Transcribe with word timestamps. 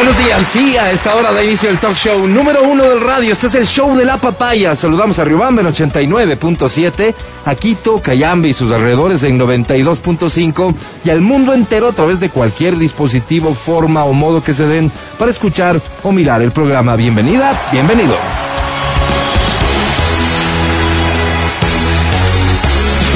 Buenos 0.00 0.16
días, 0.16 0.46
sí, 0.46 0.78
a 0.78 0.90
esta 0.92 1.14
hora 1.14 1.30
da 1.30 1.44
inicio 1.44 1.68
el 1.68 1.78
talk 1.78 1.94
show 1.94 2.26
número 2.26 2.62
uno 2.62 2.84
del 2.84 3.02
radio. 3.02 3.32
Este 3.32 3.48
es 3.48 3.54
el 3.54 3.66
show 3.66 3.94
de 3.94 4.06
la 4.06 4.16
papaya. 4.16 4.74
Saludamos 4.74 5.18
a 5.18 5.24
Riobamba 5.24 5.60
en 5.60 5.68
89.7, 5.68 7.14
a 7.44 7.54
Quito, 7.54 8.00
Cayambe 8.00 8.48
y 8.48 8.54
sus 8.54 8.72
alrededores 8.72 9.22
en 9.24 9.38
92.5 9.38 10.74
y 11.04 11.10
al 11.10 11.20
mundo 11.20 11.52
entero 11.52 11.88
a 11.88 11.92
través 11.92 12.18
de 12.18 12.30
cualquier 12.30 12.78
dispositivo, 12.78 13.54
forma 13.54 14.04
o 14.04 14.14
modo 14.14 14.42
que 14.42 14.54
se 14.54 14.66
den 14.66 14.90
para 15.18 15.30
escuchar 15.30 15.78
o 16.02 16.12
mirar 16.12 16.40
el 16.40 16.50
programa. 16.50 16.96
Bienvenida, 16.96 17.68
bienvenido. 17.70 18.16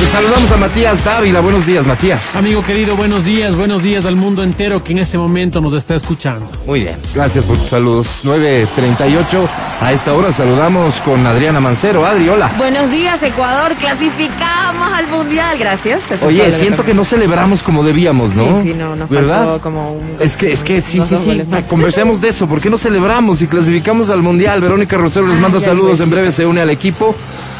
Saludamos 0.07 0.53
a 0.53 0.57
Matías 0.57 1.05
Dávila. 1.05 1.41
Buenos 1.41 1.67
días, 1.67 1.87
Matías. 1.87 2.37
Amigo 2.37 2.63
querido, 2.65 2.97
buenos 2.97 3.25
días, 3.25 3.55
buenos 3.55 3.83
días 3.83 4.05
al 4.05 4.17
mundo 4.17 4.43
entero 4.43 4.83
que 4.83 4.93
en 4.93 4.99
este 4.99 5.19
momento 5.19 5.61
nos 5.61 5.75
está 5.75 5.95
escuchando. 5.95 6.47
Muy 6.67 6.81
bien, 6.81 6.97
gracias 7.15 7.45
por 7.45 7.57
tus 7.57 7.69
saludos. 7.69 8.21
9.38, 8.25 9.49
a 9.81 9.93
esta 9.93 10.13
hora 10.13 10.33
saludamos 10.33 11.01
con 11.01 11.27
Adriana 11.27 11.61
Mancero. 11.61 12.07
Adri, 12.07 12.29
hola. 12.29 12.53
Buenos 12.59 12.91
días, 12.91 13.23
Ecuador. 13.23 13.75
Clasificamos 13.75 14.93
al 14.93 15.07
Mundial. 15.09 15.59
Gracias. 15.59 16.11
Eso 16.11 16.27
Oye, 16.27 16.53
siento 16.55 16.85
que 16.85 16.95
no 16.95 17.05
celebramos 17.05 17.63
como 17.63 17.85
debíamos, 17.85 18.35
¿no? 18.35 18.57
Sí, 18.57 18.63
sí, 18.71 18.75
no, 18.75 18.97
nos 18.97 19.09
¿Verdad? 19.09 19.61
como 19.61 19.93
un... 19.93 20.17
Es 20.21 20.37
que, 20.37 20.53
es 20.53 20.61
que 20.61 20.81
sí, 20.81 21.01
sí, 21.01 21.17
sí. 21.17 21.41
Conversemos 21.69 22.21
de 22.21 22.29
eso. 22.29 22.47
¿Por 22.47 22.61
qué 22.61 22.71
no 22.71 22.79
celebramos 22.79 23.43
y 23.43 23.47
clasificamos 23.47 24.11
al 24.11 24.23
Mundial? 24.23 24.61
Verónica 24.61 24.97
Rosero 24.97 25.27
les 25.27 25.39
manda 25.39 25.59
Ay, 25.59 25.65
saludos. 25.65 26.01
En 26.01 26.11
breve 26.11 26.33
se 26.33 26.47
une 26.47 26.61
al 26.61 26.71
equipo. 26.71 27.15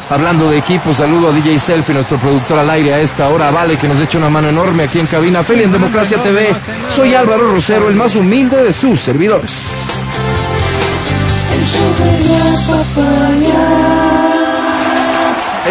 Hablando 0.09 0.51
de 0.51 0.59
equipo, 0.59 0.93
saludo 0.93 1.29
a 1.29 1.31
DJ 1.31 1.57
Selfie, 1.57 1.95
nuestro 1.95 2.19
productor 2.19 2.59
al 2.59 2.69
aire 2.69 2.93
a 2.93 2.99
esta 2.99 3.27
hora. 3.29 3.49
Vale, 3.49 3.75
que 3.75 3.87
nos 3.87 3.99
echa 3.99 4.19
una 4.19 4.29
mano 4.29 4.49
enorme 4.49 4.83
aquí 4.83 4.99
en 4.99 5.07
cabina. 5.07 5.43
Feli 5.43 5.63
en 5.63 5.71
Democracia 5.71 6.21
TV. 6.21 6.55
Soy 6.87 7.15
Álvaro 7.15 7.51
Rosero, 7.51 7.89
el 7.89 7.95
más 7.95 8.15
humilde 8.15 8.63
de 8.63 8.71
sus 8.71 8.99
servidores. 8.99 9.57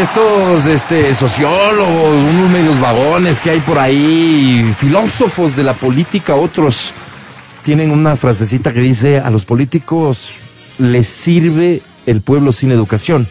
Estos 0.00 0.66
este, 0.66 1.14
sociólogos, 1.14 2.14
unos 2.34 2.50
medios 2.50 2.80
vagones 2.80 3.38
que 3.38 3.50
hay 3.50 3.60
por 3.60 3.78
ahí, 3.78 4.74
filósofos 4.76 5.54
de 5.54 5.62
la 5.62 5.74
política, 5.74 6.34
otros 6.34 6.92
tienen 7.62 7.92
una 7.92 8.16
frasecita 8.16 8.72
que 8.72 8.80
dice, 8.80 9.20
a 9.20 9.30
los 9.30 9.44
políticos 9.44 10.32
les 10.78 11.06
sirve 11.06 11.82
el 12.06 12.20
pueblo 12.20 12.50
sin 12.50 12.72
educación. 12.72 13.28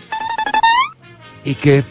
Y 1.45 1.55
que 1.55 1.83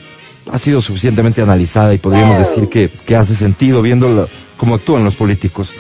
ha 0.51 0.59
sido 0.59 0.81
suficientemente 0.81 1.43
analizada 1.43 1.95
y 1.95 1.99
podríamos 1.99 2.39
decir 2.39 2.69
que, 2.69 2.89
que 2.89 3.17
hace 3.17 3.35
sentido 3.35 3.83
viendo 3.83 4.09
la- 4.15 4.27
cómo 4.57 4.75
actúan 4.75 5.05
los 5.05 5.15
políticos. 5.15 5.75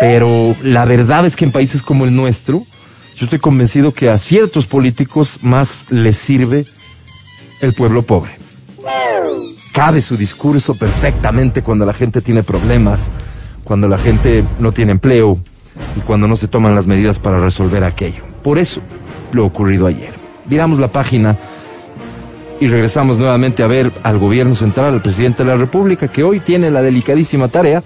Pero 0.00 0.54
la 0.62 0.84
verdad 0.84 1.24
es 1.26 1.36
que 1.36 1.44
en 1.44 1.52
países 1.52 1.82
como 1.82 2.04
el 2.04 2.14
nuestro, 2.14 2.64
yo 3.16 3.24
estoy 3.26 3.38
convencido 3.38 3.92
que 3.94 4.10
a 4.10 4.18
ciertos 4.18 4.66
políticos 4.66 5.38
más 5.42 5.84
les 5.90 6.16
sirve 6.16 6.66
el 7.60 7.72
pueblo 7.74 8.02
pobre. 8.02 8.32
Cabe 9.72 10.02
su 10.02 10.16
discurso 10.16 10.74
perfectamente 10.74 11.62
cuando 11.62 11.86
la 11.86 11.94
gente 11.94 12.20
tiene 12.20 12.42
problemas, 12.42 13.10
cuando 13.64 13.88
la 13.88 13.96
gente 13.96 14.44
no 14.58 14.72
tiene 14.72 14.92
empleo 14.92 15.38
y 15.96 16.00
cuando 16.00 16.28
no 16.28 16.36
se 16.36 16.48
toman 16.48 16.74
las 16.74 16.86
medidas 16.86 17.18
para 17.18 17.40
resolver 17.40 17.82
aquello. 17.84 18.24
Por 18.42 18.58
eso 18.58 18.80
lo 19.32 19.46
ocurrido 19.46 19.86
ayer. 19.86 20.12
Viramos 20.44 20.78
la 20.78 20.92
página 20.92 21.38
y 22.62 22.68
regresamos 22.68 23.18
nuevamente 23.18 23.64
a 23.64 23.66
ver 23.66 23.90
al 24.04 24.20
gobierno 24.20 24.54
central, 24.54 24.94
al 24.94 25.02
presidente 25.02 25.42
de 25.42 25.48
la 25.48 25.56
República, 25.56 26.06
que 26.06 26.22
hoy 26.22 26.38
tiene 26.38 26.70
la 26.70 26.80
delicadísima 26.80 27.48
tarea 27.48 27.82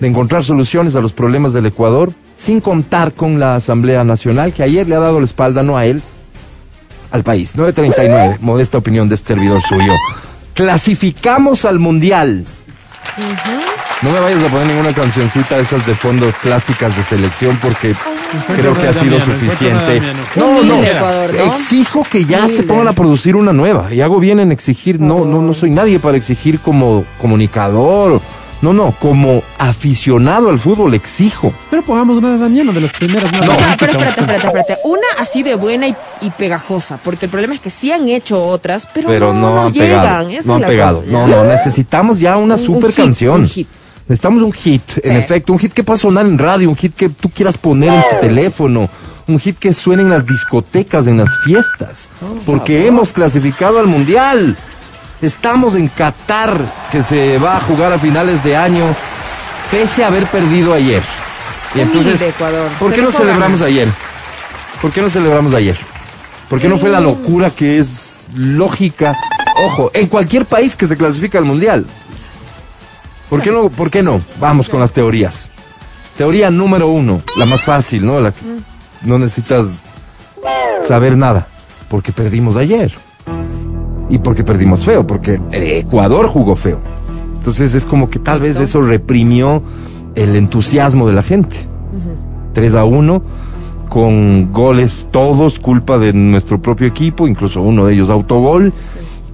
de 0.00 0.08
encontrar 0.08 0.42
soluciones 0.42 0.96
a 0.96 1.00
los 1.00 1.12
problemas 1.12 1.52
del 1.52 1.66
Ecuador, 1.66 2.12
sin 2.34 2.60
contar 2.60 3.12
con 3.12 3.38
la 3.38 3.54
Asamblea 3.54 4.02
Nacional, 4.02 4.52
que 4.52 4.64
ayer 4.64 4.88
le 4.88 4.96
ha 4.96 4.98
dado 4.98 5.20
la 5.20 5.26
espalda, 5.26 5.62
no 5.62 5.78
a 5.78 5.86
él, 5.86 6.02
al 7.12 7.22
país. 7.22 7.54
939, 7.54 8.38
modesta 8.40 8.78
opinión 8.78 9.08
de 9.08 9.14
este 9.14 9.28
servidor 9.28 9.62
suyo. 9.62 9.92
Clasificamos 10.54 11.64
al 11.64 11.78
Mundial. 11.78 12.46
No 14.02 14.10
me 14.10 14.18
vayas 14.18 14.42
a 14.42 14.48
poner 14.48 14.66
ninguna 14.66 14.92
cancioncita 14.92 15.54
de 15.54 15.62
esas 15.62 15.86
de 15.86 15.94
fondo 15.94 16.32
clásicas 16.42 16.96
de 16.96 17.04
selección 17.04 17.56
porque 17.62 17.94
creo 18.54 18.74
que 18.76 18.88
ha 18.88 18.92
sido 18.92 19.18
suficiente. 19.20 20.00
No, 20.36 20.62
no, 20.62 20.82
Ecuador, 20.82 21.34
¿no? 21.34 21.44
exijo 21.44 22.06
que 22.10 22.24
ya 22.24 22.48
se 22.48 22.62
pongan 22.64 22.88
a 22.88 22.92
producir 22.92 23.36
una 23.36 23.52
nueva. 23.52 23.92
Y 23.92 24.00
hago 24.00 24.18
bien 24.20 24.40
en 24.40 24.52
exigir, 24.52 25.00
no, 25.00 25.24
no, 25.24 25.40
no 25.42 25.54
soy 25.54 25.70
nadie 25.70 25.98
para 25.98 26.16
exigir 26.16 26.60
como 26.60 27.04
comunicador. 27.20 28.20
No, 28.62 28.72
no, 28.72 28.94
como 28.98 29.42
aficionado 29.58 30.48
al 30.48 30.58
fútbol 30.58 30.94
exijo. 30.94 31.52
Pero 31.70 31.82
pongamos 31.82 32.16
una 32.16 32.38
Daniela 32.38 32.72
de 32.72 32.80
las 32.80 32.92
primeras 32.94 33.30
más 33.30 33.46
O 33.46 33.54
sea, 33.56 33.76
pero 33.78 33.92
espérate, 33.92 34.20
espérate, 34.22 34.46
espérate. 34.46 34.78
Una 34.84 35.02
así 35.18 35.42
de 35.42 35.54
buena 35.54 35.86
y, 35.86 35.94
y 36.22 36.30
pegajosa, 36.30 36.98
porque 37.04 37.26
el 37.26 37.30
problema 37.30 37.54
es 37.54 37.60
que 37.60 37.68
sí 37.68 37.92
han 37.92 38.08
hecho 38.08 38.42
otras, 38.42 38.88
pero, 38.94 39.08
pero 39.08 39.34
no, 39.34 39.66
han 39.66 39.72
llegan. 39.72 40.00
pegado. 40.00 40.28
No 40.46 40.54
han 40.54 40.62
pegado. 40.62 41.00
cosa. 41.00 41.12
No, 41.12 41.26
no, 41.26 41.44
necesitamos 41.44 42.18
ya 42.20 42.38
una 42.38 42.54
Un- 42.54 42.60
un 42.60 42.66
super 42.66 42.90
hit, 42.90 42.96
canción. 42.96 43.40
un 43.42 43.48
hit. 43.48 43.68
Necesitamos 44.06 44.42
un 44.42 44.52
hit, 44.52 44.82
en 45.02 45.12
Sí. 45.12 45.18
efecto, 45.18 45.52
un 45.52 45.58
hit 45.58 45.72
que 45.72 45.82
pueda 45.82 45.96
sonar 45.96 46.26
en 46.26 46.38
radio, 46.38 46.68
un 46.68 46.76
hit 46.76 46.94
que 46.94 47.08
tú 47.08 47.30
quieras 47.30 47.56
poner 47.56 47.92
en 47.92 48.02
tu 48.10 48.26
teléfono, 48.26 48.88
un 49.26 49.38
hit 49.38 49.58
que 49.58 49.72
suene 49.72 50.02
en 50.02 50.10
las 50.10 50.26
discotecas, 50.26 51.06
en 51.06 51.16
las 51.18 51.30
fiestas, 51.44 52.08
porque 52.44 52.86
hemos 52.86 53.12
clasificado 53.12 53.78
al 53.78 53.86
mundial. 53.86 54.58
Estamos 55.22 55.74
en 55.74 55.88
Qatar, 55.88 56.60
que 56.92 57.02
se 57.02 57.38
va 57.38 57.56
a 57.56 57.60
jugar 57.60 57.92
a 57.94 57.98
finales 57.98 58.44
de 58.44 58.56
año, 58.56 58.84
pese 59.70 60.04
a 60.04 60.08
haber 60.08 60.26
perdido 60.26 60.74
ayer. 60.74 61.02
Y 61.74 61.80
entonces, 61.80 62.20
Ecuador. 62.20 62.68
¿por 62.78 62.92
qué 62.92 63.00
no 63.00 63.10
celebramos 63.10 63.62
ayer? 63.62 63.88
¿Por 64.82 64.90
qué 64.90 65.00
no 65.00 65.08
celebramos 65.08 65.54
ayer? 65.54 65.78
¿Por 66.50 66.60
qué 66.60 66.68
no 66.68 66.76
fue 66.76 66.90
la 66.90 67.00
locura 67.00 67.50
que 67.50 67.78
es 67.78 68.26
lógica? 68.34 69.16
Ojo, 69.66 69.90
en 69.94 70.08
cualquier 70.08 70.44
país 70.44 70.76
que 70.76 70.86
se 70.86 70.96
clasifica 70.96 71.38
al 71.38 71.44
mundial. 71.46 71.86
¿Por 73.30 73.42
qué 73.42 73.50
no? 73.50 73.68
¿Por 73.70 73.90
qué 73.90 74.02
no? 74.02 74.20
Vamos 74.40 74.68
con 74.68 74.80
las 74.80 74.92
teorías. 74.92 75.50
Teoría 76.16 76.50
número 76.50 76.88
uno, 76.88 77.22
la 77.36 77.46
más 77.46 77.64
fácil, 77.64 78.06
¿no? 78.06 78.20
La 78.20 78.32
que 78.32 78.40
no 79.04 79.18
necesitas 79.18 79.82
saber 80.82 81.16
nada, 81.16 81.48
porque 81.88 82.12
perdimos 82.12 82.56
ayer. 82.56 82.92
Y 84.10 84.18
porque 84.18 84.44
perdimos 84.44 84.84
feo, 84.84 85.06
porque 85.06 85.40
Ecuador 85.52 86.28
jugó 86.28 86.56
feo. 86.56 86.80
Entonces 87.38 87.74
es 87.74 87.84
como 87.84 88.10
que 88.10 88.18
tal 88.18 88.40
vez 88.40 88.58
eso 88.58 88.80
reprimió 88.80 89.62
el 90.14 90.36
entusiasmo 90.36 91.06
de 91.06 91.14
la 91.14 91.22
gente. 91.22 91.56
3 92.52 92.74
a 92.76 92.84
1, 92.84 93.22
con 93.88 94.52
goles 94.52 95.08
todos, 95.10 95.58
culpa 95.58 95.98
de 95.98 96.12
nuestro 96.12 96.62
propio 96.62 96.86
equipo, 96.86 97.26
incluso 97.26 97.60
uno 97.60 97.86
de 97.86 97.94
ellos 97.94 98.10
autogol. 98.10 98.72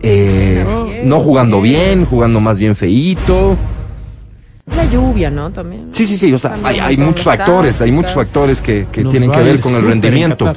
Eh, 0.02 1.02
no 1.04 1.20
jugando 1.20 1.60
bien, 1.60 2.06
jugando 2.06 2.40
más 2.40 2.58
bien 2.58 2.74
feíto. 2.74 3.56
La 4.76 4.84
lluvia, 4.84 5.30
¿no? 5.30 5.50
También. 5.50 5.88
Sí, 5.92 6.06
sí, 6.06 6.16
sí, 6.16 6.32
o 6.32 6.38
sea, 6.38 6.56
hay, 6.62 6.96
muchos 6.96 7.24
factores, 7.24 7.80
hay 7.80 7.92
muchos 7.92 8.14
factores 8.14 8.60
que, 8.60 8.86
que 8.90 9.04
tienen 9.04 9.30
que 9.30 9.40
ver 9.40 9.60
con 9.60 9.74
el 9.74 9.82
rendimiento. 9.82 10.54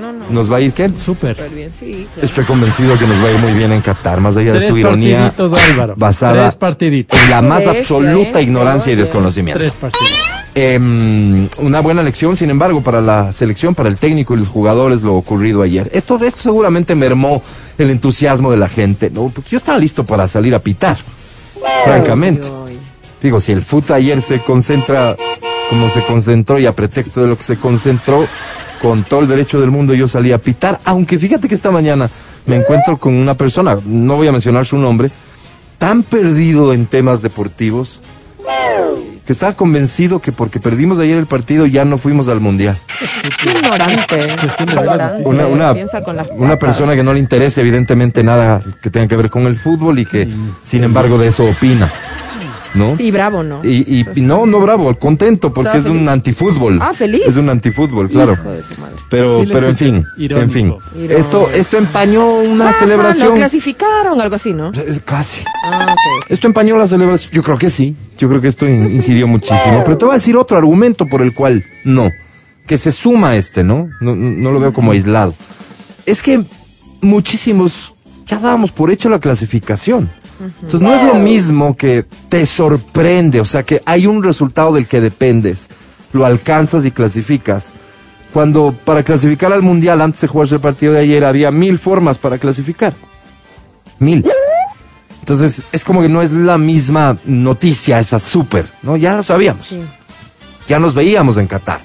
No, 0.00 0.12
no. 0.12 0.26
¿Nos 0.30 0.52
va 0.52 0.58
a 0.58 0.60
ir 0.60 0.72
qué? 0.72 0.90
Súper. 0.96 1.36
Súper 1.36 1.50
bien, 1.50 1.70
sí, 1.72 2.06
claro. 2.12 2.28
Estoy 2.28 2.44
convencido 2.44 2.98
que 2.98 3.06
nos 3.06 3.22
va 3.22 3.28
a 3.28 3.32
ir 3.32 3.38
muy 3.38 3.52
bien 3.52 3.72
en 3.72 3.80
Qatar, 3.80 4.20
más 4.20 4.36
allá 4.36 4.52
de 4.52 4.68
tu 4.68 4.76
ironía 4.76 5.32
partiditos, 5.32 5.70
Álvaro. 5.70 5.94
basada 5.96 6.42
Tres 6.42 6.54
partiditos. 6.54 7.22
en 7.22 7.30
la 7.30 7.42
más 7.42 7.66
absoluta 7.66 8.40
¿eh? 8.40 8.42
ignorancia 8.42 8.92
y 8.92 8.96
desconocimiento. 8.96 9.58
Tres 9.58 9.74
partidos. 9.74 10.12
Em, 10.54 11.48
una 11.58 11.80
buena 11.80 12.02
lección, 12.02 12.36
sin 12.36 12.50
embargo, 12.50 12.82
para 12.82 13.00
la 13.00 13.32
selección, 13.32 13.74
para 13.74 13.88
el 13.88 13.96
técnico 13.96 14.34
y 14.34 14.38
los 14.38 14.48
jugadores, 14.48 15.02
lo 15.02 15.14
ocurrido 15.14 15.62
ayer. 15.62 15.90
Esto, 15.92 16.16
esto 16.22 16.42
seguramente 16.42 16.94
mermó 16.94 17.42
el 17.78 17.90
entusiasmo 17.90 18.50
de 18.50 18.56
la 18.58 18.68
gente, 18.68 19.10
¿no? 19.10 19.30
Porque 19.34 19.50
yo 19.50 19.56
estaba 19.56 19.78
listo 19.78 20.04
para 20.04 20.28
salir 20.28 20.54
a 20.54 20.60
pitar, 20.60 20.96
francamente. 21.84 22.48
Digo, 23.26 23.40
si 23.40 23.50
el 23.50 23.60
fútbol 23.60 23.96
ayer 23.96 24.22
se 24.22 24.38
concentra 24.38 25.16
como 25.68 25.88
se 25.88 26.04
concentró 26.04 26.60
y 26.60 26.66
a 26.66 26.76
pretexto 26.76 27.22
de 27.22 27.26
lo 27.26 27.36
que 27.36 27.42
se 27.42 27.56
concentró, 27.56 28.24
con 28.80 29.02
todo 29.02 29.18
el 29.18 29.26
derecho 29.26 29.60
del 29.60 29.72
mundo 29.72 29.94
yo 29.94 30.06
salí 30.06 30.30
a 30.30 30.38
pitar, 30.38 30.78
aunque 30.84 31.18
fíjate 31.18 31.48
que 31.48 31.56
esta 31.56 31.72
mañana 31.72 32.08
me 32.46 32.54
encuentro 32.54 32.98
con 32.98 33.14
una 33.14 33.34
persona, 33.34 33.76
no 33.84 34.14
voy 34.14 34.28
a 34.28 34.30
mencionar 34.30 34.64
su 34.64 34.78
nombre, 34.78 35.10
tan 35.78 36.04
perdido 36.04 36.72
en 36.72 36.86
temas 36.86 37.20
deportivos, 37.20 38.00
que 39.26 39.32
estaba 39.32 39.54
convencido 39.54 40.20
que 40.20 40.30
porque 40.30 40.60
perdimos 40.60 41.00
ayer 41.00 41.18
el 41.18 41.26
partido 41.26 41.66
ya 41.66 41.84
no 41.84 41.98
fuimos 41.98 42.28
al 42.28 42.38
mundial. 42.38 42.78
Qué 43.42 43.50
ignorante. 43.50 44.36
Una, 45.24 45.48
una, 45.48 45.74
una 46.36 46.58
persona 46.60 46.94
que 46.94 47.02
no 47.02 47.12
le 47.12 47.18
interesa 47.18 47.60
evidentemente 47.60 48.22
nada 48.22 48.62
que 48.80 48.88
tenga 48.88 49.08
que 49.08 49.16
ver 49.16 49.30
con 49.30 49.48
el 49.48 49.56
fútbol 49.56 49.98
y 49.98 50.06
que 50.06 50.28
sin 50.62 50.84
embargo 50.84 51.18
de 51.18 51.26
eso 51.26 51.44
opina. 51.44 51.92
¿No? 52.76 52.94
Y 52.98 53.10
bravo, 53.10 53.42
¿no? 53.42 53.60
Y, 53.64 54.00
y- 54.00 54.06
y 54.14 54.20
no, 54.20 54.46
no 54.46 54.60
bravo, 54.60 54.94
contento, 54.98 55.52
porque 55.52 55.78
es 55.78 55.86
un 55.86 56.08
antifútbol. 56.08 56.78
Ah, 56.82 56.92
feliz. 56.92 57.22
Es 57.26 57.36
un 57.36 57.48
antifútbol, 57.48 58.08
claro. 58.08 58.34
Hijo 58.34 58.50
de 58.50 58.62
su 58.62 58.80
madre. 58.80 58.96
Pero, 59.10 59.40
Sí 59.42 59.50
pero 59.52 59.68
en 59.68 59.76
fin, 59.76 59.94
en 59.96 60.50
fin. 60.50 60.74
Irónico. 60.74 61.18
Esto, 61.18 61.50
esto 61.50 61.76
empañó 61.78 62.26
una 62.40 62.68
Ajá, 62.70 62.78
celebración. 62.80 63.28
Lo 63.28 63.34
clasificaron, 63.34 64.20
algo 64.20 64.34
así, 64.36 64.52
¿no? 64.52 64.72
Eh, 64.74 65.00
Casi. 65.04 65.42
Ah, 65.64 65.86
ok. 65.92 66.26
Esto 66.30 66.46
empañó 66.46 66.76
la 66.78 66.86
celebración. 66.86 67.32
Yo 67.32 67.42
creo 67.42 67.58
que 67.58 67.70
sí. 67.70 67.96
Yo 68.18 68.28
creo 68.28 68.40
que 68.40 68.48
esto 68.48 68.66
in- 68.68 68.90
incidió 68.90 69.26
muchísimo. 69.26 69.82
Pero 69.84 69.96
te 69.98 70.04
voy 70.04 70.12
a 70.12 70.16
decir 70.18 70.36
otro 70.36 70.56
argumento 70.58 71.06
por 71.06 71.22
el 71.22 71.32
cual 71.34 71.64
no. 71.84 72.10
Que 72.66 72.76
se 72.78 72.90
suma 72.92 73.30
a 73.30 73.36
este, 73.36 73.62
¿no? 73.62 73.88
No, 74.00 74.14
no 74.16 74.50
lo 74.50 74.58
veo 74.60 74.72
como 74.72 74.90
aislado. 74.92 75.34
Es 76.04 76.22
que 76.22 76.42
muchísimos 77.00 77.92
ya 78.26 78.38
dábamos 78.38 78.72
por 78.72 78.90
hecho 78.90 79.08
la 79.08 79.20
clasificación. 79.20 80.10
Entonces 80.40 80.80
no 80.80 80.94
es 80.94 81.04
lo 81.04 81.14
mismo 81.14 81.76
que 81.76 82.04
te 82.28 82.44
sorprende, 82.46 83.40
o 83.40 83.44
sea 83.44 83.62
que 83.62 83.82
hay 83.86 84.06
un 84.06 84.22
resultado 84.22 84.74
del 84.74 84.86
que 84.86 85.00
dependes, 85.00 85.68
lo 86.12 86.26
alcanzas 86.26 86.84
y 86.84 86.90
clasificas. 86.90 87.72
Cuando 88.32 88.74
para 88.84 89.02
clasificar 89.02 89.52
al 89.52 89.62
mundial 89.62 90.02
antes 90.02 90.20
de 90.20 90.28
jugarse 90.28 90.56
el 90.56 90.60
partido 90.60 90.92
de 90.92 91.00
ayer 91.00 91.24
había 91.24 91.50
mil 91.50 91.78
formas 91.78 92.18
para 92.18 92.38
clasificar. 92.38 92.94
Mil. 93.98 94.26
Entonces, 95.20 95.62
es 95.72 95.82
como 95.84 96.02
que 96.02 96.08
no 96.08 96.22
es 96.22 96.30
la 96.30 96.58
misma 96.58 97.18
noticia 97.24 97.98
esa 97.98 98.20
súper, 98.20 98.68
¿no? 98.82 98.96
Ya 98.96 99.16
lo 99.16 99.22
sabíamos. 99.22 99.64
Sí. 99.66 99.80
Ya 100.68 100.78
nos 100.78 100.94
veíamos 100.94 101.36
en 101.38 101.46
Qatar. 101.46 101.80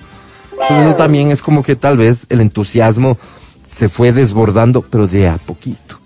Entonces, 0.51 0.86
eso 0.86 0.95
también 0.95 1.31
es 1.31 1.42
como 1.42 1.63
que 1.63 1.75
tal 1.75 1.98
vez 1.98 2.25
el 2.30 2.42
entusiasmo 2.42 3.18
se 3.65 3.89
fue 3.89 4.12
desbordando, 4.12 4.81
pero 4.81 5.07
de 5.07 5.30
a 5.30 5.38
poquito. 5.38 6.00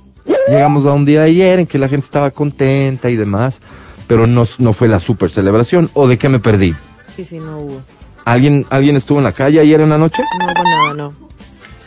Llegamos 0.48 0.86
a 0.86 0.94
un 0.94 1.06
día 1.06 1.22
de 1.22 1.28
ayer 1.28 1.60
en 1.60 1.68
que 1.68 1.78
la 1.80 1.88
gente 1.88 2.06
estaba 2.06 2.32
contenta 2.32 3.10
y 3.10 3.16
demás, 3.16 3.60
pero 4.08 4.28
no, 4.28 4.44
no 4.60 4.74
fue 4.74 4.88
la 4.88 5.00
super 5.00 5.30
celebración. 5.30 5.90
¿O 5.94 6.08
de 6.08 6.18
qué 6.18 6.30
me 6.30 6.40
perdí? 6.40 6.74
Sí, 7.16 7.24
sí, 7.26 7.40
no 7.40 7.58
hubo. 7.60 7.82
¿Alguien, 8.26 8.66
¿Alguien 8.70 8.96
estuvo 8.96 9.18
en 9.20 9.24
la 9.24 9.32
calle 9.32 9.60
ayer 9.60 9.82
en 9.82 9.90
la 9.90 9.98
noche? 9.98 10.22
No 10.40 10.46
hubo 10.46 10.64
nada, 10.64 10.94
no. 10.94 11.14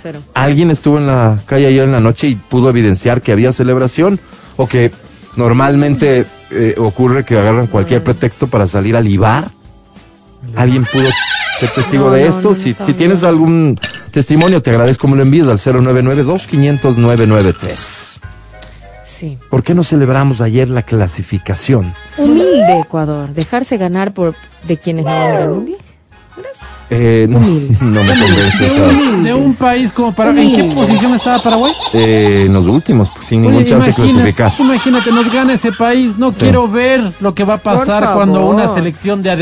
Cero. 0.01 0.21
¿Alguien 0.35 0.71
estuvo 0.71 0.99
en 0.99 1.07
la 1.09 1.37
calle 1.47 1.67
ayer 1.67 1.83
en 1.85 1.93
la 1.93 2.01
noche 2.01 2.29
y 2.29 2.35
pudo 2.37 2.71
evidenciar 2.71 3.21
que 3.23 3.33
había 3.33 3.51
celebración? 3.53 4.19
¿O 4.57 4.67
que 4.69 4.91
normalmente 5.37 6.25
eh, 6.51 6.75
ocurre 6.79 7.25
que 7.25 7.37
agarran 7.39 7.67
cualquier 7.67 8.03
pretexto 8.05 8.47
para 8.49 8.67
salir 8.67 8.97
a 8.97 9.01
libar? 9.01 9.51
¿Alguien 10.55 10.85
pudo 10.85 11.09
ser 11.59 11.71
testigo 11.71 12.05
No, 12.07 12.13
de 12.13 12.23
no, 12.23 12.29
esto? 12.29 12.49
no, 12.51 12.55
si, 12.55 12.75
tienes 12.95 13.25
algún 13.25 13.77
testimonio, 14.13 14.63
te 14.63 14.71
agradezco 14.71 15.09
me 15.09 15.17
lo 15.17 15.23
envíes 15.23 15.49
al 15.49 15.59
099-2500-993. 15.59 18.21
Sí. 19.19 19.37
¿Por 19.51 19.65
qué 19.65 19.75
no 19.75 19.83
celebramos 19.83 20.41
ayer 20.41 20.69
la 20.69 20.83
clasificación? 20.83 21.93
Humilde 22.19 22.79
Ecuador. 22.81 23.29
Dejarse 23.31 23.77
ganar 23.77 24.15
por 24.15 24.37
de 24.69 24.77
quienes 24.77 25.05
no 25.05 25.11
van 25.11 25.33
a 25.33 25.39
al 25.39 25.51
mundial. 25.51 25.79
Eh, 26.91 27.27
no, 27.29 27.41
no 27.81 28.03
me 28.05 28.09
convence. 28.09 28.69
De 28.69 28.81
un, 28.81 29.25
de 29.25 29.35
un 29.35 29.55
país 29.55 29.91
como 29.91 30.13
Paraguay. 30.13 30.55
¿En 30.55 30.69
qué 30.69 30.75
posición 30.75 31.15
estaba 31.15 31.43
Paraguay? 31.43 31.73
Eh, 31.95 32.45
en 32.47 32.53
los 32.53 32.69
últimos, 32.69 33.11
pues, 33.11 33.27
sin 33.27 33.43
ningún 33.43 33.59
Oye, 33.59 33.67
chance 33.67 33.89
de 33.89 33.95
clasificar. 33.95 34.53
Imagínate, 34.61 35.11
nos 35.11 35.33
gana 35.33 35.55
ese 35.55 35.73
país. 35.73 36.17
No 36.17 36.33
quiero 36.33 36.69
ver 36.69 37.13
lo 37.19 37.35
que 37.35 37.43
va 37.43 37.55
a 37.55 37.59
pasar 37.59 38.15
cuando 38.15 38.47
una 38.47 38.73
selección 38.73 39.21
de 39.23 39.33
a 39.33 39.37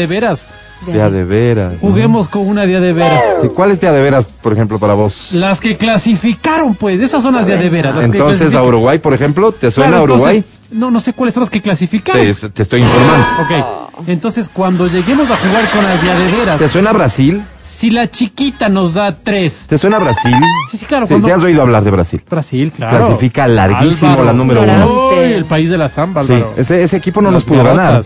de 0.85 0.93
veras. 0.93 0.95
De 0.95 1.03
a 1.03 1.11
de 1.11 1.25
veras. 1.25 1.73
¿no? 1.75 1.79
Juguemos 1.81 2.29
con 2.29 2.47
una 2.47 2.67
de 2.67 2.77
a 2.77 2.81
de 2.81 2.93
veras. 2.93 3.23
Sí, 3.43 3.49
¿Cuál 3.49 3.71
es 3.71 3.81
de 3.81 3.89
a 3.89 3.93
de 3.93 4.01
veras, 4.01 4.29
por 4.43 4.53
ejemplo, 4.53 4.79
para 4.79 4.95
vos? 4.95 5.29
Las 5.33 5.61
que 5.61 5.77
clasificaron, 5.77 6.75
pues, 6.75 7.01
esas 7.01 7.23
son 7.23 7.35
las 7.35 7.47
de 7.47 7.55
a 7.55 7.57
de 7.57 7.69
veras. 7.71 7.95
las 7.95 8.05
que 8.09 8.17
Entonces, 8.17 8.55
a. 8.55 8.63
Uruguay, 8.63 8.99
por 8.99 9.15
ejemplo, 9.15 9.53
¿te 9.53 9.71
suena 9.71 9.91
Claro, 9.91 10.05
Uruguay? 10.05 10.37
entonces, 10.39 10.61
no, 10.73 10.91
no 10.91 11.01
sé 11.01 11.13
cuáles 11.13 11.35
son 11.35 11.43
las 11.43 11.51
que 11.51 11.61
clasificaron. 11.63 12.23
Te, 12.23 12.49
te 12.51 12.63
estoy 12.63 12.83
informando. 12.83 13.27
Ok, 13.43 14.09
entonces 14.09 14.49
cuando 14.53 14.87
lleguemos 14.89 15.31
a 15.31 15.37
jugar 15.37 15.71
con 15.71 15.85
las 15.85 16.03
de 16.03 16.11
a 16.11 16.19
de 16.19 16.33
veras, 16.33 16.59
¿Te 16.59 16.69
suena 16.69 16.93
Brasil? 16.93 17.43
si 17.65 17.91
la 17.91 18.11
chiquita 18.11 18.69
nos 18.71 18.95
da 18.95 19.15
tres. 19.23 19.65
¿Te 19.69 19.77
suena 19.77 19.99
Brasil? 19.99 20.35
Sí, 20.71 20.79
sí, 20.79 20.87
claro. 20.87 21.07
Sí, 21.07 21.13
cuando- 21.13 21.27
sí 21.29 21.33
has 21.33 21.43
oído 21.45 21.61
hablar 21.63 21.85
de 21.85 21.91
Brasil. 21.91 22.23
Brasil, 22.29 22.73
claro. 22.75 22.97
Clasifica 22.99 23.47
larguísimo 23.47 24.11
Álvaro. 24.13 24.25
la 24.27 24.33
número 24.33 24.63
uno. 24.63 25.13
El 25.13 25.45
país 25.45 25.69
de 25.71 25.77
la 25.79 25.89
samba, 25.91 26.23
Sí, 26.25 26.33
Álvaro. 26.33 26.55
ese, 26.57 26.83
ese 26.83 26.97
equipo 26.97 27.21
no 27.21 27.31
Las 27.31 27.35
nos 27.35 27.45
pudo 27.45 27.63
ganar. 27.65 28.03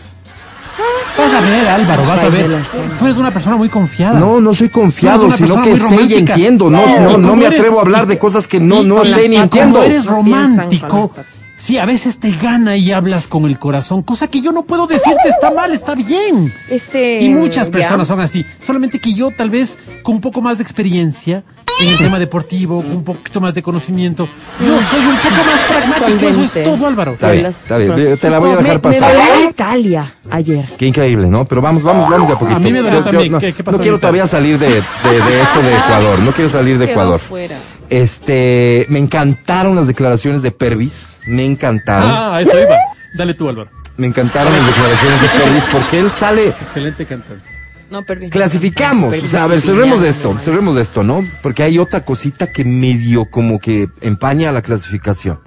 Vas 1.18 1.32
a 1.34 1.40
ver, 1.40 1.68
Álvaro, 1.68 2.02
vas 2.06 2.20
a 2.20 2.28
ver. 2.28 2.62
Tú 2.98 3.04
eres 3.04 3.16
una 3.18 3.30
persona 3.30 3.56
muy 3.56 3.68
confiada. 3.68 4.18
No, 4.18 4.40
no 4.40 4.54
soy 4.54 4.68
confiado, 4.68 5.30
sino 5.32 5.60
que 5.62 5.76
sé 5.76 6.02
y 6.02 6.14
entiendo. 6.14 6.70
No, 6.70 6.84
no, 7.00 7.18
no 7.18 7.36
me 7.36 7.46
eres- 7.46 7.60
atrevo 7.60 7.78
a 7.78 7.82
hablar 7.82 8.06
de 8.06 8.18
cosas 8.18 8.46
que 8.48 8.58
no, 8.60 8.82
no 8.82 9.04
sé 9.04 9.28
ni 9.28 9.36
entiendo. 9.36 9.78
Como 9.78 9.84
eres 9.90 10.06
romántico, 10.06 11.12
sí, 11.60 11.78
a 11.78 11.84
veces 11.84 12.18
te 12.18 12.32
gana 12.32 12.76
y 12.76 12.90
hablas 12.92 13.26
con 13.28 13.44
el 13.44 13.58
corazón, 13.58 14.02
cosa 14.02 14.26
que 14.26 14.40
yo 14.40 14.50
no 14.52 14.64
puedo 14.64 14.86
decirte 14.86 15.28
está 15.28 15.50
mal, 15.52 15.72
está 15.72 15.94
bien. 15.94 16.52
Este. 16.70 17.20
Y 17.22 17.28
muchas 17.28 17.66
ya. 17.66 17.72
personas 17.72 18.08
son 18.08 18.20
así. 18.20 18.44
Solamente 18.64 18.98
que 18.98 19.12
yo, 19.14 19.30
tal 19.30 19.50
vez, 19.50 19.76
con 20.02 20.16
un 20.16 20.20
poco 20.20 20.40
más 20.42 20.58
de 20.58 20.64
experiencia 20.64 21.44
en 21.80 21.88
el 21.88 21.98
tema 21.98 22.18
deportivo, 22.18 22.82
con 22.82 22.90
un 22.96 23.04
poquito 23.04 23.40
más 23.40 23.54
de 23.54 23.62
conocimiento, 23.62 24.28
yo 24.58 24.66
soy 24.82 25.00
un 25.00 25.16
poco 25.16 25.44
más 25.46 25.60
pragmático. 25.68 26.28
Eso 26.28 26.42
es 26.42 26.62
todo, 26.64 26.86
Álvaro. 26.86 27.12
Está 27.12 27.30
bien, 27.30 27.46
está 27.46 27.78
bien. 27.78 28.18
Te 28.18 28.28
la 28.30 28.38
voy 28.38 28.50
a 28.50 28.56
Me- 28.56 28.62
dejar 28.62 28.80
pasar. 28.82 29.14
Me 29.16 29.18
dolió 29.32 29.50
Italia 29.50 30.14
ayer. 30.30 30.66
Qué 30.76 30.86
increíble, 30.86 31.28
¿no? 31.28 31.44
Pero 31.46 31.62
vamos, 31.62 31.82
vamos, 31.82 32.08
vamos 32.10 32.28
de 32.28 32.34
a 32.34 32.38
poquito. 32.38 32.56
A 32.56 32.58
mí 32.60 32.70
me 32.72 32.80
dolió 32.82 32.98
Yo- 32.98 33.04
yo 33.04 33.10
también. 33.10 33.32
no, 33.32 33.38
¿Qué- 33.38 33.52
qué 33.54 33.64
pasó 33.64 33.78
no 33.78 33.82
quiero 33.82 33.98
todavía 33.98 34.26
salir 34.26 34.58
de, 34.58 34.66
de, 34.68 34.74
de 34.74 35.40
esto 35.42 35.62
de 35.62 35.74
Ecuador. 35.76 36.18
No 36.18 36.32
quiero 36.32 36.50
salir 36.50 36.76
de 36.78 36.84
Quedó 36.86 36.92
Ecuador. 36.92 37.18
fuera. 37.20 37.56
Este, 37.90 38.86
me 38.88 38.98
encantaron 38.98 39.76
las 39.76 39.86
declaraciones 39.86 40.42
de 40.42 40.52
Pervis. 40.52 41.16
Me 41.26 41.44
encantaron. 41.44 42.10
Ah, 42.10 42.40
eso 42.40 42.58
iba. 42.58 42.76
Dale 43.14 43.34
tú, 43.34 43.48
Álvaro. 43.48 43.70
Me 43.96 44.06
encantaron 44.06 44.52
las 44.52 44.66
declaraciones 44.66 45.20
de 45.20 45.28
Pervis 45.28 45.64
porque 45.72 45.98
él 45.98 46.10
sale. 46.10 46.48
Excelente 46.48 47.04
cantante. 47.04 47.44
No, 47.90 48.04
permiso. 48.04 48.30
Clasificamos. 48.30 49.14
O 49.22 49.26
sea, 49.26 49.44
a 49.44 49.46
ver, 49.48 49.60
cerremos 49.60 50.02
esto. 50.02 50.38
Cerremos 50.38 50.76
esto, 50.76 51.02
¿no? 51.02 51.24
Porque 51.42 51.64
hay 51.64 51.78
otra 51.78 52.04
cosita 52.04 52.52
que 52.52 52.64
medio 52.64 53.24
como 53.26 53.58
que 53.58 53.88
empaña 54.00 54.52
la 54.52 54.62
clasificación. 54.62 55.40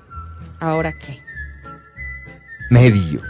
¿Ahora 0.59 0.93
qué? 0.93 1.23
medio. 2.73 3.21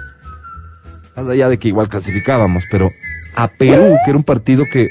Más 1.15 1.27
allá 1.27 1.49
de 1.49 1.59
que 1.59 1.67
igual 1.67 1.89
clasificábamos, 1.89 2.63
pero 2.71 2.91
a 3.35 3.47
Perú, 3.49 3.97
que 4.03 4.09
era 4.09 4.17
un 4.17 4.23
partido 4.23 4.63
que 4.71 4.89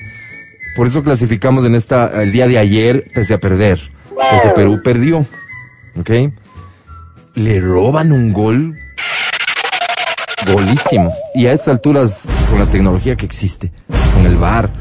por 0.77 0.87
eso 0.87 1.03
clasificamos 1.03 1.65
en 1.65 1.75
esta 1.75 2.23
el 2.23 2.33
día 2.33 2.47
de 2.47 2.59
ayer 2.59 3.07
pese 3.15 3.35
a 3.35 3.41
perder, 3.41 3.81
porque 4.15 4.49
Perú 4.55 4.81
perdió. 4.83 5.27
¿Ok? 5.99 6.11
Le 7.35 7.61
roban 7.61 8.13
un 8.13 8.33
gol 8.33 8.79
golísimo. 10.47 11.13
Y 11.35 11.47
a 11.47 11.53
estas 11.53 11.69
alturas 11.69 12.25
con 12.51 12.59
la 12.59 12.67
tecnología 12.67 13.17
que 13.17 13.27
existe, 13.27 13.73
con 14.15 14.27
el 14.27 14.37
VAR, 14.37 14.73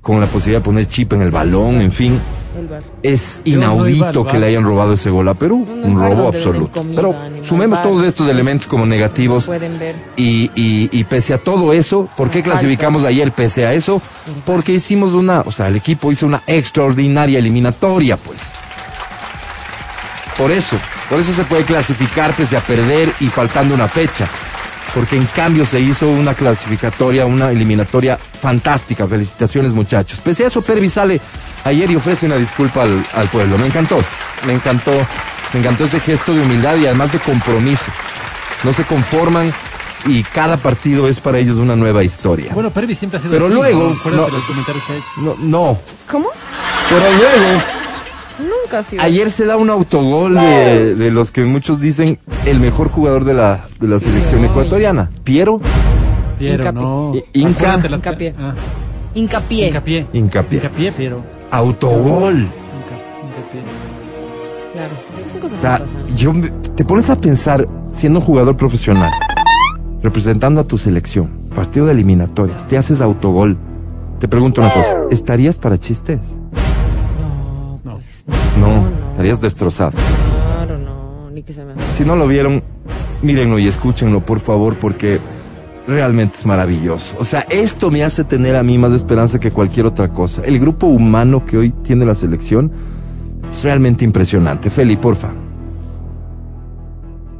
con 0.00 0.20
la 0.20 0.26
posibilidad 0.26 0.60
de 0.60 0.64
poner 0.64 0.86
chip 0.86 1.12
en 1.12 1.22
el 1.22 1.30
balón, 1.30 1.80
en 1.80 1.92
fin. 1.92 2.20
Es 3.02 3.40
inaudito 3.44 4.26
que 4.26 4.38
le 4.38 4.46
hayan 4.46 4.64
robado 4.64 4.94
ese 4.94 5.10
gol 5.10 5.28
a 5.28 5.34
Perú. 5.34 5.66
Un 5.82 5.98
robo 5.98 6.28
absoluto. 6.28 6.84
Pero 6.94 7.14
sumemos 7.42 7.82
todos 7.82 8.04
estos 8.04 8.28
elementos 8.28 8.66
como 8.66 8.86
negativos. 8.86 9.50
Y, 10.16 10.50
y, 10.54 10.88
y 10.92 11.04
pese 11.04 11.34
a 11.34 11.38
todo 11.38 11.72
eso, 11.72 12.08
¿por 12.16 12.30
qué 12.30 12.42
clasificamos 12.42 13.04
ayer 13.04 13.32
pese 13.32 13.66
a 13.66 13.74
eso? 13.74 14.00
Porque 14.44 14.72
hicimos 14.72 15.12
una, 15.12 15.40
o 15.40 15.52
sea, 15.52 15.68
el 15.68 15.76
equipo 15.76 16.10
hizo 16.12 16.26
una 16.26 16.42
extraordinaria 16.46 17.38
eliminatoria, 17.38 18.16
pues. 18.16 18.52
Por 20.36 20.50
eso, 20.50 20.76
por 21.08 21.20
eso 21.20 21.32
se 21.32 21.44
puede 21.44 21.64
clasificar 21.64 22.34
pese 22.34 22.56
a 22.56 22.60
perder 22.60 23.12
y 23.20 23.26
faltando 23.26 23.74
una 23.74 23.88
fecha. 23.88 24.26
Porque 24.94 25.16
en 25.16 25.26
cambio 25.26 25.64
se 25.66 25.80
hizo 25.80 26.08
una 26.08 26.34
clasificatoria, 26.34 27.24
una 27.26 27.50
eliminatoria 27.50 28.16
fantástica. 28.18 29.06
Felicitaciones 29.06 29.72
muchachos. 29.72 30.20
Pese 30.20 30.44
a 30.44 30.46
eso, 30.48 30.62
Pervis 30.62 30.94
sale 30.94 31.20
ayer 31.64 31.90
y 31.90 31.96
ofrece 31.96 32.26
una 32.26 32.36
disculpa 32.36 32.82
al, 32.82 33.04
al 33.14 33.28
pueblo. 33.28 33.56
Me 33.58 33.66
encantó, 33.66 34.02
me 34.46 34.52
encantó, 34.52 34.92
me 35.52 35.60
encantó 35.60 35.84
ese 35.84 36.00
gesto 36.00 36.34
de 36.34 36.40
humildad 36.42 36.76
y 36.76 36.86
además 36.86 37.12
de 37.12 37.18
compromiso. 37.20 37.84
No 38.64 38.72
se 38.72 38.84
conforman 38.84 39.52
y 40.06 40.22
cada 40.24 40.56
partido 40.56 41.06
es 41.08 41.20
para 41.20 41.38
ellos 41.38 41.58
una 41.58 41.76
nueva 41.76 42.02
historia. 42.02 42.52
Bueno, 42.52 42.70
Pervis 42.70 42.98
siempre 42.98 43.18
ha 43.18 43.22
sido 43.22 43.32
Pero 43.32 43.46
así, 43.46 43.54
luego, 43.54 43.96
¿no? 44.04 44.10
No. 44.10 44.26
de 44.26 44.32
los 44.32 44.42
comentarios 44.44 44.84
que 44.84 44.92
ha 44.92 44.96
hecho. 44.96 45.06
No, 45.18 45.36
no, 45.38 45.78
¿Cómo? 46.10 46.28
pero 46.88 47.04
luego 47.12 47.62
Nunca 48.40 48.78
ha 48.78 48.82
sido. 48.82 49.02
Ayer 49.02 49.30
se 49.30 49.44
da 49.46 49.56
un 49.56 49.70
autogol 49.70 50.34
de, 50.34 50.94
de 50.94 51.10
los 51.10 51.30
que 51.30 51.44
muchos 51.44 51.80
dicen 51.80 52.18
el 52.46 52.58
mejor 52.60 52.88
jugador 52.88 53.24
de 53.24 53.34
la, 53.34 53.64
de 53.78 53.88
la 53.88 53.98
selección 54.00 54.44
ecuatoriana. 54.44 55.10
Piero 55.24 55.60
Piero, 56.38 56.62
Hincapié. 56.64 56.82
no. 56.82 57.12
Inca. 57.34 57.76
Las- 57.76 57.92
Hincapié. 57.92 58.34
Ah, 58.38 58.54
Hincapié. 59.14 59.68
hincapié. 59.68 60.06
Hincapié. 60.12 60.58
Hincapié, 60.58 60.92
Piero. 60.92 61.22
Autogol. 61.50 62.36
Hincapié. 62.42 63.62
Claro. 64.72 64.92
Son 65.30 65.40
cosas 65.40 65.58
O 65.58 65.60
sea, 65.62 65.76
que 65.76 65.82
pasan. 65.84 66.16
yo 66.16 66.32
me- 66.32 66.48
te 66.50 66.84
pones 66.84 67.10
a 67.10 67.16
pensar, 67.20 67.68
siendo 67.90 68.20
un 68.20 68.24
jugador 68.24 68.56
profesional, 68.56 69.10
representando 70.02 70.60
a 70.60 70.64
tu 70.64 70.78
selección, 70.78 71.28
partido 71.54 71.86
de 71.86 71.92
eliminatorias, 71.92 72.66
te 72.68 72.78
haces 72.78 73.00
autogol. 73.02 73.58
Te 74.18 74.28
pregunto 74.28 74.60
una 74.62 74.72
cosa, 74.72 74.96
¿estarías 75.10 75.58
para 75.58 75.76
chistes? 75.78 76.38
No, 78.60 78.66
No. 78.66 78.82
No, 78.90 79.10
estarías 79.10 79.40
destrozado. 79.40 79.92
claro, 80.44 80.78
no. 80.78 81.30
Ni 81.30 81.42
que 81.42 81.52
se 81.52 81.64
me 81.64 81.72
haga. 81.72 81.82
Si 81.92 82.04
no 82.04 82.16
lo 82.16 82.26
vieron, 82.28 82.62
mírenlo 83.22 83.58
y 83.58 83.66
escúchenlo, 83.68 84.24
por 84.24 84.40
favor, 84.40 84.76
porque 84.78 85.18
realmente 85.86 86.36
es 86.38 86.46
maravilloso. 86.46 87.16
O 87.18 87.24
sea, 87.24 87.46
esto 87.50 87.90
me 87.90 88.04
hace 88.04 88.24
tener 88.24 88.56
a 88.56 88.62
mí 88.62 88.78
más 88.78 88.92
esperanza 88.92 89.38
que 89.38 89.50
cualquier 89.50 89.86
otra 89.86 90.08
cosa. 90.08 90.42
El 90.44 90.58
grupo 90.60 90.86
humano 90.86 91.44
que 91.44 91.56
hoy 91.58 91.70
tiene 91.70 92.04
la 92.04 92.14
selección 92.14 92.70
es 93.50 93.64
realmente 93.64 94.04
impresionante. 94.04 94.70
Feli, 94.70 94.96
porfa. 94.96 95.32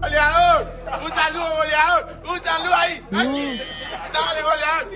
Goleador, 0.00 0.66
un 1.04 1.10
saludo, 1.14 1.44
goleador, 1.58 2.06
un 2.28 2.40
saludo 2.42 2.74
ahí. 2.74 3.02
Dale, 3.10 4.42
goleador. 4.42 4.88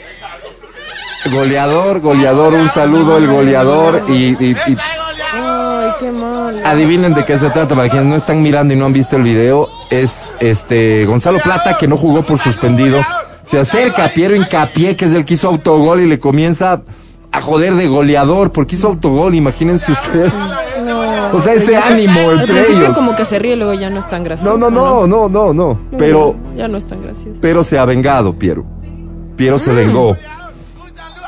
Goleador, 1.32 2.00
goleador, 2.00 2.54
un 2.54 2.68
saludo, 2.68 3.16
el 3.18 3.26
goleador 3.26 4.02
y, 4.08 4.12
y- 4.12 4.36
y 4.40 4.50
Esta 4.52 4.66
es 4.66 4.76
goleador. 4.76 5.84
Ay, 5.84 5.92
qué 6.04 6.12
mal. 6.12 6.62
adivinen 6.66 7.14
de 7.14 7.25
qué 7.25 7.38
se 7.38 7.50
trata. 7.50 7.75
Para 7.75 7.88
quienes 7.88 8.08
no 8.08 8.16
están 8.16 8.42
mirando 8.42 8.75
y 8.75 8.76
no 8.76 8.87
han 8.87 8.92
visto 8.92 9.16
el 9.16 9.23
video, 9.23 9.68
es 9.90 10.32
este 10.40 11.04
Gonzalo 11.06 11.38
Plata 11.38 11.76
que 11.78 11.88
no 11.88 11.96
jugó 11.96 12.23
por 12.23 12.38
suspendido. 12.38 13.00
Se 13.44 13.58
acerca 13.58 14.06
a 14.06 14.08
Piero 14.08 14.34
Incapié, 14.34 14.96
que 14.96 15.04
es 15.04 15.12
el 15.14 15.25
que 15.25 15.34
hizo 15.34 15.49
autogol 15.49 16.00
y 16.00 16.06
le 16.06 16.18
comienza 16.18 16.82
a 17.32 17.40
joder 17.42 17.75
de 17.75 17.88
goleador 17.88 18.52
porque 18.52 18.76
hizo 18.76 18.88
autogol, 18.88 19.34
imagínense 19.34 19.92
ustedes. 19.92 20.32
O 21.32 21.40
sea, 21.40 21.54
ese 21.54 21.76
ánimo 21.76 22.20
Al 22.30 22.40
entre 22.40 22.54
principio 22.54 22.82
ellos. 22.84 22.94
como 22.94 23.14
que 23.16 23.25
se 23.25 23.38
ríe, 23.40 23.56
luego 23.56 23.75
ya 23.75 23.90
no 23.90 23.99
es 23.99 24.08
tan 24.08 24.23
gracioso. 24.23 24.56
No, 24.56 24.70
no, 24.70 25.06
no, 25.06 25.06
no, 25.06 25.28
no, 25.28 25.52
no. 25.52 25.78
Pero, 25.99 26.37
Ya 26.56 26.68
no 26.68 26.76
es 26.78 26.84
tan 26.87 27.02
gracioso. 27.02 27.38
pero 27.42 27.64
se 27.64 27.78
ha 27.78 27.84
vengado, 27.84 28.34
Piero. 28.38 28.64
Piero 29.37 29.56
Mm. 29.56 29.61
se 29.61 29.73
vengó. 29.73 30.16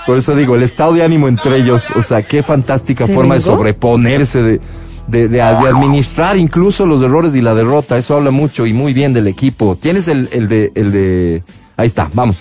Por 0.06 0.16
eso 0.16 0.34
digo, 0.36 0.54
el 0.54 0.62
estado 0.62 0.92
de 0.94 1.02
ánimo 1.02 1.26
entre 1.28 1.56
ellos, 1.56 1.84
o 1.96 2.02
sea, 2.02 2.22
qué 2.22 2.42
fantástica 2.42 3.06
¿Se 3.06 3.12
forma 3.14 3.34
de 3.34 3.40
sobreponerse, 3.40 4.40
de, 4.42 4.60
de, 5.08 5.28
de- 5.28 5.42
administrar 5.42 6.36
incluso 6.36 6.86
los 6.86 7.02
errores 7.02 7.34
y 7.34 7.40
la 7.42 7.54
derrota. 7.54 7.98
Eso 7.98 8.14
habla 8.16 8.30
mucho 8.30 8.66
y 8.66 8.72
muy 8.72 8.92
bien 8.92 9.12
del 9.12 9.26
equipo. 9.26 9.74
Tienes 9.76 10.06
el, 10.08 10.28
el 10.32 10.48
de, 10.48 10.70
el 10.76 10.92
de, 10.92 11.42
ahí 11.76 11.88
está, 11.88 12.08
vamos. 12.14 12.40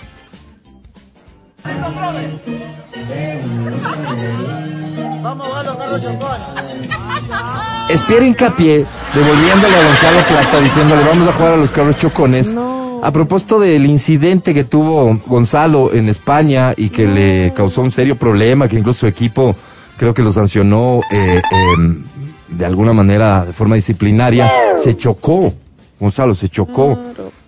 Es 7.88 8.02
Pierre 8.02 8.26
Hincapié 8.26 8.84
devolviéndole 9.14 9.76
a 9.76 9.84
Gonzalo 9.84 10.26
Plata 10.26 10.60
diciéndole 10.60 11.04
vamos 11.04 11.28
a 11.28 11.32
jugar 11.32 11.52
a 11.54 11.56
los 11.56 11.70
carros 11.70 11.96
chocones. 11.96 12.52
No. 12.54 12.75
A 13.06 13.12
propósito 13.12 13.60
del 13.60 13.86
incidente 13.86 14.52
que 14.52 14.64
tuvo 14.64 15.16
Gonzalo 15.26 15.94
en 15.94 16.08
España 16.08 16.74
y 16.76 16.88
que 16.88 17.06
le 17.06 17.52
causó 17.54 17.82
un 17.82 17.92
serio 17.92 18.16
problema, 18.16 18.66
que 18.66 18.76
incluso 18.76 19.00
su 19.00 19.06
equipo 19.06 19.54
creo 19.96 20.12
que 20.12 20.22
lo 20.22 20.32
sancionó 20.32 21.02
eh, 21.12 21.40
em, 21.52 22.02
de 22.48 22.66
alguna 22.66 22.92
manera 22.92 23.44
de 23.44 23.52
forma 23.52 23.76
disciplinaria, 23.76 24.50
se 24.82 24.96
chocó. 24.96 25.54
Gonzalo 26.00 26.34
se 26.34 26.48
chocó. 26.48 26.98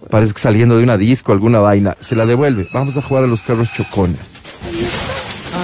Parece 0.08 0.32
que 0.32 0.38
saliendo 0.38 0.76
de 0.76 0.84
una 0.84 0.96
disco, 0.96 1.32
alguna 1.32 1.58
vaina. 1.58 1.96
Se 1.98 2.14
la 2.14 2.24
devuelve. 2.24 2.68
Vamos 2.72 2.96
a 2.96 3.02
jugar 3.02 3.24
a 3.24 3.26
los 3.26 3.42
carros 3.42 3.68
chocones. 3.72 4.20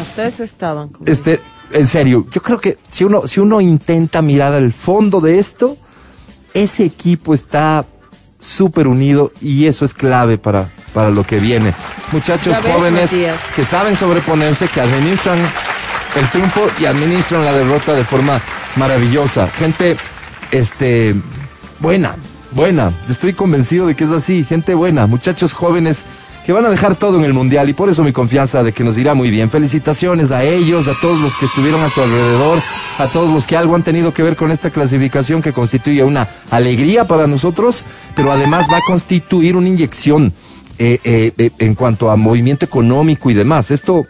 Hasta 0.00 0.26
eso 0.26 0.42
estaban. 0.42 0.88
como- 0.88 1.06
Este, 1.06 1.38
en 1.70 1.86
serio, 1.86 2.26
yo 2.32 2.42
creo 2.42 2.60
que 2.60 2.78
si 2.88 3.04
uno, 3.04 3.28
si 3.28 3.38
uno 3.38 3.60
intenta 3.60 4.22
mirar 4.22 4.54
al 4.54 4.72
fondo 4.72 5.20
de 5.20 5.38
esto, 5.38 5.76
ese 6.52 6.84
equipo 6.84 7.32
está 7.32 7.84
súper 8.44 8.86
unido 8.86 9.32
y 9.40 9.66
eso 9.66 9.84
es 9.84 9.94
clave 9.94 10.38
para, 10.38 10.68
para 10.92 11.10
lo 11.10 11.24
que 11.24 11.38
viene. 11.38 11.72
Muchachos 12.12 12.58
ves, 12.62 12.72
jóvenes 12.72 13.12
Matías. 13.12 13.36
que 13.56 13.64
saben 13.64 13.96
sobreponerse, 13.96 14.68
que 14.68 14.80
administran 14.80 15.38
el 16.16 16.28
triunfo 16.30 16.68
y 16.80 16.84
administran 16.84 17.44
la 17.44 17.52
derrota 17.52 17.94
de 17.94 18.04
forma 18.04 18.40
maravillosa. 18.76 19.48
Gente, 19.48 19.96
este, 20.50 21.14
buena, 21.80 22.16
buena. 22.50 22.92
Estoy 23.08 23.32
convencido 23.32 23.86
de 23.86 23.96
que 23.96 24.04
es 24.04 24.10
así. 24.10 24.44
Gente 24.44 24.74
buena, 24.74 25.06
muchachos 25.06 25.52
jóvenes 25.52 26.04
que 26.44 26.52
van 26.52 26.66
a 26.66 26.70
dejar 26.70 26.94
todo 26.96 27.18
en 27.18 27.24
el 27.24 27.32
mundial 27.32 27.68
y 27.68 27.72
por 27.72 27.88
eso 27.88 28.04
mi 28.04 28.12
confianza 28.12 28.62
de 28.62 28.72
que 28.72 28.84
nos 28.84 28.98
irá 28.98 29.14
muy 29.14 29.30
bien. 29.30 29.48
Felicitaciones 29.48 30.30
a 30.30 30.44
ellos, 30.44 30.88
a 30.88 30.94
todos 31.00 31.18
los 31.18 31.34
que 31.36 31.46
estuvieron 31.46 31.82
a 31.82 31.88
su 31.88 32.02
alrededor, 32.02 32.60
a 32.98 33.06
todos 33.08 33.30
los 33.30 33.46
que 33.46 33.56
algo 33.56 33.74
han 33.74 33.82
tenido 33.82 34.12
que 34.12 34.22
ver 34.22 34.36
con 34.36 34.50
esta 34.50 34.70
clasificación 34.70 35.40
que 35.40 35.52
constituye 35.52 36.04
una 36.04 36.28
alegría 36.50 37.06
para 37.06 37.26
nosotros, 37.26 37.86
pero 38.14 38.30
además 38.30 38.66
va 38.70 38.78
a 38.78 38.82
constituir 38.86 39.56
una 39.56 39.68
inyección 39.68 40.34
eh, 40.78 40.98
eh, 41.04 41.32
eh, 41.38 41.50
en 41.58 41.74
cuanto 41.74 42.10
a 42.10 42.16
movimiento 42.16 42.66
económico 42.66 43.30
y 43.30 43.34
demás. 43.34 43.70
Esto 43.70 44.04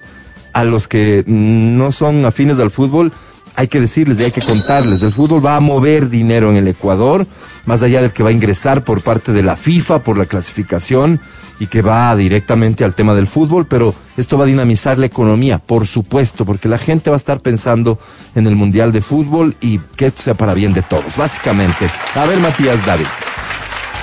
a 0.53 0.65
los 0.65 0.89
que 0.89 1.23
no 1.27 1.93
son 1.93 2.25
afines 2.25 2.59
al 2.59 2.71
fútbol, 2.71 3.13
hay 3.57 3.69
que 3.69 3.81
decirles 3.81 4.21
y 4.21 4.25
hay 4.25 4.31
que 4.31 4.41
contarles. 4.41 5.03
El 5.03 5.13
fútbol 5.13 5.45
va 5.45 5.57
a 5.57 5.61
mover 5.61 6.09
dinero 6.09 6.51
en 6.51 6.57
el 6.57 6.69
Ecuador, 6.69 7.27
más 7.67 7.83
allá 7.83 8.03
del 8.03 8.13
que 8.13 8.23
va 8.23 8.31
a 8.31 8.33
ingresar 8.33 8.85
por 8.85 9.03
parte 9.03 9.33
de 9.33 9.43
la 9.43 9.57
FIFA, 9.57 10.01
por 10.01 10.19
la 10.19 10.27
clasificación, 10.27 11.21
y 11.61 11.67
que 11.67 11.83
va 11.83 12.15
directamente 12.17 12.85
al 12.85 12.95
tema 12.95 13.15
del 13.15 13.27
fútbol, 13.27 13.67
pero 13.67 13.95
esto 14.17 14.37
va 14.37 14.45
a 14.45 14.49
dinamizar 14.49 14.99
la 14.99 15.07
economía, 15.07 15.59
por 15.59 15.87
supuesto, 15.87 16.45
porque 16.45 16.69
la 16.69 16.79
gente 16.79 17.11
va 17.11 17.17
a 17.17 17.19
estar 17.19 17.41
pensando 17.41 17.99
en 18.35 18.47
el 18.47 18.57
Mundial 18.57 18.93
de 18.93 19.01
Fútbol 19.01 19.55
y 19.61 19.79
que 19.79 20.07
esto 20.07 20.23
sea 20.23 20.35
para 20.35 20.55
bien 20.55 20.73
de 20.73 20.83
todos, 20.83 21.17
básicamente. 21.17 21.89
A 22.15 22.27
ver, 22.27 22.41
Matías 22.41 22.85
David, 22.85 23.07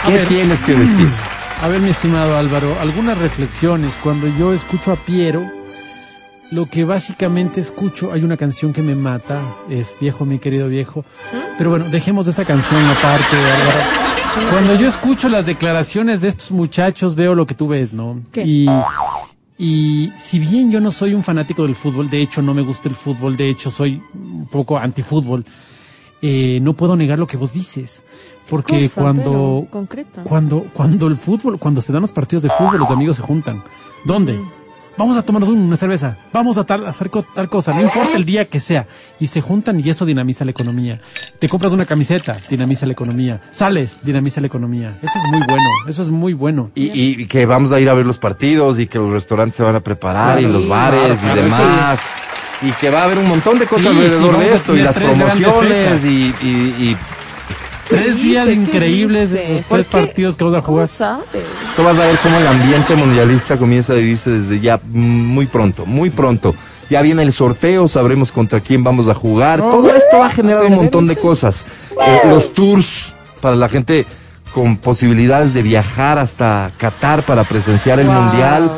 ¿qué 0.05 0.11
ver. 0.13 0.27
tienes 0.27 0.59
que 0.59 0.73
decir? 0.73 1.09
A 1.61 1.67
ver, 1.67 1.81
mi 1.81 1.89
estimado 1.89 2.37
Álvaro, 2.37 2.75
algunas 2.79 3.17
reflexiones. 3.17 3.93
Cuando 4.01 4.27
yo 4.39 4.53
escucho 4.53 4.91
a 4.91 4.95
Piero, 4.95 5.60
lo 6.51 6.65
que 6.65 6.83
básicamente 6.83 7.61
escucho, 7.61 8.11
hay 8.11 8.23
una 8.23 8.35
canción 8.37 8.73
que 8.73 8.81
me 8.81 8.93
mata, 8.93 9.55
es 9.69 9.95
viejo, 9.99 10.25
mi 10.25 10.37
querido 10.37 10.67
viejo. 10.67 11.05
Pero 11.57 11.69
bueno, 11.69 11.89
dejemos 11.89 12.27
esa 12.27 12.43
canción 12.43 12.85
aparte, 12.85 13.37
Álvaro. 13.37 14.51
Cuando 14.51 14.75
yo 14.75 14.87
escucho 14.87 15.29
las 15.29 15.45
declaraciones 15.45 16.21
de 16.21 16.27
estos 16.27 16.51
muchachos, 16.51 17.15
veo 17.15 17.35
lo 17.35 17.47
que 17.47 17.55
tú 17.55 17.69
ves, 17.69 17.93
¿no? 17.93 18.21
¿Qué? 18.31 18.43
Y, 18.43 18.67
y 19.57 20.11
si 20.17 20.39
bien 20.39 20.71
yo 20.71 20.81
no 20.81 20.91
soy 20.91 21.13
un 21.13 21.23
fanático 21.23 21.63
del 21.63 21.75
fútbol, 21.75 22.09
de 22.09 22.21
hecho 22.21 22.41
no 22.41 22.53
me 22.53 22.61
gusta 22.61 22.89
el 22.89 22.95
fútbol, 22.95 23.37
de 23.37 23.49
hecho 23.49 23.69
soy 23.69 24.01
un 24.13 24.47
poco 24.47 24.77
antifútbol, 24.77 25.45
eh, 26.21 26.59
no 26.61 26.73
puedo 26.73 26.97
negar 26.97 27.17
lo 27.17 27.27
que 27.27 27.37
vos 27.37 27.53
dices. 27.53 28.03
Porque 28.49 28.89
Cosa, 28.89 29.01
cuando, 29.01 29.67
cuando, 30.23 30.65
cuando 30.73 31.07
el 31.07 31.15
fútbol, 31.15 31.57
cuando 31.57 31.79
se 31.79 31.93
dan 31.93 32.01
los 32.01 32.11
partidos 32.11 32.43
de 32.43 32.49
fútbol, 32.49 32.79
los 32.79 32.91
amigos 32.91 33.15
se 33.15 33.21
juntan. 33.21 33.63
¿Dónde? 34.03 34.33
Mm. 34.33 34.60
Vamos 35.01 35.17
a 35.17 35.23
tomarnos 35.23 35.49
una 35.49 35.75
cerveza, 35.77 36.15
vamos 36.31 36.59
a 36.59 36.63
tal, 36.63 36.85
hacer 36.85 37.09
tal 37.33 37.49
cosa, 37.49 37.73
no 37.73 37.81
importa 37.81 38.15
el 38.15 38.23
día 38.23 38.45
que 38.45 38.59
sea. 38.59 38.85
Y 39.19 39.25
se 39.25 39.41
juntan 39.41 39.79
y 39.79 39.89
eso 39.89 40.05
dinamiza 40.05 40.45
la 40.45 40.51
economía. 40.51 41.01
Te 41.39 41.49
compras 41.49 41.71
una 41.71 41.87
camiseta, 41.87 42.37
dinamiza 42.51 42.85
la 42.85 42.91
economía. 42.91 43.41
Sales, 43.49 43.97
dinamiza 44.03 44.41
la 44.41 44.45
economía. 44.45 44.99
Eso 45.01 45.13
es 45.17 45.23
muy 45.31 45.39
bueno, 45.47 45.65
eso 45.87 46.03
es 46.03 46.09
muy 46.09 46.33
bueno. 46.33 46.69
Y, 46.75 46.91
y 46.91 47.25
que 47.25 47.47
vamos 47.47 47.71
a 47.71 47.79
ir 47.79 47.89
a 47.89 47.95
ver 47.95 48.05
los 48.05 48.19
partidos 48.19 48.79
y 48.79 48.85
que 48.85 48.99
los 48.99 49.11
restaurantes 49.11 49.55
se 49.55 49.63
van 49.63 49.73
a 49.73 49.79
preparar 49.79 50.39
y 50.39 50.45
los 50.45 50.67
bares 50.67 51.01
claro, 51.01 51.15
y 51.15 51.17
claro, 51.17 51.63
demás. 51.65 52.15
Y 52.61 52.71
que 52.73 52.91
va 52.91 53.01
a 53.01 53.05
haber 53.05 53.17
un 53.17 53.27
montón 53.27 53.57
de 53.57 53.65
cosas 53.65 53.81
Sí, 53.81 53.89
alrededor 53.89 54.35
sí, 54.35 54.41
de 54.41 54.53
esto 54.53 54.77
y 54.77 54.81
las 54.83 54.95
promociones 54.95 56.05
y 56.05 56.95
Tres 57.91 58.15
¿Qué 58.15 58.21
días 58.21 58.47
increíbles, 58.49 59.31
los 59.31 59.65
¿Por 59.65 59.83
tres 59.83 59.85
partidos 59.87 60.35
que 60.35 60.43
vamos 60.43 60.59
a 60.59 60.61
¿Cómo 60.63 60.75
jugar. 60.77 60.87
sabe? 60.87 61.23
tú 61.75 61.83
vas 61.83 61.99
a 61.99 62.05
ver 62.05 62.17
cómo 62.23 62.37
el 62.37 62.47
ambiente 62.47 62.95
mundialista 62.95 63.57
comienza 63.57 63.93
a 63.93 63.97
vivirse 63.97 64.29
desde 64.31 64.59
ya 64.59 64.79
muy 64.91 65.45
pronto, 65.45 65.85
muy 65.85 66.09
pronto. 66.09 66.55
Ya 66.89 67.01
viene 67.01 67.21
el 67.23 67.31
sorteo, 67.31 67.87
sabremos 67.87 68.31
contra 68.31 68.59
quién 68.59 68.83
vamos 68.83 69.07
a 69.07 69.13
jugar. 69.13 69.59
Todo 69.69 69.89
esto 69.93 70.17
va 70.19 70.27
a 70.27 70.29
generar 70.31 70.65
un 70.65 70.75
montón 70.75 71.07
de 71.07 71.15
cosas. 71.15 71.63
Eh, 72.05 72.21
los 72.29 72.53
tours 72.53 73.13
para 73.41 73.55
la 73.55 73.69
gente 73.69 74.05
con 74.53 74.75
posibilidades 74.77 75.53
de 75.53 75.61
viajar 75.61 76.17
hasta 76.19 76.71
Qatar 76.77 77.25
para 77.25 77.43
presenciar 77.45 77.99
el 78.01 78.07
Wow. 78.07 78.15
mundial. 78.21 78.71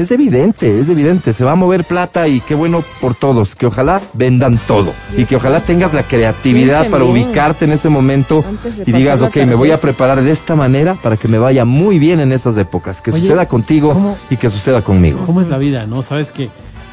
Es 0.00 0.10
evidente, 0.10 0.80
es 0.80 0.88
evidente, 0.88 1.32
se 1.34 1.44
va 1.44 1.52
a 1.52 1.54
mover 1.54 1.84
plata 1.84 2.26
y 2.26 2.40
qué 2.40 2.54
bueno 2.54 2.82
por 3.02 3.14
todos, 3.14 3.54
que 3.54 3.66
ojalá 3.66 4.00
vendan 4.14 4.58
todo 4.66 4.94
y 5.16 5.24
que 5.26 5.36
ojalá 5.36 5.62
tengas 5.62 5.92
la 5.92 6.04
creatividad 6.04 6.88
para 6.88 7.04
bien. 7.04 7.26
ubicarte 7.26 7.66
en 7.66 7.72
ese 7.72 7.88
momento 7.90 8.42
y 8.86 8.92
digas, 8.92 9.20
ok, 9.22 9.36
me 9.46 9.54
voy 9.54 9.68
a 9.68 9.72
tarjeta". 9.74 9.80
preparar 9.80 10.22
de 10.22 10.30
esta 10.32 10.56
manera 10.56 10.94
para 10.94 11.16
que 11.16 11.28
me 11.28 11.38
vaya 11.38 11.64
muy 11.64 11.98
bien 11.98 12.18
en 12.20 12.32
esas 12.32 12.56
épocas, 12.56 13.02
que 13.02 13.10
Oye, 13.10 13.20
suceda 13.20 13.46
contigo 13.46 13.92
¿cómo- 13.92 14.16
y 14.30 14.36
que 14.38 14.48
suceda 14.48 14.82
conmigo. 14.82 15.20
¿Cómo 15.26 15.40
es 15.42 15.48
la 15.48 15.58
vida, 15.58 15.86
no? 15.86 16.02
Sabes 16.02 16.30
que 16.30 16.48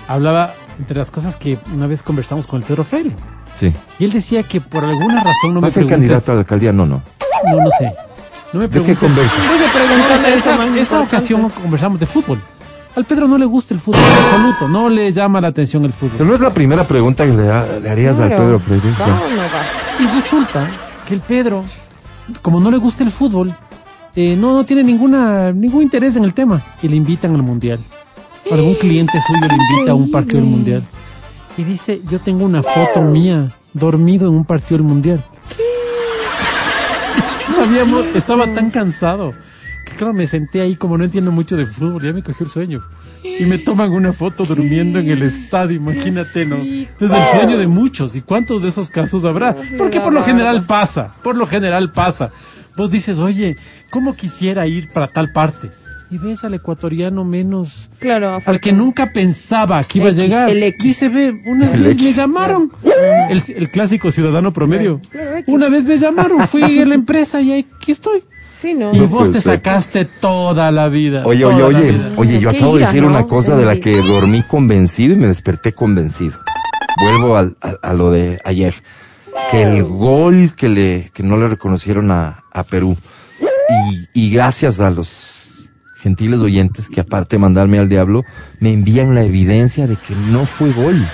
hablaba 0.08 0.54
entre 0.78 0.98
las 0.98 1.10
cosas 1.10 1.36
que 1.38 1.58
una 1.74 1.88
vez 1.88 2.04
conversamos 2.04 2.46
con 2.46 2.62
el 2.62 2.68
Pedro 2.68 2.84
Freire. 2.84 3.12
Sí. 3.58 3.74
Y 4.00 4.04
él 4.04 4.12
decía 4.12 4.44
que 4.44 4.60
por 4.62 4.84
alguna 4.84 5.24
razón 5.24 5.54
no 5.54 5.62
me 5.62 5.68
¿Vas 5.68 5.74
ser 5.74 5.86
preguntes... 5.86 6.08
candidato 6.10 6.32
a 6.32 6.36
la 6.36 6.42
alcaldía? 6.42 6.74
No, 6.74 6.86
no. 6.86 7.02
No, 7.52 7.62
no 7.62 7.70
sé. 7.80 7.94
No 8.54 8.60
me 8.60 8.68
¿De 8.68 8.82
qué 8.84 8.96
conversa? 8.96 9.34
No, 9.38 9.56
eso 9.56 10.28
esa, 10.28 10.56
más 10.58 10.78
esa 10.78 11.02
ocasión 11.02 11.50
conversamos 11.50 12.00
de 12.00 12.06
fútbol. 12.06 12.40
Al 12.98 13.06
Pedro 13.06 13.27
no 13.27 13.38
le 13.38 13.46
gusta 13.46 13.74
el 13.75 13.80
fútbol 13.80 14.01
en 14.01 14.24
absoluto. 14.25 14.68
No 14.68 14.89
le 14.89 15.12
llama 15.12 15.39
la 15.39 15.50
atención 15.50 15.86
el 15.86 15.92
Pero 15.92 16.10
fútbol. 16.12 16.27
no 16.27 16.34
es 16.34 16.39
la 16.42 16.51
primera 16.51 16.84
pregunta 16.88 17.25
que 17.25 17.32
le, 17.32 17.48
ha- 17.48 17.80
le 17.80 17.89
harías 17.89 18.20
al. 18.20 18.30
Pedro 18.30 18.58
Freire. 18.60 18.89
o 18.92 18.96
sea, 18.96 19.08
¿Va 19.08 19.22
o 19.22 19.30
no 19.30 19.38
va? 19.38 20.04
Y 20.04 20.08
resulta 20.16 20.68
que 21.06 21.13
el 21.13 21.22
Pedro, 21.22 21.63
como 22.42 22.60
no 22.60 22.72
le 22.72 22.77
gusta 22.77 23.04
el 23.04 23.12
fútbol, 23.12 23.56
eh, 24.16 24.36
no, 24.36 24.54
no 24.56 24.66
tiene 24.66 24.84
ninguna, 24.84 25.51
ningún 25.54 25.84
interés 25.84 26.16
en 26.16 26.24
el 26.24 26.34
tema. 26.34 26.60
Y 26.82 26.88
le 26.88 26.96
invitan 26.96 27.36
al 27.36 27.44
mundial. 27.44 27.77
Algún 28.51 28.74
cliente 28.75 29.13
suyo 29.22 29.42
le 29.48 29.54
invita 29.75 29.92
a 29.92 29.96
un 29.96 30.10
partido 30.10 30.39
del 30.42 30.50
mundial. 30.50 30.88
Y 31.56 31.63
dice, 31.63 32.01
yo 32.10 32.18
tengo 32.18 32.46
una 32.46 32.63
foto 32.63 33.01
mía 33.01 33.54
dormido 33.74 34.27
en 34.27 34.34
un 34.36 34.46
partido 34.46 34.77
del 34.80 34.88
mundial. 34.88 35.24
Habíamos- 37.63 38.06
estaba 38.16 38.51
tan 38.54 38.72
cansado 38.72 39.34
claro, 39.98 40.13
me 40.13 40.27
senté 40.27 40.62
ahí 40.62 40.75
como 40.75 40.98
no 40.98 41.04
entiendo 41.04 41.32
mucho 41.32 41.58
de 41.58 41.66
fútbol, 41.66 42.01
ya 42.04 42.13
me 42.13 42.24
cogió 42.24 42.46
el 42.46 42.51
sueño. 42.51 42.82
Y 43.24 43.44
me 43.46 43.58
toman 43.58 43.92
una 43.92 44.13
foto 44.13 44.46
durmiendo 44.46 45.00
en 45.00 45.10
el 45.10 45.22
estadio, 45.24 45.75
imagínate, 45.75 46.46
¿no? 46.46 46.56
Entonces 46.58 47.18
el 47.18 47.39
sueño 47.39 47.58
de 47.58 47.68
muchos. 47.68 48.16
¿Y 48.16 48.22
cuántos 48.22 48.62
de 48.62 48.70
esos 48.70 48.89
casos 48.89 49.25
habrá? 49.25 49.56
Porque 49.77 50.00
por 50.00 50.13
lo 50.13 50.24
general 50.24 50.66
pasa, 50.66 51.16
por 51.24 51.36
lo 51.36 51.46
general 51.48 51.92
pasa. 51.92 52.32
Vos 52.77 52.92
dices, 52.92 53.20
oye, 53.20 53.58
¿cómo 53.89 54.16
quisiera 54.16 54.68
ir 54.68 54.92
para 54.92 55.08
tal 55.08 55.32
parte? 55.32 55.70
Y 56.10 56.18
ves 56.20 56.46
al 56.46 56.54
ecuatoriano 56.54 57.25
menos... 57.25 57.89
Claro, 58.00 58.39
Al 58.46 58.62
que 58.62 58.72
nunca 58.72 59.12
pensaba 59.12 59.84
que 59.84 60.00
iba 60.00 60.08
X, 60.08 60.18
a 60.20 60.22
llegar. 60.24 60.50
el 60.50 60.63
X. 60.63 60.84
Dice, 60.84 61.10
ve, 61.10 61.42
una 61.46 61.70
El 61.70 61.82
vez 61.84 61.94
X. 61.96 62.04
me 62.06 62.13
llamaron. 62.13 62.72
El, 63.30 63.44
el 63.54 63.70
clásico 63.70 64.10
ciudadano 64.12 64.54
promedio. 64.54 65.01
Claro, 65.10 65.36
X. 65.38 65.54
Una 65.54 65.68
vez 65.68 65.84
me 65.84 65.98
llamaron, 65.98 66.48
fui 66.48 66.62
a 66.80 66.86
la 66.86 66.96
empresa 66.96 67.42
y 67.42 67.51
aquí 67.51 67.92
estoy. 67.92 68.24
Sí, 68.60 68.74
¿no? 68.74 68.94
Y 68.96 69.00
vos 69.02 69.32
te 69.32 69.40
sacaste 69.40 70.06
toda 70.06 70.72
la 70.72 70.90
vida. 70.90 71.24
Oye, 71.26 71.46
oye, 71.46 71.62
oye, 71.64 71.92
vida. 71.92 72.12
oye, 72.18 72.40
yo 72.40 72.50
acabo 72.50 72.76
de 72.78 72.86
decir 72.86 73.04
¿no? 73.04 73.10
una 73.10 73.28
cosa 73.28 73.56
de 73.56 73.66
la 73.66 73.80
que 73.80 74.02
dormí 74.02 74.42
convencido 74.44 75.14
y 75.14 75.18
me 75.18 75.28
desperté 75.28 75.74
convencido. 75.74 76.40
Vuelvo 77.00 77.38
al- 77.38 77.56
a, 77.62 77.76
a 77.90 77.94
lo 77.94 78.10
de 78.12 78.42
ayer. 78.46 78.74
Que 79.52 79.62
el 79.62 79.84
gol 79.84 80.56
que 80.56 80.68
le, 80.70 81.12
que 81.14 81.22
no 81.22 81.38
le 81.38 81.48
reconocieron 81.48 82.10
a, 82.10 82.44
a 82.52 82.64
Perú. 82.64 82.98
Y, 84.14 84.26
y 84.26 84.30
gracias 84.32 84.80
a 84.80 84.90
los 84.90 85.70
gentiles 85.98 86.40
oyentes 86.42 86.90
que 86.90 87.02
aparte 87.02 87.36
de 87.36 87.40
mandarme 87.42 87.78
al 87.78 87.90
diablo, 87.90 88.24
me 88.60 88.74
envían 88.74 89.14
la 89.14 89.22
evidencia 89.24 89.86
de 89.86 89.96
que 89.98 90.16
no 90.16 90.46
fue 90.46 90.72
gol. 90.72 91.06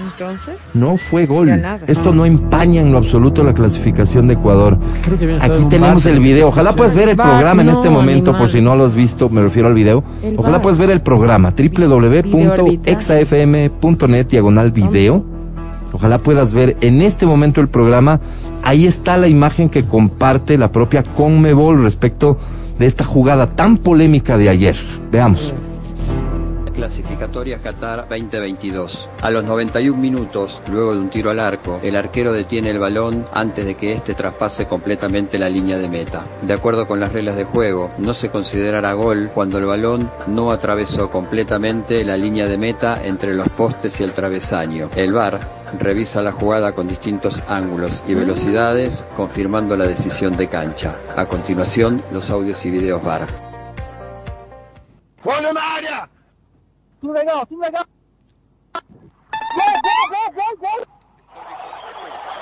Entonces, 0.00 0.70
No 0.74 0.96
fue 0.96 1.26
gol. 1.26 1.50
Esto 1.86 2.12
no 2.12 2.26
empaña 2.26 2.82
en 2.82 2.90
lo 2.92 2.98
absoluto 2.98 3.42
la 3.44 3.54
clasificación 3.54 4.28
de 4.28 4.34
Ecuador. 4.34 4.78
Creo 5.02 5.18
que 5.18 5.38
Aquí 5.40 5.64
tenemos 5.68 6.04
bar, 6.04 6.14
el 6.14 6.20
video. 6.20 6.48
Ojalá 6.48 6.74
puedas 6.74 6.94
ver 6.94 7.08
el 7.08 7.16
Bar, 7.16 7.28
programa 7.28 7.62
en 7.62 7.70
este 7.70 7.88
momento, 7.88 8.36
por 8.36 8.48
si 8.48 8.60
no 8.60 8.76
lo 8.76 8.84
has 8.84 8.94
visto, 8.94 9.28
me 9.30 9.42
refiero 9.42 9.68
al 9.68 9.74
video. 9.74 10.04
El 10.22 10.38
Ojalá 10.38 10.58
bar. 10.58 10.62
puedas 10.62 10.78
ver 10.78 10.90
el 10.90 11.00
programa 11.00 11.52
www.exafm.net 11.56 14.26
diagonal 14.26 14.70
video. 14.70 15.24
Ojalá 15.92 16.18
puedas 16.18 16.52
ver 16.52 16.76
en 16.80 17.02
este 17.02 17.26
momento 17.26 17.60
el 17.60 17.68
programa. 17.68 18.20
Ahí 18.62 18.86
está 18.86 19.16
la 19.16 19.28
imagen 19.28 19.68
que 19.68 19.84
comparte 19.84 20.58
la 20.58 20.72
propia 20.72 21.02
Conmebol 21.02 21.82
respecto 21.82 22.36
de 22.78 22.86
esta 22.86 23.04
jugada 23.04 23.48
tan 23.48 23.78
polémica 23.78 24.36
de 24.36 24.48
ayer. 24.48 24.76
Veamos. 25.10 25.54
Clasificatoria 26.76 27.58
Qatar 27.58 28.06
2022. 28.08 29.08
A 29.22 29.30
los 29.30 29.42
91 29.42 29.98
minutos, 29.98 30.62
luego 30.70 30.92
de 30.92 31.00
un 31.00 31.08
tiro 31.08 31.30
al 31.30 31.40
arco, 31.40 31.80
el 31.82 31.96
arquero 31.96 32.32
detiene 32.32 32.70
el 32.70 32.78
balón 32.78 33.24
antes 33.32 33.64
de 33.64 33.74
que 33.74 33.92
éste 33.92 34.14
traspase 34.14 34.66
completamente 34.66 35.38
la 35.38 35.48
línea 35.48 35.78
de 35.78 35.88
meta. 35.88 36.24
De 36.42 36.52
acuerdo 36.52 36.86
con 36.86 37.00
las 37.00 37.12
reglas 37.12 37.36
de 37.36 37.44
juego, 37.44 37.88
no 37.98 38.12
se 38.12 38.28
considerará 38.28 38.92
gol 38.92 39.30
cuando 39.34 39.58
el 39.58 39.64
balón 39.64 40.10
no 40.26 40.52
atravesó 40.52 41.10
completamente 41.10 42.04
la 42.04 42.16
línea 42.16 42.46
de 42.46 42.58
meta 42.58 43.04
entre 43.04 43.34
los 43.34 43.48
postes 43.48 43.98
y 44.00 44.04
el 44.04 44.12
travesaño. 44.12 44.90
El 44.94 45.14
VAR 45.14 45.40
revisa 45.80 46.22
la 46.22 46.32
jugada 46.32 46.72
con 46.72 46.86
distintos 46.86 47.42
ángulos 47.48 48.04
y 48.06 48.14
velocidades, 48.14 49.04
confirmando 49.16 49.76
la 49.76 49.86
decisión 49.86 50.36
de 50.36 50.48
cancha. 50.48 50.96
A 51.16 51.26
continuación, 51.26 52.02
los 52.12 52.30
audios 52.30 52.64
y 52.66 52.70
videos 52.70 53.02
VAR. 53.02 53.26
Olha 55.24 55.52
na 55.52 55.74
área! 55.74 56.15
Tudo 57.06 57.18
legal, 57.18 57.46
tudo 57.46 57.60
legal. 57.60 57.86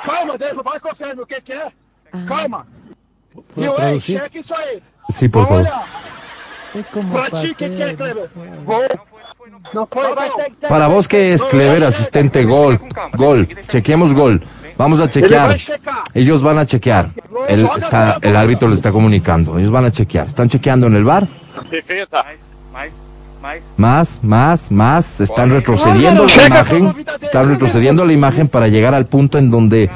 Calma, 0.02 0.38
Deus, 0.38 0.56
vai 0.64 0.80
confiando 0.80 1.22
o 1.22 1.26
que 1.26 1.38
que 1.42 1.52
é. 1.52 1.70
Calma. 2.26 2.66
E 3.56 3.66
Vou 3.66 3.78
ei, 3.78 4.00
cheque 4.00 4.38
isso 4.38 4.54
aí. 4.54 4.82
Sí, 5.10 5.28
por 5.28 5.42
favor. 5.42 5.60
olhar. 5.60 5.84
Es 6.74 6.86
como 6.86 7.12
Pra 7.12 7.30
ti, 7.30 7.50
o 7.50 7.54
que 7.54 7.70
que 7.70 7.82
é. 7.82 7.94
Kleber? 7.94 8.30
Segue. 10.32 10.66
Para 10.66 10.88
vos 10.88 11.06
que 11.06 11.34
es 11.34 11.44
Clever, 11.44 11.84
asistente, 11.84 12.42
gol, 12.44 12.80
gol. 13.16 13.46
Chequemos 13.68 14.14
gol. 14.14 14.42
Vamos 14.78 14.98
a 15.00 15.10
chequear. 15.10 15.56
Ellos 16.14 16.42
van 16.42 16.58
a 16.58 16.64
chequear. 16.64 17.10
El, 17.48 17.66
está, 17.66 18.18
el 18.22 18.34
árbitro 18.34 18.68
le 18.68 18.76
está 18.76 18.90
comunicando. 18.90 19.58
Ellos 19.58 19.70
van 19.70 19.84
a 19.84 19.90
chequear. 19.90 20.26
Están 20.26 20.48
chequeando 20.48 20.86
en 20.86 20.96
el 20.96 21.04
bar. 21.04 21.28
Más, 23.76 24.20
más, 24.22 24.70
más. 24.72 25.20
Están 25.20 25.50
retrocediendo 25.50 26.26
la 26.26 26.46
imagen. 26.46 26.92
Están 27.20 27.48
retrocediendo 27.50 28.04
la 28.04 28.12
imagen 28.12 28.48
para 28.48 28.68
llegar 28.68 28.94
al 28.94 29.06
punto 29.06 29.38
en 29.38 29.50
donde 29.50 29.90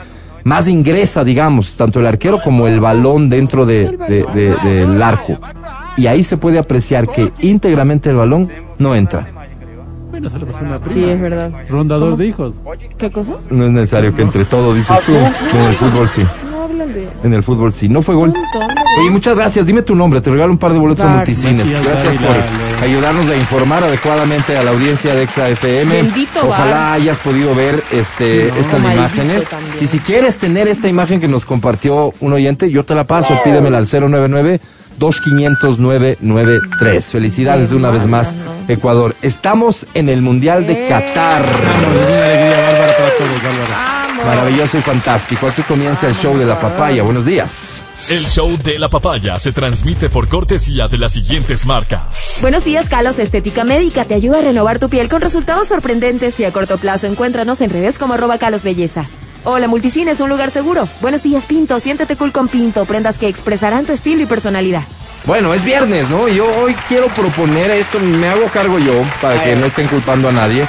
más 0.45 0.69
ingresa, 0.69 1.25
digamos, 1.25 1.75
tanto 1.75 2.01
el 2.01 2.07
arquero 2.07 2.41
como 2.43 2.67
el 2.67 2.81
balón 2.81 3.29
dentro 3.29 3.67
de, 3.67 3.97
de- 4.09 4.25
de- 4.35 4.57
del 4.63 5.03
arco. 5.03 5.39
Y 5.97 6.07
ahí 6.07 6.23
se 6.23 6.37
puede 6.37 6.59
apreciar 6.59 7.09
que 7.09 7.33
íntegramente 7.41 8.11
el 8.11 8.17
balón 8.17 8.51
no 8.79 8.95
entra. 8.95 9.33
Bueno, 10.11 10.29
se 10.31 10.39
le 10.39 10.47
pasó 10.47 10.65
una 10.65 10.79
prima. 10.81 10.95
sí, 10.95 11.05
es 11.05 11.21
verdad. 11.21 11.53
Rondador 11.69 12.17
de 12.17 12.27
hijos. 12.27 12.57
¿Qué 12.97 13.11
cosa? 13.11 13.37
No 13.51 13.65
es 13.65 13.71
necesario 13.71 14.15
que 14.15 14.23
entre 14.23 14.45
todo, 14.45 14.75
dices 14.75 14.97
tú. 15.05 15.13
En 15.15 15.57
el 15.69 15.75
fútbol 15.75 16.09
sí. 16.09 16.23
No 16.69 16.83
hablan 16.83 16.93
de... 16.95 17.09
En 17.25 17.33
el 17.35 17.43
fútbol 17.43 17.73
sí. 17.73 17.89
No 17.89 18.03
fue 18.03 18.15
gol. 18.15 18.35
Oye, 19.01 19.11
muchas 19.11 19.35
gracias. 19.37 19.67
Dime 19.67 19.83
tu 19.83 19.95
nombre. 19.95 20.21
Te 20.21 20.31
regalo 20.31 20.53
un 20.53 20.59
par 20.59 20.73
de 20.73 20.79
boletos 20.79 21.05
a 21.05 21.09
multicines. 21.09 21.65
Matías 21.65 21.83
Gracias 21.85 22.17
por 22.17 22.27
Dávila, 22.27 22.83
ayudarnos 22.83 23.31
a 23.31 23.37
informar 23.37 23.83
adecuadamente 23.85 24.57
a 24.57 24.63
la 24.63 24.71
audiencia 24.73 25.15
de 25.15 25.23
Exa 25.23 25.49
FM. 25.49 26.03
Bendito 26.03 26.41
Ojalá 26.47 26.71
Bar. 26.77 26.93
hayas 26.95 27.19
podido 27.19 27.55
ver 27.55 27.83
este, 27.91 28.49
estas 28.59 28.81
imágenes. 28.81 29.49
también. 29.49 29.77
Y 29.81 29.87
si 29.87 29.99
quieres 29.99 30.37
tener 30.37 30.69
esta 30.69 30.89
imagen 30.89 31.21
que 31.21 31.29
nos 31.29 31.45
compartió 31.47 32.13
un 32.21 32.33
oyente, 32.33 32.71
yo 32.71 32.85
te 32.85 32.95
la 32.95 33.05
paso. 33.07 33.39
Pídemela 33.45 33.79
al 33.79 33.87
099 33.91 34.61
2500 34.99 35.79
993. 35.79 37.11
Felicidades 37.13 37.71
de 37.71 37.77
una 37.77 37.91
vez 37.91 38.07
más, 38.07 38.35
Ecuador. 38.69 39.15
Estamos 39.23 39.87
en 39.95 40.09
el 40.09 40.23
Mundial 40.23 40.67
de 40.67 40.73
Eh. 40.73 40.89
Qatar. 40.89 41.45
Maravilloso 44.25 44.79
y 44.79 44.83
fantástico. 44.83 45.47
Aquí 45.49 45.63
comienza 45.63 46.09
el 46.09 46.15
show 46.15 46.37
de 46.37 46.47
la 46.47 46.61
papaya. 46.61 47.03
Buenos 47.03 47.27
días. 47.27 47.83
El 48.09 48.27
show 48.27 48.57
de 48.57 48.79
la 48.79 48.89
papaya 48.89 49.39
se 49.39 49.53
transmite 49.53 50.09
por 50.09 50.29
cortesía 50.29 50.89
de 50.89 50.97
las 50.97 51.13
siguientes 51.13 51.67
marcas. 51.67 52.37
Buenos 52.41 52.65
días, 52.65 52.89
Calos 52.89 53.19
Estética 53.19 53.65
Médica. 53.65 54.07
Te 54.07 54.15
ayuda 54.15 54.39
a 54.39 54.43
renovar 54.43 54.79
tu 54.79 54.89
piel 54.89 55.09
con 55.09 55.21
resultados 55.21 55.69
sorprendentes 55.69 56.41
y 56.41 56.45
a 56.45 56.53
corto 56.53 56.79
plazo. 56.79 57.07
Encuéntranos 57.07 57.61
en 57.61 57.71
redes 57.71 57.99
como 57.99 58.15
arroba 58.15 58.39
Calos 58.39 58.63
Belleza. 58.63 59.07
Hola, 59.45 59.69
Multicine 59.69 60.11
es 60.11 60.21
un 60.21 60.31
lugar 60.31 60.51
seguro. 60.51 60.89
Buenos 61.01 61.23
días, 61.23 61.45
Pinto. 61.45 61.79
Siéntete 61.81 62.17
cool 62.17 62.33
con 62.33 62.49
Pinto. 62.49 62.85
Prendas 62.87 63.19
que 63.19 63.29
expresarán 63.29 63.85
tu 63.85 63.93
estilo 63.93 64.23
y 64.23 64.27
personalidad. 64.27 64.83
Bueno, 65.25 65.53
es 65.53 65.65
viernes, 65.65 66.09
¿no? 66.09 66.29
Yo 66.29 66.47
hoy 66.63 66.75
quiero 66.89 67.09
proponer 67.09 67.71
esto, 67.73 67.99
me 68.01 68.29
hago 68.29 68.47
cargo 68.47 68.79
yo, 68.79 69.03
para 69.21 69.43
que 69.45 69.57
no 69.57 69.67
estén 69.67 69.87
culpando 69.87 70.29
a 70.31 70.33
nadie. 70.33 70.67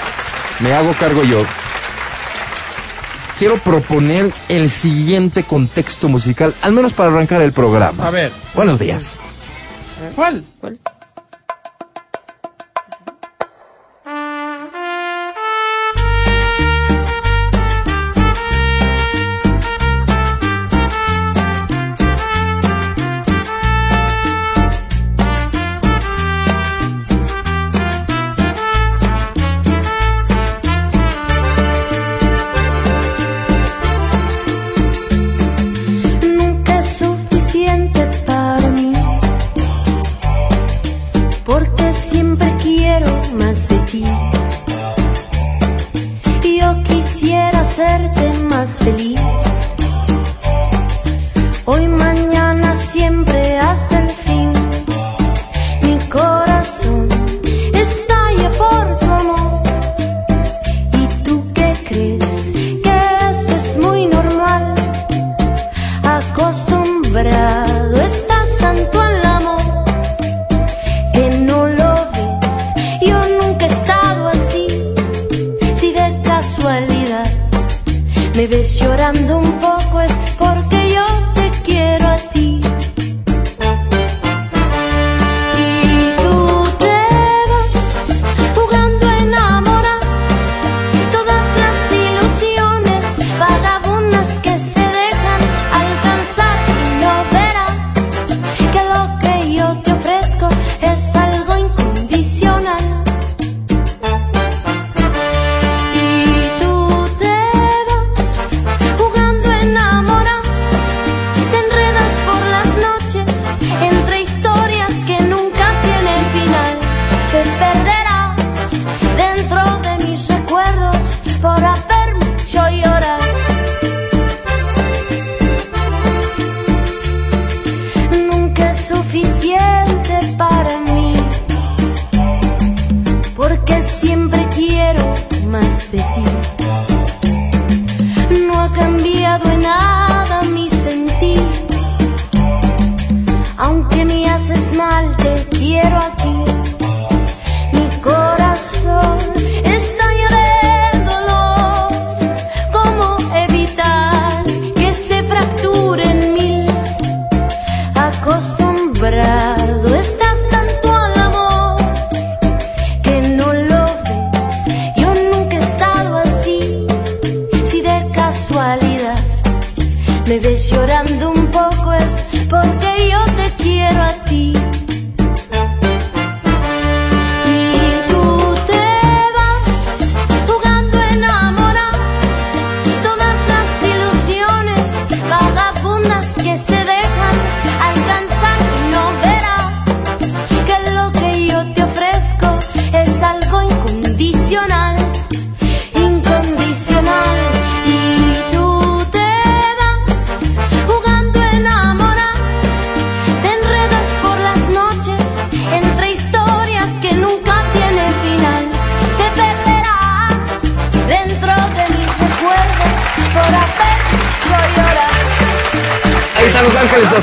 Me 0.59 0.73
hago 0.73 0.93
cargo 0.99 1.23
yo. 1.23 1.45
Quiero 3.39 3.57
proponer 3.57 4.33
el 4.49 4.69
siguiente 4.69 5.43
contexto 5.43 6.09
musical, 6.09 6.53
al 6.61 6.73
menos 6.73 6.91
para 6.91 7.09
arrancar 7.09 7.41
el 7.41 7.53
programa. 7.53 8.05
A 8.05 8.11
ver, 8.11 8.33
Buenos 8.53 8.79
días. 8.79 9.15
¿cuál? 10.13 10.43
¿Cuál? 10.59 10.77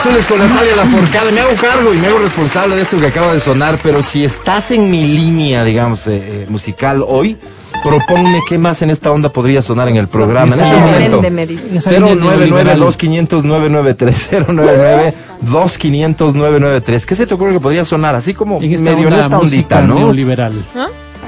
Azules 0.07 0.27
con 0.27 0.38
Natalia 0.38 0.77
Laforcade. 0.77 1.33
Me 1.33 1.40
hago 1.40 1.55
cargo 1.61 1.92
y 1.92 1.97
me 1.97 2.07
hago 2.07 2.21
responsable 2.21 2.77
de 2.77 2.83
esto 2.83 2.97
que 2.99 3.09
acaba 3.09 3.33
de 3.33 3.40
sonar, 3.40 3.81
pero 3.83 4.05
si 4.05 4.25
estás 4.25 4.71
en 4.71 4.88
mi 4.88 5.03
línea, 5.03 5.64
digamos, 5.64 6.07
eh, 6.07 6.23
eh, 6.23 6.47
musical 6.49 7.03
hoy, 7.05 7.37
proponme 7.83 8.40
qué 8.49 8.57
más 8.57 8.83
en 8.83 8.90
esta 8.90 9.11
onda 9.11 9.33
podría 9.33 9.62
sonar 9.62 9.88
en 9.88 9.97
el 9.97 10.07
programa. 10.07 10.55
En 10.55 10.61
este 10.61 10.77
momento, 10.77 11.16
Depende, 11.16 11.31
me 11.31 11.45
dice. 11.45 11.77
Esa 11.77 11.90
línea 11.90 12.14
099-2500-993, 12.14 15.12
099-2500-993. 15.45 17.05
¿Qué 17.05 17.16
se 17.16 17.27
te 17.27 17.35
ocurre 17.35 17.55
que 17.55 17.61
podría 17.61 17.85
sonar? 17.85 18.14
Así 18.14 18.33
como 18.33 18.61
En 18.62 18.85
medio 18.85 19.09
en 19.09 19.14
esta 19.14 19.37
ondita, 19.38 19.81
¿no? 19.83 19.97
neoliberal. 19.97 20.53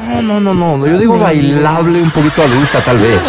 No, 0.08 0.22
no, 0.22 0.38
no, 0.40 0.54
no, 0.54 0.86
yo 0.86 0.98
digo 0.98 1.18
bailable, 1.18 2.00
un 2.00 2.12
poquito 2.12 2.42
adulta 2.42 2.80
tal 2.80 2.98
vez. 2.98 3.22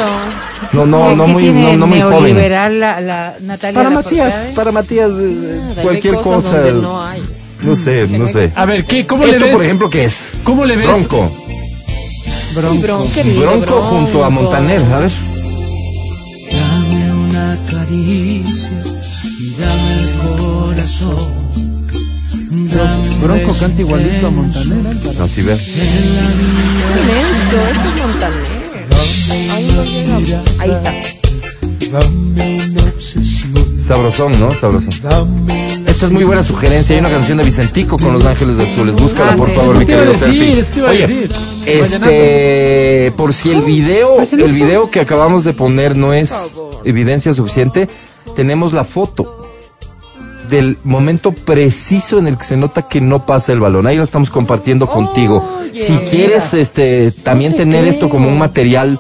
No, 0.74 0.86
no, 0.86 1.15
no 1.15 1.26
¿Qué 1.26 1.32
muy, 1.32 1.43
tiene 1.43 1.72
no, 1.72 1.78
no 1.78 1.88
muy 1.88 2.02
joven. 2.02 2.19
neoliberal 2.24 2.80
la, 2.80 3.02
la 3.02 3.36
Natalia 3.41 3.78
Para? 3.84 3.89
Matías, 3.89 4.34
para 4.56 4.72
Matías, 4.72 5.10
eh, 5.19 5.62
Nada, 5.69 5.82
cualquier 5.82 6.15
cosa. 6.15 6.58
donde 6.62 6.82
no 6.82 7.02
hay. 7.06 7.24
No 7.62 7.76
sé, 7.76 8.08
no 8.08 8.28
sé. 8.28 8.52
A 8.56 8.65
ver, 8.65 8.86
¿qué, 8.86 9.06
¿cómo 9.08 9.26
le 9.26 9.32
Esto, 9.32 9.45
ves? 9.45 9.56
por 9.56 9.63
ejemplo, 9.63 9.89
¿qué 9.89 10.06
es? 10.06 10.17
¿Cómo 10.43 10.65
le 10.65 10.76
ves? 10.78 10.88
Bronco. 10.88 11.32
Bronco. 12.56 13.06
Bronco, 13.39 13.82
junto 13.82 14.24
a. 14.26 14.30
Montaner, 14.30 14.82
a 14.93 15.00
ver. 15.00 15.12
Dame 16.52 17.12
una 17.13 17.58
caricia 17.69 18.69
y 19.39 19.56
dame 19.60 20.04
el 20.04 20.10
corazón. 20.22 21.39
Bronco 23.22 23.54
canta 23.60 23.82
igualito 23.82 24.28
a 24.28 24.30
Montaner. 24.32 24.98
Así 25.22 25.41
ve. 25.41 25.54
Inmenso, 27.02 27.67
eso 27.72 27.89
es 27.89 27.95
Montaner. 27.98 28.59
No. 29.30 30.18
Ahí 30.60 30.72
está. 30.72 30.94
Sabrosón, 33.86 34.32
¿no? 34.39 34.54
Sabrosón. 34.54 34.89
Esta 35.88 36.06
es 36.06 36.12
muy 36.12 36.24
buena 36.24 36.44
sugerencia. 36.44 36.96
Hay 36.96 37.00
una 37.00 37.10
canción 37.10 37.38
de 37.38 37.44
Vicentico 37.44 37.98
con 37.98 38.13
Los 38.13 38.26
Ángeles 38.26 38.60
Azules. 38.60 38.96
Búscala, 38.96 39.34
Ah, 39.34 39.36
por 39.36 39.50
sí. 39.50 39.56
favor, 39.56 39.78
mi 39.78 39.86
querido 39.86 40.13
Serfi. 40.13 40.63
Oye, 40.82 41.30
este, 41.65 43.13
por 43.18 43.34
si 43.34 43.52
el 43.52 43.62
video, 43.62 44.22
el 44.32 44.52
video 44.52 44.89
que 44.89 45.00
acabamos 45.00 45.44
de 45.44 45.54
poner 45.54 45.96
no 45.96 46.13
es 46.13 46.56
evidencia 46.86 47.34
suficiente, 47.34 47.88
tenemos 48.36 48.74
la 48.74 48.84
foto 48.84 49.36
del 50.50 50.78
momento 50.84 51.32
preciso 51.32 52.18
en 52.18 52.26
el 52.28 52.38
que 52.38 52.44
se 52.46 52.58
nota 52.58 52.88
que 52.88 53.02
no 53.02 53.26
pasa 53.26 53.52
el 53.54 53.60
balón. 53.60 53.86
Ahí 53.88 53.98
lo 53.98 54.04
estamos 54.04 54.30
compartiendo 54.32 54.88
contigo. 54.88 55.48
Si 55.74 55.98
quieres 56.10 56.54
este 56.54 57.12
también 57.12 57.56
tener 57.56 57.86
esto 57.88 58.10
como 58.10 58.28
un 58.28 58.38
material 58.39 59.00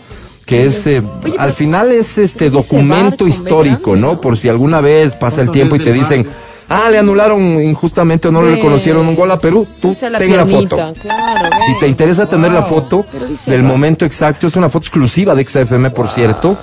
que 0.49 0.65
es 0.65 0.87
eh, 0.87 1.03
al 1.37 1.53
final 1.53 1.91
es 1.91 2.17
este 2.17 2.49
documento 2.49 3.27
histórico, 3.27 3.95
¿no? 3.95 4.19
Por 4.19 4.35
si 4.35 4.49
alguna 4.49 4.81
vez 4.81 5.13
pasa 5.13 5.41
el 5.43 5.51
tiempo 5.51 5.75
y 5.75 5.79
te 5.79 5.93
dicen, 5.93 6.27
"Ah, 6.67 6.89
le 6.89 6.97
anularon 6.97 7.63
injustamente 7.63 8.29
o 8.29 8.31
no 8.31 8.41
le 8.41 8.55
reconocieron 8.55 9.07
un 9.07 9.15
gol 9.15 9.29
a 9.29 9.37
Perú." 9.39 9.67
Tú 9.79 9.95
la 10.09 10.17
ten 10.17 10.35
la 10.35 10.47
foto. 10.47 10.75
Claro, 11.01 11.49
Si 11.67 11.77
te 11.79 11.87
interesa 11.87 12.25
tener 12.27 12.51
la 12.51 12.63
foto 12.63 13.05
del 13.45 13.63
va. 13.63 13.67
momento 13.67 14.05
exacto, 14.05 14.47
es 14.47 14.55
una 14.55 14.69
foto 14.69 14.85
exclusiva 14.87 15.35
de 15.35 15.45
XFM, 15.45 15.91
por 15.91 16.07
cierto, 16.07 16.57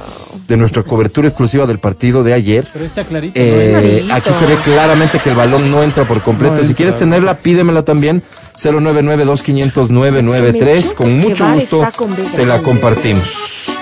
de 0.49 0.57
nuestra 0.57 0.83
cobertura 0.83 1.29
exclusiva 1.29 1.65
del 1.65 1.79
partido 1.79 2.25
de 2.25 2.35
ayer. 2.35 2.67
Pero 2.73 2.85
está 2.87 3.05
clarito. 3.05 3.39
Eh, 3.41 4.03
clarito. 4.03 4.15
aquí 4.15 4.31
se 4.37 4.47
ve 4.47 4.57
claramente 4.65 5.21
que 5.21 5.29
el 5.31 5.37
balón 5.37 5.71
no 5.71 5.85
entra 5.85 6.09
por 6.09 6.23
completo. 6.23 6.57
No 6.57 6.65
si 6.65 6.75
quieres 6.75 6.97
tenerla, 6.97 7.37
pídemela 7.39 7.85
también. 7.85 8.21
099-2500-993. 8.61 10.95
Con 10.95 11.19
mucho 11.19 11.47
gusto 11.53 11.87
te 12.35 12.47
la 12.47 12.61
compartimos. 12.63 13.76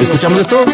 ¿Escuchamos 0.00 0.38
esto? 0.40 0.64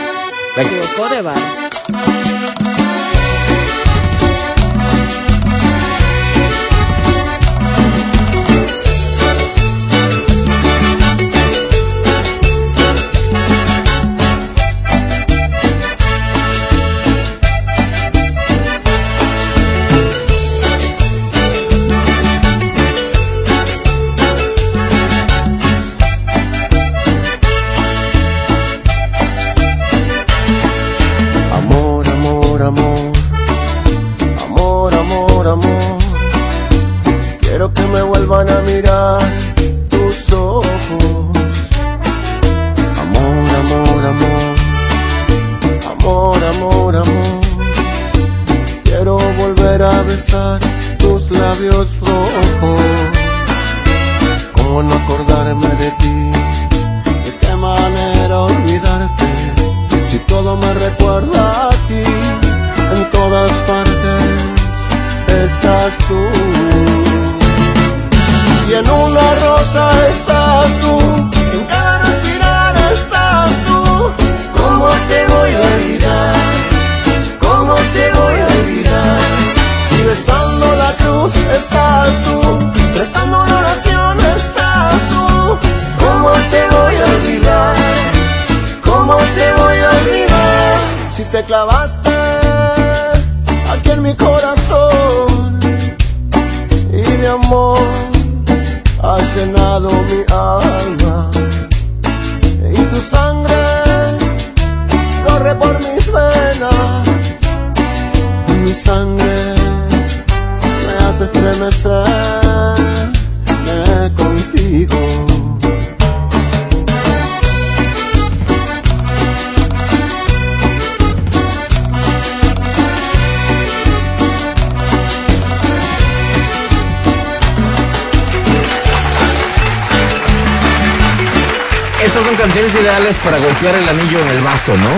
Golpear 133.60 133.82
el 133.82 133.88
anillo 133.88 134.20
en 134.20 134.28
el 134.28 134.42
vaso, 134.42 134.76
¿no? 134.76 134.88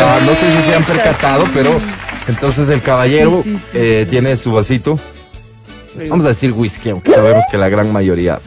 Ah, 0.00 0.18
no 0.24 0.34
sé 0.34 0.50
si 0.50 0.60
se 0.62 0.74
han 0.74 0.84
percatado, 0.84 1.44
pero 1.52 1.78
entonces 2.26 2.68
el 2.70 2.80
caballero 2.80 3.42
Sí, 3.44 3.50
sí, 3.52 3.58
sí, 3.72 3.78
eh, 3.78 4.06
tiene 4.08 4.36
su 4.36 4.52
vasito. 4.52 4.98
Vamos 6.08 6.24
a 6.24 6.28
decir 6.28 6.52
whisky, 6.52 6.90
aunque 6.90 7.12
sabemos 7.12 7.44
que 7.50 7.58
la 7.58 7.68
gran 7.68 7.92
mayoría 7.92 8.38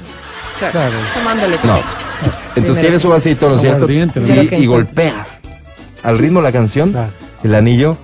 Claro. 0.59 0.95
No. 1.63 1.79
Entonces 2.55 2.81
tiene 2.81 2.97
su 2.97 3.09
vasito, 3.09 3.49
¿no 3.49 3.55
es 3.55 3.61
cierto? 3.61 3.91
Y, 3.91 4.55
y 4.55 4.65
golpea 4.65 5.25
al 6.01 6.17
ritmo 6.17 6.39
de 6.39 6.43
la 6.43 6.51
canción 6.51 6.95
el 7.43 7.55
anillo 7.55 7.97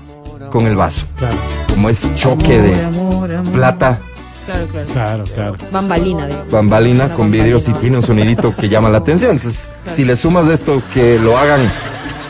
con 0.51 0.67
el 0.67 0.75
vaso. 0.75 1.05
Como 1.69 1.89
ese 1.89 2.13
choque 2.13 2.61
de 2.61 2.75
plata, 3.53 3.99
Claro, 4.45 4.67
claro. 4.67 4.87
claro, 4.91 5.23
claro. 5.23 5.55
Bambalina, 5.71 6.27
digo. 6.27 6.45
bambalina 6.51 7.13
con 7.13 7.31
vidrios 7.31 7.67
y 7.67 7.73
tiene 7.73 7.97
un 7.97 8.03
sonidito 8.03 8.55
que 8.55 8.67
llama 8.69 8.89
la 8.89 8.97
atención. 8.97 9.31
Entonces, 9.31 9.70
si 9.95 10.05
le 10.05 10.15
sumas 10.15 10.47
esto 10.47 10.81
que 10.93 11.17
lo 11.19 11.37
hagan 11.37 11.61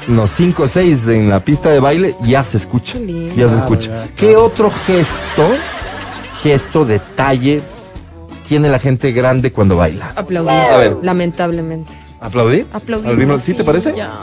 unos 0.08 0.32
5 0.32 0.64
o 0.64 0.68
6 0.68 1.08
en 1.10 1.30
la 1.30 1.40
pista 1.42 1.70
de 1.70 1.80
baile, 1.80 2.16
ya 2.24 2.44
se 2.44 2.58
escucha. 2.58 2.98
Ya 3.36 3.48
se 3.48 3.58
escucha. 3.58 4.06
ya, 4.06 4.14
¿Qué 4.16 4.36
otro 4.36 4.72
gesto, 4.72 5.50
gesto, 6.42 6.86
detalle 6.86 7.62
tiene 8.48 8.70
la 8.70 8.80
gente 8.80 9.12
grande 9.12 9.52
cuando 9.52 9.78
baila? 9.78 10.12
Aplaudir. 10.16 10.52
A 10.52 10.78
ver. 10.78 10.98
Lamentablemente. 11.02 11.92
¿Aplaudir? 12.20 12.66
Aplaudir. 12.74 13.10
¿Al 13.10 13.18
ritmo? 13.18 13.38
¿Sí 13.38 13.54
te 13.54 13.64
parece? 13.64 13.94
Ya, 13.96 14.14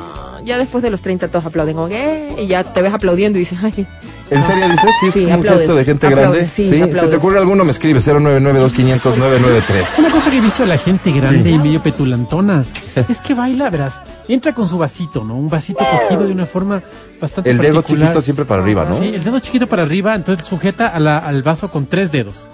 ya 0.45 0.59
después 0.59 0.83
de 0.83 0.91
los 0.91 1.01
30 1.01 1.29
todos 1.29 1.47
aplauden. 1.47 1.77
Eh, 1.93 2.35
y 2.39 2.47
ya 2.47 2.65
te 2.65 2.83
ves 2.83 2.93
aplaudiendo 2.93 3.39
y 3.39 3.41
dices, 3.41 3.59
ay. 3.63 3.87
¿En 4.31 4.43
serio 4.45 4.69
dices? 4.69 4.91
Sí, 5.01 5.07
es 5.07 5.13
Sí, 5.15 5.25
un 5.25 5.33
aplaudes. 5.33 5.61
gesto 5.61 5.75
de 5.75 5.85
gente 5.85 6.07
Aplaudes, 6.07 6.31
grande. 6.33 6.47
sí, 6.47 6.69
¿Se 6.69 6.77
te 6.77 6.83
aplaudes. 6.85 7.15
ocurre 7.15 7.39
alguno? 7.39 7.65
Me 7.65 7.71
escribe 7.71 7.99
099-2500-993. 8.01 9.99
Una 9.99 10.11
cosa 10.11 10.31
que 10.31 10.39
he 10.39 10.41
visto 10.41 10.63
de 10.63 10.69
la 10.69 10.79
gente 10.79 11.11
grande 11.13 11.43
Sí. 11.45 11.51
y 11.51 11.59
medio 11.59 11.83
petulantona 11.83 12.65
es 13.09 13.19
que 13.19 13.35
baila, 13.35 13.71
verás, 13.71 14.01
entra 14.29 14.53
con 14.55 14.69
su 14.69 14.79
vasito, 14.79 15.25
¿no? 15.25 15.35
Un 15.37 15.49
vasito 15.49 15.79
cogido 15.85 16.27
de 16.27 16.33
una 16.33 16.47
forma 16.47 16.83
bastante 17.21 17.51
El 17.51 17.59
dedo 17.59 17.77
particular. 17.77 18.09
chiquito 18.09 18.23
siempre 18.23 18.45
para 18.45 18.63
arriba, 18.63 18.85
¿no? 18.89 18.99
Sí, 18.99 19.15
el 19.15 19.25
dedo 19.25 19.39
chiquito 19.39 19.67
para 19.67 19.83
arriba, 19.83 20.15
entonces 20.15 20.47
sujeta 20.47 20.87
a 20.89 20.99
la- 21.01 21.19
al 21.19 21.43
vaso 21.43 21.71
con 21.71 21.87
tres 21.87 22.13
dedos. 22.13 22.47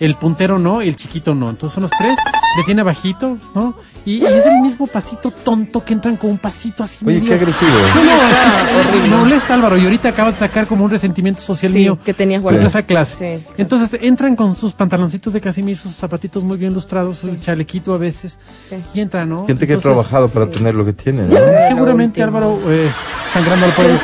El 0.00 0.14
puntero 0.16 0.58
no, 0.58 0.80
el 0.80 0.96
chiquito 0.96 1.34
no. 1.34 1.50
Entonces 1.50 1.74
son 1.74 1.82
los 1.82 1.90
tres, 1.90 2.16
le 2.56 2.64
tiene 2.64 2.82
bajito, 2.82 3.36
¿no? 3.54 3.74
Y, 4.06 4.14
y 4.22 4.24
es 4.26 4.46
el 4.46 4.56
mismo 4.60 4.86
pasito 4.86 5.30
tonto 5.30 5.84
que 5.84 5.92
entran 5.92 6.16
con 6.16 6.30
un 6.30 6.38
pasito 6.38 6.82
así 6.82 7.04
Oye, 7.04 7.16
medio- 7.20 7.28
qué 7.28 7.34
agresivo. 7.34 7.70
No, 7.70 8.04
no, 8.04 8.80
es 8.80 8.86
que 8.86 9.08
me 9.08 9.16
molesta 9.16 9.52
Álvaro 9.54 9.76
y 9.76 9.84
ahorita 9.84 10.08
acabas 10.08 10.34
de 10.34 10.38
sacar 10.40 10.66
como 10.66 10.84
un 10.86 10.90
resentimiento 10.90 11.42
social 11.42 11.70
Sí, 11.70 11.78
mío 11.80 11.98
que 12.02 12.14
tenías 12.14 12.40
guardado. 12.40 12.66
esa 12.66 12.82
clase. 12.84 13.40
Sí. 13.46 13.46
Entonces 13.58 13.98
entran 14.02 14.36
con 14.36 14.54
sus 14.54 14.72
pantaloncitos 14.72 15.34
de 15.34 15.40
casimir, 15.42 15.76
sus 15.76 15.92
zapatitos 15.94 16.44
muy 16.44 16.56
bien 16.56 16.72
lustrados, 16.72 17.18
su 17.18 17.36
chalequito 17.36 17.92
a 17.92 17.98
veces 17.98 18.38
Sí. 18.70 18.76
y 18.94 19.00
entran, 19.00 19.28
¿no? 19.28 19.46
Gente 19.46 19.66
que 19.66 19.74
ha 19.74 19.78
trabajado 19.78 20.28
para 20.28 20.48
tener 20.48 20.74
lo 20.74 20.86
que 20.86 20.94
tiene, 20.94 21.24
¿no? 21.26 21.36
Seguramente 21.68 22.22
Álvaro 22.22 22.58
eh, 22.68 22.90
sangrando 23.34 23.66
al 23.66 23.72
pueblo. 23.74 23.98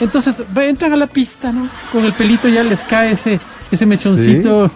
Entonces 0.00 0.42
va- 0.56 0.66
entran 0.66 0.92
a 0.92 0.96
la 0.96 1.06
pista, 1.06 1.52
¿no? 1.52 1.70
Con 1.90 2.04
el 2.04 2.12
pelito 2.12 2.48
ya 2.48 2.62
les 2.62 2.80
cae 2.80 3.12
ese 3.12 3.40
ese 3.70 3.86
mechoncito 3.86 4.70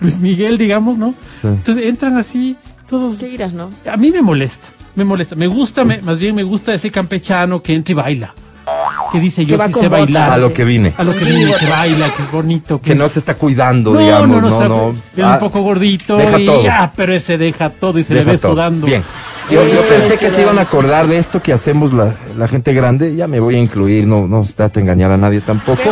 Luis 0.00 0.18
Miguel, 0.18 0.58
digamos, 0.58 0.98
¿no? 0.98 1.14
Sí. 1.42 1.48
Entonces 1.48 1.84
entran 1.86 2.16
así 2.16 2.56
todos. 2.88 3.18
¿Qué 3.18 3.28
irás, 3.28 3.52
no? 3.52 3.70
A 3.90 3.96
mí 3.96 4.10
me 4.10 4.22
molesta, 4.22 4.66
me 4.96 5.04
molesta. 5.04 5.34
Me 5.36 5.46
gusta, 5.46 5.84
me- 5.84 6.02
más 6.02 6.18
bien 6.18 6.34
me 6.34 6.42
gusta 6.42 6.74
ese 6.74 6.90
campechano 6.90 7.62
que 7.62 7.74
entra 7.74 7.92
y 7.92 7.94
baila. 7.94 8.34
Que 9.12 9.20
dice 9.20 9.44
yo 9.44 9.58
va 9.58 9.66
sí 9.68 9.74
sé 9.74 9.88
bailar. 9.88 10.30
A 10.30 10.36
lo 10.38 10.52
que 10.52 10.64
vine. 10.64 10.94
A 10.96 11.04
lo 11.04 11.14
que 11.14 11.24
viene, 11.24 11.52
que 11.60 11.66
baila, 11.66 12.12
que 12.14 12.22
es 12.22 12.30
bonito. 12.32 12.80
Que, 12.80 12.90
Que 12.90 12.94
no 12.96 13.08
se 13.08 13.18
está 13.18 13.34
cuidando, 13.36 13.92
no, 13.92 14.00
digamos. 14.00 14.28
no, 14.28 14.40
No, 14.40 14.50
no, 14.60 14.68
no. 14.68 14.90
está- 14.90 15.20
es 15.20 15.24
Ah, 15.24 15.32
un 15.34 15.38
poco 15.38 15.60
gordito 15.62 16.16
deja 16.16 16.40
y 16.40 16.46
todo. 16.46 16.62
ah, 16.70 16.90
pero 16.96 17.14
ese 17.14 17.36
deja 17.38 17.70
todo 17.70 17.98
y 17.98 18.02
se 18.02 18.14
deja 18.14 18.26
le 18.26 18.32
ve 18.32 18.38
todo. 18.38 18.52
sudando. 18.52 18.86
Bien. 18.86 19.02
Yo, 19.50 19.62
yo 19.68 19.86
pensé 19.86 20.16
que 20.16 20.30
se 20.30 20.40
iban 20.40 20.58
a 20.58 20.62
acordar 20.62 21.06
de 21.06 21.18
esto 21.18 21.42
que 21.42 21.52
hacemos 21.52 21.92
la, 21.92 22.14
la 22.38 22.48
gente 22.48 22.72
grande. 22.72 23.14
Ya 23.14 23.26
me 23.28 23.38
voy 23.40 23.56
a 23.56 23.58
incluir, 23.60 24.06
no, 24.06 24.26
no 24.26 24.42
se 24.46 24.54
trata 24.54 24.76
de 24.76 24.80
engañar 24.80 25.10
a 25.10 25.18
nadie 25.18 25.42
tampoco. 25.42 25.82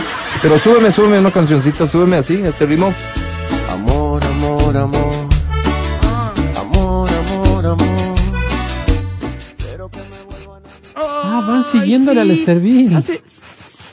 Pero 0.41 0.59
súbeme, 0.59 0.91
súbeme 0.91 1.19
una 1.19 1.31
cancioncita, 1.31 1.87
súbeme 1.87 2.17
así, 2.17 2.41
este 2.43 2.65
ritmo. 2.65 2.95
Amor, 3.72 4.22
amor, 4.24 4.76
amor. 4.76 5.12
Amor, 6.61 7.11
amor, 7.11 7.66
amor. 7.66 8.18
Pero 9.58 9.88
que 9.90 9.98
me 9.98 10.22
vuelvan 10.26 10.62
a 10.96 11.00
Ah, 11.35 11.44
van 11.46 11.64
siguiéndole 11.72 12.20
al 12.20 12.30
Estervil. 12.30 12.92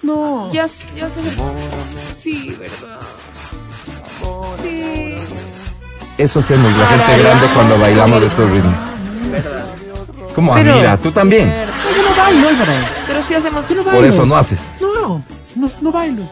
No. 0.03 0.49
Ya, 0.51 0.65
ya 0.95 1.09
se. 1.09 1.23
Sí, 1.23 2.55
¿verdad? 2.59 2.99
Eso 6.17 6.39
hacemos 6.39 6.73
la 6.77 6.85
gente 6.87 7.17
grande 7.23 7.47
cuando 7.53 7.79
bailamos 7.79 8.23
estos 8.23 8.49
ritmos. 8.49 8.75
¿Cómo? 10.35 10.53
Ah, 10.53 10.57
Pero- 10.57 10.75
mira, 10.75 10.97
tú 10.97 11.11
también. 11.11 11.47
Yo 11.49 12.09
no 12.09 12.15
bailo, 12.15 12.49
Álvaro. 12.49 12.71
Pero 13.07 13.21
sí 13.21 13.33
hacemos. 13.33 13.65
Por 13.65 14.05
eso 14.05 14.25
no 14.25 14.35
haces. 14.35 14.59
No, 14.81 15.23
no, 15.55 15.69
no 15.81 15.91
bailo. 15.91 16.23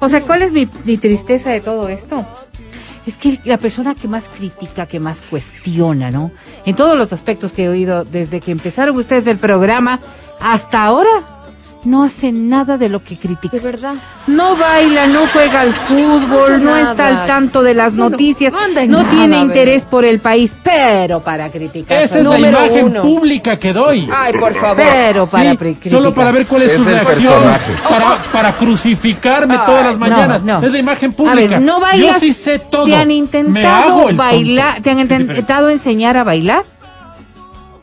O 0.00 0.08
sea, 0.08 0.20
¿cuál 0.20 0.42
es 0.42 0.52
mi, 0.52 0.66
tristeza 0.66 1.50
de 1.50 1.60
todo 1.60 1.88
esto? 1.88 2.26
Es 3.06 3.16
que 3.16 3.40
la 3.44 3.56
persona 3.56 3.94
que 3.94 4.06
más 4.06 4.28
critica, 4.28 4.86
que 4.86 5.00
más 5.00 5.22
cuestiona, 5.22 6.10
¿no? 6.10 6.30
En 6.66 6.76
todos 6.76 6.96
los 6.96 7.12
aspectos 7.12 7.52
que 7.52 7.64
he 7.64 7.68
oído 7.68 8.04
desde 8.04 8.40
que 8.40 8.52
empezaron 8.52 8.96
ustedes 8.96 9.26
el 9.26 9.38
programa 9.38 9.98
hasta 10.40 10.84
ahora, 10.84 11.37
no 11.84 12.02
hace 12.02 12.32
nada 12.32 12.76
de 12.76 12.88
lo 12.88 13.02
que 13.02 13.16
critica. 13.16 13.56
De 13.56 13.62
verdad. 13.62 13.94
No 14.26 14.56
baila, 14.56 15.06
no 15.06 15.26
juega 15.32 15.60
al 15.60 15.72
fútbol, 15.72 16.62
no 16.62 16.72
nada. 16.72 16.90
está 16.90 17.06
al 17.06 17.26
tanto 17.26 17.62
de 17.62 17.72
las 17.74 17.92
No, 17.92 18.04
no, 18.04 18.10
noticias, 18.10 18.52
no 18.52 18.58
no 18.86 18.98
nada, 19.02 19.10
tiene 19.10 19.36
a 19.36 19.40
interés 19.40 19.84
por 19.84 20.04
el 20.04 20.18
país, 20.18 20.54
pero 20.62 21.20
para 21.20 21.50
criticar. 21.50 22.02
Esa 22.02 22.18
es 22.18 22.24
la 22.24 22.30
Número 22.36 22.58
imagen 22.66 22.84
uno. 22.86 23.02
pública 23.02 23.56
que 23.56 23.72
doy. 23.72 24.08
Ay, 24.14 24.32
por 24.34 24.54
favor. 24.54 24.76
Pero 24.84 25.26
para 25.26 25.52
Sí, 25.52 25.56
criticar. 25.56 25.90
solo 25.92 26.12
para 26.12 26.32
ver 26.32 26.46
cuál 26.46 26.62
es, 26.62 26.72
Es 26.72 26.76
tu 26.78 26.84
reacción. 26.84 27.42
Para, 27.88 28.22
para 28.32 28.56
crucificarme 28.56 29.54
Ay, 29.54 29.60
todas 29.64 29.84
las 29.86 29.94
no, 29.94 30.00
mañanas. 30.00 30.42
no. 30.42 30.62
Es 30.62 30.72
la 30.72 30.78
imagen 30.78 31.12
A 31.12 31.16
pública. 31.16 31.48
ver, 31.48 31.60
no 31.62 31.80
bailas. 31.80 32.14
Yo 32.14 32.20
sí 32.20 32.32
sé 32.32 32.58
todo. 32.58 32.86
Te 32.86 32.96
han 32.96 33.10
intentado 33.10 34.14
bailar, 34.14 34.74
tonto. 34.74 34.82
te 34.82 34.90
han 34.90 34.98
intentado 35.00 35.68
enseñar 35.70 36.16
a 36.16 36.24
bailar 36.24 36.64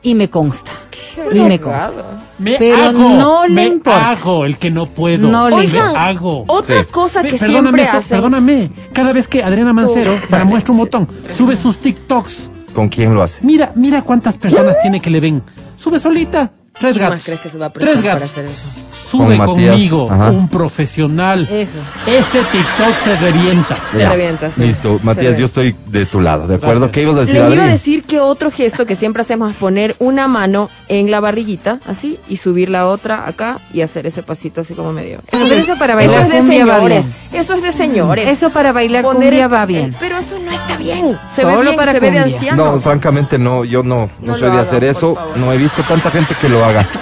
y 0.01 0.15
me 0.15 0.29
consta. 0.29 0.71
Y 1.31 1.39
me 1.39 1.59
consta. 1.59 1.91
Me 2.37 2.57
pero 2.57 2.83
hago, 2.83 3.09
no 3.11 3.47
le 3.47 3.53
me 3.53 3.65
importa. 3.67 4.09
hago 4.11 4.45
el 4.45 4.57
que 4.57 4.69
no 4.69 4.85
puedo. 4.87 5.27
No 5.29 5.49
le 5.49 5.55
me 5.55 5.63
importa. 5.65 6.05
hago. 6.05 6.43
Otra 6.47 6.81
Sí. 6.83 6.87
cosa 6.91 7.21
que 7.21 7.29
Pe- 7.31 7.37
siempre 7.37 7.55
perdóname, 7.61 7.85
so- 7.91 7.97
hacen. 7.97 8.09
perdóname. 8.09 8.69
Cada 8.93 9.13
vez 9.13 9.27
que 9.27 9.41
Adriana 9.43 9.71
Mancero, 9.73 10.19
para 10.29 10.43
muestra 10.43 10.73
un 10.73 10.79
botón, 10.79 11.07
sube 11.35 11.55
sus 11.55 11.77
TikToks. 11.77 12.49
¿Con 12.73 12.89
quién 12.89 13.13
lo 13.13 13.23
hace? 13.23 13.39
Mira, 13.45 13.71
mira 13.75 14.01
cuántas 14.01 14.35
personas 14.37 14.77
tiene 14.81 14.99
que 14.99 15.09
le 15.09 15.21
ven. 15.21 15.41
Sube 15.77 15.97
solita. 15.97 16.51
Tres 16.79 16.93
¿Quién 16.93 17.03
gatos. 17.05 17.17
más 17.19 17.25
crees 17.25 17.39
que 17.39 17.49
se 17.49 17.57
va 17.57 17.67
a 17.67 17.69
Tres 17.69 17.97
para 17.99 18.13
gatos. 18.15 18.31
hacer 18.31 18.45
eso? 18.45 18.63
Sube 19.09 19.37
Con 19.37 19.53
Matías. 19.53 19.69
conmigo, 19.71 20.07
Ajá. 20.11 20.31
un 20.31 20.49
profesional. 20.49 21.47
Eso. 21.49 21.77
Ese 22.05 22.39
TikTok 22.39 22.95
se 23.03 23.15
revienta. 23.15 23.77
Se 23.93 23.99
Ya. 23.99 24.09
revienta, 24.09 24.49
sí. 24.51 24.61
Listo, 24.61 24.97
Se 24.97 25.05
Matías, 25.05 25.15
revienta. 25.33 25.39
yo 25.39 25.45
estoy 25.45 25.75
de 25.87 26.05
tu 26.05 26.19
lado, 26.21 26.47
¿de 26.47 26.55
acuerdo? 26.55 26.81
Gracias. 26.81 26.91
¿Qué 26.93 27.01
ibas 27.03 27.15
a 27.15 27.19
decir, 27.21 27.35
Les 27.35 27.53
iba 27.53 27.61
a 27.63 27.65
Adri? 27.65 27.71
decir 27.71 28.03
que 28.03 28.19
otro 28.19 28.51
gesto 28.51 28.85
que 28.85 28.95
siempre 28.95 29.21
hacemos 29.21 29.51
es 29.51 29.57
poner 29.57 29.95
una 29.99 30.27
mano 30.27 30.69
en 30.89 31.11
la 31.11 31.19
barriguita, 31.21 31.79
así, 31.87 32.19
y 32.27 32.37
subir 32.37 32.69
la 32.69 32.87
otra 32.87 33.27
acá 33.27 33.59
y 33.73 33.81
hacer 33.81 34.05
ese 34.07 34.21
pasito 34.23 34.61
así 34.61 34.73
como 34.73 34.91
medio. 34.91 35.21
Pero 35.31 35.45
es- 35.45 35.63
eso 35.63 35.77
para 35.77 35.93
eso 36.01 36.11
bailar 36.13 36.25
es 36.25 36.31
de 36.31 36.37
cumbia 36.39 36.65
va 36.65 36.75
señores. 36.75 37.05
bien. 37.31 37.41
Eso 37.41 37.53
es 37.53 37.61
de 37.61 37.71
señores. 37.71 38.29
Eso 38.29 38.49
para 38.49 38.71
bailar 38.73 39.03
Poner 39.03 39.21
cumbia 39.29 39.45
el- 39.45 39.53
va 39.53 39.65
bien. 39.65 39.85
el- 39.85 39.95
pero 39.99 40.17
eso 40.17 40.35
no 40.43 40.51
está 40.51 40.75
bien. 40.77 41.17
Se 41.33 41.43
Solo 41.43 41.57
ve 41.57 41.63
bien, 41.63 41.75
para 41.75 41.91
se 41.93 41.99
ve 41.99 42.11
de 42.11 42.17
cumbia. 42.21 42.35
anciano. 42.35 42.65
No, 42.73 42.79
francamente 42.81 43.37
no, 43.37 43.63
yo 43.63 43.81
no, 43.83 43.95
no, 43.95 44.09
No 44.21 44.33
soy 44.33 44.41
de 44.41 44.47
hagan, 44.47 44.59
hacer 44.59 44.79
por 44.79 44.83
eso, 44.89 45.15
favor. 45.15 45.37
no 45.37 45.53
he 45.53 45.57
visto 45.57 45.83
tanta 45.87 46.09
gente 46.11 46.35
que 46.39 46.49
lo 46.49 46.64
haga. 46.65 46.87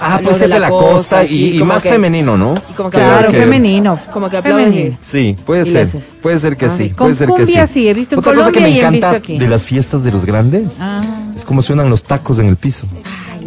Ah, 0.00 0.18
Lo 0.18 0.26
pues 0.28 0.38
de 0.38 0.44
es 0.44 0.50
de 0.52 0.58
la 0.60 0.60
la 0.60 0.68
costa, 0.70 0.92
costa, 0.92 1.24
sí, 1.24 1.42
y, 1.42 1.56
y 1.56 1.58
como 1.58 1.72
más 1.74 1.82
que- 1.82 1.90
femenino, 1.90 2.36
¿no? 2.36 2.54
y 2.70 2.72
como 2.74 2.88
que 2.88 2.98
Claro, 2.98 3.32
que- 3.32 3.36
femenino. 3.40 3.98
Como 4.12 4.30
que 4.30 4.36
aplauden 4.36 4.70
Femenino. 4.72 4.96
Sí, 5.04 5.36
puede 5.44 5.64
ser, 5.64 6.00
puede 6.22 6.38
ser 6.38 6.56
que 6.56 6.66
Ah, 6.66 6.68
sí, 6.68 6.84
puede 6.84 6.94
Con 6.94 7.16
ser 7.16 7.26
que 7.26 7.32
cumbia 7.34 7.66
sí. 7.66 7.72
sí, 7.74 7.88
he 7.88 7.94
visto 7.94 8.14
en 8.14 8.20
Otra 8.20 8.32
cosa 8.34 8.52
que 8.52 8.60
me 8.60 8.70
y 8.70 8.74
he 8.74 8.78
encanta 8.78 9.10
visto 9.10 9.16
aquí. 9.16 9.38
de 9.40 9.48
las 9.48 9.64
fiestas 9.66 10.04
de 10.04 10.12
los 10.12 10.24
grandes 10.24 10.74
Ah. 10.78 11.00
es 11.34 11.44
cómo 11.44 11.62
suenan 11.62 11.90
los 11.90 12.04
tacos 12.04 12.38
en 12.38 12.46
el 12.46 12.54
piso. 12.54 12.86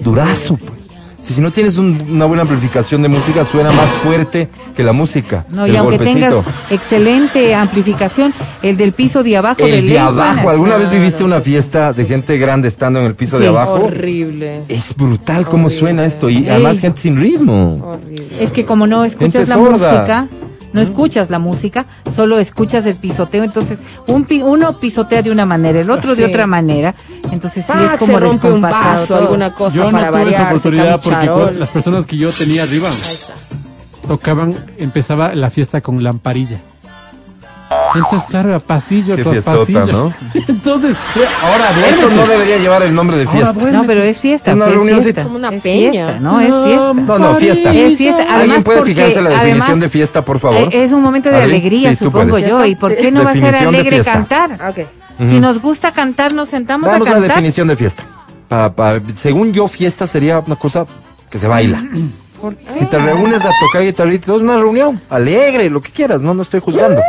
Durazo, 0.04 0.58
pues. 0.58 0.81
Si, 1.22 1.36
si 1.36 1.42
no 1.42 1.52
tienes 1.52 1.78
un- 1.78 2.02
una 2.10 2.26
buena 2.26 2.42
amplificación 2.42 3.02
de 3.04 3.08
música, 3.08 3.46
suena 3.46 3.72
más 3.72 3.90
fuerte 3.90 4.50
que 4.76 4.84
la 4.84 4.92
música. 4.92 5.46
No, 5.50 5.66
el 5.66 5.74
y 5.74 5.78
aunque 5.78 5.98
golpecito. 5.98 6.44
tengas 6.44 6.72
excelente 6.72 7.54
amplificación, 7.54 8.34
el 8.64 8.76
del 8.76 8.92
piso 8.94 9.22
de 9.22 9.38
abajo 9.38 9.64
El 9.64 9.72
de 9.72 9.94
de 9.94 10.00
abajo, 10.00 10.34
suena. 10.36 10.52
¿alguna 10.52 10.78
vez 10.78 10.90
viviste 10.90 11.24
una 11.24 11.40
fiesta 11.40 11.94
de 11.94 12.06
gente 12.06 12.38
grande 12.40 12.68
estando 12.68 13.00
en 13.00 13.06
el 13.06 13.14
piso 13.16 13.38
de 13.40 13.48
abajo? 13.48 13.74
Horrible. 13.86 14.64
Es 14.68 14.96
brutal 14.96 15.46
cómo 15.46 15.66
Horrible. 15.68 15.80
suena 15.80 16.06
esto 16.06 16.30
y 16.30 16.38
Ey. 16.38 16.50
además 16.50 16.80
gente 16.80 17.02
sin 17.02 17.20
ritmo. 17.20 17.82
Horrible. 17.94 18.28
Es 18.40 18.52
que 18.52 18.66
como 18.66 18.88
no 18.88 19.06
escuchas 19.06 19.34
Gente 19.34 19.50
la 19.50 19.56
sorda. 19.56 19.92
música, 19.94 20.28
no 20.74 20.82
escuchas 20.82 21.30
la 21.30 21.40
música, 21.40 21.86
solo 22.16 22.40
escuchas 22.40 22.86
el 22.86 22.96
pisoteo, 22.96 23.44
entonces 23.44 23.80
un 24.08 24.26
pi- 24.26 24.42
uno 24.42 24.80
pisotea 24.80 25.22
de 25.22 25.32
una 25.32 25.46
manera, 25.46 25.80
el 25.82 25.90
otro 25.90 26.16
de 26.16 26.26
otra 26.26 26.48
manera, 26.48 26.96
entonces 27.32 27.66
sí 27.66 27.72
Ah, 27.74 27.92
es 27.94 28.00
como 28.00 28.14
se 28.14 28.20
rompe 28.20 28.52
un 28.52 28.64
alguna 28.66 29.54
cosa 29.54 29.76
Yo 29.76 29.86
no 29.86 29.92
para 29.92 30.08
tuve 30.10 30.18
variar. 30.24 30.42
esa 30.42 30.50
oportunidad 30.50 31.02
porque 31.02 31.60
las 31.60 31.70
personas 31.70 32.06
que 32.06 32.18
yo 32.18 32.30
tenía 32.32 32.64
arriba 32.64 32.90
tocaban, 34.08 34.56
empezaba 34.78 35.36
la 35.36 35.50
fiesta 35.50 35.82
con 35.82 36.04
lamparilla. 36.04 36.60
Entonces, 37.94 38.24
claro, 38.30 38.56
a 38.56 38.60
pasillo 38.60 39.16
Qué 39.16 39.24
tras 39.24 39.34
fiestota, 39.34 39.58
pasillo. 39.60 39.86
¿no? 39.88 40.14
Entonces, 40.48 40.96
eh, 41.16 41.26
ahora 41.42 41.88
Eso 41.90 42.10
no 42.10 42.26
debería 42.28 42.58
llevar 42.58 42.84
el 42.84 42.94
nombre 42.96 43.18
de 43.18 43.28
fiesta. 43.28 43.54
No, 43.72 43.84
pero 43.86 44.02
es 44.04 44.20
fiesta. 44.20 44.52
Es 44.52 44.56
una 44.56 44.68
es 44.68 44.74
reunioncita. 44.74 45.04
fiesta. 45.04 45.24
Como 45.24 45.36
una 45.36 45.50
es 45.50 45.62
peña. 45.64 45.92
fiesta, 45.92 46.20
no, 46.20 46.40
es 46.40 46.48
fiesta. 46.48 46.94
No, 46.94 47.20
no, 47.20 47.36
fiesta. 47.36 47.74
Es 47.74 47.98
fiesta. 47.98 48.22
Además, 48.24 48.42
¿Alguien 48.42 48.64
puede 48.64 48.78
porque, 48.80 48.94
fijarse 48.96 49.22
la 49.22 49.30
definición 49.32 49.62
además, 49.62 49.80
de 49.82 49.90
fiesta, 49.90 50.26
por 50.26 50.40
favor? 50.40 50.70
Es 50.72 50.92
un 50.92 51.02
momento 51.02 51.30
de 51.30 51.42
alegría, 51.42 51.90
sí, 51.92 52.04
supongo 52.04 52.40
yo. 52.40 52.66
¿Y 52.66 52.76
por 52.76 52.96
qué 52.96 53.12
no 53.12 53.24
va 53.24 53.32
a 53.32 53.34
ser 53.34 53.56
alegre 53.56 54.04
cantar? 54.04 54.58
Si 55.20 55.40
nos 55.40 55.62
gusta 55.62 55.92
cantar, 55.92 56.34
nos 56.34 56.50
sentamos 56.50 56.90
Vamos 56.90 57.08
a 57.08 57.12
a 57.12 57.14
la 57.14 57.20
cantar. 57.20 57.36
definición 57.38 57.68
de 57.68 57.76
fiesta. 57.76 58.04
Pa- 58.48 58.74
pa- 58.74 59.00
según 59.16 59.54
yo, 59.54 59.68
fiesta 59.68 60.08
sería 60.08 60.40
una 60.40 60.56
cosa 60.56 60.86
que 61.30 61.38
se 61.38 61.48
baila. 61.48 61.84
Si 62.80 62.86
te 62.86 62.98
reúnes 62.98 63.46
a 63.46 63.52
tocar 63.60 63.84
guitarrita, 63.84 64.34
es 64.36 64.42
una 64.42 64.58
reunión, 64.58 65.00
alegre, 65.10 65.70
lo 65.70 65.80
que 65.80 65.92
quieras, 65.92 66.22
no, 66.24 66.34
no 66.34 66.42
estoy 66.42 66.60
juzgando. 66.60 67.00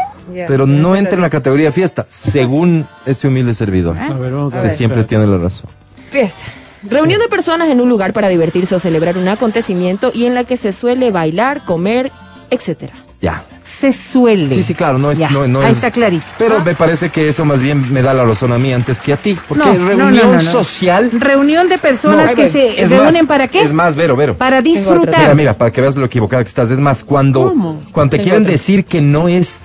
Pero 0.49 0.67
no 0.67 0.97
entra 0.97 1.15
en 1.15 1.21
la 1.23 1.31
categoría 1.31 1.67
de 1.67 1.73
fiesta, 1.73 2.07
según 2.09 2.87
este 3.07 3.29
humilde 3.29 3.55
servidor. 3.55 3.97
A 3.99 4.09
ver, 4.15 4.33
vamos 4.33 4.53
a 4.55 4.61
Que 4.61 4.67
ver. 4.69 4.77
siempre 4.77 5.05
tiene 5.05 5.27
la 5.27 5.39
razón. 5.39 5.69
Fiesta. 6.11 6.41
Reunión 6.89 7.21
de 7.21 7.29
personas 7.29 7.71
en 7.71 7.81
un 7.81 7.89
lugar 7.89 8.13
para 8.13 8.29
divertirse 8.29 8.75
o 8.75 8.79
celebrar 8.81 9.17
un 9.17 9.29
acontecimiento 9.29 10.11
y 10.13 10.27
en 10.27 10.35
la 10.35 10.45
que 10.45 10.57
se 10.57 10.73
suele 10.73 11.11
bailar, 11.13 11.65
comer, 11.65 12.11
etcétera. 12.51 12.93
Ya. 13.21 13.45
Se 13.65 13.93
suele. 13.93 14.53
Sí, 14.53 14.63
sí, 14.65 14.75
claro, 14.75 14.99
no 14.99 15.13
es. 15.13 15.19
Ya, 15.19 15.31
no, 15.31 15.47
no 15.47 15.61
ahí 15.61 15.71
es- 15.71 15.77
está 15.77 15.93
clarito. 15.93 16.25
Pero 16.39 16.61
me 16.65 16.75
parece 16.75 17.11
que 17.11 17.29
eso 17.29 17.45
más 17.45 17.63
bien 17.63 17.93
me 17.93 18.03
da 18.03 18.13
la 18.13 18.25
razón 18.25 18.53
a 18.53 18.59
mí 18.59 18.73
antes 18.73 19.01
que 19.01 19.13
a 19.13 19.17
ti. 19.17 19.39
Porque 19.49 19.65
No, 19.65 19.73
reunión 19.87 20.17
no, 20.17 20.23
no, 20.25 20.33
no. 20.35 20.41
social. 20.41 21.09
Reunión 21.13 21.69
de 21.69 21.79
personas 21.79 22.31
No, 22.31 22.35
que 22.37 22.51
se 22.51 22.77
más, 22.83 22.91
reúnen 22.91 23.27
para 23.29 23.47
qué? 23.47 23.61
Es 23.63 23.73
más, 23.73 23.95
Vero, 23.95 24.17
Vero. 24.17 24.37
Para 24.37 24.61
disfrutar. 24.61 25.21
Mira, 25.21 25.35
mira, 25.35 25.57
para 25.59 25.71
que 25.71 25.81
veas 25.81 25.95
lo 25.97 26.05
equivocada 26.07 26.43
que 26.43 26.49
estás. 26.49 26.71
Es 26.73 26.81
más, 26.81 27.05
cuando, 27.05 27.51
¿Cómo? 27.51 27.81
cuando 27.93 28.17
te 28.17 28.23
quieren 28.23 28.43
decir 28.43 28.85
que 28.85 29.01
no 29.01 29.29
es 29.29 29.61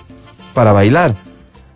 para 0.58 0.72
bailar, 0.74 1.14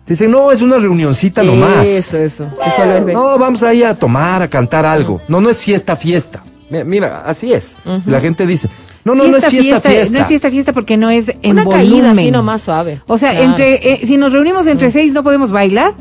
dicen, 0.08 0.32
no, 0.32 0.50
es 0.50 0.60
una 0.60 0.76
reunioncita 0.76 1.44
nomás. 1.44 1.86
Eso, 1.86 2.18
eso. 2.18 2.48
Que 2.64 2.70
solo 2.72 2.96
es 2.96 3.04
ver. 3.04 3.14
No, 3.14 3.38
vamos 3.38 3.62
ahí 3.62 3.84
a 3.84 3.94
tomar, 3.94 4.42
a 4.42 4.48
cantar 4.48 4.84
algo. 4.84 5.20
No, 5.28 5.40
no 5.40 5.48
es 5.50 5.58
fiesta, 5.58 5.94
fiesta. 5.94 6.42
Mi- 6.68 6.82
Mira, 6.82 7.22
así 7.24 7.52
es. 7.52 7.76
La 8.06 8.20
gente 8.20 8.44
dice, 8.44 8.68
no, 9.04 9.14
no, 9.14 9.28
no 9.28 9.36
es 9.36 9.44
fiesta, 9.46 9.80
fiesta. 9.80 10.10
No 10.12 10.18
es 10.18 10.26
fiesta, 10.26 10.50
fiesta 10.50 10.72
porque 10.72 10.96
no 10.96 11.10
es 11.10 11.28
en 11.28 11.52
Una 11.52 11.62
volumen. 11.62 11.86
caída 11.86 12.10
así 12.10 12.30
nomás 12.32 12.62
suave. 12.62 13.00
O 13.06 13.18
sea, 13.18 13.30
Claro. 13.30 13.44
entre 13.50 13.92
eh, 13.92 14.00
si 14.04 14.16
nos 14.16 14.32
reunimos 14.32 14.66
entre 14.66 14.90
seis 14.90 15.12
no 15.12 15.22
podemos 15.22 15.52
bailar. 15.52 15.92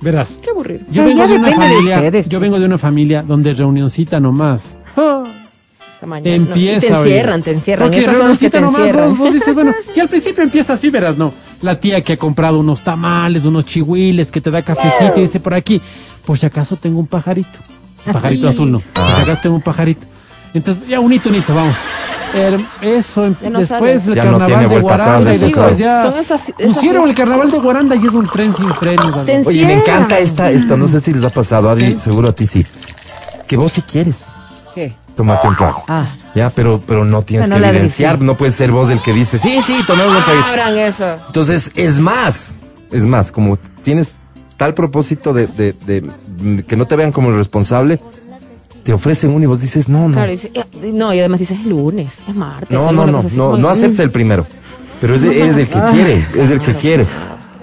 Verás. 0.00 0.36
Qué 0.40 0.50
aburrido. 0.50 0.84
Yo 0.92 1.02
O 1.02 1.06
sea, 1.06 1.06
vengo 1.06 1.18
ya 1.24 1.26
de 1.26 1.36
una 1.38 1.48
de 1.48 1.54
familia, 1.56 1.96
ustedes, 1.96 2.28
yo 2.28 2.38
pues. 2.38 2.42
vengo 2.48 2.60
de 2.60 2.66
una 2.66 2.78
familia 2.78 3.22
donde 3.26 3.52
reunioncita 3.54 4.20
nomás. 4.20 4.76
Mañana. 6.06 6.36
Empieza. 6.36 6.86
Y 6.86 6.90
te 6.90 6.96
encierran, 6.96 7.42
te 7.42 7.50
encierran. 7.52 7.88
Porque 7.88 7.98
Esas 8.00 8.16
son 8.16 8.28
las 8.28 8.38
que 8.38 8.50
te 8.50 8.60
nomás, 8.60 8.80
encierran. 8.80 9.08
vos, 9.10 9.18
vos 9.18 9.32
dices, 9.34 9.54
bueno, 9.54 9.74
y 9.96 10.00
al 10.00 10.08
principio 10.08 10.42
empieza 10.44 10.74
así, 10.74 10.90
verás, 10.90 11.16
no. 11.18 11.32
La 11.62 11.80
tía 11.80 12.00
que 12.02 12.12
ha 12.12 12.16
comprado 12.16 12.60
unos 12.60 12.82
tamales, 12.82 13.44
unos 13.44 13.64
chihuiles, 13.64 14.30
que 14.30 14.40
te 14.40 14.50
da 14.50 14.62
cafecito 14.62 15.14
y 15.18 15.22
dice 15.22 15.40
por 15.40 15.54
aquí, 15.54 15.80
por 16.24 16.38
si 16.38 16.46
acaso 16.46 16.76
tengo 16.76 17.00
un 17.00 17.06
pajarito. 17.08 17.58
Pajarito 18.12 18.48
azul 18.48 18.70
no. 18.70 18.80
Por 18.80 19.04
si 19.16 19.22
acaso 19.22 19.40
tengo 19.42 19.56
un 19.56 19.62
pajarito. 19.62 20.06
Entonces, 20.54 20.88
ya 20.88 21.00
un 21.00 21.12
hito, 21.12 21.28
un 21.28 21.34
hito, 21.34 21.54
vamos. 21.54 21.76
Eso, 22.80 23.24
em- 23.24 23.36
Ya 23.42 23.50
no 23.50 23.58
después 23.58 24.02
sale. 24.02 24.12
el 24.12 24.14
Ya 24.16 24.24
no 24.24 24.38
carnaval 24.38 24.46
tiene 24.46 24.74
de 24.74 24.80
Guaranda 24.80 25.32
y 25.32 25.34
eso, 25.36 25.44
después 25.46 25.76
claro. 25.76 25.78
ya 25.78 26.02
Son 26.10 26.18
esas- 26.20 26.48
esas 26.58 26.74
pusieron 26.74 27.08
el 27.08 27.14
carnaval 27.14 27.50
de 27.50 27.58
Guaranda 27.58 27.96
y 27.96 28.06
es 28.06 28.12
un 28.12 28.26
tren 28.26 28.54
sin. 28.54 28.66
Te 28.68 29.42
Oye, 29.46 29.64
me 29.66 29.72
encanta 29.74 30.18
esta, 30.18 30.50
esta, 30.50 30.76
no 30.76 30.86
sé 30.86 31.00
si 31.00 31.12
les 31.12 31.24
ha 31.24 31.30
pasado, 31.30 31.70
Adri, 31.70 31.98
seguro 31.98 32.28
a 32.28 32.32
ti 32.32 32.46
sí. 32.46 32.64
Que 33.46 33.56
vos 33.56 33.72
si 33.72 33.82
quieres, 33.82 34.24
¿Qué? 34.24 34.37
Tómate 35.18 35.48
un 35.48 35.56
trago. 35.56 35.82
Ah. 35.88 36.14
Ya, 36.34 36.48
pero, 36.50 36.80
pero 36.86 37.04
no 37.04 37.22
tienes 37.22 37.48
Bueno, 37.48 37.62
que 37.64 37.68
evidenciar, 37.70 38.20
no 38.20 38.36
puedes 38.36 38.54
ser 38.54 38.70
vos 38.70 38.88
el 38.90 39.02
que 39.02 39.12
dice, 39.12 39.36
sí, 39.38 39.60
sí, 39.60 39.74
tomemos 39.84 40.14
un. 40.14 40.42
Abran 40.44 40.78
eso. 40.78 41.16
Entonces, 41.26 41.72
es 41.74 41.98
más, 41.98 42.54
es 42.92 43.04
más, 43.04 43.32
como 43.32 43.56
tienes 43.82 44.12
tal 44.56 44.74
propósito 44.74 45.32
de, 45.32 45.48
de- 45.48 45.72
de, 45.86 46.02
mm, 46.02 46.58
que 46.60 46.76
no 46.76 46.86
te 46.86 46.94
vean 46.94 47.10
como 47.10 47.30
el 47.30 47.36
responsable, 47.36 48.00
te 48.84 48.92
ofrecen 48.92 49.30
uno 49.30 49.42
y 49.42 49.46
vos 49.46 49.60
dices, 49.60 49.88
no, 49.88 50.06
no, 50.08 50.14
Claro, 50.14 50.30
dice, 50.30 50.52
eh, 50.54 50.64
no, 50.92 51.12
y 51.12 51.18
además 51.18 51.40
dices, 51.40 51.58
es 51.58 51.66
lunes, 51.66 52.14
es 52.28 52.34
martes. 52.36 52.70
no, 52.70 52.92
no, 52.92 53.04
no, 53.06 53.22
no, 53.34 53.56
no 53.58 53.68
acepta 53.68 54.04
el 54.04 54.12
primero, 54.12 54.46
pero 55.00 55.14
es, 55.16 55.22
es 55.24 55.56
el 55.56 55.66
que 55.68 55.80
quiere, 55.92 56.14
es 56.36 56.50
el 56.52 56.58
que 56.60 56.74
quiere. 56.74 57.04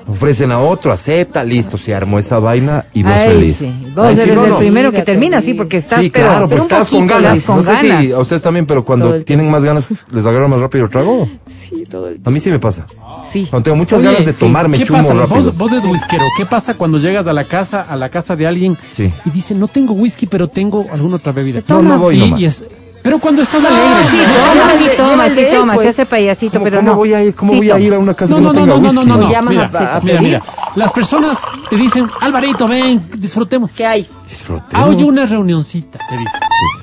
Ofrecen 0.08 0.52
a 0.52 0.60
otro, 0.60 0.92
acepta, 0.92 1.44
listo, 1.44 1.78
se 1.78 1.96
armó 1.96 2.20
esa 2.20 2.38
vaina 2.38 2.86
y 2.94 3.02
vos 3.02 3.12
Ay, 3.16 3.28
feliz. 3.30 3.58
sí. 3.58 3.74
Vos 3.96 4.14
sí, 4.16 4.22
eres 4.22 4.36
no, 4.36 4.44
el 4.44 4.50
no. 4.52 4.58
primero 4.60 4.92
que 4.92 5.02
termina, 5.02 5.42
sí, 5.42 5.56
porque 5.56 5.78
estás, 5.78 6.00
Sí, 6.02 6.12
pero, 6.12 6.28
claro, 6.28 6.48
pero 6.50 6.62
estás 6.62 6.90
con 6.90 7.08
ganas. 7.08 7.44
con 7.44 7.56
no 7.58 7.64
sé 7.64 7.72
ganas. 7.74 8.06
si 8.06 8.12
a 8.12 8.20
ustedes 8.20 8.42
también, 8.44 8.68
pero 8.68 8.86
cuando 8.86 9.24
tienen 9.24 9.50
más 9.50 9.66
ganas, 9.66 9.88
les 10.12 10.26
agarra 10.26 10.48
más 10.48 10.60
rápido 10.60 10.86
el 10.86 10.92
trago. 10.92 11.28
Sí, 11.48 11.84
todo 11.90 12.10
el 12.10 12.20
A 12.24 12.30
mí 12.30 12.40
sí 12.40 12.52
me 12.52 12.60
pasa. 12.60 12.86
Sí. 13.32 13.48
Cuando 13.50 13.64
tengo 13.64 13.78
muchas 13.78 14.00
Oye, 14.00 14.10
ganas 14.12 14.26
de 14.28 14.34
sí. 14.34 14.40
tomar, 14.40 14.68
me 14.70 14.78
¿Qué 14.78 14.84
chumo 14.86 15.00
pasa? 15.02 15.14
rápido. 15.16 15.36
Vos, 15.38 15.58
vos 15.58 15.72
eres 15.72 15.86
whiskero. 15.88 16.24
¿Qué 16.38 16.46
pasa 16.46 16.76
cuando 16.76 17.00
llegas 17.00 17.26
a 17.26 17.34
la 17.34 17.44
casa, 17.46 17.82
a 17.82 17.96
la 17.96 18.10
casa 18.10 18.36
de 18.36 18.46
alguien 18.46 18.78
Sí. 18.92 19.12
y 19.26 19.30
dice 19.32 19.56
no 19.56 19.68
tengo 19.68 19.94
whisky, 19.94 20.28
pero 20.28 20.48
tengo 20.48 20.86
alguna 20.92 21.16
otra 21.16 21.32
bebida? 21.32 21.64
No, 21.68 21.82
no 21.82 21.98
voy 21.98 22.18
Y- 22.18 22.20
nomás. 22.20 22.40
y 22.42 22.46
es- 22.46 22.64
pero 23.06 23.20
cuando 23.20 23.42
estás 23.44 23.64
alegre. 23.64 24.04
Sí, 24.10 24.18
No, 24.18 24.34
toma, 24.50 24.66
no, 24.66 24.72
sí, 24.78 24.84
lleva 24.84 24.96
toma, 24.98 25.26
el 25.28 25.32
sí, 25.32 25.36
de 25.42 25.50
él, 25.52 25.56
toma, 25.60 25.74
pues. 25.76 25.84
se 25.84 25.90
hace 25.90 26.06
payasito, 26.08 26.54
¿Cómo, 26.54 26.64
pero 26.64 26.78
cómo 26.80 26.90
no. 26.90 26.98
voy 26.98 27.14
a 27.14 27.24
ir, 27.24 27.36
cómo 27.36 27.52
Sí, 27.54 27.58
voy 27.60 27.70
a 27.72 27.80
ir 27.80 27.94
a 27.94 28.00
una 28.00 28.14
casa 28.16 28.34
No, 28.34 28.52
que 28.52 28.60
no, 28.60 28.66
no, 28.66 28.66
no, 28.66 28.66
no, 28.66 28.76
no, 28.76 28.82
whisky? 28.82 28.96
no, 28.96 29.06
no, 29.06 29.18
no. 29.24 29.32
Llamas 29.32 30.04
Mira, 30.04 30.22
mira. 30.22 30.42
Las 30.76 30.92
personas 30.92 31.38
te 31.70 31.76
dicen, 31.78 32.08
Alvarito, 32.20 32.68
ven, 32.68 33.02
disfrutemos. 33.18 33.70
¿Qué 33.72 33.86
hay? 33.86 34.08
Disfrutemos. 34.28 34.90
Oye, 34.90 35.04
una 35.06 35.26
reunioncita, 35.26 36.00
te 36.10 36.18
dicen. 36.18 36.40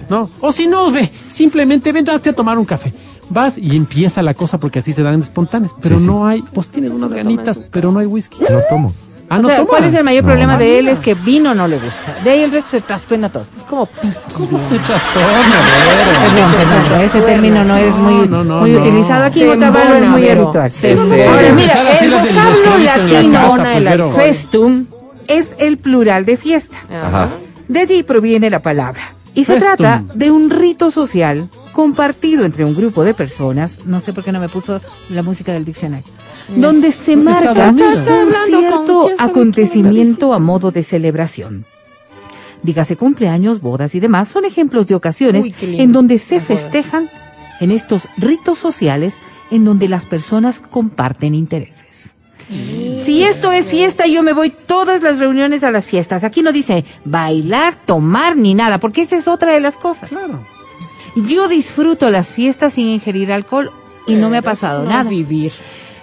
¿No? 0.09 0.31
O 0.41 0.53
si 0.53 0.67
no, 0.69 0.91
ve, 0.93 1.11
simplemente 1.31 1.91
vendrás 1.93 2.25
a 2.27 2.33
tomar 2.33 2.57
un 2.57 2.65
café. 2.65 2.93
Vas 3.29 3.59
y 3.59 3.77
empieza 3.77 4.23
la 4.23 4.35
cosa 4.35 4.61
porque 4.61 4.79
así 4.79 4.93
se 4.93 5.03
dan 5.03 5.21
espontáneas. 5.21 5.73
Pero 5.83 5.97
Sí, 5.97 6.03
sí. 6.03 6.07
no 6.09 6.27
hay, 6.27 6.45
vos 6.55 6.69
tienes 6.69 6.93
unas 6.93 7.13
ganitas, 7.13 7.61
pero 7.71 7.91
no 7.91 7.99
hay 7.99 8.07
whisky. 8.07 8.39
No 8.49 8.61
tomo. 8.69 8.95
Ah, 9.33 9.38
O 9.38 9.42
no 9.42 9.49
sea, 9.49 9.57
toma. 9.59 9.68
¿Cuál 9.71 9.85
es 9.85 9.95
el 9.95 10.05
mayor 10.05 10.25
No, 10.25 10.29
problema 10.29 10.59
de 10.59 10.79
él? 10.79 10.88
Es 10.88 11.01
que 11.01 11.14
vino 11.14 11.55
no 11.55 11.66
le 11.66 11.79
gusta. 11.79 12.16
De 12.23 12.31
ahí 12.31 12.42
el 12.42 12.52
resto 12.52 12.71
se 12.73 12.81
trastorna 12.83 13.33
todo. 13.33 13.46
Como. 13.67 13.87
¿Cómo 13.87 14.69
se 14.69 14.79
trastorna, 14.79 15.57
Vero? 15.87 16.52
Perdón, 16.59 16.83
perdón, 16.85 17.00
ese 17.00 17.21
término 17.23 17.65
no 17.65 17.77
es 17.79 17.94
muy, 17.94 18.29
No, 18.29 18.44
no, 18.44 18.61
muy 18.61 18.77
utilizado 18.77 19.25
aquí 19.25 19.42
en 19.42 19.50
Otavalo, 19.50 19.94
es 19.94 20.07
muy 20.07 20.29
habitual. 20.29 20.67
Este-. 20.67 20.92
Ahora 20.92 21.52
mira, 21.54 21.98
el 22.00 22.11
vocablo 22.11 22.79
latino 22.79 24.11
pues, 24.13 24.15
festum 24.15 24.87
es 25.29 25.57
el 25.59 25.79
plural 25.79 26.27
de 26.27 26.37
fiesta. 26.37 26.77
Ajá. 26.90 27.29
De 27.69 27.81
allí 27.81 28.02
proviene 28.02 28.50
la 28.50 28.61
palabra. 28.61 29.15
Y 29.35 29.45
se 29.45 29.55
Festum. 29.55 29.77
trata 29.77 30.05
de 30.15 30.31
un 30.31 30.51
rito 30.51 30.91
social 30.91 31.49
compartido 31.73 32.45
entre 32.45 32.65
un 32.65 32.75
grupo 32.75 33.03
de 33.03 33.15
personas, 33.15 33.87
no 33.87 34.01
sé 34.01 34.13
por 34.13 34.25
qué 34.25 34.33
no 34.33 34.41
me 34.41 34.49
puso 34.49 34.81
la 35.09 35.23
música 35.23 35.53
del 35.55 35.65
diccionario, 35.65 36.07
donde 36.57 36.93
se 36.93 37.17
marca 37.17 37.71
un 37.71 37.79
cierto 37.79 39.05
¿quién 39.07 39.17
sabe 39.17 39.31
acontecimiento 39.31 40.35
a 40.35 40.39
modo 40.39 40.71
de 40.71 40.83
celebración. 40.83 41.65
Dígase 42.63 42.97
cumpleaños, 42.97 43.61
bodas 43.61 43.95
y 43.95 44.01
demás, 44.01 44.29
son 44.29 44.45
ejemplos 44.45 44.87
de 44.87 44.95
ocasiones 44.95 45.45
Uy, 45.45 45.55
en 45.81 45.93
donde 45.93 46.19
se 46.19 46.37
Las 46.37 46.49
bodas. 46.49 46.63
festejan 46.63 47.11
en 47.61 47.71
estos 47.71 48.09
ritos 48.19 48.59
sociales 48.59 49.15
en 49.51 49.65
donde 49.65 49.89
las 49.89 50.07
personas 50.07 50.61
comparten 50.61 51.35
intereses. 51.35 51.92
Si 53.03 53.23
esto 53.25 53.50
es 53.53 53.67
fiesta, 53.67 54.07
yo 54.07 54.23
me 54.23 54.33
voy 54.33 54.50
todas 54.50 55.03
las 55.03 55.19
reuniones 55.19 55.65
a 55.65 55.71
las 55.71 55.85
fiestas. 55.87 56.25
Aquí 56.25 56.42
no 56.42 56.53
dice 56.53 56.85
bailar, 57.05 57.77
tomar 57.87 58.37
ni 58.37 58.55
nada, 58.55 58.79
porque 58.79 59.03
esa 59.03 59.17
es 59.17 59.27
otra 59.29 59.53
de 59.53 59.61
las 59.61 59.77
cosas. 59.77 60.09
Claro. 60.11 60.40
Yo 61.17 61.48
disfruto 61.48 62.11
las 62.11 62.31
fiestas 62.31 62.75
sin 62.75 62.88
ingerir 62.88 63.33
alcohol 63.33 63.71
y 64.07 64.15
no 64.15 64.31
me 64.31 64.38
ha 64.38 64.42
pasado 64.42 64.83
No 64.85 64.88
nada. 64.90 65.11
vivir. 65.11 65.53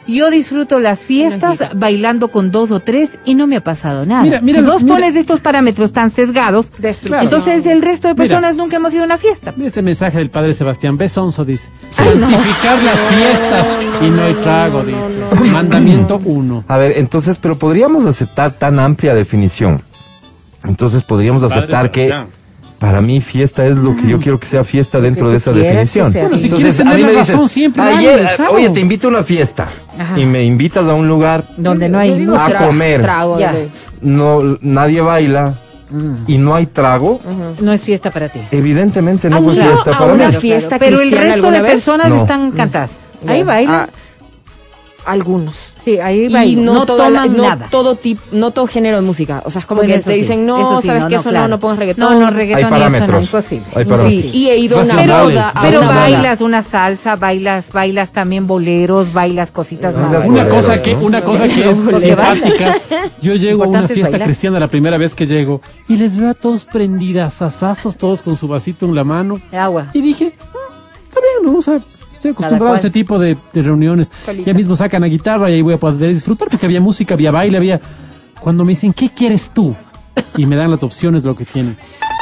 Yo 0.10 0.30
disfruto 0.32 0.80
las 0.80 1.00
fiestas 1.00 1.60
bailando 1.76 2.30
con 2.30 2.52
dos 2.52 2.72
o 2.72 2.80
tres 2.80 3.20
y 3.26 3.36
no 3.36 3.46
me 3.48 3.58
ha 3.58 3.64
pasado 3.64 4.06
nada. 4.06 4.24
Mira, 4.24 4.42
mira 4.42 4.60
si 4.60 4.66
vos 4.66 4.84
mira. 4.84 4.96
pones 4.96 5.16
estos 5.16 5.40
parámetros 5.40 5.94
tan 5.94 6.10
sesgados, 6.10 6.72
Claro. 7.04 7.24
entonces 7.24 7.66
el 7.66 7.82
resto 7.82 8.08
de 8.08 8.14
Mira. 8.16 8.24
personas 8.24 8.56
nunca 8.56 8.78
hemos 8.78 8.94
ido 8.94 9.04
a 9.04 9.06
una 9.06 9.18
fiesta. 9.18 9.54
Mira 9.56 9.68
Este 9.68 9.82
mensaje 9.82 10.18
del 10.18 10.30
padre 10.30 10.54
Sebastián 10.54 10.98
Besonzo 10.98 11.46
dice, 11.46 11.70
santificar 11.92 12.82
las 12.84 13.00
fiestas 13.00 13.68
y 14.02 14.10
no 14.10 14.24
hay 14.24 14.34
trago, 14.36 14.84
dice. 14.84 15.20
Mandamiento 15.52 16.20
uno. 16.26 16.64
A 16.68 16.78
ver, 16.78 16.94
entonces, 16.98 17.38
pero 17.38 17.58
podríamos 17.60 18.06
aceptar 18.06 18.52
tan 18.54 18.80
amplia 18.80 19.14
definición. 19.14 19.82
Entonces 20.64 21.04
podríamos 21.04 21.44
aceptar 21.44 21.92
que 21.92 22.14
para 22.80 23.02
mí 23.02 23.20
fiesta 23.22 23.66
es 23.66 23.76
lo 23.78 23.96
que 23.96 24.08
yo 24.08 24.20
quiero 24.20 24.40
que 24.40 24.48
sea 24.48 24.64
fiesta 24.64 25.00
dentro 25.02 25.30
de 25.30 25.38
esa 25.38 25.52
definición. 25.52 26.12
Bueno, 26.14 26.38
si 26.38 26.44
Entonces, 26.46 26.58
quieres 26.76 26.78
tener 26.78 26.94
a 26.94 26.96
mí 26.96 27.02
la 27.04 27.08
me 27.10 27.14
razón 27.16 27.36
dices, 27.42 27.52
siempre, 27.52 27.82
ayer, 27.84 28.24
dale, 28.24 28.36
claro. 28.38 28.54
oye, 28.54 28.70
te 28.70 28.80
invito 28.80 29.08
a 29.08 29.10
una 29.12 29.24
fiesta 29.24 29.68
Ajá. 29.98 30.18
y 30.18 30.26
me 30.26 30.44
invitas 30.44 30.86
a 30.88 30.94
un 30.94 31.08
lugar, 31.08 31.46
Donde 31.58 31.90
no 31.90 32.00
hay 32.00 32.12
a 32.14 32.16
música. 32.18 32.48
tra- 32.60 32.66
comer. 32.68 33.02
Trago 33.02 33.38
no, 34.02 34.58
nadie 34.62 35.02
baila 35.02 35.60
y 36.28 36.38
no 36.38 36.56
hay 36.56 36.68
trago, 36.68 37.20
No 37.60 37.74
es 37.74 37.82
fiesta 37.82 38.12
para 38.12 38.30
ti. 38.30 38.40
evidentemente 38.52 39.30
no 39.30 39.38
¿Han 39.38 39.44
fue 39.44 39.56
fiesta 39.56 39.92
a 39.92 39.98
para 39.98 40.14
una 40.14 40.28
mí. 40.28 40.34
fiesta 40.36 40.80
Pero 40.80 41.02
el 41.02 41.12
resto 41.12 41.52
de 41.52 41.62
vez? 41.62 41.72
personas 41.72 42.10
No. 42.10 42.22
están 42.22 42.52
cantadas. 42.52 42.92
Ahí 43.28 43.44
bailan. 43.44 43.76
Ah, 43.76 43.90
algunos. 45.12 45.58
Sí, 45.84 45.98
ahí 46.00 46.28
va. 46.28 46.44
y 46.46 46.56
no, 46.58 46.74
no 46.74 46.86
toda 46.86 47.10
la- 47.10 47.24
toman 47.24 47.38
no 47.38 47.44
nada. 47.44 47.68
todo 47.72 47.96
tipo, 47.96 48.22
no 48.34 48.52
todo 48.52 48.68
género 48.68 48.98
de 48.98 49.02
música. 49.02 49.42
O 49.46 49.50
sea, 49.50 49.60
es 49.62 49.66
como 49.66 49.80
Bueno, 49.82 49.94
que 49.96 50.02
te 50.02 50.14
sí, 50.14 50.20
dicen, 50.20 50.46
no, 50.46 50.82
sí, 50.82 50.88
sabes 50.88 51.04
no, 51.04 51.08
que 51.10 51.16
no, 51.16 51.22
eso 51.22 51.30
claro. 51.30 51.48
no, 51.48 51.56
no 51.56 51.60
pongas 51.60 51.80
reggaetón. 51.80 52.14
No, 52.14 52.20
no, 52.26 52.32
reggaetón 52.32 52.66
Hay 52.74 52.80
y 52.82 52.84
eso 52.84 52.90
no, 52.90 52.90
parámetros. 52.92 53.24
imposible. 53.26 53.66
Hay 53.76 53.84
Sí, 53.86 53.90
parámetros. 53.90 54.36
y 54.36 54.50
he 54.50 54.58
ido 54.58 54.80
a 54.80 54.84
una 54.84 55.24
boda. 55.24 55.54
Pero 55.62 55.80
una 55.80 55.88
boda. 55.90 56.00
bailas 56.02 56.42
una 56.42 56.62
salsa, 56.64 57.16
bailas, 57.16 57.72
bailas 57.72 58.12
también 58.12 58.46
boleros, 58.46 59.14
bailas 59.14 59.52
cositas 59.52 59.96
más. 59.96 60.26
Una 60.26 60.48
cosa 60.50 60.82
que, 60.82 60.94
¿no? 60.94 61.02
una 61.02 61.24
cosa 61.24 61.48
que 61.48 61.70
es 61.70 61.76
simpática. 62.02 62.76
Yo 63.22 63.36
llego 63.36 63.64
a 63.64 63.68
una 63.68 63.88
fiesta 63.88 64.12
bailar. 64.12 64.28
cristiana 64.28 64.60
la 64.60 64.68
primera 64.68 64.98
vez 64.98 65.14
que 65.14 65.26
llego 65.26 65.62
y 65.88 65.96
les 65.96 66.16
veo 66.18 66.30
a 66.30 66.34
todos 66.34 66.66
prendidas, 66.66 67.42
asazos, 67.42 67.96
todos 67.96 68.22
con 68.22 68.38
su 68.38 68.48
vasito 68.48 68.86
en 68.86 68.96
la 68.96 69.04
mano. 69.04 69.40
Agua. 69.52 69.88
Y 69.94 70.02
dije, 70.02 70.34
"Ah, 70.40 70.76
está 71.04 71.20
bien, 71.22 71.52
¿no? 71.54 71.58
O 71.60 71.62
sea, 71.62 71.80
estoy 72.20 72.32
acostumbrado 72.32 72.76
a 72.76 72.78
ese 72.78 72.90
tipo 72.90 73.18
de, 73.18 73.38
de 73.54 73.62
reuniones. 73.62 74.12
Ya 74.46 74.54
mismo 74.54 74.76
sacan 74.76 75.02
la 75.02 75.08
guitarra 75.08 75.50
y 75.50 75.54
ahí 75.56 75.62
voy 75.62 75.74
a 75.74 75.80
poder 75.80 76.14
disfrutar 76.14 76.50
porque 76.50 76.66
había 76.66 76.82
música, 76.82 77.14
había 77.16 77.32
baile, 77.32 77.58
había... 77.58 77.80
Cuando 78.40 78.64
me 78.64 78.70
dicen, 78.72 78.94
¿qué 78.94 79.10
quieres 79.10 79.52
tú? 79.54 79.76
Y 80.38 80.46
me 80.46 80.56
dan 80.56 80.72
las 80.72 80.84
opciones 80.84 81.24
de 81.24 81.30
lo 81.30 81.36
que 81.36 81.46
tienen. 81.46 81.76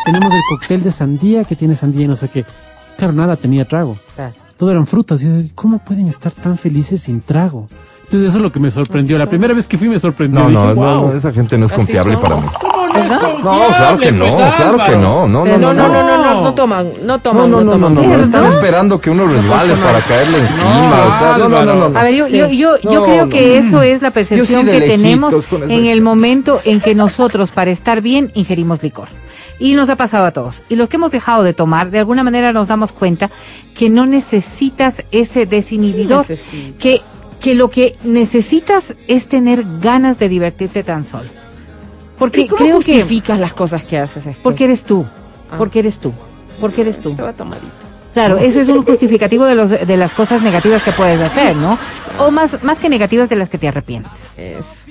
Tenemos 0.06 0.34
el 0.34 0.42
cóctel 0.50 0.82
de 0.84 0.92
sandía 0.92 1.44
que 1.44 1.56
tiene 1.56 1.76
sandía 1.76 2.06
y 2.06 2.08
no 2.08 2.16
sé 2.16 2.30
qué. 2.30 2.46
Claro, 2.98 3.14
nada 3.14 3.36
tenía 3.36 3.66
trago. 3.66 3.98
Claro. 4.16 4.34
Todo 4.56 4.72
eran 4.72 4.88
frutas. 4.88 5.22
Y 5.22 5.26
yo, 5.26 5.50
¿cómo 5.54 5.80
pueden 5.80 6.08
estar 6.08 6.32
tan 6.32 6.58
felices 6.58 7.02
sin 7.04 7.22
trago? 7.22 7.68
Entonces 8.06 8.30
eso 8.30 8.38
es 8.38 8.42
lo 8.44 8.52
que 8.52 8.60
me 8.60 8.72
sorprendió. 8.72 9.18
La 9.18 9.28
primera 9.28 9.54
vez 9.54 9.68
que 9.68 9.78
fui 9.78 9.90
me 9.90 10.00
sorprendió. 10.00 10.40
No, 10.42 10.48
Dije, 10.50 10.60
no, 10.62 10.74
no, 10.74 10.76
"Wow". 11.02 11.08
no, 11.12 11.14
esa 11.16 11.32
gente 11.34 11.58
no 11.58 11.66
es 11.66 11.72
Así 11.72 11.82
confiable 11.82 12.14
son. 12.14 12.22
para 12.24 12.36
mí. 12.38 12.48
No, 13.04 13.68
claro 13.68 13.98
que 13.98 14.12
no, 14.12 14.26
pues, 14.26 14.54
claro 14.56 14.78
que 14.86 14.96
no, 14.98 15.28
no, 15.28 15.46
no, 15.46 15.58
No, 15.58 15.58
no, 15.58 15.74
no, 15.74 15.88
no, 15.88 16.04
no, 16.04 16.18
no, 16.24 16.42
no 16.44 16.54
toman, 16.54 16.92
no 17.02 17.06
No, 17.06 17.20
toman, 17.20 17.52
no, 17.52 17.62
no, 17.64 17.78
no, 17.78 17.90
no, 17.90 18.16
están 18.16 18.46
esperando 18.46 19.00
que 19.00 19.10
uno 19.10 19.28
resbale 19.28 19.76
para 19.76 20.02
caerle 20.02 20.40
encima, 20.40 21.06
o 21.08 21.20
sea, 21.20 21.38
no, 21.38 21.50
no, 21.50 21.64
no, 21.64 21.76
no, 21.76 21.90
no. 21.90 22.00
A 22.00 22.04
ver, 22.04 22.14
yo, 22.16 22.28
yo, 22.28 22.48
yo, 22.50 22.78
yo 22.82 23.00
No, 23.00 23.04
creo 23.06 23.26
no. 23.26 23.30
que 23.32 23.58
eso 23.58 23.82
es 23.82 24.02
la 24.02 24.12
percepción 24.12 24.66
que 24.66 24.82
tenemos 24.82 25.34
en 25.68 25.86
el 25.86 26.02
momento 26.02 26.62
en 26.64 26.82
que 26.82 26.96
nosotros, 26.96 27.52
para 27.52 27.72
estar 27.72 28.02
bien, 28.02 28.32
ingerimos 28.34 28.82
licor. 28.84 29.10
Y 29.60 29.74
nos 29.74 29.90
ha 29.90 29.96
pasado 29.96 30.26
a 30.26 30.32
todos. 30.32 30.62
Y 30.70 30.76
los 30.76 30.88
que 30.88 30.98
hemos 30.98 31.10
dejado 31.12 31.42
de 31.42 31.54
tomar, 31.54 31.90
de 31.90 31.98
alguna 31.98 32.24
manera 32.24 32.54
nos 32.54 32.68
damos 32.68 32.92
cuenta 32.92 33.32
que 33.76 33.90
no 33.90 34.06
necesitas 34.06 35.04
ese 35.12 35.48
desinhibidor, 35.48 36.26
Sí 36.28 36.76
que, 36.80 37.02
que 37.42 37.56
lo 37.56 37.70
que 37.70 37.96
necesitas 38.04 38.94
es 39.08 39.28
tener 39.28 39.66
ganas 39.82 40.20
de 40.20 40.30
divertirte 40.30 40.84
tan 40.84 41.06
solo. 41.06 41.30
Porque 42.18 42.42
¿Y 42.42 42.48
cómo 42.48 42.58
creo 42.58 42.80
que... 42.80 42.94
justificas 42.94 43.40
las 43.40 43.54
cosas 43.54 43.84
que 43.84 43.98
haces 43.98 44.26
después? 44.26 44.44
Porque 44.44 44.66
eres 44.66 44.84
tú. 44.84 45.06
Ah. 45.52 45.56
Porque 45.58 45.80
eres 45.80 46.00
tú. 46.00 46.14
Porque 46.60 46.82
eres 46.82 47.00
tú. 47.00 47.10
Estaba 47.10 47.34
tomadito. 47.34 47.68
Claro, 48.14 48.38
eso 48.38 48.60
es 48.60 48.68
un 48.68 48.84
justificativo 48.84 49.46
de, 49.46 49.54
los, 49.54 49.70
de 49.70 49.98
las 49.98 50.12
cosas 50.12 50.42
negativas 50.42 50.82
que 50.82 50.92
puedes 50.92 51.22
hacer, 51.22 51.56
¿no? 51.56 51.78
O 52.18 52.32
más, 52.32 52.64
más 52.64 52.80
que 52.80 52.90
negativas 52.90 53.30
de 53.30 53.36
las 53.36 53.48
que 53.48 53.60
te 53.60 53.68
arrepientes. 53.68 54.12
Eso. 54.38 54.88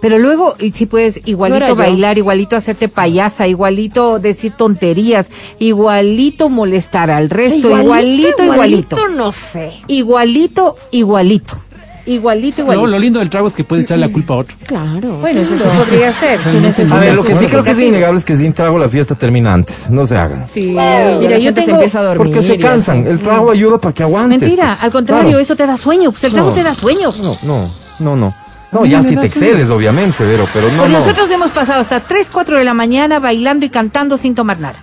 Pero 0.00 0.18
luego, 0.18 0.54
y 0.58 0.70
si 0.72 0.86
puedes 0.86 1.20
igualito 1.24 1.74
bailar, 1.74 2.18
igualito 2.18 2.56
hacerte 2.56 2.88
payasa, 2.88 3.48
igualito 3.48 4.18
decir 4.18 4.52
tonterías, 4.52 5.28
igualito 5.58 6.48
molestar 6.48 7.10
al 7.10 7.30
resto, 7.30 7.76
igualito, 7.76 8.44
igualito. 8.44 9.08
no 9.08 9.32
sé. 9.32 9.72
Igualito, 9.88 10.76
igualito. 10.92 11.62
Igualito, 12.08 12.58
No, 12.58 12.72
igualito. 12.72 12.86
lo 12.86 12.98
lindo 12.98 13.18
del 13.18 13.28
trago 13.30 13.48
es 13.48 13.52
que 13.54 13.64
puedes 13.64 13.84
echarle 13.84 14.06
la 14.06 14.12
culpa 14.12 14.34
a 14.34 14.36
otro. 14.38 14.56
Claro. 14.66 15.18
Bueno, 15.18 15.40
eso 15.42 15.56
sí 15.56 15.64
podría 15.78 16.12
ser. 16.12 16.40
si 16.42 16.56
necesitas 16.56 16.92
A 16.98 17.00
ver, 17.00 17.14
lo 17.14 17.22
que 17.24 17.34
sí 17.34 17.46
creo 17.46 17.62
que 17.62 17.70
es 17.70 17.80
innegable 17.80 18.18
es 18.18 18.24
que 18.24 18.36
sin 18.36 18.52
trago 18.52 18.78
la 18.78 18.88
fiesta 18.88 19.14
termina 19.14 19.52
antes, 19.52 19.90
no 19.90 20.06
se 20.06 20.16
hagan. 20.16 20.46
Sí, 20.48 20.68
Mira, 20.70 21.16
mira, 21.20 21.38
yo 21.38 21.50
se 21.50 21.52
tengo- 21.52 21.72
empieza 21.74 21.98
a 22.00 22.02
dormir. 22.04 22.18
Porque 22.32 22.42
se 22.42 22.56
cansan, 22.58 23.06
el 23.06 23.20
trago 23.20 23.50
ayuda 23.50 23.78
para 23.78 23.92
que 23.94 24.02
aguantes. 24.02 24.40
Mentira, 24.40 24.66
pues. 24.68 24.82
al 24.84 24.90
contrario, 24.90 25.24
Claro. 25.28 25.38
eso 25.42 25.54
te 25.56 25.66
da 25.66 25.76
sueño. 25.76 26.10
Pues 26.10 26.24
el 26.24 26.32
trago 26.32 26.48
No. 26.50 26.54
te 26.54 26.62
da 26.62 26.74
sueño. 26.74 27.10
No, 27.22 27.36
no, 27.42 27.68
no, 28.00 28.16
no. 28.16 28.34
No, 28.70 28.84
ya 28.84 29.02
si 29.02 29.08
te 29.08 29.14
sueño. 29.14 29.22
excedes, 29.26 29.70
obviamente, 29.70 30.16
pero, 30.18 30.46
pero 30.52 30.70
no, 30.70 30.78
Pues 30.78 30.90
no. 30.92 30.98
nosotros 30.98 31.30
hemos 31.30 31.52
pasado 31.52 31.80
hasta 31.80 32.00
3, 32.00 32.28
4 32.30 32.58
de 32.58 32.64
la 32.64 32.74
mañana 32.74 33.18
bailando 33.18 33.64
y 33.64 33.70
cantando 33.70 34.16
sin 34.18 34.34
tomar 34.34 34.60
nada. 34.60 34.82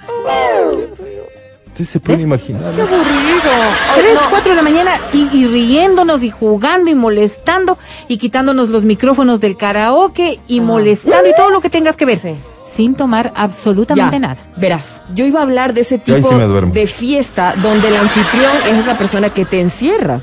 Usted 1.75 1.91
se 1.91 1.99
puede 1.99 2.21
imaginar. 2.21 2.73
Qué 2.73 2.81
aburrido. 2.81 3.51
3, 3.95 4.19
4 4.29 4.49
de 4.51 4.55
la 4.55 4.61
mañana 4.61 4.91
y, 5.11 5.27
y 5.37 5.45
riéndonos 5.45 6.23
y 6.23 6.29
jugando 6.29 6.89
y 6.89 6.95
molestando 6.95 7.77
y 8.07 8.15
quitándonos 8.15 8.69
los 8.69 8.85
micrófonos 8.85 9.41
del 9.41 9.57
karaoke 9.57 10.39
y 10.47 10.61
molestando 10.61 11.29
y 11.29 11.35
todo 11.35 11.49
lo 11.49 11.59
que 11.59 11.69
tengas 11.69 11.97
que 11.97 12.05
ver. 12.05 12.19
Sí. 12.19 12.35
Sin 12.63 12.95
tomar 12.95 13.33
absolutamente 13.35 14.15
Ya, 14.15 14.19
nada. 14.19 14.37
Verás, 14.55 15.01
yo 15.13 15.25
iba 15.25 15.41
a 15.41 15.43
hablar 15.43 15.73
de 15.73 15.81
ese 15.81 15.97
tipo 15.97 16.29
sí 16.29 16.35
de 16.71 16.87
fiesta 16.87 17.55
donde 17.61 17.89
el 17.89 17.97
anfitrión 17.97 18.53
es 18.69 18.85
la 18.85 18.97
persona 18.97 19.31
que 19.31 19.43
te 19.43 19.59
encierra. 19.59 20.21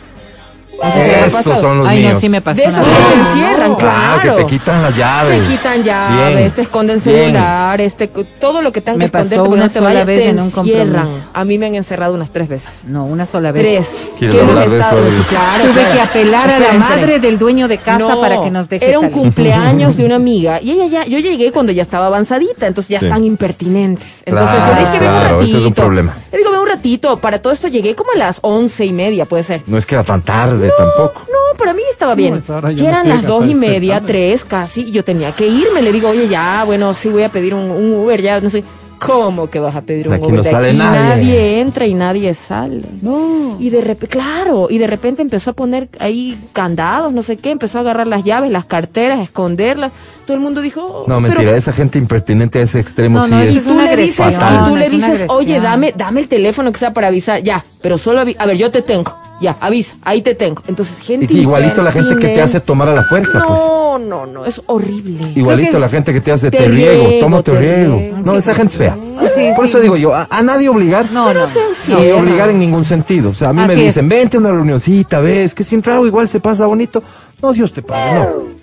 No 0.83 0.91
sé 0.91 1.01
si 1.03 1.07
le 1.09 1.15
ha 1.17 1.27
Esos 1.27 1.59
son 1.61 1.79
los 1.79 1.89
Ay, 1.89 2.01
míos. 2.01 2.15
no, 2.15 2.21
sí 2.21 2.29
me 2.29 2.41
pasó. 2.41 2.61
De 2.61 2.67
esos 2.67 2.85
que 2.87 2.93
te 2.93 3.19
encierran, 3.19 3.73
Ah, 3.73 3.77
claro. 4.21 4.37
que 4.37 4.43
te 4.43 4.47
quitan 4.49 4.83
las 4.83 4.97
llaves. 4.97 5.41
Te 5.45 5.51
quitan 5.53 5.83
llaves, 5.83 6.37
Bien. 6.37 6.51
te 6.51 6.63
esconden 6.63 7.01
Bien. 7.05 7.17
celular, 7.33 7.81
este, 7.81 8.09
todo 8.09 8.63
lo 8.63 8.73
que 8.73 8.81
tengan 8.81 8.99
Me 8.99 9.05
que 9.05 9.07
esconderte 9.07 9.37
pasó 9.37 9.45
porque 9.45 9.55
una 9.55 9.65
no 9.67 9.71
te 9.73 9.79
sola 9.79 9.89
vayas, 9.91 10.07
vez 10.07 10.19
te 10.19 10.29
en 10.31 10.39
un 10.41 10.45
encierran. 10.47 10.93
compromiso. 11.05 11.27
A 11.35 11.45
mí 11.45 11.59
me 11.59 11.67
han 11.67 11.75
encerrado 11.77 12.15
unas 12.15 12.31
tres 12.33 12.49
veces. 12.49 12.71
No, 12.89 13.05
una 13.05 13.27
sola 13.27 13.53
vez. 13.53 13.63
Tres. 13.63 14.11
¿Quieres 14.19 14.35
Que 14.37 14.43
hemos 14.43 14.51
hablar 14.57 14.71
de 14.71 14.77
eso, 14.79 14.85
estado- 14.89 15.11
sí, 15.11 15.23
claro, 15.29 15.65
Tuve 15.65 15.73
claro. 15.75 15.93
que 15.95 16.01
apelar 16.01 16.45
a 16.51 16.53
la 16.53 16.59
Esperen, 16.59 16.81
madre 16.81 17.19
del 17.21 17.39
dueño 17.39 17.69
de 17.69 17.79
casa 17.79 17.99
No, 17.99 18.21
para 18.21 18.43
que 18.43 18.51
nos 18.51 18.69
deje 18.69 18.89
Era 18.89 18.99
un 18.99 19.05
salir. 19.11 19.17
cumpleaños 19.19 19.97
de 19.97 20.05
una 20.07 20.17
amiga 20.17 20.61
y 20.61 20.73
ella 20.73 20.87
ya, 20.87 21.05
yo 21.05 21.19
llegué 21.19 21.53
cuando 21.53 21.71
ya 21.73 21.83
estaba 21.83 22.07
avanzadita, 22.07 22.67
entonces 22.67 22.89
ya 22.89 22.99
Sí. 23.01 23.07
están 23.07 23.25
impertinentes. 23.25 24.23
Entonces 24.25 24.57
Claro, 24.57 24.73
yo 24.75 24.79
dije, 24.81 24.99
ven 24.99 25.09
un 25.09 25.15
claro, 25.21 25.37
ratito. 25.37 25.45
ese 25.51 25.59
es 25.59 25.65
un 25.65 25.75
problema. 25.75 26.15
Le 26.33 26.39
digo, 26.39 26.51
ven 26.51 26.61
un 26.61 26.69
ratito. 26.69 27.19
Para 27.19 27.41
todo 27.41 27.53
esto 27.53 27.69
llegué 27.69 27.95
como 27.95 28.13
a 28.13 28.19
las 28.19 28.39
once 28.43 28.85
y 28.85 28.93
media, 28.93 29.25
puede 29.27 29.43
ser. 29.43 29.63
No 29.67 29.79
es 29.79 29.87
que 29.87 29.95
era 29.95 30.05
tan 30.05 30.23
tarde 30.23 30.62
tampoco. 30.77 31.23
No, 31.29 31.57
para 31.59 31.73
mí 31.73 31.83
estaba 31.91 32.15
bien. 32.15 32.43
No, 32.47 32.71
ya 32.71 32.89
eran 32.89 33.09
las 33.09 33.25
dos 33.25 33.47
y 33.47 33.55
media, 33.55 34.01
tres 34.01 34.45
casi, 34.45 34.83
y 34.83 34.91
yo 34.91 35.05
tenía 35.05 35.33
que 35.33 35.47
irme. 35.47 35.83
Le 35.83 35.93
digo, 35.93 36.09
oye, 36.11 36.29
ya, 36.29 36.65
bueno, 36.65 36.95
sí 36.95 37.09
voy 37.09 37.23
a 37.25 37.31
pedir 37.31 37.55
un, 37.55 37.71
un 37.71 37.93
Uber, 37.95 38.21
ya, 38.21 38.41
no 38.41 38.51
sé. 38.51 38.65
¿Cómo 39.05 39.51
que 39.51 39.59
vas 39.59 39.75
a 39.75 39.81
pedir 39.83 40.07
un 40.07 40.11
De 40.13 40.17
aquí 40.19 40.27
Uber? 40.27 40.37
no 40.37 40.43
De 40.45 40.51
sale 40.53 40.69
aquí 40.69 40.77
nadie. 40.79 41.61
entra 41.61 41.87
y 41.87 41.95
nadie 41.95 42.33
sale. 42.35 42.83
No. 43.01 43.57
Y 43.59 43.69
de 43.71 43.81
repente, 43.81 44.07
claro, 44.07 44.69
y 44.71 44.79
de 44.79 44.87
repente 44.87 45.23
empezó 45.23 45.51
a 45.51 45.53
poner 45.55 45.89
ahí 45.99 46.41
candados, 46.53 47.13
no 47.13 47.25
sé 47.25 47.37
qué, 47.37 47.51
empezó 47.51 47.79
a 47.79 47.81
agarrar 47.81 48.07
las 48.07 48.23
llaves, 48.23 48.53
las 48.53 48.65
carteras, 48.65 49.19
a 49.19 49.23
esconderlas. 49.25 49.91
Todo 50.25 50.37
el 50.37 50.41
mundo 50.41 50.61
dijo, 50.61 50.83
oh, 50.83 51.01
No, 51.09 51.17
pero- 51.21 51.35
mentira, 51.35 51.57
esa 51.57 51.73
gente 51.73 51.99
impertinente 51.99 52.61
a 52.61 52.63
ese 52.63 52.79
extremo 52.79 53.19
No, 53.19 53.25
sí 53.25 53.31
no, 53.33 53.41
es. 53.41 53.57
y 53.57 53.61
tú 53.61 53.75
le 53.75 53.97
dices, 53.97 54.35
y 54.39 54.65
tú 54.69 54.77
le 54.77 54.89
dices, 54.89 55.25
oye, 55.31 55.59
dame, 55.59 55.93
dame 55.97 56.21
el 56.21 56.29
teléfono 56.29 56.71
que 56.71 56.79
sea 56.79 56.93
para 56.93 57.09
avisar, 57.09 57.43
ya, 57.43 57.65
pero 57.83 57.99
solo 57.99 58.21
a 58.21 58.25
ver, 58.47 58.57
yo 58.57 58.71
te 58.71 58.83
tengo, 58.83 59.13
ya, 59.43 59.57
avisa, 59.61 59.97
ahí 60.03 60.23
te 60.23 60.35
tengo. 60.35 60.63
Entonces, 60.67 60.97
gente 61.01 61.27
Y 61.35 61.41
igualito 61.41 61.83
la 61.83 61.93
gente 61.93 62.17
que 62.17 62.29
te 62.29 62.41
hace 62.41 62.61
tomar 62.61 62.89
a 62.89 62.95
la 62.95 63.03
fuerza, 63.03 63.45
pues. 63.47 63.61
No, 63.61 63.99
no, 63.99 64.25
no, 64.27 64.47
es 64.47 64.63
horrible. 64.67 65.33
Igualito 65.35 65.79
la 65.79 65.89
gente 65.91 66.13
que 66.13 66.21
te 66.21 66.33
hace 66.33 66.51
te 66.51 66.59
te, 66.59 66.69
riego, 66.69 67.07
riego, 67.09 67.21
toma 67.27 67.43
te 67.43 67.53
te 67.53 67.59
riego. 67.59 67.99
riego. 67.99 68.19
No, 68.25 68.35
esa 68.37 68.55
gente 68.55 68.73
es 68.73 68.79
fea. 68.79 68.97
Sí, 69.35 69.51
Por 69.55 69.67
sí. 69.67 69.71
eso 69.71 69.81
digo 69.81 69.97
yo, 69.97 70.15
a, 70.15 70.27
a 70.31 70.43
nadie 70.43 70.69
obligar. 70.69 71.11
No, 71.13 71.35
no. 71.35 71.47
Ni 71.89 72.11
obligar 72.13 72.49
en 72.51 72.59
ningún 72.61 72.85
sentido. 72.85 73.31
O 73.31 73.35
sea, 73.35 73.51
a 73.51 73.53
mí 73.53 73.63
me 73.67 73.75
es. 73.75 73.81
dicen, 73.81 74.09
vente 74.09 74.37
a 74.37 74.41
una 74.41 74.51
reunioncita, 74.51 75.21
ves, 75.21 75.55
que 75.55 75.65
sin 75.65 75.83
trago 75.83 76.07
igual 76.07 76.29
se 76.29 76.41
pasa 76.41 76.65
bonito. 76.67 77.03
No, 77.43 77.53
Dios 77.53 77.73
te 77.73 77.83
pague, 77.83 78.15
no. 78.15 78.62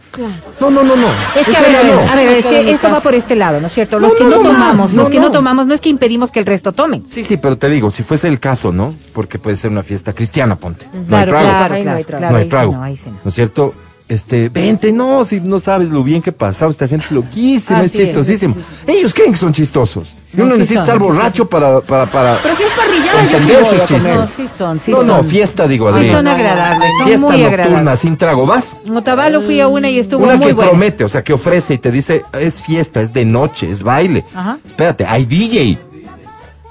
No, 0.59 0.71
no, 0.71 0.83
no, 0.83 0.95
no. 0.95 1.07
Es 1.35 1.47
que, 1.47 1.55
a 1.55 1.61
ver, 1.61 1.75
a 1.75 1.81
ver, 1.83 1.95
no. 1.95 2.11
a 2.11 2.15
ver, 2.15 2.27
es 2.39 2.45
que 2.45 2.71
esto 2.71 2.89
va 2.89 2.99
por 2.99 3.13
este 3.13 3.35
lado, 3.35 3.61
¿no 3.61 3.67
es 3.67 3.73
cierto? 3.73 3.99
No, 3.99 4.07
Los 4.07 4.15
que 4.15 4.23
no, 4.23 4.39
tomamos, 4.39 4.91
no, 4.91 4.97
los 5.03 5.09
que 5.09 5.19
no. 5.19 5.31
tomamos, 5.31 5.65
no 5.67 5.73
es 5.73 5.81
que 5.81 5.89
impedimos 5.89 6.31
que 6.31 6.39
el 6.39 6.45
resto 6.45 6.71
tomen. 6.71 7.05
Sí, 7.07 7.23
sí, 7.23 7.37
pero 7.37 7.57
te 7.57 7.69
digo, 7.69 7.91
si 7.91 8.03
fuese 8.03 8.27
el 8.27 8.39
caso, 8.39 8.71
¿no? 8.71 8.93
Porque 9.13 9.37
puede 9.39 9.55
ser 9.55 9.71
una 9.71 9.83
fiesta 9.83 10.13
cristiana, 10.13 10.55
ponte. 10.55 10.87
No 10.91 10.99
hay 10.99 11.25
Claro, 11.25 11.31
trago. 11.31 11.47
claro, 11.47 11.75
no 11.77 11.81
claro, 11.83 11.97
hay 11.97 12.03
trago. 12.05 12.19
claro, 12.19 12.31
no 12.31 12.37
hay 12.37 12.41
ahí 12.41 12.45
sí 12.45 12.49
trago. 12.49 12.71
no, 12.73 12.83
ahí 12.83 12.97
sí 12.97 13.03
no. 13.07 13.17
¿No 13.23 13.29
es 13.29 13.35
cierto? 13.35 13.73
Este, 14.09 14.49
vente, 14.49 14.91
no, 14.91 15.23
si 15.23 15.39
no 15.39 15.59
sabes 15.59 15.89
lo 15.89 16.03
bien 16.03 16.23
que 16.23 16.31
pasaba, 16.31 16.71
esta 16.71 16.87
gente 16.87 17.05
es 17.05 17.11
loquísima, 17.11 17.83
es 17.83 17.91
chistosísimo. 17.93 18.55
Ellos 18.87 19.13
creen 19.13 19.33
que 19.33 19.37
son 19.37 19.53
chistosos. 19.53 20.15
No, 20.33 20.45
uno 20.45 20.53
sí 20.53 20.59
necesita 20.59 20.79
estar 20.81 20.97
sí 20.97 21.03
borracho 21.03 21.47
para, 21.47 21.79
para, 21.81 22.11
para 22.11 22.39
Pero 22.41 22.55
si 22.55 22.63
es 22.63 22.69
parrillada, 22.71 23.21
yo 23.23 23.29
sí 23.29 23.35
entender 23.35 23.65
sus 23.65 23.79
chistes. 23.81 24.01
comer. 24.01 24.15
No, 24.17 24.27
sí 24.27 24.45
son, 24.57 24.79
sí 24.79 24.91
no, 24.91 24.97
son. 24.97 25.07
no, 25.07 25.23
fiesta, 25.23 25.67
digo, 25.67 25.89
Sí 25.91 25.95
Adrián. 25.97 26.15
son 26.15 26.27
agradables, 26.27 26.89
son 26.97 27.07
Fiesta 27.07 27.25
muy 27.27 27.37
nocturna 27.37 27.63
agradables. 27.65 27.99
sin 27.99 28.17
trago, 28.17 28.45
¿vas? 28.47 28.79
Otavalo 28.91 29.41
fui 29.43 29.59
a 29.59 29.67
una 29.67 29.89
y 29.91 29.99
estuvo 29.99 30.23
Una 30.23 30.37
muy 30.37 30.47
que 30.47 30.53
buena. 30.53 30.71
promete, 30.71 31.03
o 31.03 31.09
sea, 31.09 31.23
que 31.23 31.33
ofrece 31.33 31.75
y 31.75 31.77
te 31.77 31.91
dice, 31.91 32.23
es 32.33 32.59
fiesta, 32.59 33.01
es 33.01 33.13
de 33.13 33.25
noche, 33.25 33.69
es 33.69 33.83
baile. 33.83 34.25
Ajá. 34.33 34.57
Espérate, 34.65 35.05
hay 35.05 35.25
DJ. 35.25 35.77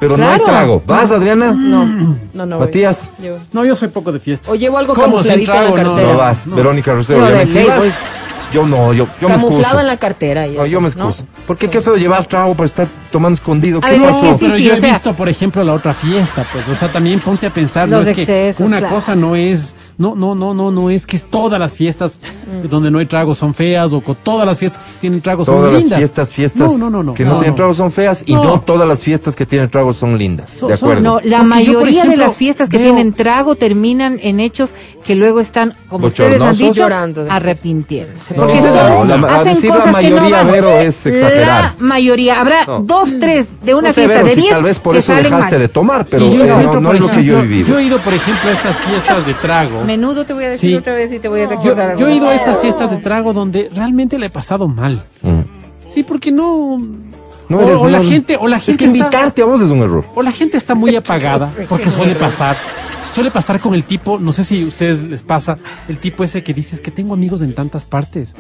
Pero 0.01 0.17
no 0.17 0.29
hay 0.29 0.41
trago. 0.41 0.83
¿Vas, 0.87 1.11
Adriana? 1.11 1.53
No, 1.53 2.17
no, 2.33 2.47
no. 2.47 2.59
Matías, 2.61 3.11
No, 3.53 3.65
yo 3.65 3.75
soy 3.75 3.89
poco 3.89 4.13
de 4.13 4.21
fiesta. 4.21 4.51
O 4.51 4.55
llevo 4.55 4.79
algo 4.79 4.95
¿Cómo, 4.95 5.23
sin 5.23 5.33
camufladito 5.33 5.53
en 5.53 5.65
la 5.65 5.73
trago? 5.73 5.77
No, 5.77 5.95
cartera. 5.95 6.13
no 6.13 6.19
vas. 6.19 6.47
no. 6.47 6.57
Verónica 6.57 6.93
Rosero, 6.93 7.21
voy. 7.21 7.93
Yo 8.53 8.67
no, 8.67 8.95
yo, 8.95 9.07
yo 9.21 9.29
me 9.29 9.35
excuso. 9.35 9.49
Camuflado 9.57 9.81
en 9.81 9.87
la 9.87 9.97
cartera. 9.99 10.47
y 10.47 10.57
No, 10.57 10.65
yo 10.67 10.81
me 10.81 10.89
¿no? 10.91 11.09
excuso. 11.09 11.27
Porque 11.47 11.69
qué 11.69 11.81
feo 11.81 11.97
llevar 11.97 12.25
trago 12.27 12.55
para 12.55 12.67
estar 12.67 12.87
tomando 13.11 13.35
escondido. 13.35 13.81
¿Qué 13.81 13.95
es 13.95 14.01
pasó? 14.03 14.21
que 14.21 14.27
sí, 14.29 14.37
pero 14.41 14.57
sí, 14.57 14.63
yo 14.65 14.73
o 14.73 14.77
he 14.77 14.81
sea- 14.81 14.89
visto, 14.91 15.15
por 15.15 15.29
ejemplo, 15.29 15.65
la 15.65 15.73
otra 15.75 15.95
fiesta, 15.95 16.47
pues, 16.53 16.69
o 16.69 16.75
sea, 16.75 16.91
también 16.93 17.21
ponte 17.21 17.47
a 17.47 17.53
pensar, 17.53 17.89
no 17.89 17.99
Los 18.01 18.09
es 18.09 18.17
que 18.17 18.55
una 18.59 18.79
claro. 18.79 18.95
cosa 18.95 19.15
no 19.15 19.35
es, 19.37 19.75
no, 19.97 20.15
no, 20.15 20.35
no, 20.35 20.55
no, 20.55 20.71
no 20.71 20.91
es 20.91 21.07
que 21.07 21.19
todas 21.19 21.59
las 21.59 21.75
fiestas 21.75 22.19
donde 22.71 22.91
no 22.91 22.99
hay 22.99 23.07
tragos 23.07 23.39
son 23.39 23.53
feas 23.53 23.93
o 23.93 24.01
con 24.01 24.15
todas 24.23 24.47
las 24.47 24.59
fiestas 24.59 24.85
que 24.85 25.01
tienen 25.01 25.21
tragos 25.21 25.47
son 25.47 25.57
Todas 25.57 25.73
las 25.73 25.83
lindas. 25.83 25.99
fiestas, 25.99 26.31
fiestas 26.31 26.73
No, 26.73 26.79
no, 26.79 26.91
no, 26.91 27.03
no. 27.03 27.15
que 27.15 27.25
no, 27.25 27.39
tienen 27.39 27.57
tragos 27.57 27.77
son 27.79 27.91
feas 27.91 28.23
y 28.27 28.35
No. 28.35 28.45
no 28.45 28.61
todas 28.61 28.87
las 28.89 29.01
fiestas 29.01 29.35
que 29.35 29.45
tienen 29.47 29.69
tragos 29.71 29.97
son 29.97 30.17
lindas. 30.17 30.61
De 30.61 30.73
acuerdo. 30.75 31.03
No, 31.03 31.15
la 31.15 31.19
Porque 31.19 31.33
yo, 31.33 31.39
por 31.39 31.49
mayoría 31.49 32.05
de 32.05 32.17
las 32.17 32.37
fiestas 32.37 32.69
que 32.69 32.79
veo- 32.79 32.95
tienen 32.95 33.13
trago 33.13 33.57
terminan 33.57 34.19
en 34.23 34.39
hechos 34.41 34.73
que 35.05 35.15
luego 35.17 35.41
están, 35.41 35.75
como 35.89 36.07
ustedes 36.07 36.41
han 36.41 36.57
dicho, 36.57 36.75
Llorando 36.75 37.27
arrepintiéndose. 37.29 38.35
No, 38.37 38.43
porque 38.47 38.61
no, 38.61 38.73
son, 38.73 39.25
hacen 39.25 39.71
cosas 39.71 39.97
que 39.97 40.11
no 40.11 40.17
mayoría, 40.21 40.37
van. 40.45 40.47
La 41.47 41.75
mayoría. 41.79 42.41
Habrá 42.41 42.65
No. 42.67 42.81
Dos, 43.01 43.19
tres 43.21 43.49
de 43.63 43.75
una 43.75 43.89
No 43.89 43.95
sé, 43.95 44.01
fiesta 44.03 44.15
Vero, 44.15 44.27
de 44.29 44.35
si 44.35 44.41
diez 44.41 44.53
tal 44.55 44.63
vez 44.63 44.79
por 44.79 44.93
que 44.93 44.99
eso 44.99 45.07
salen 45.09 45.25
dejaste 45.25 45.55
mal. 45.55 45.61
de 45.61 45.69
tomar, 45.69 46.07
pero 46.07 46.27
yo 46.33 46.45
eh, 46.45 46.49
no, 46.49 46.81
no 46.81 46.93
es 46.93 47.01
lo 47.01 47.11
que 47.11 47.25
yo 47.25 47.39
he 47.39 47.43
vivido. 47.43 47.69
Yo 47.69 47.79
he 47.79 47.83
ido, 47.85 47.99
por 47.99 48.15
ejemplo, 48.15 48.51
a 48.51 48.53
estas 48.53 48.77
fiestas 48.79 49.27
de 49.27 49.35
trago. 49.35 49.85
Menudo 49.85 50.25
te 50.25 50.33
voy 50.33 50.45
a 50.45 50.49
decir 50.51 50.71
Sí. 50.71 50.77
otra 50.77 50.95
vez 50.95 51.13
y 51.13 51.19
te 51.19 51.29
voy 51.29 51.41
a 51.41 51.45
Yo, 51.45 51.51
recordar. 51.51 51.97
yo 51.97 52.07
he 52.07 52.13
algo. 52.13 52.25
ido 52.25 52.29
a 52.31 52.35
estas 52.35 52.59
fiestas 52.59 52.91
de 52.91 52.97
trago 52.99 53.33
donde 53.33 53.71
realmente 53.75 54.19
le 54.19 54.27
he 54.27 54.31
pasado 54.31 54.69
mal. 54.69 55.03
Mm. 55.23 55.41
Sí, 55.93 56.03
porque 56.03 56.31
no... 56.31 56.79
No 57.49 57.57
o, 57.59 57.63
eres- 57.63 57.79
o 57.79 57.89
la 57.89 57.99
no- 58.01 58.09
gente, 58.09 58.37
o 58.39 58.47
la 58.47 58.59
gente 58.59 58.73
Es 58.73 58.77
que 58.77 58.85
está- 58.85 58.99
invitarte 58.99 59.41
a 59.41 59.47
vos 59.47 59.61
es 59.63 59.71
un 59.71 59.79
error. 59.79 60.05
o 60.15 60.23
la 60.23 60.33
gente 60.33 60.59
está 60.59 60.75
muy 60.75 60.95
apagada, 60.95 61.49
porque 61.69 61.91
suele 61.91 62.15
pasar. 62.15 62.57
Suele 63.19 63.33
pasar 63.33 63.59
con 63.59 63.75
el 63.75 63.83
tipo, 63.83 64.21
no 64.21 64.31
sé 64.31 64.45
si 64.45 64.63
a 64.63 64.67
ustedes 64.69 65.03
les 65.03 65.25
pasa, 65.25 65.59
el 65.89 65.99
tipo 65.99 66.23
ese 66.23 66.45
que 66.45 66.55
dices 66.55 66.81
que 66.81 66.93
tengo 66.93 67.15
amigos 67.15 67.43
en 67.43 67.53
tantas 67.53 67.85
partes, 67.85 68.37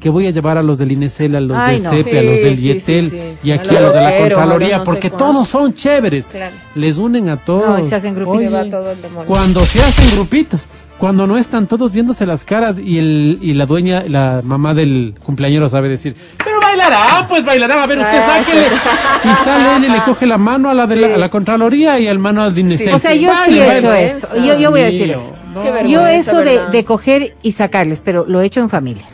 que 0.00 0.10
voy 0.10 0.26
a 0.26 0.30
llevar 0.30 0.58
a 0.58 0.64
los 0.64 0.78
del 0.78 0.90
INESEL, 0.90 1.36
a 1.36 1.40
los 1.40 1.56
Ay, 1.56 1.76
del 1.76 1.84
no. 1.84 1.90
CEPE, 1.90 2.18
a 2.18 2.22
los 2.22 2.34
del 2.42 2.56
sí, 2.56 2.66
IETEL 2.66 3.10
sí, 3.10 3.20
y 3.44 3.52
aquí 3.52 3.76
A 3.76 3.80
los 3.80 3.94
de 3.94 4.00
la 4.00 4.18
Contraloría, 4.18 4.78
no 4.78 4.84
porque 4.84 5.10
todos 5.10 5.46
son 5.46 5.74
chéveres. 5.74 6.26
Claro. 6.26 6.56
Les 6.74 6.98
unen 6.98 7.28
a 7.28 7.36
todos. 7.36 7.68
No, 7.68 7.78
y 7.78 7.88
se 7.88 7.94
hacen 7.94 8.16
grupitos. 8.16 8.52
Oye, 8.52 8.64
va 8.64 8.64
todo 8.68 8.90
el. 8.90 8.98
Cuando 9.26 9.60
se 9.60 9.80
hacen 9.80 10.10
grupitos, 10.16 10.68
cuando 10.98 11.28
no 11.28 11.38
están 11.38 11.68
todos 11.68 11.92
viéndose 11.92 12.26
las 12.26 12.44
caras 12.44 12.80
y 12.80 12.98
el 12.98 13.38
y 13.40 13.54
la 13.54 13.66
dueña, 13.66 14.02
la 14.08 14.40
mamá 14.42 14.74
del 14.74 15.14
cumpleañero 15.22 15.68
sabe 15.68 15.88
decir, 15.88 16.16
bailará, 16.76 17.26
pues 17.28 17.44
bailará, 17.44 17.82
a 17.82 17.86
ver 17.86 17.98
usted 17.98 18.18
Ah, 18.18 18.42
sáquele. 18.44 18.64
sí, 18.68 18.74
sí. 18.74 19.28
Y 19.28 19.34
sale 19.44 19.76
ella 19.76 19.86
y 19.86 19.90
le 19.90 20.02
coge 20.04 20.26
la 20.26 20.38
mano 20.38 20.70
a 20.70 20.74
la 20.74 20.86
de 20.86 20.96
la, 20.96 21.14
a 21.14 21.18
la 21.18 21.28
Contraloría 21.30 21.98
y 21.98 22.08
al 22.08 22.18
mano 22.18 22.42
al 22.42 22.54
DINESEL. 22.54 22.94
O 22.94 22.98
sea, 22.98 23.14
yo 23.14 23.30
sí 23.46 23.58
he 23.58 23.76
hecho 23.78 23.92
eso. 23.92 24.28
Yo, 24.36 24.58
yo 24.58 24.70
voy 24.70 24.80
a 24.80 24.84
decir 24.84 25.06
Mío, 25.08 25.16
eso. 25.16 25.34
no. 25.54 25.88
Yo 25.88 26.06
eso 26.06 26.42
de, 26.42 26.60
de 26.70 26.84
coger 26.84 27.36
y 27.42 27.52
sacarles, 27.52 28.00
pero 28.04 28.24
lo 28.26 28.40
he 28.40 28.46
hecho 28.46 28.60
en 28.60 28.68
familia. 28.68 29.04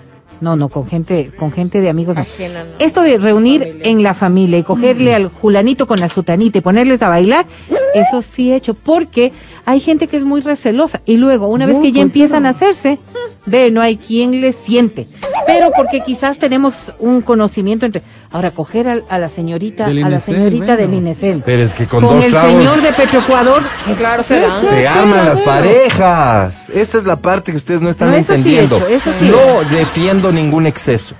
No, 0.40 0.56
no, 0.56 0.68
con 0.68 0.88
gente, 0.88 1.30
con 1.38 1.52
gente 1.52 1.80
de 1.80 1.88
amigos. 1.88 2.16
no. 2.16 2.22
Ajena, 2.22 2.64
no. 2.64 2.70
Esto 2.80 3.02
de 3.02 3.16
reunir 3.16 3.60
Familia. 3.60 3.88
en 3.90 4.02
la 4.02 4.12
familia 4.12 4.58
y 4.58 4.64
cogerle 4.64 5.14
al 5.14 5.28
julanito 5.28 5.86
con 5.86 6.00
la 6.00 6.08
sutanita 6.08 6.58
y 6.58 6.60
ponerles 6.60 7.00
a 7.02 7.08
bailar, 7.08 7.46
eso 7.94 8.22
sí 8.22 8.50
he 8.50 8.56
hecho, 8.56 8.74
porque 8.74 9.32
hay 9.66 9.78
gente 9.78 10.08
que 10.08 10.16
es 10.16 10.24
muy 10.24 10.40
recelosa 10.40 11.00
y 11.06 11.16
luego, 11.16 11.46
una 11.46 11.64
vez 11.66 11.78
que 11.78 11.92
ya 11.92 12.00
pues, 12.02 12.06
empiezan 12.06 12.46
a 12.46 12.48
hacerse, 12.48 12.98
ve, 13.46 13.70
no 13.70 13.80
hay 13.82 13.96
quien 13.96 14.40
les 14.40 14.56
siente. 14.56 15.06
Pero 15.46 15.70
porque 15.76 16.00
quizás 16.00 16.38
tenemos 16.38 16.74
un 16.98 17.20
conocimiento 17.22 17.86
entre, 17.86 18.02
ahora 18.30 18.50
coger 18.50 18.88
al- 18.88 19.04
a, 19.08 19.18
la 19.18 19.28
señorita, 19.28 19.86
Del 19.86 20.04
a 20.04 20.08
la 20.08 20.20
señorita 20.20 20.64
bueno. 20.64 20.76
del 20.76 20.94
Inecel. 20.94 21.42
Pero 21.44 21.62
es 21.62 21.72
que 21.72 21.86
con, 21.86 22.04
Con 22.04 22.16
dos 22.16 22.24
el 22.24 22.36
señor 22.36 22.80
de 22.82 22.92
Petroecuador, 22.92 23.62
que 23.86 23.94
Claro, 23.94 24.22
se 24.22 24.40
dan. 24.40 24.62
se 24.62 24.86
arman 24.88 25.24
las 25.26 25.40
parejas. 25.40 26.68
Esa 26.70 26.98
es 26.98 27.04
la 27.04 27.16
parte 27.16 27.50
que 27.52 27.56
ustedes 27.56 27.80
no 27.82 27.88
están 27.90 28.10
No, 28.10 28.16
eso 28.16 28.34
sí 28.34 28.56
he 28.56 28.60
entendiendo. 28.62 28.76
hecho, 28.76 28.86
eso 28.88 29.10
sí 29.18 29.26
he 29.28 29.30
no 29.30 29.76
defiendo 29.76 30.32
ningún 30.32 30.66
exceso. 30.66 31.14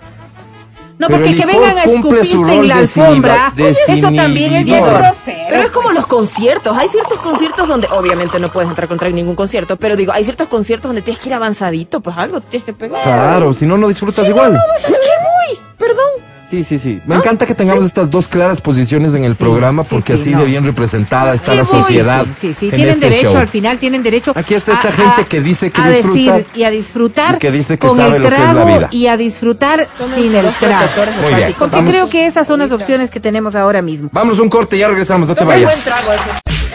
No, 0.98 1.08
Pero 1.08 1.20
porque 1.20 1.34
que 1.34 1.46
vengan 1.46 1.78
a 1.78 1.84
escupirte 1.84 2.54
en 2.54 2.68
la 2.68 2.76
alfombra, 2.76 3.52
eso 3.56 4.12
también 4.12 4.52
es 4.54 4.64
bien 4.64 4.84
grosero. 4.84 5.46
Pero 5.48 5.62
es 5.62 5.70
como 5.70 5.92
los 5.92 6.06
conciertos. 6.06 6.76
Hay 6.76 6.88
ciertos 6.88 7.18
conciertos 7.18 7.66
donde, 7.68 7.88
obviamente, 7.90 8.38
no 8.38 8.50
puedes 8.50 8.68
entrar 8.68 8.88
contra 8.88 9.08
ningún 9.10 9.34
concierto, 9.34 9.76
pero 9.76 9.96
digo, 9.96 10.12
hay 10.12 10.24
ciertos 10.24 10.48
conciertos 10.48 10.88
donde 10.88 11.02
tienes 11.02 11.20
que 11.20 11.28
ir 11.28 11.34
avanzadito, 11.34 12.00
pues 12.00 12.16
algo 12.16 12.40
tienes 12.40 12.64
que 12.64 12.72
pegar. 12.72 13.02
Claro, 13.02 13.52
si 13.52 13.66
no, 13.66 13.76
no 13.76 13.88
disfrutas 13.88 14.28
igual. 14.28 14.60
¿Qué 14.86 14.92
voy? 14.92 15.58
Perdón. 15.78 16.31
Sí, 16.52 16.64
sí, 16.64 16.78
sí. 16.78 17.00
Me 17.06 17.14
encanta 17.14 17.46
que 17.46 17.54
tengamos 17.54 17.86
estas 17.86 18.10
dos 18.10 18.28
claras 18.28 18.60
posiciones 18.60 19.14
en 19.14 19.24
el 19.24 19.36
programa 19.36 19.84
porque 19.84 20.18
sí, 20.18 20.20
así 20.20 20.30
no. 20.32 20.40
de 20.40 20.44
bien 20.44 20.66
representada 20.66 21.32
está 21.32 21.52
¿Qué 21.52 21.56
la 21.56 21.64
sociedad. 21.64 22.26
Sí, 22.38 22.48
sí, 22.48 22.52
sí, 22.52 22.64
en 22.66 22.70
tienen 22.72 22.88
este 22.90 23.08
derecho, 23.08 23.30
show. 23.30 23.40
al 23.40 23.48
final 23.48 23.78
tienen 23.78 24.02
derecho. 24.02 24.32
Aquí 24.36 24.52
está 24.52 24.74
esta 24.74 24.92
gente 24.92 25.24
que 25.24 25.40
dice 25.40 25.70
que 25.70 25.80
a 25.80 25.88
disfruta 25.88 26.36
decir 26.36 26.46
y 26.54 26.64
a 26.64 26.70
disfrutar 26.70 27.36
y 27.36 27.38
que 27.38 27.50
dice 27.50 27.78
que 27.78 27.88
con 27.88 27.96
sabe 27.96 28.16
el 28.16 28.22
lo 28.22 28.28
que 28.28 28.34
es 28.34 28.40
la 28.42 28.52
trago 28.52 28.66
vida. 28.66 28.88
y 28.90 29.06
a 29.06 29.16
disfrutar 29.16 29.88
sin 30.14 30.34
el 30.34 30.52
trago. 30.60 31.12
Muy 31.22 31.32
bien. 31.32 31.54
Porque 31.58 31.76
Vamos. 31.76 31.90
creo 31.90 32.10
que 32.10 32.26
esas 32.26 32.46
son 32.46 32.58
las 32.58 32.70
opciones 32.70 33.08
que 33.08 33.18
tenemos 33.18 33.54
ahora 33.56 33.80
mismo. 33.80 34.10
Vamos 34.12 34.38
a 34.38 34.42
un 34.42 34.50
corte 34.50 34.76
y 34.76 34.80
ya 34.80 34.88
regresamos, 34.88 35.28
no 35.28 35.34
te 35.34 35.38
Toma 35.44 35.54
vayas. 35.54 35.82
trago. 35.84 36.10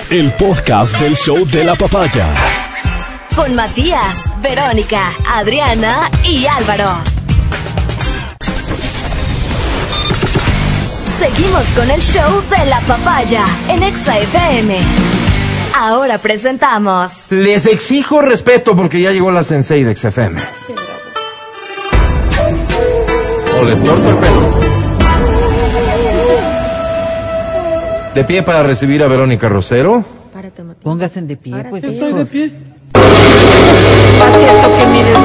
El 0.10 0.34
podcast 0.34 1.00
del 1.00 1.16
show 1.16 1.46
de 1.46 1.64
la 1.64 1.76
papaya. 1.76 2.26
Con 3.36 3.54
Matías, 3.54 4.18
Verónica, 4.42 5.12
Adriana 5.36 6.10
y 6.24 6.48
Álvaro. 6.48 7.17
Seguimos 11.20 11.68
con 11.70 11.90
el 11.90 12.00
show 12.00 12.44
de 12.48 12.66
la 12.66 12.80
papaya 12.82 13.44
en 13.70 13.82
Exa 13.82 14.20
FM. 14.20 14.78
Ahora 15.76 16.20
presentamos 16.20 17.32
Les 17.32 17.66
exijo 17.66 18.22
respeto 18.22 18.76
porque 18.76 19.02
ya 19.02 19.12
llegó 19.12 19.32
la 19.32 19.42
Sensei 19.42 19.84
de 19.84 19.96
XFM. 19.96 20.40
O 23.60 23.66
les 23.66 23.82
corto 23.82 24.10
el 24.10 24.16
pelo. 24.18 24.68
De 28.14 28.24
pie 28.24 28.44
para 28.44 28.62
recibir 28.62 29.02
a 29.02 29.08
Verónica 29.08 29.50
Rosero. 29.50 30.06
Párate, 30.32 30.62
Matías. 30.62 30.84
Pónganse 30.84 31.22
de 31.24 31.36
pie, 31.36 31.66
pues. 31.70 31.84
Estoy 31.84 32.14
de 32.14 32.26
pie. 32.26 32.54
Que 34.80 34.86
mires 34.88 35.18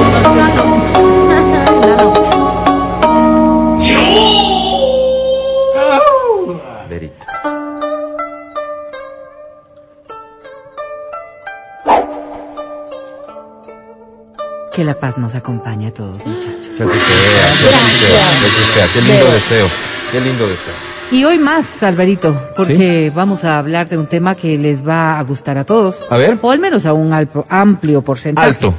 Que 14.73 14.83
la 14.83 14.95
paz 14.97 15.17
nos 15.19 15.35
acompañe 15.35 15.87
a 15.87 15.93
todos, 15.93 16.25
muchachos. 16.25 16.67
Que 16.75 16.83
así 16.83 16.99
sea, 16.99 17.49
que 17.59 17.75
así 17.75 18.05
sea, 18.05 18.39
que 18.39 18.47
así 18.47 18.73
sea. 18.73 18.87
Qué 18.93 19.01
lindo 19.01 19.31
deseo. 19.31 19.67
Qué 20.11 20.19
lindo 20.21 20.47
deseo. 20.47 20.73
Y 21.11 21.23
hoy 21.25 21.37
más, 21.37 21.83
Alvarito, 21.83 22.35
porque 22.57 23.11
vamos 23.13 23.43
a 23.43 23.59
hablar 23.59 23.87
de 23.87 23.99
un 23.99 24.07
tema 24.07 24.33
que 24.33 24.57
les 24.57 24.87
va 24.87 25.19
a 25.19 25.23
gustar 25.23 25.59
a 25.59 25.63
todos. 25.63 26.03
A 26.09 26.17
ver. 26.17 26.39
O 26.41 26.49
al 26.49 26.57
menos 26.57 26.87
a 26.87 26.93
un 26.93 27.11
alpo- 27.13 27.45
amplio 27.49 28.01
porcentaje. 28.01 28.47
Alto. 28.47 28.73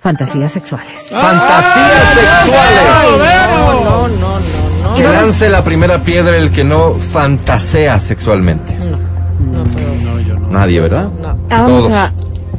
Fantasías 0.00 0.50
sexuales. 0.50 1.08
Fantasías 1.10 2.14
sexuales. 2.14 2.80
No, 3.84 4.08
no, 4.08 4.08
no, 4.08 4.38
no, 4.38 4.94
Que 4.94 5.02
vamos- 5.02 5.20
lance 5.22 5.50
la 5.50 5.62
primera 5.62 6.02
piedra 6.02 6.38
el 6.38 6.50
que 6.50 6.64
no 6.64 6.94
fantasea 6.94 8.00
sexualmente. 8.00 8.74
Nadie, 10.50 10.80
¿verdad? 10.80 11.10
no. 11.20 11.28
Ah, 11.50 11.62
vamos 11.62 11.82
Todos. 11.84 11.94
a 11.94 12.12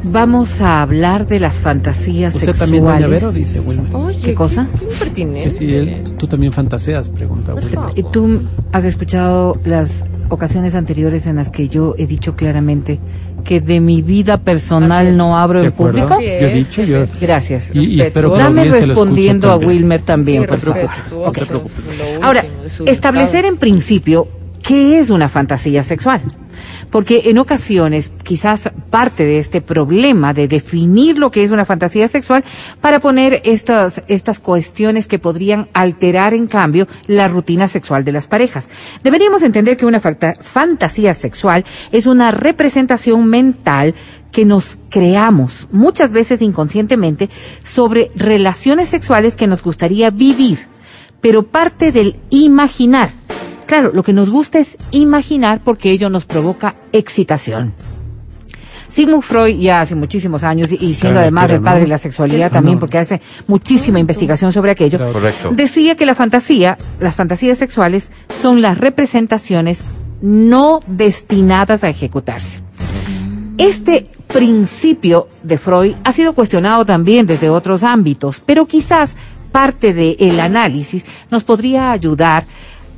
vamos 0.04 0.62
a 0.62 0.82
hablar 0.82 1.28
de 1.28 1.40
las 1.40 1.56
fantasías 1.56 2.34
Usted 2.36 2.48
sexuales. 2.48 2.60
también, 2.60 2.86
doña 2.86 3.08
Vero, 3.08 3.32
dice 3.32 3.60
Wilmer. 3.60 3.96
Oye, 3.96 4.20
¿Qué 4.24 4.34
cosa? 4.34 4.68
Qué, 4.74 4.80
qué 4.80 4.86
impertinente. 4.94 5.44
Que 5.44 5.50
si 5.52 5.76
él, 5.76 6.04
tú 6.18 6.28
también 6.28 6.52
fantaseas, 6.54 7.10
pregunta 7.10 7.54
Wilmer. 7.54 7.80
¿Y 7.96 8.04
tú 8.04 8.42
has 8.72 8.86
escuchado 8.86 9.58
las 9.64 10.04
ocasiones 10.30 10.76
anteriores 10.76 11.26
en 11.28 11.36
las 11.36 11.50
que 11.50 11.68
yo 11.68 11.94
he 11.98 12.08
dicho 12.08 12.36
claramente 12.36 13.00
que 13.44 13.60
de 13.60 13.80
mi 13.80 14.02
vida 14.02 14.38
personal 14.38 15.18
no 15.18 15.38
abro 15.38 15.60
¿De 15.60 15.66
en 15.68 15.74
acuerdo? 15.74 16.00
público? 16.08 16.22
Yo 16.22 16.48
he 16.48 16.54
dicho, 16.54 16.84
yo... 16.84 17.06
Gracias. 17.20 17.72
Y, 17.74 17.86
y 17.96 18.02
espero 18.02 18.32
que 18.34 18.40
Dame 18.40 18.66
lo 18.66 18.74
respondiendo 18.74 19.50
a. 19.52 19.58
Wilmer 19.58 20.02
también, 20.02 20.46
por 20.46 20.60
favor. 20.60 20.78
Irrespetuoso, 20.78 21.24
Ok. 21.24 21.26
No 21.26 21.32
te 21.32 21.46
preocupes. 21.48 21.78
es 21.80 21.98
lo 21.98 22.06
último 22.06 22.26
Ahora, 22.26 22.46
establecer 22.86 23.46
en 23.46 23.58
principio 23.58 24.28
qué 24.62 25.00
es 25.00 25.10
una 25.10 25.28
fantasía 25.28 25.84
sexual. 25.84 26.22
Porque 26.92 27.24
en 27.26 27.38
ocasiones, 27.38 28.12
quizás 28.24 28.70
parte 28.90 29.26
de 29.26 29.40
este 29.40 29.62
problema 29.62 30.34
de 30.34 30.48
definir 30.48 31.18
lo 31.18 31.32
que 31.32 31.44
es 31.44 31.52
una 31.52 31.66
fantasía 31.66 32.08
sexual 32.08 32.44
para 32.82 33.00
poner 33.00 33.42
estas, 33.44 34.04
estas 34.08 34.40
cuestiones 34.40 35.08
que 35.08 35.18
podrían 35.18 35.70
alterar, 35.74 36.34
en 36.34 36.48
cambio, 36.48 36.88
la 37.08 37.28
rutina 37.28 37.68
sexual 37.68 38.04
de 38.04 38.12
las 38.12 38.28
parejas. 38.28 38.70
Deberíamos 39.04 39.42
entender 39.42 39.78
que 39.78 39.86
una 39.86 40.02
fantasía 40.02 41.14
sexual 41.14 41.66
es 41.92 42.06
una 42.06 42.32
representación 42.32 43.26
mental 43.26 43.96
que 44.32 44.46
nos 44.46 44.78
creamos, 44.90 45.68
muchas 45.72 46.12
veces 46.12 46.42
inconscientemente, 46.42 47.30
sobre 47.64 48.12
relaciones 48.16 48.90
sexuales 48.90 49.36
que 49.36 49.48
nos 49.48 49.64
gustaría 49.64 50.10
vivir 50.10 50.72
pero 51.22 51.44
parte 51.44 51.92
del 51.92 52.20
imaginar. 52.32 53.14
Claro, 53.72 53.92
lo 53.94 54.04
que 54.04 54.12
nos 54.12 54.30
gusta 54.30 54.60
es 54.60 54.78
imaginar 54.92 55.62
porque 55.64 55.92
ello 55.92 56.10
nos 56.10 56.26
provoca 56.26 56.76
excitación. 56.92 57.74
Sigmund 58.90 59.24
Freud 59.24 59.58
ya 59.62 59.80
hace 59.80 59.96
muchísimos 59.96 60.44
años 60.44 60.74
y- 60.74 60.78
siendo 60.94 61.00
Claro, 61.00 61.20
además 61.22 61.50
el 61.52 61.62
padre 61.62 61.80
¿no? 61.80 61.86
de 61.86 61.88
la 61.92 61.98
sexualidad 61.98 62.52
también 62.52 62.80
porque 62.80 62.98
hace 62.98 63.22
muchísima 63.48 63.98
investigación 63.98 64.52
sobre 64.52 64.72
aquello. 64.72 65.00
Correcto. 65.14 65.52
decía 65.56 65.96
que 65.96 66.06
la 66.06 66.16
fantasía, 66.16 66.78
las 67.00 67.16
fantasías 67.16 67.58
sexuales 67.60 68.12
son 68.42 68.62
las 68.62 68.78
representaciones 68.78 69.80
no 70.22 70.82
destinadas 70.86 71.86
a 71.86 71.88
ejecutarse. 71.88 72.60
Este 73.58 74.10
principio 74.28 75.30
de 75.44 75.58
Freud 75.58 75.94
ha 76.04 76.12
sido 76.12 76.34
cuestionado 76.34 76.84
también 76.84 77.26
desde 77.26 77.50
otros 77.50 77.84
ámbitos, 77.84 78.42
pero 78.46 78.66
quizás 78.66 79.16
parte 79.54 79.94
del 79.94 80.42
análisis 80.42 81.06
nos 81.30 81.46
podría 81.46 81.94
ayudar 81.94 82.46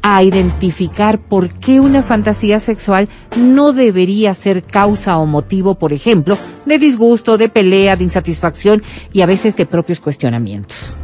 a 0.04 0.22
identificar 0.22 1.18
por 1.18 1.50
qué 1.50 1.80
una 1.80 2.04
fantasía 2.04 2.60
sexual 2.60 3.08
no 3.38 3.72
debería 3.72 4.34
ser 4.36 4.64
causa 4.64 5.18
o 5.18 5.26
motivo, 5.26 5.76
por 5.76 5.94
ejemplo, 5.94 6.38
de 6.66 6.78
disgusto, 6.78 7.38
de 7.38 7.50
pelea, 7.50 7.96
de 7.96 8.04
insatisfacción 8.04 8.84
y 9.14 9.22
a 9.22 9.26
veces 9.26 9.56
de 9.56 9.66
propios 9.66 10.02
cuestionamientos. 10.02 10.96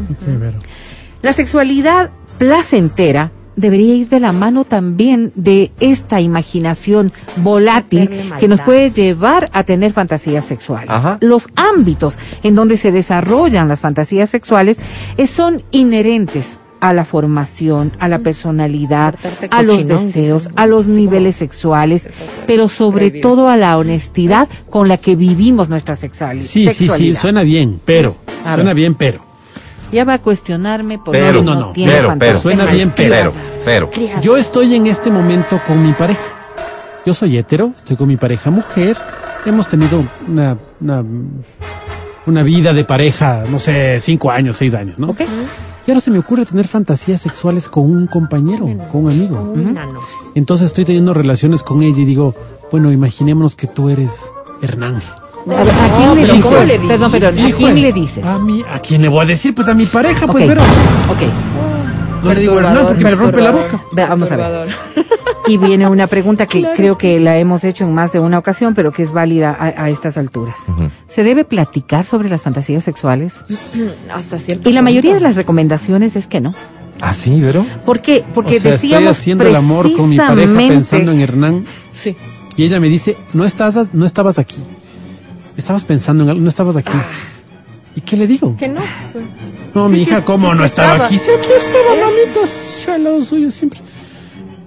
La 1.22 1.34
sexualidad 1.34 2.12
placentera 2.38 3.32
debería 3.56 3.96
ir 3.96 4.10
de 4.10 4.20
la 4.20 4.34
mano 4.34 4.66
también 4.66 5.32
de 5.36 5.72
esta 5.80 6.20
imaginación 6.22 7.12
volátil 7.38 8.10
que 8.40 8.48
nos 8.48 8.62
puede 8.62 8.92
llevar 8.92 9.50
a 9.54 9.64
tener 9.64 9.94
fantasías 9.94 10.46
sexuales. 10.46 10.90
Ajá. 10.90 11.18
Los 11.22 11.48
ámbitos 11.56 12.18
en 12.44 12.56
donde 12.56 12.78
se 12.78 12.92
desarrollan 12.92 13.68
las 13.68 13.80
fantasías 13.80 14.30
sexuales 14.30 14.78
eh, 15.18 15.28
son 15.28 15.62
inherentes 15.72 16.60
a 16.82 16.94
la 16.94 17.04
formación, 17.06 17.92
a 18.00 18.08
la 18.08 18.20
personalidad, 18.20 19.16
Portarte 19.16 19.48
a 19.52 19.62
los 19.64 19.88
deseos, 19.88 20.50
a 20.56 20.66
los 20.66 20.88
niveles 20.88 21.36
sexuales, 21.36 22.08
pero 22.48 22.68
sobre 22.70 23.12
todo 23.12 23.50
a 23.50 23.58
la 23.58 23.78
honestidad 23.78 24.48
con 24.70 24.88
la 24.88 24.98
que 24.98 25.16
vivimos 25.16 25.70
nuestra 25.70 25.96
sexuali- 25.96 26.42
Sí, 26.42 26.48
sí, 26.48 26.68
sí, 26.68 26.74
sexualidad. 26.74 27.22
suena 27.22 27.42
bien, 27.44 27.80
pero. 27.84 28.16
A 28.46 28.56
Suena 28.56 28.70
ver. 28.70 28.76
bien, 28.76 28.96
pero. 28.96 29.20
Ya 29.92 30.04
va 30.06 30.14
a 30.14 30.20
cuestionarme 30.20 31.00
por 31.00 31.12
Pero, 31.14 31.42
no, 31.42 31.56
no, 31.56 31.60
no, 31.60 31.72
tiene 31.72 31.92
pero, 31.92 32.16
pero. 32.18 32.40
Suena 32.40 32.66
bien, 32.66 32.94
pero. 32.96 33.34
Pero, 33.66 33.90
pero. 33.92 34.22
Yo 34.22 34.38
estoy 34.38 34.76
en 34.76 34.88
este 34.88 35.10
momento 35.12 35.60
con 35.68 35.86
mi 35.86 35.94
pareja. 35.94 36.22
Yo 37.06 37.14
soy 37.14 37.38
hetero, 37.38 37.74
estoy 37.76 37.98
con 37.98 38.08
mi 38.08 38.16
pareja 38.18 38.52
mujer. 38.52 38.96
Hemos 39.46 39.68
tenido 39.68 40.04
una, 40.28 40.58
una, 40.80 41.04
una 42.28 42.44
vida 42.44 42.72
de 42.72 42.84
pareja, 42.84 43.44
no 43.50 43.58
sé, 43.58 44.00
cinco 44.00 44.30
años, 44.30 44.58
seis 44.58 44.74
años, 44.76 45.00
¿no? 45.00 45.10
Ok. 45.10 45.22
Y 45.88 45.92
ahora 45.92 46.02
se 46.02 46.12
me 46.12 46.20
ocurre 46.20 46.46
tener 46.46 46.68
fantasías 46.68 47.22
sexuales 47.22 47.68
con 47.70 47.84
un 47.86 48.08
compañero, 48.08 48.66
con 48.92 49.06
un 49.06 49.12
amigo. 49.12 49.54
Entonces 50.36 50.68
estoy 50.68 50.86
teniendo 50.86 51.14
relaciones 51.14 51.64
con 51.64 51.82
ella 51.82 52.00
y 52.02 52.06
digo, 52.06 52.36
bueno, 52.72 52.92
imaginémonos 52.92 53.56
que 53.56 53.68
tú 53.68 53.90
eres 53.90 54.14
Hernán. 54.62 54.96
A, 55.48 55.64
ver, 55.64 55.74
¿a 55.74 55.96
quién 55.96 56.16
le 56.16 56.34
dices? 56.34 56.46
¿cómo 56.46 56.64
le 56.64 56.80
Perdón, 56.80 57.12
dices? 57.12 57.32
perdón, 57.32 57.52
¿a 57.52 57.56
quién 57.56 57.82
le 57.82 57.94
dices? 57.94 58.26
A 58.26 58.38
mí, 58.40 58.64
¿a 58.72 58.80
quién 58.80 59.02
le 59.02 59.08
voy 59.08 59.24
a 59.24 59.26
decir? 59.26 59.56
Pues 59.56 59.68
a 59.68 59.74
mi 59.74 59.86
pareja, 59.86 60.28
pues, 60.28 60.44
Ok, 60.44 60.50
pero 60.50 60.62
ok. 60.62 62.24
no 62.24 62.34
le 62.34 62.40
digo 62.40 62.60
Hernán 62.60 62.86
porque 62.88 63.04
me 63.04 63.16
rompe 63.16 63.42
la 63.42 63.52
boca. 63.52 63.82
Vamos 63.94 64.32
a 64.32 64.36
ver. 64.36 64.68
Y 65.50 65.58
viene 65.58 65.88
una 65.88 66.06
pregunta 66.08 66.46
que 66.46 66.64
creo 66.76 66.98
que 66.98 67.20
la 67.20 67.38
hemos 67.38 67.64
hecho 67.64 67.84
en 67.84 67.94
más 67.94 68.12
de 68.12 68.20
una 68.20 68.38
ocasión, 68.38 68.76
pero 68.76 68.92
que 68.92 69.02
es 69.04 69.12
válida 69.12 69.56
a, 69.60 69.84
a 69.84 69.90
estas 69.90 70.18
alturas. 70.18 70.56
¿Se 71.08 71.24
debe 71.24 71.44
platicar 71.44 72.06
sobre 72.06 72.30
las 72.30 72.44
fantasías 72.44 72.84
sexuales? 72.84 73.34
Hasta 74.14 74.38
cierto 74.38 74.70
Y 74.70 74.74
la 74.74 74.82
mayoría 74.82 75.14
de 75.16 75.22
las 75.22 75.36
recomendaciones 75.36 76.16
es 76.16 76.28
que 76.28 76.40
no. 76.40 76.54
¿Ah, 77.02 77.14
sí, 77.14 77.40
Vero? 77.42 77.66
¿Por 77.86 78.00
qué? 78.02 78.24
Porque 78.34 78.58
o 78.58 78.60
sea, 78.60 78.72
decíamos 78.74 79.10
estoy 79.12 79.22
haciendo 79.22 79.48
el 79.48 79.56
amor 79.56 79.92
con 79.94 80.10
mi 80.10 80.18
pareja 80.18 80.54
pensando 80.56 81.12
en 81.14 81.20
Hernán 81.22 81.66
Sí. 81.92 82.16
y 82.58 82.66
ella 82.66 82.80
me 82.80 82.90
dice, 82.90 83.16
no 83.34 83.46
estás, 83.46 83.94
no 83.94 84.06
estabas 84.06 84.38
aquí. 84.38 84.58
Estabas 85.58 85.84
pensando 85.84 86.24
en 86.26 86.30
algo, 86.30 86.42
no 86.42 86.50
estabas 86.50 86.76
aquí. 86.76 86.92
¿Y 87.96 88.02
qué 88.02 88.16
le 88.18 88.28
digo? 88.28 88.56
Que 88.58 88.68
no. 88.68 88.82
No, 89.74 89.88
Sí, 89.88 89.94
mi 89.96 90.02
hija, 90.04 90.18
sí, 90.18 90.24
¿cómo 90.26 90.52
sí, 90.52 90.58
no 90.58 90.64
estaba 90.66 90.90
estaba. 90.92 91.06
aquí? 91.08 91.18
Sí, 91.18 91.32
aquí 91.38 91.50
estaba, 91.58 92.06
mamita, 92.06 92.48
sí, 92.48 92.92
al 92.92 93.04
lado 93.04 93.22
suyo 93.22 93.50
siempre. 93.52 93.80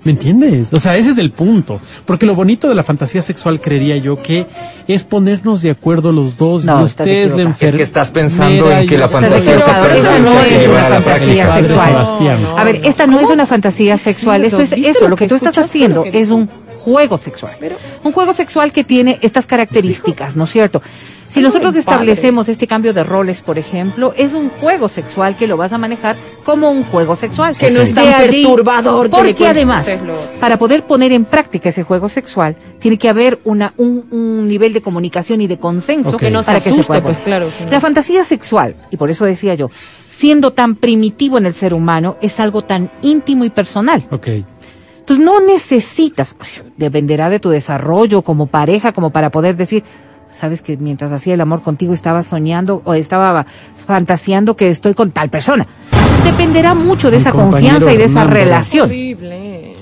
¿Me 0.05 0.13
entiendes? 0.13 0.73
O 0.73 0.81
sea, 0.81 0.97
ese 0.97 1.11
es 1.11 1.19
el 1.19 1.31
punto. 1.31 1.81
Porque 2.05 2.27
lo 2.27 2.35
bonito 2.35 2.69
de 2.69 2.75
la 2.75 2.83
fantasía 2.83 3.23
sexual, 3.23 3.61
creería 3.61 3.97
yo, 3.97 4.21
que 4.21 4.47
es 4.89 5.05
ponernos 5.05 5.63
de 5.63 5.71
acuerdo 5.71 6.11
los 6.11 6.37
dos. 6.37 6.65
No, 6.65 6.81
y 6.81 6.85
usted 6.85 7.07
es 7.07 7.37
la. 7.37 7.55
Es 7.61 7.75
que 7.75 7.83
estás 7.83 8.11
pensando 8.11 8.71
en 8.71 8.87
que 8.87 8.99
la 8.99 9.09
fantasía 9.09 9.59
sexual 9.59 9.91
Esa 9.93 10.19
no 10.19 10.41
es 10.41 10.69
una 10.69 11.01
fantasía 11.01 11.55
sexual. 11.55 12.07
A 12.57 12.65
ver, 12.65 12.81
esta 12.85 13.07
no 13.07 13.21
es 13.21 13.31
una 13.31 13.47
fantasía 13.47 13.97
sexual, 13.99 14.45
eso 14.45 14.61
es, 14.61 14.71
¿viste 14.71 14.91
eso, 14.91 15.09
lo 15.09 15.17
que 15.17 15.29
tú 15.29 15.35
estás 15.35 15.57
haciendo 15.59 16.05
es 16.05 16.31
un 16.31 16.49
juego 16.83 17.17
sexual. 17.17 17.53
Un 18.03 18.13
juego 18.13 18.35
sexual 18.35 18.73
que 18.73 18.83
tiene 18.83 19.19
estas 19.23 19.47
características, 19.47 20.35
¿no 20.37 20.45
es 20.45 20.51
cierto? 20.51 20.83
Si 21.29 21.41
nosotros 21.41 21.77
establecemos 21.77 22.49
este 22.49 22.67
cambio 22.67 22.93
de 22.93 23.05
roles, 23.05 23.41
por 23.41 23.57
ejemplo, 23.57 24.13
es 24.17 24.35
un 24.35 24.51
juego 24.51 24.89
sexual 24.89 25.35
que 25.37 25.47
lo 25.47 25.57
vas 25.57 25.73
a 25.73 25.79
manejar 25.79 26.17
como 26.45 26.71
un 26.71 26.83
juego 26.85 27.15
sexual. 27.17 27.57
Que 27.57 27.71
no 27.71 27.81
es 27.81 27.95
tan 27.95 28.07
allí- 28.09 28.43
perturbador 28.45 29.09
Porque 29.09 29.47
además, 29.47 29.87
para 30.41 30.59
poder 30.59 30.83
poner 30.83 31.13
en 31.13 31.25
práctica 31.25 31.71
ese 31.71 31.85
juego 31.85 32.09
sexual, 32.11 32.57
tiene 32.81 32.99
que 32.99 33.09
haber 33.09 33.41
una, 33.45 33.73
un, 33.79 34.05
un 34.11 34.47
nivel 34.49 34.73
de 34.75 34.83
comunicación 34.83 35.41
y 35.41 35.47
de 35.47 35.59
consenso. 35.59 36.17
Que 36.19 36.31
no 36.31 36.43
se 36.43 36.47
para 36.49 36.61
que 36.61 36.73
se 36.73 36.83
pueda 36.85 37.03
pues, 37.03 37.19
claro, 37.21 37.49
si 37.57 37.65
no- 37.65 37.71
La 37.71 37.81
fantasía 37.81 38.25
sexual, 38.25 38.75
y 38.91 38.97
por 38.99 39.09
eso 39.09 39.25
decía 39.25 39.55
yo, 39.55 39.71
siendo 40.11 40.51
tan 40.53 40.75
primitivo 40.75 41.39
en 41.39 41.47
el 41.47 41.55
ser 41.55 41.73
humano, 41.73 42.17
es 42.21 42.41
algo 42.41 42.63
tan 42.63 42.91
íntimo 43.01 43.45
y 43.45 43.51
personal. 43.51 44.05
Ok. 44.11 44.29
Entonces 45.03 45.25
no 45.25 45.41
necesitas, 45.41 46.37
dependerá 46.77 47.29
de 47.29 47.41
tu 47.41 47.51
desarrollo 47.51 48.23
como 48.23 48.47
pareja, 48.47 48.93
como 48.93 49.11
para 49.11 49.31
poder 49.31 49.57
decir, 49.57 49.83
sabes 50.31 50.63
que 50.63 50.77
mientras 50.77 51.11
hacía 51.11 51.35
el 51.35 51.41
amor 51.41 51.61
contigo 51.63 51.93
estaba 51.93 52.23
soñando 52.23 52.83
o 52.85 52.95
estaba 52.95 53.45
fantaseando 53.75 54.55
que 54.55 54.71
estoy 54.71 54.95
con 54.95 55.11
tal 55.11 55.29
persona. 55.29 55.67
Dependerá 56.25 56.75
mucho 56.75 57.11
de 57.11 57.17
Mi 57.17 57.21
esa 57.21 57.33
confianza 57.33 57.93
y 57.93 57.97
de 57.97 58.05
esa 58.05 58.23
relación. 58.25 58.87
Horrible. 58.87 59.73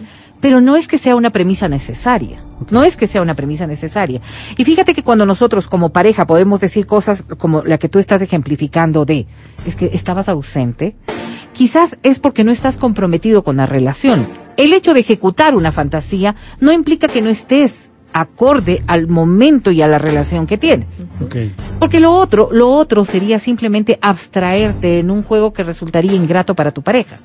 Pero 0.40 0.62
no 0.62 0.76
es 0.76 0.88
que 0.88 0.96
sea 0.96 1.16
una 1.16 1.28
premisa 1.28 1.68
necesaria. 1.68 2.42
No 2.70 2.82
es 2.82 2.96
que 2.96 3.06
sea 3.06 3.20
una 3.20 3.34
premisa 3.34 3.66
necesaria. 3.66 4.22
Y 4.56 4.64
fíjate 4.64 4.94
que 4.94 5.02
cuando 5.02 5.26
nosotros 5.26 5.68
como 5.68 5.90
pareja 5.90 6.26
podemos 6.26 6.60
decir 6.60 6.86
cosas 6.86 7.24
como 7.36 7.62
la 7.62 7.76
que 7.76 7.90
tú 7.90 7.98
estás 7.98 8.22
ejemplificando 8.22 9.04
de, 9.04 9.26
es 9.66 9.76
que 9.76 9.90
estabas 9.92 10.30
ausente, 10.30 10.96
quizás 11.52 11.98
es 12.02 12.18
porque 12.18 12.42
no 12.42 12.52
estás 12.52 12.78
comprometido 12.78 13.44
con 13.44 13.58
la 13.58 13.66
relación. 13.66 14.26
El 14.56 14.72
hecho 14.72 14.94
de 14.94 15.00
ejecutar 15.00 15.54
una 15.54 15.72
fantasía 15.72 16.34
no 16.60 16.72
implica 16.72 17.08
que 17.08 17.22
no 17.22 17.30
estés 17.30 17.90
acorde 18.12 18.82
al 18.86 19.08
momento 19.08 19.70
y 19.70 19.82
a 19.82 19.88
la 19.88 19.98
relación 19.98 20.46
que 20.46 20.58
tienes. 20.58 21.06
Porque 21.78 22.00
lo 22.00 22.12
otro, 22.12 22.48
lo 22.52 22.68
otro 22.70 23.04
sería 23.04 23.38
simplemente 23.38 23.98
abstraerte 24.00 24.98
en 24.98 25.10
un 25.10 25.22
juego 25.22 25.52
que 25.52 25.62
resultaría 25.62 26.14
ingrato 26.14 26.54
para 26.54 26.72
tu 26.72 26.82
pareja. 26.82 27.18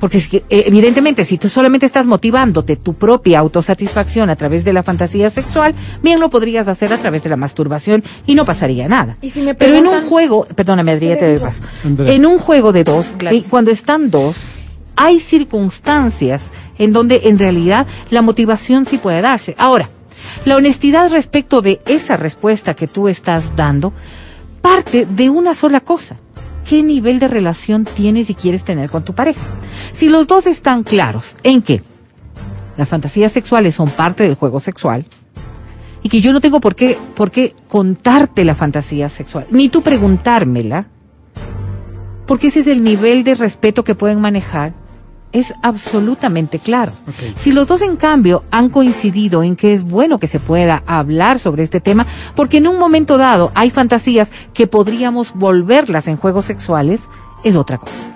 Porque 0.00 0.18
es 0.18 0.28
que, 0.28 0.38
eh, 0.48 0.64
evidentemente, 0.66 1.24
si 1.24 1.38
tú 1.38 1.48
solamente 1.48 1.84
estás 1.84 2.06
motivándote 2.06 2.76
tu 2.76 2.94
propia 2.94 3.40
autosatisfacción 3.40 4.30
a 4.30 4.36
través 4.36 4.64
de 4.64 4.72
la 4.72 4.84
fantasía 4.84 5.28
sexual, 5.28 5.74
bien 6.04 6.20
lo 6.20 6.30
podrías 6.30 6.68
hacer 6.68 6.92
a 6.92 6.98
través 6.98 7.24
de 7.24 7.30
la 7.30 7.36
masturbación 7.36 8.04
y 8.24 8.36
no 8.36 8.44
pasaría 8.44 8.88
nada. 8.88 9.16
Y 9.20 9.30
si 9.30 9.40
me 9.40 9.56
Pero 9.56 9.74
en 9.74 9.88
un 9.88 10.06
juego, 10.06 10.46
perdóname 10.54 10.92
Adrián, 10.92 11.14
¿Qué 11.14 11.20
te 11.20 11.30
doy 11.30 11.40
paso. 11.40 11.64
En 11.84 12.26
un 12.26 12.38
juego 12.38 12.72
de 12.72 12.84
dos, 12.84 13.14
y 13.32 13.42
cuando 13.42 13.72
están 13.72 14.10
dos, 14.10 14.57
hay 14.98 15.20
circunstancias 15.20 16.50
en 16.76 16.92
donde 16.92 17.22
en 17.24 17.38
realidad 17.38 17.86
la 18.10 18.20
motivación 18.20 18.84
sí 18.84 18.98
puede 18.98 19.22
darse. 19.22 19.54
Ahora, 19.56 19.88
la 20.44 20.56
honestidad 20.56 21.10
respecto 21.10 21.62
de 21.62 21.80
esa 21.86 22.16
respuesta 22.16 22.74
que 22.74 22.88
tú 22.88 23.06
estás 23.06 23.54
dando 23.54 23.92
parte 24.60 25.06
de 25.06 25.30
una 25.30 25.54
sola 25.54 25.80
cosa. 25.80 26.16
¿Qué 26.68 26.82
nivel 26.82 27.20
de 27.20 27.28
relación 27.28 27.84
tienes 27.84 28.28
y 28.28 28.34
quieres 28.34 28.64
tener 28.64 28.90
con 28.90 29.04
tu 29.04 29.14
pareja? 29.14 29.40
Si 29.92 30.08
los 30.08 30.26
dos 30.26 30.46
están 30.46 30.82
claros 30.82 31.36
en 31.44 31.62
que 31.62 31.80
las 32.76 32.88
fantasías 32.88 33.30
sexuales 33.30 33.76
son 33.76 33.90
parte 33.90 34.24
del 34.24 34.34
juego 34.34 34.58
sexual 34.58 35.06
y 36.02 36.08
que 36.08 36.20
yo 36.20 36.32
no 36.32 36.40
tengo 36.40 36.60
por 36.60 36.74
qué, 36.74 36.98
por 37.14 37.30
qué 37.30 37.54
contarte 37.68 38.44
la 38.44 38.56
fantasía 38.56 39.08
sexual, 39.08 39.46
ni 39.50 39.68
tú 39.68 39.80
preguntármela, 39.80 40.88
porque 42.26 42.48
ese 42.48 42.60
es 42.60 42.66
el 42.66 42.82
nivel 42.82 43.22
de 43.22 43.36
respeto 43.36 43.84
que 43.84 43.94
pueden 43.94 44.20
manejar, 44.20 44.74
es 45.32 45.52
absolutamente 45.62 46.58
claro. 46.58 46.92
Si 47.38 47.52
los 47.52 47.66
dos, 47.66 47.82
en 47.82 47.96
cambio, 47.96 48.44
han 48.50 48.68
coincidido 48.70 49.42
en 49.42 49.56
que 49.56 49.72
es 49.72 49.82
bueno 49.84 50.18
que 50.18 50.26
se 50.26 50.38
pueda 50.40 50.82
hablar 50.86 51.38
sobre 51.38 51.62
este 51.62 51.80
tema, 51.80 52.06
porque 52.34 52.58
en 52.58 52.68
un 52.68 52.78
momento 52.78 53.18
dado 53.18 53.52
hay 53.54 53.70
fantasías 53.70 54.30
que 54.54 54.66
podríamos 54.66 55.32
volverlas 55.34 56.08
en 56.08 56.16
juegos 56.16 56.44
sexuales, 56.46 57.02
es 57.44 57.56
otra 57.56 57.78
cosa. 57.78 58.14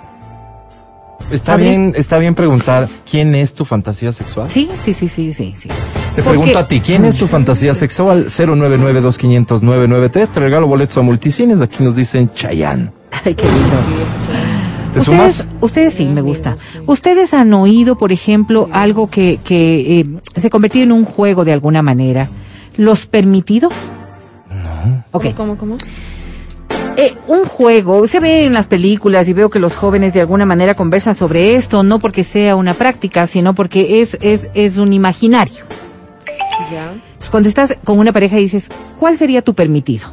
Está 1.30 1.54
¿Abre? 1.54 1.68
bien, 1.68 1.92
está 1.96 2.18
bien 2.18 2.34
preguntar 2.34 2.88
quién 3.10 3.34
es 3.34 3.54
tu 3.54 3.64
fantasía 3.64 4.12
sexual. 4.12 4.50
Sí, 4.50 4.68
sí, 4.76 4.92
sí, 4.92 5.08
sí, 5.08 5.32
sí, 5.32 5.54
sí. 5.56 5.68
Te 5.68 6.22
Porque- 6.22 6.30
pregunto 6.38 6.58
a 6.58 6.68
ti, 6.68 6.80
¿quién 6.80 7.04
es 7.06 7.16
tu 7.16 7.26
fantasía 7.26 7.72
sexual? 7.74 8.26
099-2500-993. 8.28 10.28
Te 10.28 10.40
regalo 10.40 10.66
boletos 10.66 10.98
a 10.98 11.02
multicines. 11.02 11.62
Aquí 11.62 11.82
nos 11.82 11.96
dicen 11.96 12.30
Chayán. 12.34 12.92
Ay, 13.24 13.34
qué 13.34 13.44
lindo. 13.46 13.76
¿Te 14.92 14.98
ustedes, 14.98 15.36
sumas? 15.36 15.48
ustedes 15.60 15.94
sí, 15.94 16.04
me 16.04 16.20
gusta. 16.20 16.56
¿Ustedes 16.86 17.32
han 17.34 17.52
oído, 17.54 17.96
por 17.96 18.12
ejemplo, 18.12 18.68
algo 18.72 19.08
que, 19.08 19.40
que 19.42 20.00
eh, 20.00 20.06
se 20.36 20.50
convirtió 20.50 20.82
en 20.82 20.92
un 20.92 21.04
juego 21.04 21.44
de 21.44 21.52
alguna 21.52 21.82
manera? 21.82 22.28
¿Los 22.76 23.06
permitidos? 23.06 23.72
No. 24.50 25.04
Ok. 25.12 25.34
¿Cómo, 25.34 25.56
cómo? 25.56 25.76
Eh, 26.96 27.14
un 27.26 27.44
juego, 27.46 28.06
se 28.06 28.20
ve 28.20 28.44
en 28.44 28.52
las 28.52 28.66
películas 28.66 29.26
y 29.28 29.32
veo 29.32 29.48
que 29.48 29.58
los 29.58 29.74
jóvenes 29.74 30.12
de 30.12 30.20
alguna 30.20 30.44
manera 30.44 30.74
conversan 30.74 31.14
sobre 31.14 31.54
esto, 31.54 31.82
no 31.82 31.98
porque 31.98 32.22
sea 32.22 32.54
una 32.54 32.74
práctica, 32.74 33.26
sino 33.26 33.54
porque 33.54 34.02
es, 34.02 34.18
es, 34.20 34.48
es 34.52 34.76
un 34.76 34.92
imaginario. 34.92 35.64
Ya. 36.70 36.92
Cuando 37.30 37.48
estás 37.48 37.76
con 37.84 37.98
una 37.98 38.12
pareja 38.12 38.38
y 38.38 38.42
dices, 38.42 38.68
¿cuál 38.98 39.16
sería 39.16 39.40
tu 39.42 39.54
permitido? 39.54 40.08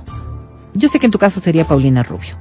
Yo 0.73 0.87
sé 0.87 0.99
que 0.99 1.05
en 1.07 1.11
tu 1.11 1.19
caso 1.19 1.41
sería 1.41 1.65
Paulina 1.65 2.01
Rubio. 2.01 2.37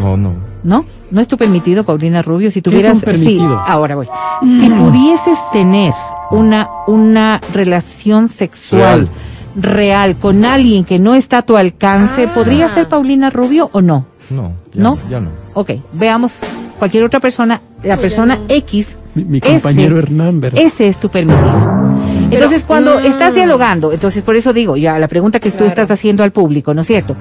No, 0.00 0.16
no. 0.16 0.32
¿No? 0.62 0.84
¿No 1.10 1.20
es 1.20 1.28
tu 1.28 1.36
permitido, 1.36 1.84
Paulina 1.84 2.22
Rubio? 2.22 2.50
Si 2.50 2.62
tuvieras... 2.62 2.94
un 2.94 3.00
permitido? 3.02 3.48
Sí, 3.48 3.62
ahora 3.66 3.96
voy. 3.96 4.08
Si 4.42 4.68
pudieses 4.70 5.38
tener 5.52 5.92
una, 6.30 6.68
una 6.86 7.40
relación 7.52 8.28
sexual 8.28 9.08
real. 9.56 10.16
con 10.16 10.44
alguien 10.44 10.84
que 10.84 10.98
no 10.98 11.14
está 11.14 11.38
a 11.38 11.42
tu 11.42 11.56
alcance, 11.56 12.26
¿podría 12.28 12.68
ser 12.68 12.88
Paulina 12.88 13.30
Rubio 13.30 13.70
o 13.72 13.80
no? 13.80 14.06
No. 14.30 14.52
ya 14.72 14.82
¿No? 14.82 14.98
Ya 15.10 15.20
no. 15.20 15.28
Ok, 15.52 15.70
veamos 15.92 16.32
cualquier 16.78 17.04
otra 17.04 17.20
persona, 17.20 17.60
la 17.82 17.96
persona 17.96 18.40
X. 18.48 18.96
Mi, 19.14 19.24
mi 19.24 19.38
ese- 19.38 19.52
compañero 19.52 19.98
Hernán, 19.98 20.40
¿verdad? 20.40 20.60
Ese 20.60 20.88
es 20.88 20.98
tu 20.98 21.08
permitido. 21.08 21.84
Entonces, 22.30 22.64
cuando 22.64 22.98
estás 22.98 23.34
dialogando, 23.34 23.92
entonces 23.92 24.22
por 24.24 24.34
eso 24.34 24.52
digo, 24.52 24.76
ya 24.76 24.98
la 24.98 25.06
pregunta 25.06 25.38
que 25.38 25.50
tú 25.52 25.62
estás 25.64 25.90
haciendo 25.90 26.24
al 26.24 26.32
público, 26.32 26.74
¿no 26.74 26.80
es 26.80 26.86
cierto? 26.88 27.14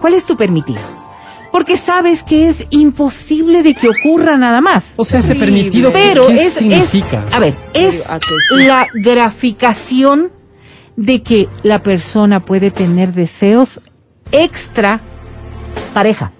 ¿Cuál 0.00 0.12
es 0.14 0.24
tu 0.24 0.36
permitido? 0.36 0.80
Porque 1.50 1.76
sabes 1.76 2.22
que 2.22 2.48
es 2.48 2.66
imposible 2.70 3.62
de 3.62 3.74
que 3.74 3.88
ocurra 3.88 4.36
nada 4.36 4.60
más. 4.60 4.92
O 4.96 5.04
sea, 5.04 5.20
ese 5.20 5.34
permitido, 5.34 5.92
Pero 5.92 6.26
¿qué 6.26 6.34
es, 6.42 6.46
es- 6.48 6.54
significa? 6.54 7.24
a 7.32 7.38
ver, 7.38 7.56
es 7.74 8.08
¿A 8.10 8.18
qué 8.20 8.26
sí? 8.58 8.64
la 8.66 8.86
graficación 8.94 10.30
de 10.96 11.22
que 11.22 11.48
la 11.62 11.82
persona 11.82 12.44
puede 12.44 12.70
tener 12.70 13.12
deseos 13.14 13.80
extra 14.30 15.00
pareja. 15.94 16.32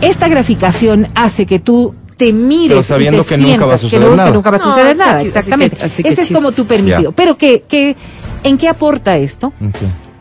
Esta 0.00 0.28
graficación 0.28 1.08
hace 1.14 1.46
que 1.46 1.58
tú 1.58 1.94
te 2.16 2.32
mires 2.32 2.68
Pero 2.68 2.80
y 2.80 2.82
sabiendo 2.82 3.22
te 3.24 3.28
que 3.28 3.36
nunca 3.38 3.66
va 3.66 3.74
a 3.74 3.78
que 3.78 3.98
no- 3.98 4.10
que 4.10 4.16
nada. 4.16 4.30
nunca 4.30 4.50
va 4.50 4.56
a 4.56 4.60
No, 4.60 4.64
suceder 4.66 4.86
así 4.92 4.98
nada, 4.98 5.10
que- 5.12 5.16
así 5.18 5.22
que- 5.22 5.28
exactamente. 5.38 5.84
así 5.84 6.02
que 6.02 6.08
Ese 6.10 6.22
es 6.22 6.30
como 6.30 6.52
tu 6.52 6.66
permitido. 6.66 7.10
Ya. 7.10 7.16
Pero 7.16 7.36
que, 7.38 7.62
que, 7.68 7.96
¿en 8.42 8.56
qué 8.58 8.68
aporta 8.68 9.16
esto? 9.18 9.48
Ok. 9.48 9.76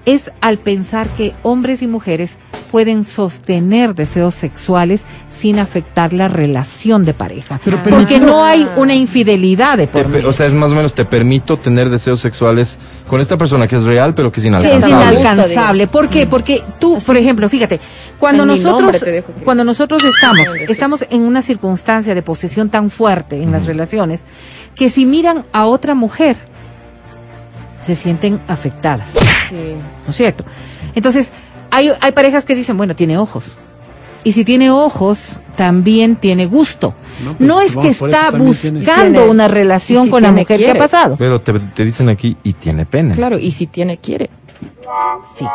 Es 0.06 0.32
al 0.42 0.58
pensar 0.58 1.08
que 1.10 1.34
hombres 1.44 1.82
y 1.82 1.88
mujeres 1.88 2.38
pueden 2.72 3.04
sostener 3.04 3.96
deseos 3.96 4.36
sexuales 4.36 5.04
sin 5.30 5.60
afectar 5.60 6.14
la 6.14 6.28
relación 6.28 7.06
de 7.06 7.14
pareja. 7.14 7.60
Pero 7.64 7.82
Porque 7.82 8.20
no 8.20 8.44
hay 8.44 8.68
una 8.76 8.94
infidelidad 8.94 9.78
de 9.78 9.88
por 9.88 10.08
medio. 10.08 10.30
o 10.30 10.34
sea, 10.34 10.46
es 10.46 10.54
más 10.54 10.72
o 10.72 10.76
menos, 10.76 10.94
te 10.94 11.06
permito 11.06 11.58
tener 11.58 11.90
deseos 11.90 12.20
sexuales 12.20 12.78
con 13.08 13.22
esta 13.22 13.38
persona 13.38 13.68
que 13.68 13.78
es 13.78 13.84
real, 13.84 14.14
pero 14.14 14.32
que 14.32 14.40
es 14.40 14.44
que 14.44 14.50
es 14.50 14.50
inalcanzable. 14.50 15.20
inalcanzable. 15.22 15.88
¿Por 15.88 16.10
qué? 16.10 16.28
Porque 16.28 16.64
tú, 16.80 17.00
por 17.06 17.18
ejemplo, 17.18 17.48
fíjate, 17.50 17.80
cuando 18.20 18.44
En 18.44 18.50
nosotros, 18.50 19.04
cuando 19.44 19.64
nosotros 19.64 20.04
estamos, 20.04 20.48
estamos 20.68 21.06
en 21.10 21.24
una 21.24 21.42
circunstancia 21.42 22.14
de 22.14 22.22
posesión 22.22 22.70
tan 22.70 22.90
fuerte 22.90 23.42
en 23.42 23.52
las 23.52 23.66
relaciones, 23.66 24.24
que 24.76 24.90
si 24.90 25.06
miran 25.06 25.46
a 25.52 25.66
otra 25.66 25.96
mujer, 25.96 26.38
se 27.86 27.96
sienten 27.96 28.40
afectadas. 28.48 29.08
Sí. 29.50 29.76
¿no 30.04 30.10
es 30.10 30.16
cierto? 30.16 30.44
Entonces, 30.96 31.32
hay, 31.72 31.92
hay 32.02 32.12
parejas 32.12 32.46
que 32.46 32.56
dicen, 32.56 32.78
bueno, 32.78 32.96
tiene 32.96 33.18
ojos. 33.18 33.58
Y 34.24 34.32
si 34.32 34.44
tiene 34.44 34.72
ojos, 34.72 35.38
también 35.56 36.16
tiene 36.16 36.48
gusto. 36.48 36.96
No, 37.24 37.36
No, 37.38 37.56
pues, 37.58 37.68
es 37.70 37.76
vamos, 37.76 37.86
que 37.86 37.90
está 37.92 38.32
buscando 38.32 39.20
Tiene- 39.20 39.30
una 39.30 39.48
relación 39.48 40.06
si 40.06 40.10
con 40.10 40.24
la 40.24 40.32
mujer 40.32 40.58
que 40.60 40.72
ha 40.72 40.76
pasado. 40.76 41.16
Pero 41.18 41.42
te, 41.42 41.54
te 41.60 41.86
dicen 41.86 42.10
aquí, 42.10 42.36
y 42.44 42.54
tiene 42.54 42.88
pene. 42.88 43.14
Claro, 43.14 43.38
y 43.38 43.52
si 43.52 43.68
tiene, 43.68 43.98
quiere. 44.00 44.32
Sí. 45.38 45.46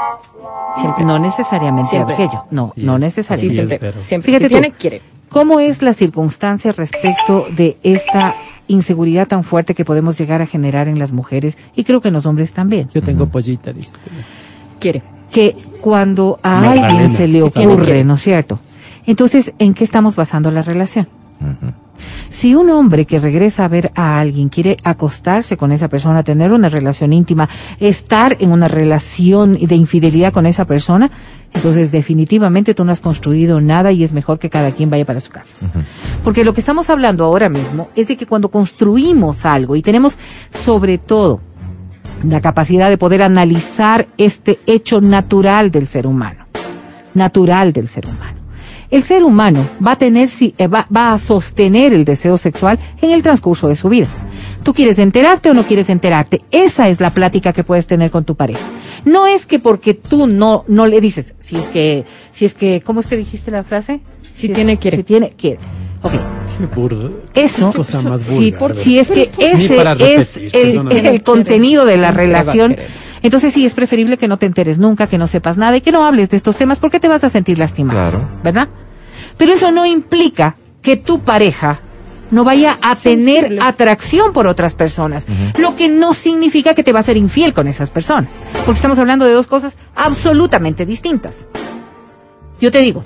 Siempre. 0.80 1.04
No 1.04 1.18
necesariamente 1.18 1.90
Siempre. 1.90 2.14
aquello. 2.14 2.44
No, 2.52 2.72
Sí, 2.76 2.82
no 2.82 2.98
necesariamente. 2.98 3.78
Sí, 3.78 4.02
siempre. 4.02 4.26
Fíjate 4.28 4.44
si 4.44 4.48
tiene, 4.50 4.70
tú. 4.70 4.76
quiere. 4.78 5.02
¿Cómo 5.28 5.58
es 5.60 5.82
la 5.82 5.92
circunstancia 5.92 6.70
respecto 6.72 7.46
de 7.50 7.76
esta 7.82 8.34
inseguridad 8.70 9.28
tan 9.28 9.44
fuerte 9.44 9.74
que 9.74 9.84
podemos 9.84 10.16
llegar 10.18 10.40
a 10.42 10.46
generar 10.46 10.88
en 10.88 10.98
las 10.98 11.12
mujeres 11.12 11.58
y 11.76 11.84
creo 11.84 12.00
que 12.00 12.08
en 12.08 12.14
los 12.14 12.26
hombres 12.26 12.52
también? 12.52 12.88
Yo 12.94 13.02
tengo 13.02 13.26
pollita, 13.26 13.72
dice. 13.72 13.92
Quiere. 14.78 15.02
que 15.30 15.56
cuando 15.80 16.38
a 16.42 16.70
alguien 16.70 17.08
se 17.10 17.28
le 17.28 17.48
¿sabe 17.50 17.66
ocurre? 17.66 18.04
¿no 18.04 18.14
es 18.14 18.22
cierto? 18.22 18.58
Entonces, 19.06 19.52
¿en 19.58 19.74
qué 19.74 19.84
estamos 19.84 20.16
basando 20.16 20.50
la 20.50 20.62
relación? 20.62 21.06
Ujú. 21.40 21.72
Si 22.30 22.54
un 22.54 22.70
hombre 22.70 23.06
que 23.06 23.18
regresa 23.18 23.64
a 23.64 23.68
ver 23.68 23.92
a 23.94 24.20
alguien 24.20 24.48
quiere 24.48 24.76
acostarse 24.84 25.56
con 25.56 25.72
esa 25.72 25.88
persona, 25.88 26.22
tener 26.22 26.52
una 26.52 26.68
relación 26.68 27.12
íntima, 27.12 27.48
estar 27.78 28.36
en 28.40 28.52
una 28.52 28.68
relación 28.68 29.54
de 29.54 29.74
infidelidad 29.74 30.32
con 30.32 30.46
esa 30.46 30.64
persona, 30.64 31.10
entonces 31.52 31.90
definitivamente 31.90 32.74
tú 32.74 32.84
no 32.84 32.92
has 32.92 33.00
construido 33.00 33.60
nada 33.60 33.92
y 33.92 34.04
es 34.04 34.12
mejor 34.12 34.38
que 34.38 34.50
cada 34.50 34.70
quien 34.70 34.90
vaya 34.90 35.04
para 35.04 35.20
su 35.20 35.30
casa. 35.30 35.56
Porque 36.22 36.44
lo 36.44 36.52
que 36.52 36.60
estamos 36.60 36.90
hablando 36.90 37.24
ahora 37.24 37.48
mismo 37.48 37.88
es 37.96 38.08
de 38.08 38.16
que 38.16 38.26
cuando 38.26 38.50
construimos 38.50 39.44
algo 39.44 39.76
y 39.76 39.82
tenemos 39.82 40.16
sobre 40.50 40.98
todo 40.98 41.40
la 42.22 42.40
capacidad 42.40 42.88
de 42.88 42.98
poder 42.98 43.22
analizar 43.22 44.08
este 44.16 44.60
hecho 44.66 45.00
natural 45.00 45.70
del 45.70 45.86
ser 45.86 46.06
humano, 46.06 46.46
natural 47.14 47.72
del 47.72 47.88
ser 47.88 48.06
humano. 48.06 48.39
El 48.90 49.02
ser 49.04 49.22
humano 49.24 49.64
va 49.84 49.92
a 49.92 49.96
tener, 49.96 50.28
si- 50.28 50.54
eh, 50.58 50.66
va, 50.66 50.86
va 50.94 51.12
a 51.12 51.18
sostener 51.18 51.92
el 51.92 52.04
deseo 52.04 52.36
sexual 52.38 52.78
en 53.00 53.10
el 53.10 53.22
transcurso 53.22 53.68
de 53.68 53.76
su 53.76 53.88
vida. 53.88 54.08
¿Tú 54.64 54.74
quieres 54.74 54.98
enterarte 54.98 55.48
o 55.50 55.54
no 55.54 55.64
quieres 55.64 55.88
enterarte? 55.90 56.42
Esa 56.50 56.88
es 56.88 57.00
la 57.00 57.10
plática 57.10 57.52
que 57.52 57.62
puedes 57.64 57.86
tener 57.86 58.10
con 58.10 58.24
tu 58.24 58.34
pareja. 58.34 58.60
No 59.04 59.26
es 59.26 59.46
que 59.46 59.58
porque 59.58 59.94
tú 59.94 60.26
no, 60.26 60.64
no 60.68 60.86
le 60.86 61.00
dices, 61.00 61.34
si 61.40 61.56
es 61.56 61.66
que, 61.66 62.04
si 62.32 62.44
es 62.44 62.54
que, 62.54 62.82
¿cómo 62.84 63.00
es 63.00 63.06
que 63.06 63.16
dijiste 63.16 63.50
la 63.50 63.62
frase? 63.64 64.00
Si 64.34 64.48
es- 64.48 64.52
tiene, 64.54 64.76
quiere. 64.78 64.98
Si 64.98 65.02
tiene, 65.04 65.30
quiere. 65.30 65.58
Ok. 66.02 66.12
Qué 66.58 66.66
burda. 66.66 67.10
Eso, 67.34 67.70
Qué 67.70 67.76
cosa 67.78 68.02
más 68.02 68.22
si, 68.22 68.50
vulgar, 68.50 68.74
si 68.74 68.98
es 68.98 69.08
que 69.08 69.30
ese 69.38 69.76
es 70.12 70.36
el, 70.52 71.22
contenido 71.22 71.84
de 71.86 71.96
la 71.96 72.10
relación, 72.10 72.70
querer. 72.74 72.88
Entonces 73.22 73.52
sí 73.52 73.66
es 73.66 73.74
preferible 73.74 74.16
que 74.16 74.28
no 74.28 74.38
te 74.38 74.46
enteres 74.46 74.78
nunca, 74.78 75.06
que 75.06 75.18
no 75.18 75.26
sepas 75.26 75.58
nada 75.58 75.76
y 75.76 75.80
que 75.80 75.92
no 75.92 76.04
hables 76.04 76.30
de 76.30 76.36
estos 76.36 76.56
temas 76.56 76.78
porque 76.78 77.00
te 77.00 77.08
vas 77.08 77.24
a 77.24 77.30
sentir 77.30 77.58
lastimado. 77.58 78.00
Claro. 78.00 78.28
¿Verdad? 78.42 78.68
Pero 79.36 79.52
eso 79.52 79.70
no 79.72 79.86
implica 79.86 80.56
que 80.82 80.96
tu 80.96 81.20
pareja 81.20 81.80
no 82.30 82.44
vaya 82.44 82.78
a 82.80 82.94
tener 82.96 83.42
Sensible. 83.42 83.60
atracción 83.62 84.32
por 84.32 84.46
otras 84.46 84.74
personas, 84.74 85.26
lo 85.58 85.74
que 85.74 85.88
no 85.88 86.14
significa 86.14 86.74
que 86.74 86.84
te 86.84 86.92
va 86.92 87.00
a 87.00 87.02
ser 87.02 87.16
infiel 87.16 87.52
con 87.52 87.66
esas 87.66 87.90
personas, 87.90 88.34
porque 88.64 88.72
estamos 88.72 88.98
hablando 88.98 89.24
de 89.24 89.32
dos 89.32 89.46
cosas 89.46 89.76
absolutamente 89.96 90.86
distintas. 90.86 91.48
Yo 92.60 92.70
te 92.70 92.78
digo, 92.78 93.02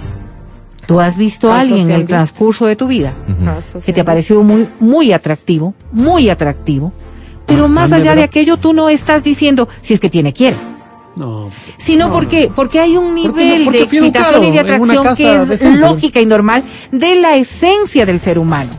tú 0.86 1.00
has 1.00 1.16
visto 1.16 1.52
a 1.52 1.60
alguien 1.60 1.90
en 1.90 1.92
el 1.92 2.06
transcurso 2.06 2.66
de 2.66 2.76
tu 2.76 2.86
vida 2.86 3.12
que 3.84 3.92
te 3.92 4.00
ha 4.00 4.04
parecido 4.04 4.42
muy, 4.42 4.68
muy 4.80 5.12
atractivo, 5.12 5.74
muy 5.92 6.28
atractivo, 6.28 6.92
pero 7.46 7.68
más 7.68 7.92
allá 7.92 8.14
de 8.14 8.22
aquello 8.22 8.56
tú 8.56 8.72
no 8.72 8.88
estás 8.88 9.22
diciendo 9.22 9.68
si 9.82 9.94
es 9.94 10.00
que 10.00 10.10
tiene 10.10 10.32
quiere, 10.32 10.56
No. 11.16 11.50
sino 11.78 12.10
porque 12.10 12.50
porque 12.54 12.80
hay 12.80 12.96
un 12.96 13.14
Porque 13.14 13.28
no- 13.28 13.32
nivel 13.36 13.64
porque 13.64 13.78
de 13.78 13.84
excitación 13.84 14.44
y 14.44 14.50
de 14.50 14.60
atracción 14.60 15.16
que 15.16 15.34
es 15.36 15.48
decente. 15.48 15.78
lógica 15.78 16.20
y 16.20 16.26
normal 16.26 16.62
de 16.92 17.16
la 17.16 17.36
esencia 17.36 18.06
del 18.06 18.20
ser 18.20 18.38
humano. 18.38 18.70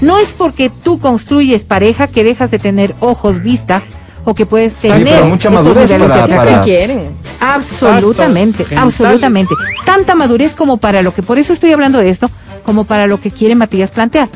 No 0.00 0.18
es 0.18 0.32
porque 0.32 0.68
tú 0.68 0.98
construyes 0.98 1.62
pareja 1.62 2.08
que 2.08 2.24
dejas 2.24 2.50
de 2.50 2.58
tener 2.58 2.94
ojos, 3.00 3.40
vista 3.42 3.82
o 4.24 4.34
que 4.34 4.46
puedes 4.46 4.74
tener 4.74 5.04
pero 5.04 5.26
mucha 5.26 5.48
estos 5.48 5.52
madurez 5.64 5.90
de 5.90 5.98
para- 5.98 6.14
atracción. 6.24 6.38
para- 6.38 6.58
Si 6.64 6.70
quieren. 6.70 7.10
Absolutamente, 7.40 8.62
Exacto, 8.64 8.82
absolutamente. 8.84 9.54
Tanta 9.84 10.14
madurez 10.14 10.54
como 10.54 10.76
para 10.76 11.02
lo 11.02 11.14
que, 11.14 11.22
por 11.22 11.38
eso 11.38 11.52
estoy 11.52 11.72
hablando 11.72 11.98
de 11.98 12.10
esto, 12.10 12.30
como 12.64 12.84
para 12.84 13.06
lo 13.06 13.20
que 13.20 13.30
quiere 13.30 13.54
Matías 13.54 13.90
plantear. 13.90 14.28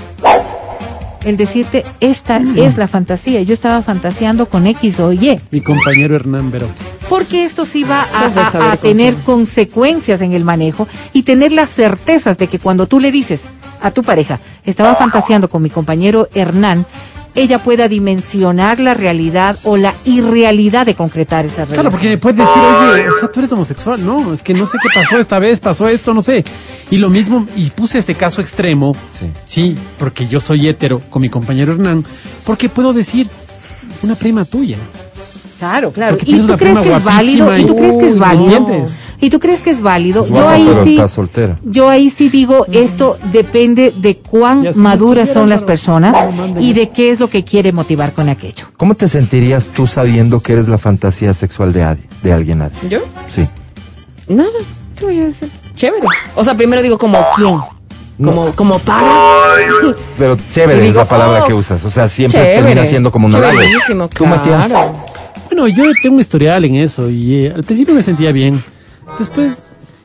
El 1.27 1.37
decirte, 1.37 1.85
esta 2.01 2.41
es 2.55 2.77
la 2.79 2.87
fantasía. 2.87 3.43
Yo 3.43 3.53
estaba 3.53 3.83
fantaseando 3.83 4.49
con 4.49 4.66
X 4.68 5.01
o 5.01 5.12
Y. 5.12 5.41
Mi 5.51 5.61
compañero 5.61 6.14
Hernán 6.14 6.53
Verón. 6.53 6.70
Porque 7.09 7.45
esto 7.45 7.64
sí 7.64 7.83
va 7.83 8.07
a, 8.14 8.72
a- 8.72 8.77
tener 8.77 9.14
consecuencias 9.16 10.20
en 10.22 10.33
el 10.33 10.45
manejo 10.45 10.87
y 11.12 11.24
tener 11.24 11.51
las 11.51 11.68
certezas 11.70 12.39
de 12.39 12.47
que 12.47 12.61
cuando 12.61 12.87
tú 12.87 13.01
le 13.01 13.11
dices 13.11 13.41
a 13.83 13.91
tu 13.91 14.03
pareja, 14.05 14.39
estaba 14.64 14.95
fantaseando 14.95 15.49
con 15.49 15.62
mi 15.62 15.68
compañero 15.70 16.29
Hernán, 16.33 16.87
ella 17.37 17.62
pueda 17.62 17.87
dimensionar 17.87 18.80
la 18.80 18.95
realidad 18.95 19.57
o 19.62 19.76
la 19.76 19.95
irrealidad 20.05 20.87
de 20.87 20.95
concretar 20.95 21.45
esa 21.45 21.57
relación. 21.66 21.74
Claro, 21.74 21.91
porque 21.91 22.09
me 22.09 22.18
puedes 22.18 22.39
decir, 22.39 22.53
oye, 22.55 23.09
o 23.09 23.12
sea, 23.20 23.28
tú 23.30 23.41
eres 23.41 23.53
homosexual. 23.53 24.05
No, 24.05 24.32
es 24.32 24.43
que 24.43 24.55
no 24.55 24.66
sé 24.66 24.78
qué 24.82 24.89
pasó 24.95 25.18
esta 25.18 25.39
vez, 25.39 25.61
pasó 25.61 25.87
esto, 25.87 26.12
no 26.14 26.22
sé. 26.22 26.45
Y 26.91 26.97
lo 26.99 27.09
mismo, 27.11 27.47
y 27.55 27.70
puse 27.70 27.99
este 27.99 28.14
caso 28.14 28.41
extremo, 28.41 28.95
Sí. 29.18 29.26
sí, 29.45 29.74
porque 29.99 30.26
yo 30.26 30.41
soy 30.41 30.66
hétero 30.66 31.01
con 31.11 31.22
mi 31.22 31.28
compañero 31.30 31.72
Hernán, 31.74 32.05
porque 32.45 32.68
puedo 32.68 32.93
decir 32.93 33.28
una 34.03 34.14
prima 34.14 34.45
tuya. 34.45 34.78
Claro, 35.59 35.91
claro. 35.91 36.19
¿Y 36.25 36.39
tú 36.39 36.45
una 36.45 36.57
crees 36.57 36.79
que 36.79 36.93
es 36.93 37.05
válido? 37.05 37.57
¿Y 37.57 37.65
tú 37.65 37.77
crees 37.77 37.97
que 37.97 38.09
es 38.09 38.19
válido? 38.19 38.87
¿Y 39.19 39.31
tú 39.31 39.41
crees 39.41 39.61
que 39.61 39.71
es 39.71 39.81
válido? 39.81 40.25
Es 40.25 40.29
yo 40.29 40.49
ahí 40.49 40.71
sí, 40.85 41.01
yo 41.65 41.89
ahí 41.89 42.11
sí 42.11 42.29
digo, 42.29 42.67
esto 42.71 43.17
depende 43.33 43.93
de 43.97 44.19
cuán 44.19 44.67
maduras 44.75 45.33
son 45.33 45.49
las 45.49 45.63
personas 45.63 46.15
No, 46.35 46.61
y 46.61 46.75
de 46.75 46.91
qué 46.91 47.11
es 47.11 47.21
lo 47.21 47.31
que 47.31 47.43
quiere 47.43 47.73
motivar 47.73 48.13
con 48.13 48.29
aquello. 48.29 48.67
¿Cómo 48.77 48.95
te 48.95 49.09
sentirías 49.09 49.69
tú 49.69 49.87
sabiendo 49.87 50.41
que 50.41 50.53
eres 50.53 50.69
la 50.69 50.77
fantasía 50.77 51.33
sexual 51.33 51.73
de, 51.73 51.83
adi- 51.85 52.09
de 52.23 52.33
alguien, 52.33 52.61
Adi? 52.61 52.75
¿Yo? 52.91 52.99
Sí. 53.29 53.49
Nada. 54.29 54.51
¿Qué 54.97 55.05
voy 55.07 55.21
a 55.21 55.25
decir? 55.25 55.51
Chévere. 55.75 56.07
O 56.35 56.45
sea, 56.45 56.55
primero 56.55 56.83
digo 56.83 56.99
como 56.99 57.19
quién. 57.35 57.59
Como, 58.23 58.55
como 58.55 58.79
para. 58.79 59.07
Pero 60.19 60.39
chévere 60.51 60.89
es 60.89 60.95
la 60.95 61.05
palabra 61.07 61.43
oh, 61.45 61.47
que 61.47 61.53
usas. 61.53 61.85
O 61.85 61.91
sea, 61.91 62.09
siempre 62.09 62.41
Chévere. 62.41 62.57
termina 62.63 62.85
siendo 62.87 63.13
como 63.13 63.27
un 63.27 63.35
halago. 63.35 63.59
¿Tú, 64.15 64.27
Matías? 64.27 64.73
Bueno, 65.47 65.69
yo 65.69 65.85
tengo 66.03 66.17
un 66.17 66.21
historial 66.21 66.65
en 66.65 66.77
eso 66.77 67.11
y 67.11 67.47
eh, 67.47 67.53
al 67.55 67.65
principio 67.65 67.95
me 67.95 68.03
sentía 68.03 68.33
bien. 68.33 68.63
Después 69.19 69.59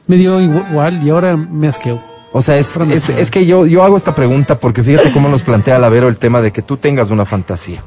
me 0.07 0.15
dio 0.15 0.39
igual 0.39 1.01
y 1.05 1.09
ahora 1.09 1.35
me 1.35 1.67
asqueo. 1.67 2.01
O 2.33 2.41
sea, 2.41 2.57
es, 2.57 2.75
es, 2.77 3.09
es 3.09 3.31
que 3.31 3.45
yo, 3.45 3.65
yo 3.65 3.83
hago 3.83 3.97
esta 3.97 4.15
pregunta 4.15 4.59
porque 4.59 4.83
fíjate 4.83 5.11
cómo 5.11 5.27
nos 5.27 5.41
plantea 5.41 5.77
la 5.79 5.89
Vero 5.89 6.07
el 6.07 6.17
tema 6.17 6.41
de 6.41 6.51
que 6.51 6.61
tú 6.61 6.77
tengas 6.77 7.09
una 7.09 7.25
fantasía. 7.25 7.83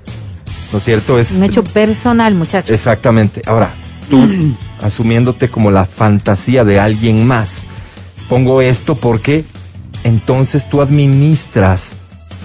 ¿No 0.70 0.78
es 0.78 0.84
cierto? 0.84 1.18
Es, 1.18 1.32
Un 1.32 1.44
hecho 1.44 1.64
personal, 1.64 2.34
muchachos. 2.34 2.70
Exactamente. 2.70 3.42
Ahora, 3.46 3.74
tú 4.10 4.20
asumiéndote 4.82 5.50
como 5.50 5.70
la 5.70 5.86
fantasía 5.86 6.64
de 6.64 6.78
alguien 6.78 7.26
más. 7.26 7.64
Pongo 8.28 8.60
esto 8.60 8.96
porque 8.96 9.44
entonces 10.02 10.68
tú 10.68 10.82
administras, 10.82 11.96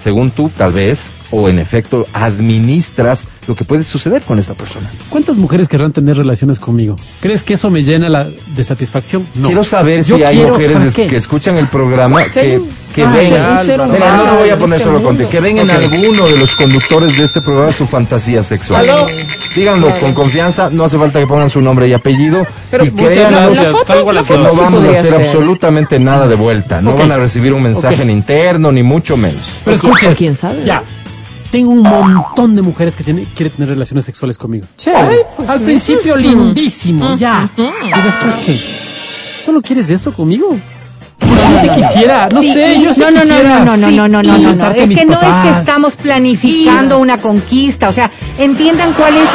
según 0.02 0.30
tú 0.30 0.50
tal 0.56 0.72
vez, 0.72 1.02
o 1.32 1.48
en 1.48 1.58
efecto 1.58 2.06
administras 2.12 3.24
lo 3.46 3.54
que 3.54 3.64
puede 3.64 3.84
suceder 3.84 4.22
con 4.22 4.38
esa 4.38 4.54
persona. 4.54 4.90
¿Cuántas 5.08 5.36
mujeres 5.36 5.68
querrán 5.68 5.92
tener 5.92 6.16
relaciones 6.16 6.58
conmigo? 6.58 6.96
¿Crees 7.20 7.42
que 7.42 7.54
eso 7.54 7.70
me 7.70 7.82
llena 7.82 8.08
la, 8.08 8.28
de 8.54 8.64
satisfacción? 8.64 9.26
No. 9.34 9.46
Quiero 9.48 9.64
saber 9.64 10.04
Yo 10.04 10.16
si 10.16 10.22
hay 10.24 10.36
quiero, 10.36 10.52
mujeres 10.52 10.94
que 10.94 11.16
escuchan 11.16 11.56
el 11.56 11.66
programa 11.68 12.24
Sí, 12.24 12.30
que, 12.32 12.60
que 12.94 13.02
Ah, 13.04 13.12
ven. 13.12 13.32
un 13.34 13.58
ser 13.64 13.80
Mira, 13.86 14.16
no 14.16 14.24
lo 14.26 14.34
voy 14.34 14.42
a 14.50 14.54
humano 14.54 14.58
poner 14.58 14.80
solo 14.80 14.96
este 14.96 15.06
contigo. 15.06 15.30
Que 15.30 15.40
ven 15.40 15.58
en 15.58 15.70
Ok. 15.70 15.76
alguno 15.76 16.26
de 16.28 16.36
los 16.38 16.54
conductores 16.56 17.16
de 17.16 17.24
este 17.24 17.40
programa 17.40 17.72
su 17.72 17.86
fantasía 17.86 18.42
sexual. 18.42 18.86
Díganlo 19.56 19.90
con 19.98 20.12
confianza, 20.14 20.70
no 20.70 20.84
hace 20.84 20.96
falta 20.98 21.18
que 21.18 21.26
pongan 21.26 21.50
su 21.50 21.60
nombre 21.60 21.88
y 21.88 21.92
apellido. 21.92 22.46
Pero 22.70 22.84
y 22.84 22.90
créanos 22.92 23.58
que 23.58 24.36
no 24.36 24.54
vamos 24.54 24.84
a 24.86 24.90
hacer 24.90 25.06
ser. 25.06 25.14
absolutamente 25.14 25.98
nada 25.98 26.28
de 26.28 26.34
vuelta. 26.36 26.80
No 26.80 26.94
van 26.96 27.10
a 27.12 27.16
recibir 27.16 27.52
un 27.52 27.62
mensaje 27.62 28.02
en 28.02 28.10
interno, 28.10 28.70
ni 28.70 28.82
mucho 28.82 29.16
menos. 29.16 29.40
Pero 29.64 29.76
¿O 29.76 29.80
quién- 29.80 29.92
escuchen, 29.92 30.12
o 30.12 30.16
quién 30.16 30.34
sabe? 30.36 30.64
Ya. 30.64 30.82
Tengo 31.50 31.70
un 31.72 31.82
montón 31.82 32.54
de 32.54 32.62
mujeres 32.62 32.94
que 32.94 33.02
tiene, 33.02 33.24
quieren 33.34 33.52
tener 33.54 33.68
relaciones 33.70 34.04
sexuales 34.04 34.38
conmigo. 34.38 34.66
Chévere. 34.76 35.26
Al 35.48 35.60
principio 35.60 36.16
lindísimo, 36.16 37.16
ya. 37.16 37.48
¿Y 37.56 38.02
después 38.02 38.36
qué? 38.44 38.60
¿Solo 39.38 39.60
quieres 39.60 39.88
eso 39.90 40.12
conmigo? 40.12 40.56
Yo 41.20 41.60
sí 41.60 41.68
quisiera, 41.74 42.28
no 42.32 42.40
Sí, 42.40 42.52
sé, 42.52 42.80
yo 42.80 42.94
sí 42.94 43.00
no, 43.00 43.10
no, 43.10 43.20
quisiera. 43.20 43.58
no, 43.58 43.64
no, 43.64 43.76
no, 43.76 43.86
Sí, 43.88 43.96
no, 43.96 44.08
no, 44.08 44.22
no, 44.22 44.38
no, 44.38 44.52
no. 44.54 44.70
Es 44.70 44.88
que 44.90 45.04
no 45.04 45.20
es 45.20 45.36
que 45.42 45.48
estamos 45.58 45.96
planificando 45.96 46.98
una 46.98 47.18
conquista, 47.18 47.88
o 47.88 47.92
sea, 47.92 48.10
entiendan 48.38 48.92
cuál 48.92 49.16
es 49.16 49.24
eh, 49.24 49.26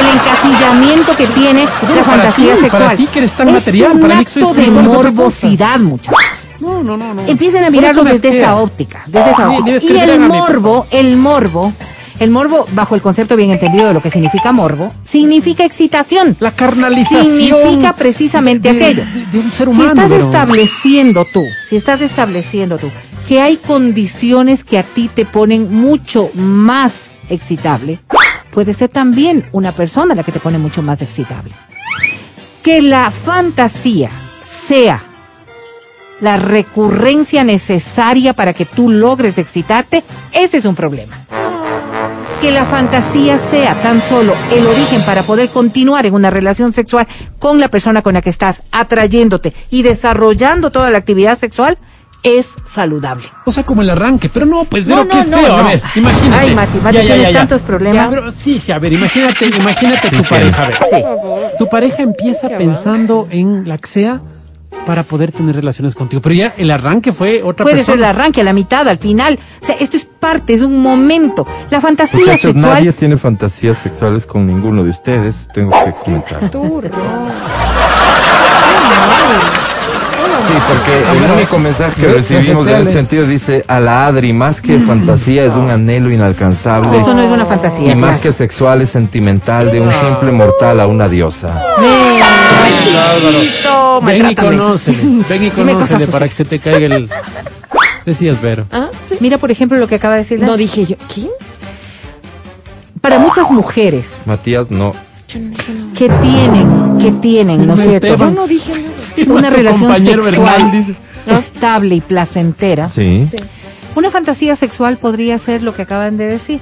el 0.00 0.06
encasillamiento 0.18 1.16
que 1.16 1.26
tiene 1.28 1.64
la 1.64 2.04
fantasía 2.04 2.54
ti, 2.54 2.60
sexual. 2.60 2.82
para 2.84 2.96
ti 2.96 3.06
que 3.06 3.18
eres 3.20 3.32
tan 3.32 3.48
es 3.48 3.54
material, 3.54 3.92
un 3.92 4.00
para 4.02 4.18
acto 4.18 4.54
de 4.54 4.70
morbosidad, 4.70 5.78
muchachos. 5.80 6.20
No, 6.62 6.82
no, 6.82 6.96
no, 6.96 7.14
no. 7.14 7.22
Empiecen 7.26 7.64
a 7.64 7.70
mirarlo 7.70 8.04
desde 8.04 8.28
esa 8.38 8.56
óptica, 8.56 9.02
desde 9.06 9.30
esa 9.32 9.48
Ni- 9.48 9.56
óptica. 9.58 9.92
Y 9.94 9.98
el 9.98 10.20
morbo, 10.20 10.86
el 10.90 11.16
morbo, 11.16 11.72
el 12.20 12.30
morbo, 12.30 12.66
bajo 12.72 12.94
el 12.94 13.02
concepto 13.02 13.34
bien 13.36 13.50
entendido 13.50 13.88
de 13.88 13.94
lo 13.94 14.00
que 14.00 14.10
significa 14.10 14.52
morbo, 14.52 14.92
significa 15.04 15.64
excitación. 15.64 16.36
La 16.40 16.52
carnalización. 16.52 17.24
Significa 17.24 17.94
precisamente 17.94 18.72
de- 18.72 18.84
aquello. 18.84 19.04
De, 19.12 19.26
de 19.26 19.38
un 19.40 19.50
ser 19.50 19.68
Si 19.74 19.82
estás 19.82 20.08
pero- 20.08 20.24
estableciendo 20.24 21.24
tú, 21.32 21.42
si 21.68 21.76
estás 21.76 22.00
estableciendo 22.00 22.78
tú 22.78 22.88
que 23.28 23.40
hay 23.40 23.56
condiciones 23.56 24.64
que 24.64 24.78
a 24.78 24.82
ti 24.82 25.08
te 25.12 25.24
ponen 25.24 25.72
mucho 25.74 26.30
más 26.34 27.12
excitable, 27.28 27.98
puede 28.52 28.72
ser 28.72 28.88
también 28.88 29.44
una 29.52 29.72
persona 29.72 30.14
la 30.14 30.22
que 30.24 30.32
te 30.32 30.40
pone 30.40 30.58
mucho 30.58 30.82
más 30.82 31.02
excitable. 31.02 31.52
Que 32.62 32.82
la 32.82 33.10
fantasía 33.10 34.10
sea 34.44 35.02
la 36.22 36.36
recurrencia 36.36 37.42
necesaria 37.42 38.32
para 38.32 38.52
que 38.54 38.64
tú 38.64 38.88
logres 38.88 39.38
excitarte, 39.38 40.04
ese 40.32 40.58
es 40.58 40.64
un 40.64 40.76
problema. 40.76 41.26
Que 42.40 42.52
la 42.52 42.64
fantasía 42.64 43.38
sea 43.38 43.74
tan 43.82 44.00
solo 44.00 44.32
el 44.52 44.64
origen 44.64 45.02
para 45.02 45.24
poder 45.24 45.48
continuar 45.48 46.06
en 46.06 46.14
una 46.14 46.30
relación 46.30 46.72
sexual 46.72 47.08
con 47.40 47.58
la 47.58 47.68
persona 47.68 48.02
con 48.02 48.14
la 48.14 48.22
que 48.22 48.30
estás 48.30 48.62
atrayéndote 48.70 49.52
y 49.70 49.82
desarrollando 49.82 50.70
toda 50.70 50.90
la 50.90 50.98
actividad 50.98 51.36
sexual 51.36 51.76
es 52.22 52.46
saludable. 52.72 53.24
O 53.44 53.50
sea, 53.50 53.64
como 53.64 53.82
el 53.82 53.90
arranque, 53.90 54.28
pero 54.28 54.46
no, 54.46 54.62
pues, 54.64 54.86
No, 54.86 55.04
no, 55.04 55.24
no, 55.24 55.38
feo. 55.38 55.56
A 55.56 55.62
no. 55.62 55.68
ver, 55.68 55.82
imagínate. 55.96 56.36
Ay, 56.36 56.54
Mati, 56.54 56.78
Mati, 56.78 56.98
tienes 56.98 57.32
tantos 57.32 57.62
problemas. 57.62 58.10
Ya, 58.10 58.16
pero 58.16 58.30
sí, 58.30 58.60
sí, 58.60 58.70
a 58.70 58.78
ver, 58.78 58.92
imagínate, 58.92 59.46
imagínate 59.46 60.08
tu 60.08 60.22
pareja, 60.22 60.62
a 60.62 60.68
ver. 60.68 60.78
Sí. 60.88 61.04
Tu 61.58 61.68
pareja 61.68 62.02
empieza 62.04 62.48
pensando 62.50 63.26
en 63.28 63.68
la 63.68 63.76
que 63.76 63.88
sea 63.88 64.22
para 64.86 65.02
poder 65.04 65.32
tener 65.32 65.54
relaciones 65.54 65.94
contigo, 65.94 66.20
pero 66.22 66.34
ya 66.34 66.54
el 66.56 66.70
arranque 66.70 67.12
fue 67.12 67.42
otra 67.42 67.64
Puede 67.64 67.78
ser 67.78 67.86
persona. 67.94 68.10
el 68.10 68.16
arranque, 68.16 68.40
a 68.40 68.44
la 68.44 68.52
mitad, 68.52 68.88
al 68.88 68.98
final. 68.98 69.38
O 69.62 69.66
sea, 69.66 69.76
esto 69.76 69.96
es 69.96 70.04
parte, 70.04 70.52
es 70.54 70.62
un 70.62 70.80
momento. 70.80 71.46
La 71.70 71.80
fantasía 71.80 72.20
Muchachos, 72.20 72.52
sexual. 72.52 72.74
nadie 72.74 72.92
tiene 72.92 73.16
fantasías 73.16 73.78
sexuales 73.78 74.26
con 74.26 74.46
ninguno 74.46 74.82
de 74.84 74.90
ustedes. 74.90 75.48
Tengo 75.54 75.70
que 75.84 75.92
comentar. 76.04 76.50
Sí, 80.46 80.52
porque 80.68 81.24
el 81.26 81.32
único 81.36 81.58
mensaje 81.58 82.00
que 82.00 82.06
Re- 82.08 82.14
recibimos 82.14 82.66
en 82.66 82.76
ese 82.82 82.92
sentido 82.92 83.26
dice 83.26 83.64
a 83.68 83.80
la 83.80 84.06
Adri, 84.06 84.32
más 84.32 84.60
que 84.60 84.78
fantasía 84.80 85.44
es 85.44 85.54
un 85.54 85.70
anhelo 85.70 86.10
inalcanzable. 86.10 86.98
Eso 86.98 87.14
no 87.14 87.22
es 87.22 87.30
una 87.30 87.44
fantasía. 87.46 87.92
Y 87.92 87.94
más 87.94 88.18
que 88.18 88.32
sexual 88.32 88.82
es 88.82 88.90
sentimental 88.90 89.70
de 89.70 89.80
un 89.80 89.92
simple 89.92 90.32
mortal 90.32 90.80
a 90.80 90.86
una 90.86 91.08
diosa. 91.08 91.62
Me- 91.80 92.20
chiquito, 92.78 94.00
Ven 94.02 94.30
y 94.30 94.34
conócele, 94.34 94.98
ven 95.28 95.44
y 95.44 95.50
conócele 95.50 96.06
para 96.08 96.26
que 96.28 96.34
se 96.34 96.44
te 96.44 96.58
caiga 96.58 96.96
el... 96.96 97.08
Decías, 98.04 98.40
Vero. 98.42 98.66
Ah, 98.72 98.88
sí. 99.08 99.16
Mira, 99.20 99.38
por 99.38 99.50
ejemplo, 99.52 99.78
lo 99.78 99.86
que 99.86 99.94
acaba 99.94 100.14
de 100.14 100.20
decir. 100.22 100.40
No 100.42 100.56
dije 100.56 100.84
yo. 100.84 100.96
¿Quién? 101.12 101.28
Para 103.00 103.18
muchas 103.18 103.50
mujeres 103.50 104.22
Matías, 104.26 104.70
no. 104.70 104.92
Que 106.08 106.08
tienen, 106.20 106.98
que 106.98 107.10
tienen, 107.12 107.66
¿no 107.66 107.74
es 107.74 107.80
cierto? 107.82 108.06
Esteban. 108.08 108.34
Yo 108.34 108.40
no 108.40 108.46
dije 108.48 108.72
nada. 108.72 109.32
Una 109.38 109.50
relación 109.50 109.94
sexual 109.94 110.96
estable 111.28 111.94
y 111.96 112.00
placentera. 112.00 112.88
Sí. 112.88 113.28
Una 113.94 114.10
fantasía 114.10 114.56
sexual 114.56 114.96
podría 114.96 115.38
ser 115.38 115.62
lo 115.62 115.74
que 115.74 115.82
acaban 115.82 116.16
de 116.16 116.26
decir. 116.26 116.58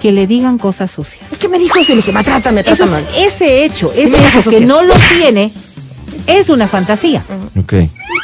Que 0.00 0.12
le 0.12 0.26
digan 0.26 0.58
cosas 0.58 0.90
sucias. 0.90 1.22
Es 1.32 1.38
que 1.38 1.48
me 1.48 1.58
dijo 1.58 1.78
eso 1.78 1.92
y 1.92 1.94
le 1.94 2.02
dije, 2.02 2.12
maltrátame, 2.12 2.60
Eso- 2.60 2.74
trátame. 2.84 3.02
ese 3.16 3.64
hecho, 3.64 3.90
ese 3.96 4.08
hecho 4.14 4.36
que 4.36 4.42
sucias. 4.42 4.62
no 4.68 4.82
lo 4.82 4.92
tiene, 5.16 5.50
es 6.26 6.50
una 6.50 6.66
fantasía. 6.68 7.24
Ok. 7.58 7.72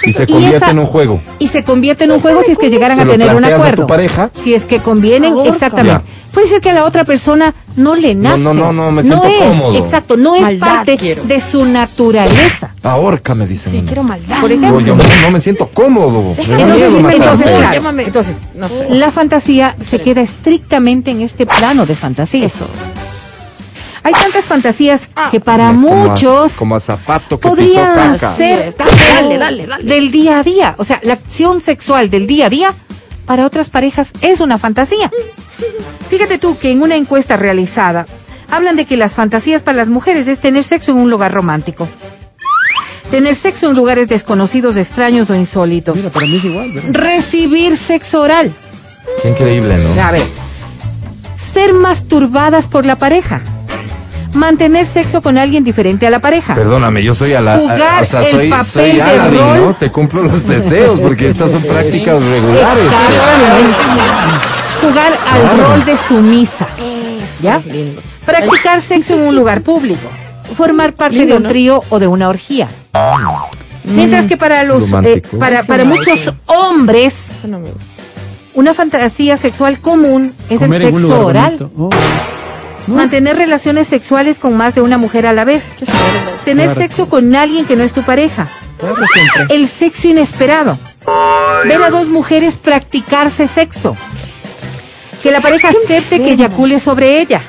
Y 0.07 0.13
se 0.13 0.25
Y 0.25 0.27
convierte 0.27 0.57
esa- 0.59 0.71
en 0.73 0.79
un 0.81 0.87
juego. 0.87 1.21
Y 1.39 1.47
se 1.49 1.65
convierte 1.65 2.05
en 2.05 2.11
un 2.13 2.21
juego 2.21 2.43
si 2.43 2.53
es 2.53 2.59
que 2.59 2.69
llegaran 2.69 2.99
Se 2.99 3.05
a 3.05 3.07
tener 3.09 3.35
un 3.35 3.45
a 3.45 3.49
acuerdo. 3.49 3.83
tu 3.85 3.87
pareja. 3.89 4.31
Si 4.43 4.53
es 4.53 4.67
que 4.67 4.81
convienen, 4.81 5.35
exactamente. 5.47 6.05
Puede 6.33 6.47
ser 6.47 6.61
que 6.61 6.71
a 6.71 6.75
la 6.75 6.85
otra 6.85 7.05
persona 7.05 7.53
no 7.77 7.95
le 7.97 8.15
No, 8.15 8.31
nace. 8.31 8.43
no, 8.45 8.55
no, 8.55 8.73
no, 8.73 8.91
me 8.93 9.03
siento 9.03 9.25
es, 9.27 9.39
cómodo. 9.57 9.75
exacto, 9.77 10.17
no 10.17 10.35
es 10.37 10.43
Maldad 10.43 10.67
parte 10.67 10.97
quiero. 10.97 11.25
de 11.25 11.41
su 11.41 11.65
naturaleza. 11.65 12.71
Ahorca, 12.83 13.35
me 13.35 13.47
dicen. 13.47 13.73
Sí, 13.73 13.83
quiero 13.87 14.03
maldad. 14.05 14.41
Por 14.41 14.51
No, 14.51 14.57
ejemplo. 14.57 14.81
yo 14.81 14.95
no, 14.97 15.03
no 15.23 15.31
me 15.33 15.41
siento 15.41 15.67
cómodo. 15.69 16.23
Me 16.37 16.43
Entonces, 16.43 16.93
miedo 16.93 17.11
entonces, 17.11 17.51
claro. 17.51 17.91
Entonces, 18.01 18.37
no 18.55 18.69
sé. 18.69 18.87
La 18.91 19.11
fantasía 19.11 19.75
se 19.81 20.01
queda 20.01 20.21
estrictamente 20.21 21.11
en 21.11 21.21
este 21.23 21.47
plano 21.47 21.85
de 21.85 21.95
fantasía. 21.97 22.47
Eso. 22.47 22.67
Hay 24.03 24.13
tantas 24.15 24.45
fantasías 24.47 25.09
Ah. 25.15 25.29
que 25.31 25.41
para 25.41 25.67
Como 25.67 25.89
a- 25.89 26.09
muchos 26.09 26.53
Como 26.53 26.75
a 26.75 26.81
zapato 26.81 27.39
que 27.39 27.49
pisó 27.51 27.57
podrían 27.57 28.15
caca. 28.17 28.35
ser 28.35 28.75
dale, 28.77 29.37
dale, 29.37 29.67
dale. 29.67 29.85
del 29.85 30.11
día 30.11 30.39
a 30.39 30.43
día. 30.43 30.75
O 30.79 30.85
sea, 30.85 31.01
la 31.03 31.13
acción 31.15 31.61
sexual 31.61 32.09
del 32.09 32.27
día 32.27 32.47
a 32.47 32.51
día 32.51 32.75
para 33.31 33.47
otras 33.47 33.71
parejas 33.71 34.11
es 34.23 34.41
una 34.41 34.59
fantasía. 34.59 35.09
Fíjate 36.09 36.39
tú 36.39 36.59
que 36.59 36.73
en 36.73 36.83
una 36.83 36.97
encuesta 36.97 37.37
realizada 37.37 38.05
hablan 38.51 38.75
de 38.75 38.87
que 38.87 38.97
las 38.97 39.15
fantasías 39.15 39.63
para 39.63 39.77
las 39.77 39.89
mujeres 39.89 40.27
es 40.27 40.41
tener 40.41 40.65
sexo 40.65 40.91
en 40.91 40.97
un 40.97 41.11
lugar 41.11 41.31
romántico. 41.31 41.89
Tener 43.09 43.37
sexo 43.37 43.71
en 43.71 43.77
lugares 43.77 44.09
desconocidos, 44.09 44.77
extraños 44.77 45.31
o 45.31 45.37
insólitos. 45.37 45.95
Mira, 45.95 46.11
para 46.11 46.27
mí 46.27 46.39
es 46.39 46.45
igual, 46.45 46.73
¿verdad? 46.73 46.91
Recibir 46.93 47.77
sexo 47.77 48.21
oral. 48.21 48.53
Qué 49.23 49.29
increíble, 49.29 49.79
¿no? 49.79 50.03
A 50.03 50.11
ver. 50.11 50.27
Ser 51.37 51.73
masturbadas 51.73 52.67
por 52.67 52.85
la 52.85 52.99
pareja. 52.99 53.43
Mantener 54.35 54.87
sexo 54.87 55.23
con 55.23 55.39
alguien 55.39 55.65
diferente 55.65 56.07
a 56.07 56.11
la 56.11 56.21
pareja. 56.21 56.55
Perdóname, 56.55 57.03
yo 57.03 57.15
soy 57.15 57.35
a 57.35 57.41
la. 57.41 57.57
Jugar 57.59 58.03
o 58.03 58.07
sea, 58.07 58.21
el 58.23 58.27
soy, 58.31 58.49
papel 58.51 58.67
soy 58.67 58.93
de 58.93 59.03
Aladdin, 59.03 59.39
rol. 59.41 59.61
¿no? 59.67 59.75
Te 59.75 59.91
cumplo 59.91 60.23
los 60.23 60.47
deseos 60.47 61.01
porque 61.01 61.31
estas 61.31 61.51
son 61.51 61.63
prácticas 61.63 62.23
regulares. 62.23 62.85
Jugar 64.81 65.13
al 65.29 65.41
Claro. 65.43 65.69
rol 65.75 65.85
de 65.85 65.97
sumisa. 65.97 66.67
¿Ya? 67.43 67.61
Practicar 68.25 68.81
sexo 68.81 69.15
en 69.15 69.23
un 69.23 69.35
lugar 69.37 69.63
público. 69.63 70.09
Formar 70.55 70.93
parte 70.95 71.17
Lindo, 71.19 71.35
de 71.35 71.37
un 71.39 71.43
¿no? 71.45 71.49
trío 71.49 71.83
o 71.91 71.99
de 71.99 72.07
una 72.07 72.29
orgía. 72.29 72.69
Mientras 73.85 74.27
que 74.27 74.37
para 74.37 74.63
los 74.65 74.93
eh, 75.05 75.23
para, 75.39 75.63
para 75.65 75.85
muchos 75.85 76.35
hombres 76.47 77.31
una 78.55 78.75
fantasía 78.75 79.37
sexual 79.37 79.81
común 79.81 80.35
es 80.49 80.59
Comer 80.59 80.83
el 80.83 80.93
sexo 80.93 81.27
oral. 81.27 81.71
Mantener 82.87 83.37
relaciones 83.37 83.87
sexuales 83.87 84.39
con 84.39 84.57
más 84.57 84.75
de 84.75 84.81
una 84.81 84.99
mujer 84.99 85.27
a 85.27 85.33
la 85.33 85.45
vez. 85.45 85.65
Tener 86.45 86.67
Claro. 86.67 86.81
sexo 86.81 87.09
con 87.09 87.35
alguien 87.37 87.65
que 87.67 87.77
no 87.77 87.85
es 87.85 87.93
tu 87.93 88.03
pareja. 88.03 88.49
Eso 88.83 89.05
siempre. 89.13 89.55
El 89.57 89.69
sexo 89.69 90.09
inesperado. 90.09 90.79
Ver 91.65 91.83
a 91.83 91.91
dos 91.91 92.09
mujeres 92.09 92.55
practicarse 92.55 93.47
sexo. 93.47 93.97
Que 95.23 95.31
la 95.31 95.41
pareja 95.41 95.69
acepte 95.69 96.23
que 96.23 96.33
eyacule 96.33 96.81
sobre 96.81 97.21
ella. 97.21 97.43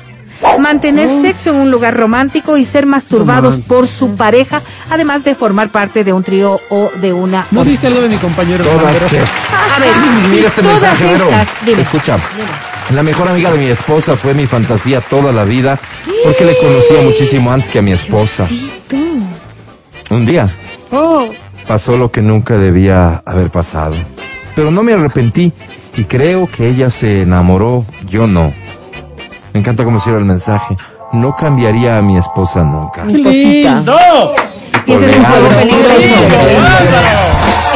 Mantener 0.58 1.08
sexo 1.08 1.50
en 1.50 1.56
un 1.56 1.70
lugar 1.70 1.96
romántico 1.96 2.56
y 2.56 2.64
ser 2.64 2.86
masturbados 2.86 3.54
Romántico. 3.54 3.74
por 3.74 3.86
su 3.86 4.16
pareja, 4.16 4.60
además 4.90 5.24
de 5.24 5.34
formar 5.34 5.70
parte 5.70 6.04
de 6.04 6.12
un 6.12 6.22
trío 6.22 6.60
o 6.70 6.90
de 7.00 7.12
una... 7.12 7.46
No 7.50 7.64
dice 7.64 7.86
algo 7.88 8.00
de 8.00 8.08
mi 8.08 8.16
compañero. 8.16 8.64
Todas. 8.64 9.02
A 9.02 9.78
ver, 9.80 9.90
si 10.28 10.34
Mira 10.36 10.48
este 10.48 10.62
todas 10.62 10.80
mensaje, 10.82 11.04
Vero. 11.04 11.24
estas... 11.30 11.48
dime. 11.64 11.82
Escucha. 11.82 12.18
La 12.94 13.02
mejor 13.02 13.28
amiga 13.28 13.50
de 13.50 13.58
mi 13.58 13.66
esposa 13.68 14.16
fue 14.16 14.34
mi 14.34 14.46
fantasía 14.46 15.00
toda 15.00 15.32
la 15.32 15.44
vida 15.44 15.78
porque 16.24 16.44
le 16.44 16.58
conocía 16.58 17.00
muchísimo 17.02 17.52
antes 17.52 17.70
que 17.70 17.78
a 17.78 17.82
mi 17.82 17.92
esposa. 17.92 18.46
Un 20.10 20.26
día 20.26 20.50
Oh, 20.90 21.26
pasó 21.66 21.96
lo 21.96 22.10
que 22.10 22.20
nunca 22.20 22.56
debía 22.58 23.22
haber 23.24 23.50
pasado. 23.50 23.94
Pero 24.54 24.70
no 24.70 24.82
me 24.82 24.92
arrepentí 24.92 25.52
y 25.96 26.04
creo 26.04 26.46
que 26.50 26.68
ella 26.68 26.90
se 26.90 27.22
enamoró, 27.22 27.86
yo 28.06 28.26
no. 28.26 28.52
Me 29.52 29.60
encanta 29.60 29.84
cómo 29.84 30.00
cierra 30.00 30.18
el 30.18 30.24
mensaje. 30.24 30.76
No 31.12 31.36
cambiaría 31.36 31.98
a 31.98 32.02
mi 32.02 32.16
esposa 32.16 32.64
nunca. 32.64 33.04
Mi 33.04 33.22
cosita. 33.22 33.82
Y 34.86 34.92
ese 34.92 35.10
es 35.10 35.16
un 35.16 35.24
juego 35.24 35.48
peligroso. 35.48 35.98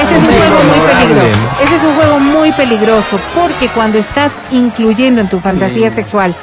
Ese 0.02 0.14
es 0.14 0.22
un 0.22 0.26
juego 0.26 0.62
muy 0.64 0.80
peligroso. 0.88 1.36
¿no? 1.36 1.64
Ese 1.64 1.76
es 1.76 1.82
un 1.82 1.94
juego 1.94 2.18
muy 2.20 2.52
peligroso 2.52 3.20
porque 3.34 3.68
cuando 3.68 3.98
estás 3.98 4.32
incluyendo 4.52 5.20
en 5.20 5.28
tu 5.28 5.38
fantasía 5.40 5.90
sexual 5.90 6.34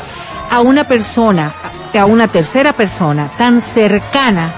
a 0.50 0.62
una 0.62 0.84
persona, 0.84 1.52
a 2.00 2.06
una 2.06 2.28
tercera 2.28 2.74
persona 2.74 3.28
tan 3.38 3.60
cercana, 3.62 4.52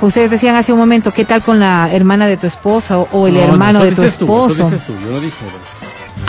ustedes 0.00 0.30
decían 0.30 0.54
hace 0.56 0.72
un 0.72 0.78
momento, 0.78 1.12
¿qué 1.12 1.24
tal 1.24 1.42
con 1.42 1.58
la 1.60 1.88
hermana 1.92 2.26
de 2.26 2.36
tu 2.36 2.46
esposa 2.46 2.98
o, 2.98 3.08
o 3.12 3.26
el 3.26 3.34
no, 3.34 3.40
hermano 3.42 3.84
eso 3.84 3.84
de 3.84 3.92
tu 3.96 4.02
dices 4.02 4.18
tú, 4.18 4.24
eso 4.24 4.46
esposo? 4.48 4.70
dices 4.70 4.86
tú, 4.86 4.92
yo 5.04 5.10
no 5.12 5.20
dije. 5.20 5.44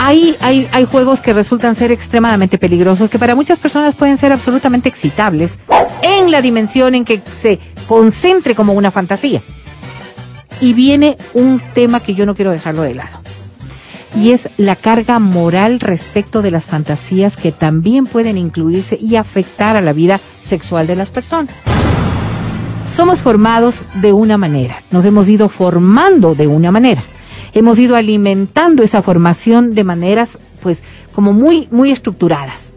Hay, 0.04 0.36
hay, 0.40 0.68
hay 0.72 0.84
juegos 0.84 1.20
que 1.20 1.32
resultan 1.32 1.76
ser 1.76 1.92
extremadamente 1.92 2.58
peligrosos, 2.58 3.08
que 3.08 3.20
para 3.20 3.36
muchas 3.36 3.60
personas 3.60 3.94
pueden 3.94 4.18
ser 4.18 4.32
absolutamente 4.32 4.88
excitables 4.88 5.60
en 6.02 6.32
la 6.32 6.42
dimensión 6.42 6.96
en 6.96 7.04
que 7.04 7.20
se 7.20 7.60
concentre 7.86 8.56
como 8.56 8.72
una 8.72 8.90
fantasía. 8.90 9.42
Y 10.60 10.72
viene 10.72 11.16
un 11.34 11.62
tema 11.72 12.00
que 12.00 12.14
yo 12.14 12.26
no 12.26 12.34
quiero 12.34 12.50
dejarlo 12.50 12.82
de 12.82 12.96
lado. 12.96 13.20
Y 14.18 14.32
es 14.32 14.48
la 14.56 14.74
carga 14.74 15.20
moral 15.20 15.78
respecto 15.78 16.42
de 16.42 16.50
las 16.50 16.64
fantasías 16.64 17.36
que 17.36 17.52
también 17.52 18.06
pueden 18.06 18.36
incluirse 18.36 18.98
y 19.00 19.14
afectar 19.14 19.76
a 19.76 19.80
la 19.80 19.92
vida 19.92 20.18
sexual 20.44 20.88
de 20.88 20.96
las 20.96 21.10
personas. 21.10 21.54
Somos 22.92 23.20
formados 23.20 23.76
de 24.00 24.12
una 24.12 24.36
manera, 24.36 24.82
nos 24.90 25.04
hemos 25.04 25.28
ido 25.28 25.48
formando 25.48 26.34
de 26.34 26.48
una 26.48 26.72
manera 26.72 27.04
hemos 27.54 27.78
ido 27.78 27.96
alimentando 27.96 28.82
esa 28.82 29.02
formación 29.02 29.74
de 29.74 29.84
maneras, 29.84 30.38
pues, 30.62 30.82
como 31.14 31.32
muy, 31.32 31.68
muy 31.70 31.90
estructuradas. 31.90 32.72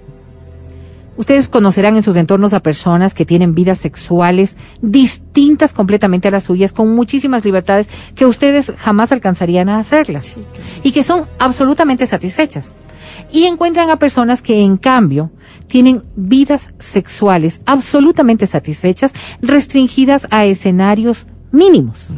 Ustedes 1.17 1.47
conocerán 1.47 1.95
en 1.95 2.03
sus 2.03 2.17
entornos 2.17 2.53
a 2.53 2.59
personas 2.59 3.13
que 3.13 3.25
tienen 3.25 3.55
vidas 3.55 3.77
sexuales 3.77 4.57
distintas 4.81 5.71
completamente 5.71 6.27
a 6.27 6.31
las 6.31 6.43
suyas, 6.43 6.73
con 6.73 6.93
muchísimas 6.93 7.45
libertades 7.45 7.87
que 8.15 8.25
ustedes 8.25 8.73
jamás 8.77 9.13
alcanzarían 9.13 9.69
a 9.69 9.79
hacerlas 9.79 10.35
y 10.83 10.91
que 10.91 11.03
son 11.03 11.25
absolutamente 11.39 12.05
satisfechas. 12.05 12.73
Y 13.31 13.45
encuentran 13.45 13.89
a 13.89 13.97
personas 13.97 14.41
que, 14.41 14.61
en 14.61 14.75
cambio, 14.75 15.31
tienen 15.67 16.03
vidas 16.17 16.73
sexuales 16.79 17.61
absolutamente 17.65 18.45
satisfechas, 18.45 19.13
restringidas 19.41 20.27
a 20.31 20.43
escenarios 20.45 21.27
mínimos 21.51 22.09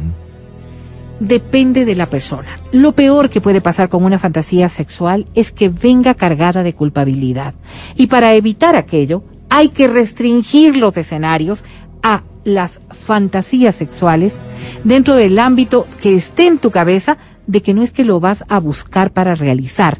depende 1.20 1.84
de 1.84 1.94
la 1.96 2.08
persona. 2.08 2.58
Lo 2.72 2.92
peor 2.92 3.28
que 3.30 3.40
puede 3.40 3.60
pasar 3.60 3.88
con 3.88 4.04
una 4.04 4.18
fantasía 4.18 4.68
sexual 4.68 5.26
es 5.34 5.50
que 5.52 5.68
venga 5.68 6.14
cargada 6.14 6.62
de 6.62 6.74
culpabilidad. 6.74 7.54
Y 7.96 8.06
para 8.06 8.34
evitar 8.34 8.76
aquello, 8.76 9.24
hay 9.50 9.68
que 9.70 9.88
restringir 9.88 10.76
los 10.76 10.96
escenarios 10.96 11.64
a 12.02 12.22
las 12.44 12.80
fantasías 12.90 13.74
sexuales 13.74 14.40
dentro 14.84 15.14
del 15.16 15.38
ámbito 15.38 15.86
que 16.00 16.14
esté 16.14 16.46
en 16.46 16.58
tu 16.58 16.70
cabeza 16.70 17.18
de 17.46 17.62
que 17.62 17.74
no 17.74 17.82
es 17.82 17.90
que 17.92 18.04
lo 18.04 18.20
vas 18.20 18.44
a 18.48 18.60
buscar 18.60 19.12
para 19.12 19.34
realizar, 19.34 19.98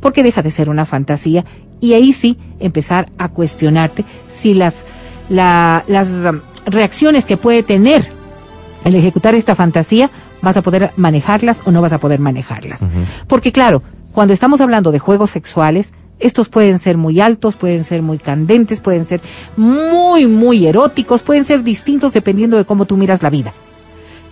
porque 0.00 0.22
deja 0.22 0.42
de 0.42 0.50
ser 0.50 0.68
una 0.70 0.84
fantasía 0.86 1.44
y 1.78 1.92
ahí 1.92 2.12
sí 2.12 2.38
empezar 2.58 3.10
a 3.18 3.28
cuestionarte 3.28 4.04
si 4.28 4.54
las, 4.54 4.84
la- 5.28 5.84
las 5.88 6.08
um, 6.08 6.40
reacciones 6.66 7.24
que 7.26 7.36
puede 7.36 7.62
tener 7.62 8.15
el 8.86 8.94
ejecutar 8.94 9.34
esta 9.34 9.54
fantasía, 9.54 10.10
vas 10.42 10.56
a 10.56 10.62
poder 10.62 10.92
manejarlas 10.96 11.60
o 11.64 11.70
no 11.72 11.82
vas 11.82 11.92
a 11.92 11.98
poder 11.98 12.20
manejarlas. 12.20 12.80
Porque 13.26 13.52
claro, 13.52 13.82
cuando 14.12 14.32
estamos 14.32 14.60
hablando 14.60 14.92
de 14.92 14.98
juegos 14.98 15.30
sexuales, 15.30 15.92
estos 16.18 16.48
pueden 16.48 16.78
ser 16.78 16.96
muy 16.96 17.20
altos, 17.20 17.56
pueden 17.56 17.84
ser 17.84 18.00
muy 18.00 18.16
candentes, 18.18 18.80
pueden 18.80 19.04
ser 19.04 19.20
muy, 19.56 20.26
muy 20.26 20.66
eróticos, 20.66 21.22
pueden 21.22 21.44
ser 21.44 21.62
distintos 21.62 22.12
dependiendo 22.12 22.56
de 22.56 22.64
cómo 22.64 22.86
tú 22.86 22.96
miras 22.96 23.22
la 23.22 23.28
vida. 23.30 23.52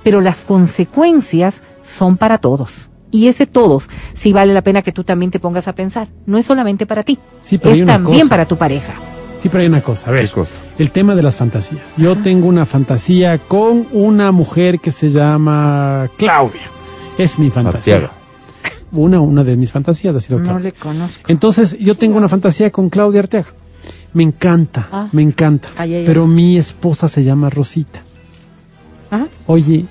Pero 0.02 0.20
las 0.20 0.40
consecuencias 0.40 1.62
son 1.82 2.16
para 2.16 2.38
todos. 2.38 2.90
Y 3.10 3.28
ese 3.28 3.46
todos, 3.46 3.88
sí 4.14 4.32
vale 4.32 4.52
la 4.54 4.62
pena 4.62 4.82
que 4.82 4.92
tú 4.92 5.04
también 5.04 5.30
te 5.30 5.38
pongas 5.40 5.68
a 5.68 5.74
pensar. 5.74 6.08
No 6.26 6.38
es 6.38 6.46
solamente 6.46 6.86
para 6.86 7.02
ti, 7.02 7.18
Sí, 7.42 7.60
es 7.62 7.84
también 7.86 8.20
cosa. 8.22 8.28
para 8.30 8.46
tu 8.46 8.56
pareja. 8.56 8.92
Sí, 9.44 9.50
pero 9.50 9.60
hay 9.60 9.66
una 9.68 9.82
cosa, 9.82 10.08
a 10.08 10.12
ver. 10.12 10.22
¿Qué 10.24 10.30
cosa? 10.32 10.56
El 10.78 10.90
tema 10.90 11.14
de 11.14 11.22
las 11.22 11.36
fantasías. 11.36 11.92
Yo 11.98 12.16
tengo 12.16 12.46
una 12.48 12.64
fantasía 12.64 13.36
con 13.36 13.86
una 13.92 14.32
mujer 14.32 14.80
que 14.80 14.90
se 14.90 15.10
llama 15.10 16.08
Claudia. 16.16 16.62
Es 17.18 17.38
mi 17.38 17.50
fantasía. 17.50 17.96
Arteaga. 17.96 18.14
Una, 18.92 19.20
una 19.20 19.44
de 19.44 19.54
mis 19.58 19.70
fantasías 19.70 20.16
ha 20.16 20.20
sido 20.20 20.38
No 20.38 20.44
Claudia. 20.46 20.64
le 20.64 20.72
conozco. 20.72 21.24
Entonces, 21.30 21.76
yo 21.78 21.94
tengo 21.94 22.16
una 22.16 22.26
fantasía 22.28 22.70
con 22.72 22.88
Claudia 22.88 23.20
Arteaga. 23.20 23.48
Me 24.14 24.22
encanta, 24.22 24.88
Ah. 24.90 25.08
me 25.12 25.20
encanta. 25.20 25.68
Ay, 25.76 25.92
ay, 25.92 26.00
ay. 26.00 26.04
Pero 26.06 26.26
mi 26.26 26.56
esposa 26.56 27.06
se 27.06 27.22
llama 27.22 27.50
Rosita. 27.50 28.00
Ajá. 29.10 29.26
Oye, 29.46 29.84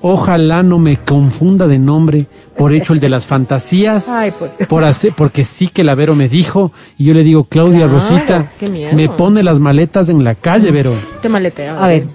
ojalá 0.00 0.62
no 0.62 0.78
me 0.78 0.96
confunda 0.98 1.66
de 1.66 1.78
nombre 1.78 2.26
por 2.56 2.72
hecho 2.72 2.92
el 2.92 3.00
de 3.00 3.08
las 3.08 3.26
fantasías. 3.26 4.08
Ay, 4.08 4.30
por- 4.32 4.50
Por 4.68 4.84
hacer, 4.84 5.12
porque 5.16 5.44
sí 5.44 5.68
que 5.68 5.84
la 5.84 5.94
Vero 5.94 6.14
me 6.14 6.28
dijo 6.28 6.72
y 6.96 7.04
yo 7.04 7.14
le 7.14 7.22
digo, 7.24 7.44
Claudia 7.44 7.86
Claro, 7.88 7.92
Rosita, 7.92 8.50
me 8.94 9.08
pone 9.08 9.42
las 9.42 9.60
maletas 9.60 10.08
en 10.08 10.24
la 10.24 10.34
calle, 10.34 10.70
Vero. 10.70 10.92
Te 11.22 11.28
maletea. 11.28 11.82
A 11.82 11.86
ver, 11.88 12.06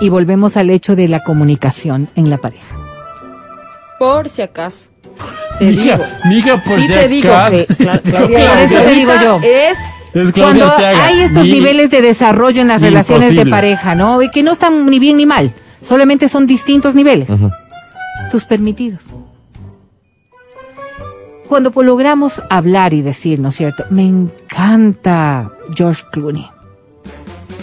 y 0.00 0.08
volvemos 0.08 0.56
al 0.56 0.70
hecho 0.70 0.94
de 0.96 1.08
la 1.08 1.20
comunicación 1.22 2.08
en 2.16 2.28
la 2.30 2.38
pareja. 2.38 2.76
Por 3.98 4.28
si 4.28 4.42
acaso. 4.42 4.76
Te 5.58 5.66
Mija, 5.66 5.82
digo. 5.98 6.04
mija, 6.26 6.60
por 6.62 6.76
sí 6.80 6.86
si 6.86 6.88
te 6.88 7.08
digo 7.08 7.32
acaso. 7.34 7.66
que 7.66 7.74
Cla- 7.84 8.00
Claudia 8.02 8.48
Por 8.50 8.58
eso 8.58 8.76
te 8.78 8.94
digo 8.94 9.12
yo. 9.22 9.40
Es 9.42 9.76
Cuando 10.34 10.72
hay 10.78 11.20
estos 11.20 11.44
Ni- 11.44 11.52
niveles 11.52 11.90
de 11.90 12.00
desarrollo 12.00 12.62
en 12.62 12.68
las 12.68 12.80
relaciones 12.80 13.34
de 13.34 13.44
pareja, 13.46 13.94
¿no? 13.94 14.22
Y 14.22 14.30
que 14.30 14.42
no 14.42 14.52
están 14.52 14.86
ni 14.86 14.98
bien 14.98 15.18
ni 15.18 15.26
mal, 15.26 15.52
solamente 15.82 16.28
son 16.28 16.46
distintos 16.46 16.94
niveles. 16.94 17.28
Tus 18.30 18.44
permitidos. 18.44 19.04
Cuando 21.48 21.72
logramos 21.82 22.40
hablar 22.48 22.94
y 22.94 23.02
decir, 23.02 23.40
¿no 23.40 23.48
es 23.48 23.56
cierto? 23.56 23.84
Me 23.90 24.06
encanta 24.06 25.50
George 25.74 26.04
Clooney. 26.12 26.46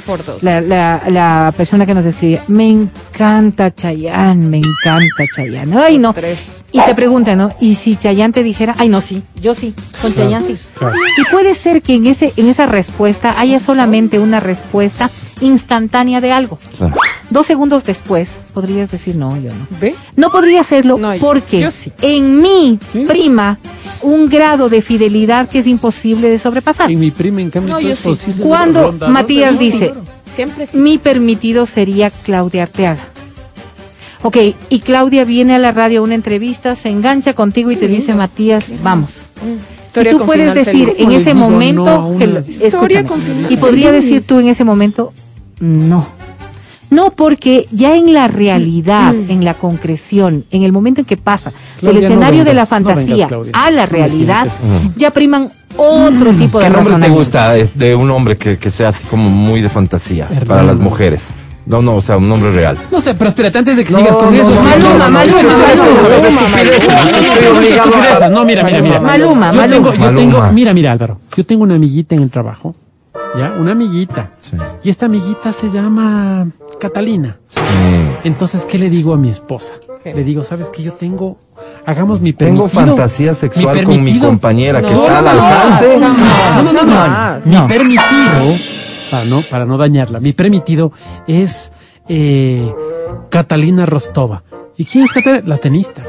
por 0.05 0.23
dos. 0.25 0.43
La, 0.43 0.59
la, 0.59 1.03
la 1.07 1.53
persona 1.55 1.85
que 1.85 1.93
nos 1.93 2.05
escribe, 2.05 2.41
me 2.49 2.69
encanta 2.69 3.73
Chayanne, 3.73 4.45
me 4.47 4.57
encanta 4.57 5.23
Chayanne. 5.33 5.73
Ay, 5.77 5.99
no. 5.99 6.13
Tres. 6.13 6.43
Y 6.73 6.81
te 6.81 6.93
preguntan, 6.95 7.37
¿no? 7.37 7.49
¿Y 7.61 7.75
si 7.75 7.95
Chayanne 7.95 8.33
te 8.33 8.43
dijera? 8.43 8.75
Ay, 8.77 8.89
no, 8.89 8.99
sí, 8.99 9.23
yo 9.41 9.55
sí, 9.55 9.73
con 10.01 10.11
Claro, 10.11 10.29
Chayanne 10.29 10.55
sí. 10.57 10.61
claro. 10.77 10.95
Y 11.17 11.31
puede 11.31 11.55
ser 11.55 11.81
que 11.81 11.95
en, 11.95 12.07
ese, 12.07 12.33
en 12.35 12.47
esa 12.49 12.65
respuesta 12.65 13.39
haya 13.39 13.59
solamente 13.59 14.19
una 14.19 14.41
respuesta 14.41 15.09
instantánea 15.41 16.21
de 16.21 16.31
algo. 16.31 16.57
Claro. 16.77 16.95
Dos 17.29 17.45
segundos 17.45 17.83
después 17.83 18.29
podrías 18.53 18.89
decir, 18.89 19.15
no, 19.15 19.35
yo 19.37 19.49
no. 19.49 19.67
¿Ve? 19.81 19.95
No 20.15 20.31
podría 20.31 20.61
hacerlo 20.61 20.97
No, 20.97 21.13
porque 21.19 21.59
yo 21.61 21.71
sí. 21.71 21.91
en 22.01 22.41
mí 22.41 22.79
Sí. 22.93 23.05
prima 23.07 23.59
un 24.01 24.27
grado 24.29 24.69
de 24.69 24.81
fidelidad 24.81 25.49
que 25.49 25.59
es 25.59 25.67
imposible 25.67 26.29
de 26.29 26.39
sobrepasar. 26.39 26.89
En 26.89 26.99
mi 26.99 27.11
prima, 27.11 27.41
en 27.41 27.49
cambio, 27.49 27.73
No, 27.75 27.79
yo 27.81 27.89
es 27.89 27.99
sí. 27.99 28.07
posible. 28.07 28.43
Cuando 28.45 28.93
Matías 29.09 29.59
dice, 29.59 29.87
claro. 29.91 30.03
Siempre 30.33 30.65
sí. 30.67 30.77
mi 30.77 30.97
permitido 30.99 31.65
sería 31.65 32.09
Claudia 32.11 32.63
Arteaga. 32.63 33.01
Ok, 34.23 34.37
y 34.69 34.79
Claudia 34.79 35.25
viene 35.25 35.55
a 35.55 35.59
la 35.59 35.71
radio 35.71 35.99
a 35.99 36.03
una 36.03 36.15
entrevista, 36.15 36.75
se 36.75 36.89
engancha 36.89 37.33
contigo 37.33 37.71
y 37.71 37.75
te 37.75 37.87
dice, 37.87 38.13
Matías, 38.13 38.65
vamos. 38.83 39.29
Y 39.95 40.09
tú 40.11 40.19
puedes 40.25 40.53
decir 40.53 40.87
feliz. 40.89 40.99
en 40.99 41.05
¿Cómo 41.05 41.17
ese 41.17 41.33
momento, 41.33 41.85
no 41.85 42.07
una 42.09 42.39
escúchame. 42.61 43.09
y 43.49 43.57
podría 43.57 43.91
decir 43.91 44.23
tú 44.25 44.39
en 44.39 44.47
ese 44.47 44.63
momento, 44.63 45.11
no. 45.59 46.07
No, 46.89 47.11
porque 47.11 47.67
ya 47.71 47.95
en 47.97 48.13
la 48.13 48.27
realidad, 48.27 49.13
en 49.13 49.43
la 49.43 49.55
concreción, 49.55 50.45
en 50.51 50.63
el 50.63 50.71
momento 50.71 51.01
en 51.01 51.05
que 51.05 51.17
pasa 51.17 51.51
Claudia, 51.79 51.99
del 51.99 52.09
no 52.09 52.15
escenario 52.15 52.45
de 52.45 52.53
la 52.53 52.61
no 52.61 52.67
fantasía 52.67 53.27
vengas, 53.27 53.49
a 53.51 53.71
la 53.71 53.85
realidad, 53.85 54.47
ya 54.95 55.11
priman 55.11 55.51
otro 55.75 56.31
tipo 56.33 56.59
de 56.59 56.65
¿Qué 56.65 56.71
nombre 56.71 56.95
te 56.95 57.09
gusta 57.09 57.57
es 57.57 57.77
de 57.77 57.93
un 57.93 58.09
hombre 58.09 58.37
que, 58.37 58.57
que 58.57 58.71
sea 58.71 58.89
así 58.89 59.03
como 59.05 59.29
muy 59.29 59.61
de 59.61 59.69
fantasía 59.69 60.29
para 60.47 60.63
las 60.63 60.79
mujeres? 60.79 61.27
No, 61.65 61.81
no, 61.81 61.95
o 61.95 62.01
sea, 62.01 62.15
un 62.15 62.29
nombre 62.29 62.51
real. 62.53 62.77
No 62.89 63.01
sé, 63.01 63.13
pero 63.13 63.27
espérate, 63.27 63.57
antes 63.57 63.75
de 63.75 63.83
que 63.83 63.91
No, 63.91 63.99
sigas 63.99 64.15
con 64.15 64.33
no, 64.33 64.41
eso. 64.41 64.51
Maluma, 64.63 65.09
Maluma, 65.09 65.41
Maluma. 66.49 68.29
No, 68.29 68.45
mira, 68.45 68.63
mira, 68.63 68.81
mira. 68.81 69.01
Maluma, 69.01 69.51
Maluma. 69.51 69.91
Yo 69.91 69.99
Maluma. 69.99 70.15
tengo, 70.15 70.51
mira, 70.53 70.73
mira, 70.73 70.93
Álvaro. 70.93 71.19
Yo 71.35 71.45
tengo 71.45 71.63
una 71.63 71.75
amiguita 71.75 72.15
en 72.15 72.23
el 72.23 72.29
trabajo 72.29 72.73
¿ya? 73.37 73.55
Una 73.59 73.71
amiguita. 73.73 74.31
Y 74.83 74.89
esta 74.89 75.05
amiguita 75.07 75.51
se 75.51 75.69
llama 75.69 76.47
Catalina. 76.79 77.37
Entonces, 78.23 78.65
¿qué 78.65 78.77
le 78.77 78.89
digo 78.89 79.13
a 79.13 79.17
mi 79.17 79.29
esposa? 79.29 79.75
Le 80.05 80.23
digo, 80.23 80.43
¿sabes 80.43 80.69
que 80.69 80.83
yo 80.83 80.93
tengo, 80.93 81.37
hagamos 81.85 82.21
mi 82.21 82.31
Tengo 82.31 82.63
permitido? 82.67 82.95
fantasía 82.95 83.33
sexual 83.33 83.75
mi 83.79 83.83
con 83.83 84.03
mi 84.03 84.19
compañera 84.19 84.81
que 84.81 84.91
No, 84.93 85.01
está 85.03 85.19
al 85.19 85.27
alcance. 85.27 85.97
No, 85.99 86.13
no, 86.63 86.73
no, 86.73 86.83
no. 86.85 87.39
Mi 87.43 87.67
permitido, 87.67 88.55
para 89.11 89.25
no, 89.25 89.41
para 89.49 89.65
no 89.65 89.77
dañarla, 89.77 90.21
mi 90.21 90.31
permitido 90.31 90.93
es 91.27 91.73
eh, 92.07 92.73
Catalina 93.29 93.85
Rostova. 93.85 94.43
¿Y 94.77 94.85
quién 94.85 95.03
es 95.03 95.11
Catalina? 95.11 95.43
La 95.45 95.57
tenista. 95.57 96.03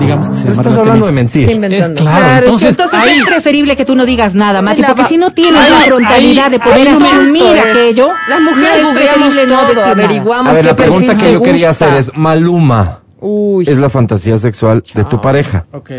Digamos 0.00 0.28
que 0.30 0.34
se 0.34 0.40
Pero 0.42 0.54
llama 0.54 0.62
estás 0.62 0.74
la 0.74 0.80
hablando 0.80 1.06
de 1.06 1.12
mentir. 1.12 1.48
Es 1.50 1.56
claro, 1.56 1.94
Claro, 1.94 2.34
es 2.34 2.40
que 2.40 2.44
entonces, 2.46 2.70
entonces 2.70 2.98
ahí- 3.00 3.18
es 3.18 3.24
preferible 3.26 3.76
que 3.76 3.84
tú 3.84 3.94
no 3.94 4.06
digas 4.06 4.34
nada, 4.34 4.62
Mati, 4.62 4.80
La 4.80 4.88
porque 4.88 5.04
si 5.04 5.18
no 5.18 5.30
tienes 5.30 5.60
ahí- 5.60 5.70
la 5.70 5.80
frontalidad 5.80 6.44
ahí- 6.46 6.50
de 6.52 6.58
poder 6.60 6.88
asumir 6.88 7.42
es- 7.56 7.64
aquello, 7.70 8.08
Las 8.28 8.40
mujeres 8.40 8.62
no 8.70 8.76
es 8.78 8.84
googleamos 8.94 9.28
preferible 9.34 9.46
no 9.54 9.62
nada. 9.74 9.90
averiguamos 9.90 10.48
A 10.48 10.52
ver, 10.52 10.62
qué 10.62 10.66
la 10.68 10.76
pregunta 10.76 11.16
que 11.16 11.32
yo 11.34 11.42
quería 11.42 11.70
hacer 11.70 11.94
es, 11.94 12.10
Maluma 12.16 13.00
Uy. 13.20 13.64
es 13.68 13.76
la 13.76 13.90
fantasía 13.90 14.38
sexual 14.38 14.82
de 14.94 15.04
tu 15.04 15.20
pareja. 15.20 15.66
Ok. 15.72 15.90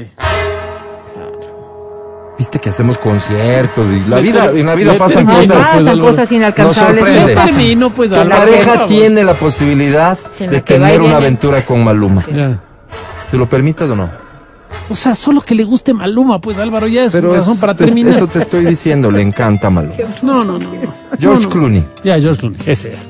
Viste 2.38 2.58
que 2.58 2.70
hacemos 2.70 2.98
conciertos 2.98 3.86
y 3.92 4.10
la 4.10 4.18
vida, 4.18 4.50
en 4.50 4.66
la 4.66 4.74
vida 4.74 4.94
pasan 4.96 5.28
termino, 5.28 5.54
cosas. 5.54 5.68
pasan 5.76 6.00
cosas 6.00 6.18
Nos 6.18 6.32
inalcanzables. 6.32 7.04
sorprende. 7.04 7.36
no. 7.36 7.44
Termino, 7.46 7.90
pues, 7.92 8.10
Tu 8.10 8.16
Álvaro, 8.16 8.42
pareja 8.42 8.88
tiene 8.88 9.24
la 9.24 9.34
posibilidad 9.36 10.18
de 10.40 10.48
la 10.52 10.62
tener 10.62 11.02
una 11.02 11.18
aventura 11.18 11.64
con 11.64 11.84
Maluma. 11.84 12.24
¿Se 13.32 13.38
lo 13.38 13.48
permitas 13.50 13.90
o 13.90 13.96
no? 13.96 14.10
O 14.90 14.96
sea, 14.96 15.16
solo 15.16 15.42
que 15.42 15.56
le 15.56 15.64
guste 15.64 15.94
Maluma, 15.94 16.40
pues 16.42 16.58
Álvaro, 16.58 16.88
ya 16.88 17.06
es 17.06 17.14
Pero 17.14 17.34
razón 17.34 17.58
para 17.58 17.74
te, 17.74 17.86
terminar. 17.86 18.14
eso 18.14 18.28
te 18.28 18.40
estoy 18.40 18.66
diciendo, 18.66 19.10
le 19.10 19.22
encanta 19.22 19.70
Maluma. 19.72 19.96
No, 20.22 20.44
no, 20.44 20.60
no. 20.60 20.70
George 21.20 21.26
No, 21.26 21.40
no. 21.40 21.50
Clooney. 21.50 21.86
Ya, 22.04 22.20
George 22.20 22.40
Clooney, 22.42 22.60
ese 22.66 22.94
es. 22.94 23.08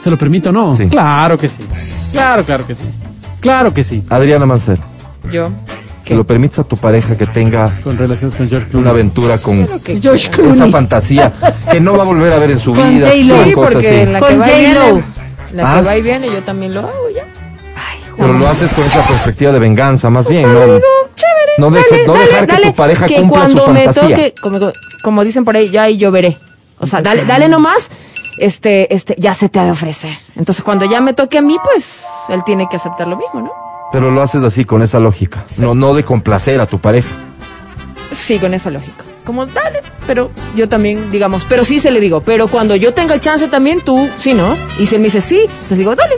¿Se 0.00 0.10
lo 0.10 0.18
permito 0.18 0.50
o 0.50 0.52
no? 0.52 0.74
Sí. 0.74 0.88
Claro 0.88 1.38
que 1.38 1.48
sí. 1.48 1.62
Claro, 2.12 2.42
claro 2.44 2.66
que 2.66 2.74
sí. 2.74 2.84
Claro 3.40 3.72
que 3.72 3.84
sí. 3.84 4.02
Adriana 4.10 4.44
Mancero, 4.46 4.82
Yo. 5.32 5.50
que 6.04 6.14
lo 6.14 6.24
permitas 6.26 6.60
a 6.60 6.64
tu 6.64 6.76
pareja 6.76 7.16
que 7.16 7.26
tenga 7.26 7.70
Con 7.82 7.96
relaciones 7.96 8.36
con 8.36 8.48
George 8.48 8.68
Clooney. 8.68 8.82
una 8.82 8.90
aventura 8.90 9.38
con 9.38 9.66
que 9.80 10.00
George 10.00 10.28
esa 10.28 10.36
Clooney. 10.42 10.70
fantasía 10.70 11.32
que 11.70 11.80
no 11.80 11.96
va 11.96 12.02
a 12.02 12.06
volver 12.06 12.32
a 12.32 12.38
ver 12.38 12.50
en 12.52 12.58
su 12.58 12.74
Con 12.74 12.88
vida. 12.90 13.10
Sí, 13.12 13.28
cosas 13.54 13.72
porque 13.74 13.86
así. 13.88 13.96
en 13.96 14.12
la 14.12 14.20
que 14.20 14.26
Con 14.26 14.40
va 14.40 14.52
y 14.52 14.60
viene, 14.60 15.04
la 15.54 15.72
Ah. 15.72 15.76
que 15.78 15.82
va 15.86 15.96
y 15.96 16.02
viene, 16.02 16.26
yo 16.26 16.42
también 16.42 16.74
lo 16.74 16.80
hago 16.80 17.10
ya. 17.14 17.24
Pero 18.16 18.32
lo 18.32 18.48
haces 18.48 18.72
con 18.72 18.84
esa 18.84 19.02
perspectiva 19.06 19.52
de 19.52 19.58
venganza, 19.58 20.10
más 20.10 20.28
bien, 20.28 20.42
¿no? 20.52 20.60
Chévere. 20.60 20.82
No, 21.58 21.70
deje- 21.70 21.86
Dale, 21.90 22.06
no 22.06 22.12
dale, 22.14 22.24
dejar 22.26 22.46
que 22.46 22.66
tu 22.66 22.74
pareja 22.74 23.06
que 23.06 23.16
cumpla 23.16 23.46
su 23.48 23.52
cuando 23.58 23.72
me 23.72 23.84
fantasía. 23.84 24.16
toque, 24.16 24.34
como, 24.40 24.58
como 25.02 25.24
dicen 25.24 25.44
por 25.44 25.56
ahí, 25.56 25.70
ya 25.70 25.88
y 25.88 25.98
yo 25.98 26.10
veré. 26.10 26.36
O 26.80 26.86
sea, 26.86 27.00
dale, 27.02 27.24
dale 27.24 27.48
nomás, 27.48 27.88
este, 28.38 28.92
este, 28.94 29.14
ya 29.18 29.34
se 29.34 29.48
te 29.48 29.58
ha 29.60 29.64
de 29.64 29.70
ofrecer. 29.70 30.16
Entonces, 30.36 30.64
cuando 30.64 30.84
ya 30.84 31.00
me 31.00 31.14
toque 31.14 31.38
a 31.38 31.42
mí, 31.42 31.56
pues, 31.62 31.84
él 32.28 32.42
tiene 32.44 32.68
que 32.68 32.76
aceptar 32.76 33.06
lo 33.06 33.16
mismo, 33.16 33.40
¿no? 33.40 33.52
Pero 33.92 34.10
lo 34.10 34.22
haces 34.22 34.42
así, 34.42 34.64
con 34.64 34.82
esa 34.82 34.98
lógica. 34.98 35.44
No, 35.58 35.74
no 35.74 35.94
de 35.94 36.04
complacer 36.04 36.60
a 36.60 36.66
tu 36.66 36.80
pareja. 36.80 37.10
Sí, 38.12 38.38
con 38.38 38.52
esa 38.54 38.70
lógica. 38.70 39.04
Como, 39.24 39.46
dale, 39.46 39.80
pero 40.06 40.30
yo 40.56 40.68
también, 40.68 41.10
digamos, 41.10 41.46
pero 41.48 41.64
sí 41.64 41.78
se 41.78 41.90
le 41.90 42.00
digo, 42.00 42.20
pero 42.20 42.48
cuando 42.48 42.74
yo 42.76 42.92
tenga 42.92 43.14
el 43.14 43.20
chance 43.20 43.46
también, 43.48 43.80
tú, 43.80 44.08
sí, 44.18 44.34
¿no? 44.34 44.56
Y 44.78 44.86
si 44.86 44.96
él 44.96 45.00
me 45.00 45.06
dice 45.06 45.20
sí, 45.20 45.40
entonces 45.48 45.78
digo, 45.78 45.94
dale. 45.94 46.16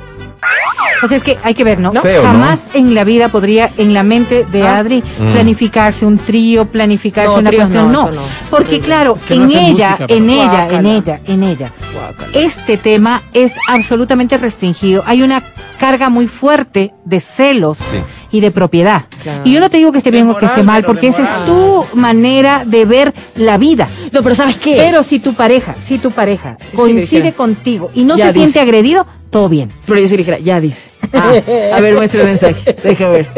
O 1.07 1.09
sea, 1.09 1.17
es 1.19 1.23
que 1.23 1.39
hay 1.43 1.55
que 1.55 1.65
ver, 1.65 1.79
¿no? 1.79 1.93
Feo, 1.93 2.23
¿no? 2.23 2.29
Jamás 2.29 2.61
en 2.75 2.95
la 2.95 3.05
vida 3.05 3.29
podría, 3.29 3.71
en 3.79 3.95
la 3.95 4.03
mente 4.03 4.45
de 4.51 4.63
Ah. 4.67 4.79
Adri, 4.79 5.03
Mm. 5.19 5.33
planificarse 5.33 6.05
un 6.05 6.19
trío, 6.19 6.67
planificarse 6.67 7.33
No, 7.33 7.39
una 7.39 7.51
cuestión. 7.53 7.93
no, 7.93 8.03
No, 8.05 8.11
eso 8.11 8.21
no. 8.21 8.27
porque 8.51 8.81
claro, 8.81 9.17
que 9.27 9.37
no 9.37 9.45
en 9.45 9.51
ella, 9.53 9.91
música, 9.99 10.07
en 10.15 10.31
ella, 10.31 10.69
en 10.71 10.87
ella, 10.87 11.21
en 11.27 11.43
ella, 11.43 11.73
Guácala. 11.95 12.29
este 12.39 12.77
tema 12.77 13.23
es 13.33 13.53
absolutamente 13.69 14.37
restringido. 14.37 15.03
Hay 15.07 15.23
una 15.23 15.43
carga 15.79 16.09
muy 16.11 16.27
fuerte 16.27 16.93
de 17.05 17.21
celos 17.21 17.79
Sí. 17.79 17.99
y 18.33 18.41
de 18.41 18.51
propiedad. 18.51 19.05
Claro. 19.23 19.43
Y 19.45 19.53
yo 19.53 19.61
no 19.61 19.69
te 19.71 19.77
digo 19.77 19.93
que 19.93 19.99
esté 19.99 20.11
bien 20.11 20.29
o 20.29 20.37
que 20.37 20.47
esté 20.47 20.63
mal, 20.63 20.85
porque 20.85 21.09
esa 21.09 21.23
es 21.23 21.45
tu 21.45 21.85
manera 21.95 22.65
de 22.65 22.85
ver 22.87 23.15
la 23.37 23.59
vida. 23.59 23.87
No, 24.11 24.23
pero 24.23 24.35
¿sabes 24.35 24.57
qué? 24.57 24.77
Pero 24.79 25.03
si 25.03 25.19
tu 25.21 25.35
pareja, 25.35 25.75
si 25.85 25.99
tu 25.99 26.11
pareja 26.11 26.57
coincide 26.75 27.33
contigo 27.33 27.91
y 27.95 28.05
no 28.05 28.17
Ya 28.17 28.29
se 28.29 28.33
siente 28.35 28.59
agredido, 28.61 29.07
todo 29.31 29.49
bien. 29.51 29.71
Pero 29.87 30.01
yo 30.01 30.07
sí 30.09 30.13
le 30.13 30.19
dijera, 30.19 30.39
ya 30.39 30.61
dice. 30.61 30.89
Ah, 31.13 31.33
a 31.75 31.81
ver, 31.81 31.95
muestra 31.95 32.21
el 32.23 32.27
mensaje. 32.27 32.75
Deja 32.83 33.09
ver. 33.09 33.29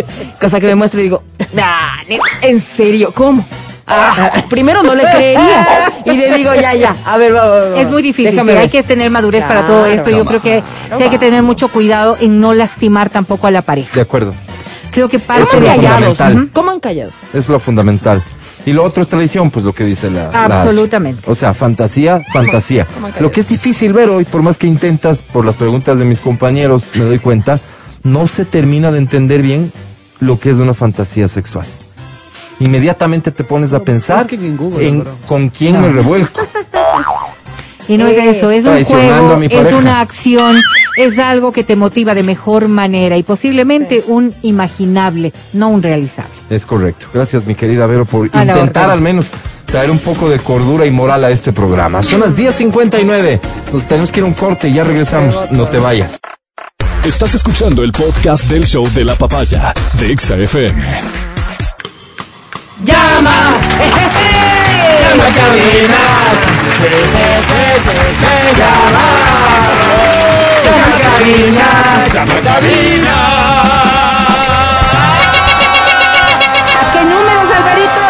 Cosa 0.40 0.60
que 0.60 0.66
me 0.66 0.74
muestre 0.74 1.00
y 1.00 1.04
digo, 1.04 1.22
nah, 1.52 1.96
¿en 2.42 2.60
serio? 2.60 3.12
¿Cómo? 3.14 3.44
Ah, 3.86 4.44
primero 4.50 4.82
no 4.82 4.94
le 4.94 5.02
creería. 5.04 5.66
Y 6.04 6.16
le 6.16 6.36
digo, 6.36 6.54
ya, 6.54 6.74
ya. 6.74 6.94
A 7.06 7.16
ver, 7.16 7.34
va, 7.34 7.46
va, 7.46 7.70
va. 7.70 7.80
Es 7.80 7.88
muy 7.88 8.02
difícil, 8.02 8.38
sí, 8.42 8.50
hay 8.50 8.68
que 8.68 8.82
tener 8.82 9.10
madurez 9.10 9.44
para 9.44 9.66
todo 9.66 9.86
esto. 9.86 10.10
Yo 10.10 10.18
no 10.18 10.24
creo 10.26 10.42
que 10.42 10.62
sí 10.96 11.02
hay 11.02 11.10
que 11.10 11.18
tener 11.18 11.42
mucho 11.42 11.68
cuidado 11.68 12.18
en 12.20 12.40
no 12.40 12.52
lastimar 12.54 13.08
tampoco 13.08 13.46
a 13.46 13.50
la 13.50 13.62
pareja. 13.62 13.94
De 13.94 14.02
acuerdo. 14.02 14.34
Creo 14.90 15.08
que 15.08 15.18
parte 15.18 15.58
de 15.58 15.66
callados. 15.66 16.18
Coman 16.52 16.80
callados. 16.80 17.14
Es 17.32 17.48
lo 17.48 17.58
fundamental. 17.58 18.22
Y 18.68 18.72
lo 18.74 18.84
otro 18.84 19.02
es 19.02 19.08
tradición, 19.08 19.50
pues 19.50 19.64
lo 19.64 19.72
que 19.74 19.84
dice 19.84 20.10
la. 20.10 20.30
la- 20.30 20.44
Absolutamente. 20.44 21.22
o 21.30 21.34
sea, 21.34 21.54
fantasía, 21.54 22.22
fantasía. 22.32 22.86
cómo 22.94 23.08
Lo 23.20 23.30
que 23.30 23.40
es 23.40 23.48
difícil 23.48 23.92
ver 23.94 24.10
hoy, 24.10 24.24
por 24.24 24.42
más 24.42 24.58
que 24.58 24.66
intentas, 24.66 25.22
por 25.22 25.44
las 25.46 25.54
preguntas 25.54 25.98
de 25.98 26.04
mis 26.04 26.20
compañeros, 26.20 26.90
me 26.94 27.04
doy 27.04 27.18
cuenta, 27.18 27.60
no 28.02 28.28
se 28.28 28.44
termina 28.44 28.92
de 28.92 28.98
entender 28.98 29.40
bien 29.40 29.72
lo 30.20 30.38
que 30.38 30.50
es 30.50 30.56
una 30.56 30.74
fantasía 30.74 31.28
sexual. 31.28 31.66
Inmediatamente 32.60 33.30
te 33.30 33.44
pones 33.44 33.72
a 33.72 33.82
pensar 33.84 34.18
busquen 34.24 34.44
en 34.44 34.56
Google, 34.56 34.88
en 34.88 35.00
bro. 35.04 35.12
con 35.26 35.48
quién 35.48 35.80
me 35.80 35.88
revuelco. 35.90 36.40
Y 37.88 37.96
no 37.96 38.06
es 38.06 38.18
eso, 38.18 38.50
es 38.50 38.66
un 38.66 38.84
juego, 38.84 39.40
es 39.48 39.72
una 39.72 40.00
acción, 40.00 40.60
es 40.98 41.18
algo 41.18 41.52
que 41.52 41.64
te 41.64 41.74
motiva 41.74 42.14
de 42.14 42.22
mejor 42.22 42.68
manera 42.68 43.16
y 43.16 43.22
posiblemente 43.22 44.04
un 44.06 44.34
imaginable, 44.42 45.32
no 45.54 45.70
un 45.70 45.82
realizable. 45.82 46.30
Es 46.50 46.66
correcto. 46.66 47.06
Gracias, 47.14 47.46
mi 47.46 47.54
querida 47.54 47.86
Vero, 47.86 48.04
por 48.04 48.28
A 48.34 48.44
intentar 48.44 48.90
al 48.90 49.00
menos 49.00 49.30
traer 49.64 49.90
un 49.90 49.98
poco 49.98 50.28
de 50.28 50.38
cordura 50.38 50.84
y 50.84 50.90
moral 50.90 51.24
a 51.24 51.30
este 51.30 51.52
programa. 51.52 52.02
Son 52.02 52.20
las 52.20 52.36
10.59. 52.36 53.40
Nos 53.72 53.86
tenemos 53.86 54.12
que 54.12 54.20
ir 54.20 54.24
a 54.24 54.26
un 54.26 54.34
corte 54.34 54.68
y 54.68 54.74
ya 54.74 54.84
regresamos. 54.84 55.50
No 55.50 55.66
te 55.68 55.78
vayas. 55.78 56.20
Estás 57.04 57.34
escuchando 57.34 57.82
el 57.82 57.92
podcast 57.92 58.44
del 58.48 58.66
show 58.66 58.86
de 58.92 59.04
la 59.04 59.14
papaya 59.14 59.72
de 59.98 60.12
Exa 60.12 60.36
FM. 60.36 61.00
¡Llama! 62.84 63.56
¡Llama 65.00 65.24
cabinas! 65.34 66.57
¡Llama! 68.56 69.06
¡Llama 70.64 70.96
cabinas! 71.02 72.14
¡Llama 72.14 72.34
¿A 76.78 76.92
qué 76.92 77.00
números, 77.04 77.48
Alvarito? 77.56 78.04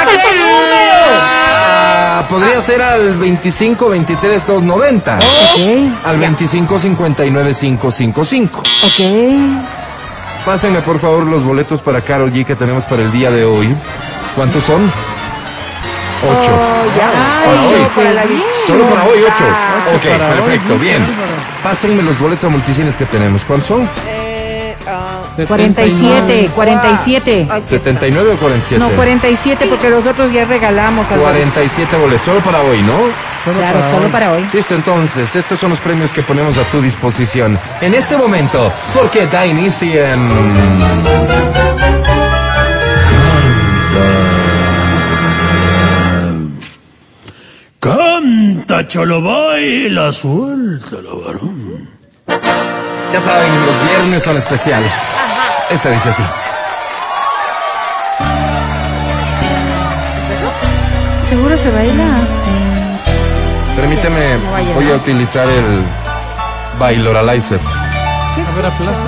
¿A 0.00 0.06
qué 0.06 0.38
número? 0.38 0.94
Ah, 1.20 2.24
podría 2.28 2.60
ser 2.60 2.82
al 2.82 3.16
25 3.16 3.88
23 3.88 4.46
290. 4.46 5.18
Ok, 5.18 6.06
Al 6.06 6.18
25 6.18 6.78
59 6.78 7.54
555. 7.54 8.58
ok. 8.60 9.00
Pásenme 10.44 10.80
por 10.82 11.00
favor 11.00 11.24
los 11.24 11.42
boletos 11.42 11.80
para 11.80 12.00
Carol 12.02 12.30
G 12.32 12.44
que 12.44 12.54
tenemos 12.54 12.84
para 12.84 13.02
el 13.02 13.10
día 13.12 13.30
de 13.30 13.44
hoy. 13.44 13.74
¿Cuántos 14.36 14.64
son? 14.64 14.92
Ocho. 16.30 16.52
Ay, 16.54 16.90
Para 16.96 17.62
hoy. 17.62 17.90
para 17.94 18.12
la. 18.12 18.22
Solo 18.66 18.84
para 18.86 19.04
hoy 19.04 19.18
ocho. 19.22 19.44
Ocho 19.86 19.96
Ok, 19.96 20.18
para 20.18 20.30
hoy, 20.30 20.40
perfecto, 20.40 20.72
dice 20.74 20.84
bien. 20.84 21.06
Pásenme 21.62 22.02
los 22.02 22.18
boletos 22.18 22.44
a 22.44 22.48
multicines 22.48 22.94
que 22.96 23.04
tenemos. 23.06 23.44
¿Cuántos 23.44 23.68
son? 23.68 23.88
Eh, 24.06 24.76
ah, 24.86 25.20
47, 25.46 26.50
47. 26.54 27.48
aquí 27.50 27.74
está. 27.74 27.90
¿79 27.92 28.34
o 28.34 28.36
47? 28.36 28.78
No, 28.78 28.90
47 28.90 29.66
porque 29.66 29.90
los 29.90 30.06
otros 30.06 30.32
ya 30.32 30.44
regalamos. 30.44 31.06
Alvarito. 31.10 31.24
47 31.24 31.96
boletos. 31.96 32.24
Solo 32.24 32.40
para 32.40 32.60
hoy, 32.62 32.82
¿no? 32.82 32.98
Claro, 33.44 33.80
solo 33.90 34.08
para 34.10 34.32
hoy. 34.32 34.48
Listo, 34.54 34.74
entonces, 34.74 35.36
estos 35.36 35.58
son 35.58 35.70
los 35.70 35.78
premios 35.78 36.12
que 36.14 36.22
ponemos 36.22 36.56
a 36.56 36.62
tu 36.64 36.80
disposición 36.80 37.58
en 37.82 37.92
este 37.94 38.16
momento, 38.16 38.72
porque 38.94 39.26
da 39.26 39.44
inicio 39.44 40.02
en... 40.02 40.30
Canta, 48.66 48.86
cholo, 48.86 49.20
baila, 49.20 50.10
suéltalo, 50.10 51.20
varón. 51.20 51.86
Ya 53.12 53.20
saben, 53.20 53.66
los 53.66 53.84
viernes 53.84 54.22
son 54.22 54.38
especiales. 54.38 54.90
Este 55.68 55.90
dice 55.90 56.08
así. 56.08 56.22
Seguro 61.28 61.58
se 61.58 61.70
baila. 61.72 62.04
Permíteme, 63.76 64.38
voy 64.74 64.90
a 64.90 64.94
utilizar 64.94 65.46
el 65.46 65.84
Bailoralizer. 66.78 67.60
A 67.60 68.56
ver, 68.56 68.64
aplasta. 68.64 69.02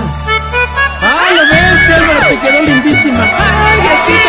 ¡Ah, 1.00 1.28
lo 1.34 1.42
ves! 1.46 2.28
Te 2.28 2.38
quedó 2.46 2.60
lindísima. 2.60 3.24
Ay, 3.24 3.80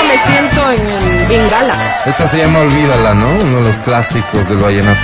me 0.08 0.18
siento 0.32 0.72
en 0.72 0.90
el 0.90 1.06
Bengala. 1.28 1.74
Esta 2.06 2.28
se 2.28 2.38
llama 2.38 2.60
Olvídala, 2.60 3.14
¿no? 3.14 3.28
Uno 3.30 3.58
de 3.58 3.64
los 3.64 3.80
clásicos 3.82 4.48
del 4.49 4.58
vallenato. 4.60 4.99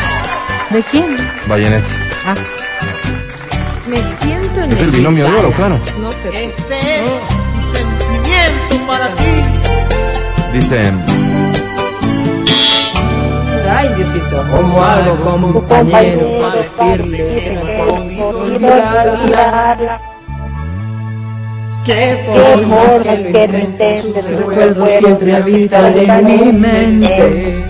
¿De 0.70 0.82
quién? 0.84 1.18
Vallenato. 1.48 1.86
Ah, 2.26 2.34
Me 3.88 3.98
siento 4.26 4.62
en 4.62 4.72
Es 4.72 4.82
el 4.82 4.92
binomio 4.92 5.26
de 5.26 5.34
oro, 5.38 5.52
claro. 5.52 5.80
No 6.00 6.12
sé. 6.12 6.46
Este 6.46 7.04
es 7.04 7.10
un 7.10 7.78
sentimiento 7.78 8.88
para 8.88 9.08
ti. 9.16 9.44
Dice, 10.54 10.92
Ay, 13.70 13.90
Diosito. 13.96 14.46
¿Cómo 14.52 14.84
hago 14.84 15.16
con 15.22 15.44
un 15.44 15.54
compañero 15.54 16.40
para 16.42 16.56
decirle 16.56 17.18
que 17.18 17.52
no 17.52 17.62
podido 17.96 18.28
olvidarla? 18.30 20.02
Que 21.86 22.24
Por 22.26 22.68
más 22.68 23.02
que 23.04 23.48
lo 23.48 23.58
intento, 23.58 24.22
sus 24.22 24.30
recuerdos 24.38 24.90
siempre 25.00 25.36
habitan 25.36 25.98
en 25.98 26.26
mi 26.26 26.54
mente. 26.54 27.66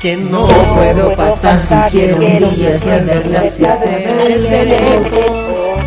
que 0.00 0.16
no 0.16 0.48
No 0.48 0.74
puedo 0.74 1.14
pasar 1.14 1.60
siquiera 1.62 2.16
un 2.16 2.54
día 2.54 2.76
sin 2.76 3.06
verla 3.06 3.42
si 3.48 3.62
desde 3.62 4.64
lejos. 4.64 5.84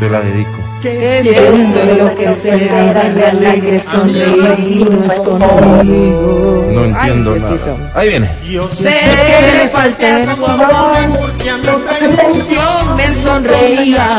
te 0.00 0.10
la 0.10 0.20
dedico. 0.20 0.58
Que 0.82 1.22
siento 1.22 1.80
enloquecer, 1.80 2.94
darle 2.94 3.26
alegre 3.26 3.80
sonreír 3.80 4.58
y 4.58 4.84
no 4.84 5.04
es 5.04 5.12
conmigo. 5.20 6.66
No 6.72 6.84
entiendo 6.84 7.32
Ay, 7.32 7.40
nada. 7.40 7.90
Ahí 7.94 8.08
viene. 8.10 8.30
Yo 8.48 8.68
Sé 8.68 8.90
que 8.90 9.56
le 9.56 9.68
falta 9.70 10.36
su 10.36 10.46
amor, 10.46 11.18
porque 11.18 11.48
en 11.48 12.20
emoción 12.20 12.96
me 12.96 13.12
sonreía. 13.14 14.18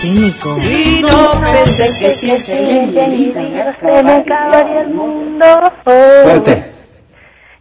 Cínico. 0.00 0.56
Y 0.58 1.02
no 1.02 1.30
pensé 1.52 1.88
que 2.00 2.38
Se 2.40 4.02
me 4.02 4.12
acabaría 4.12 4.80
el 4.82 4.94
mundo. 4.94 5.46
Fuerte. 5.84 6.64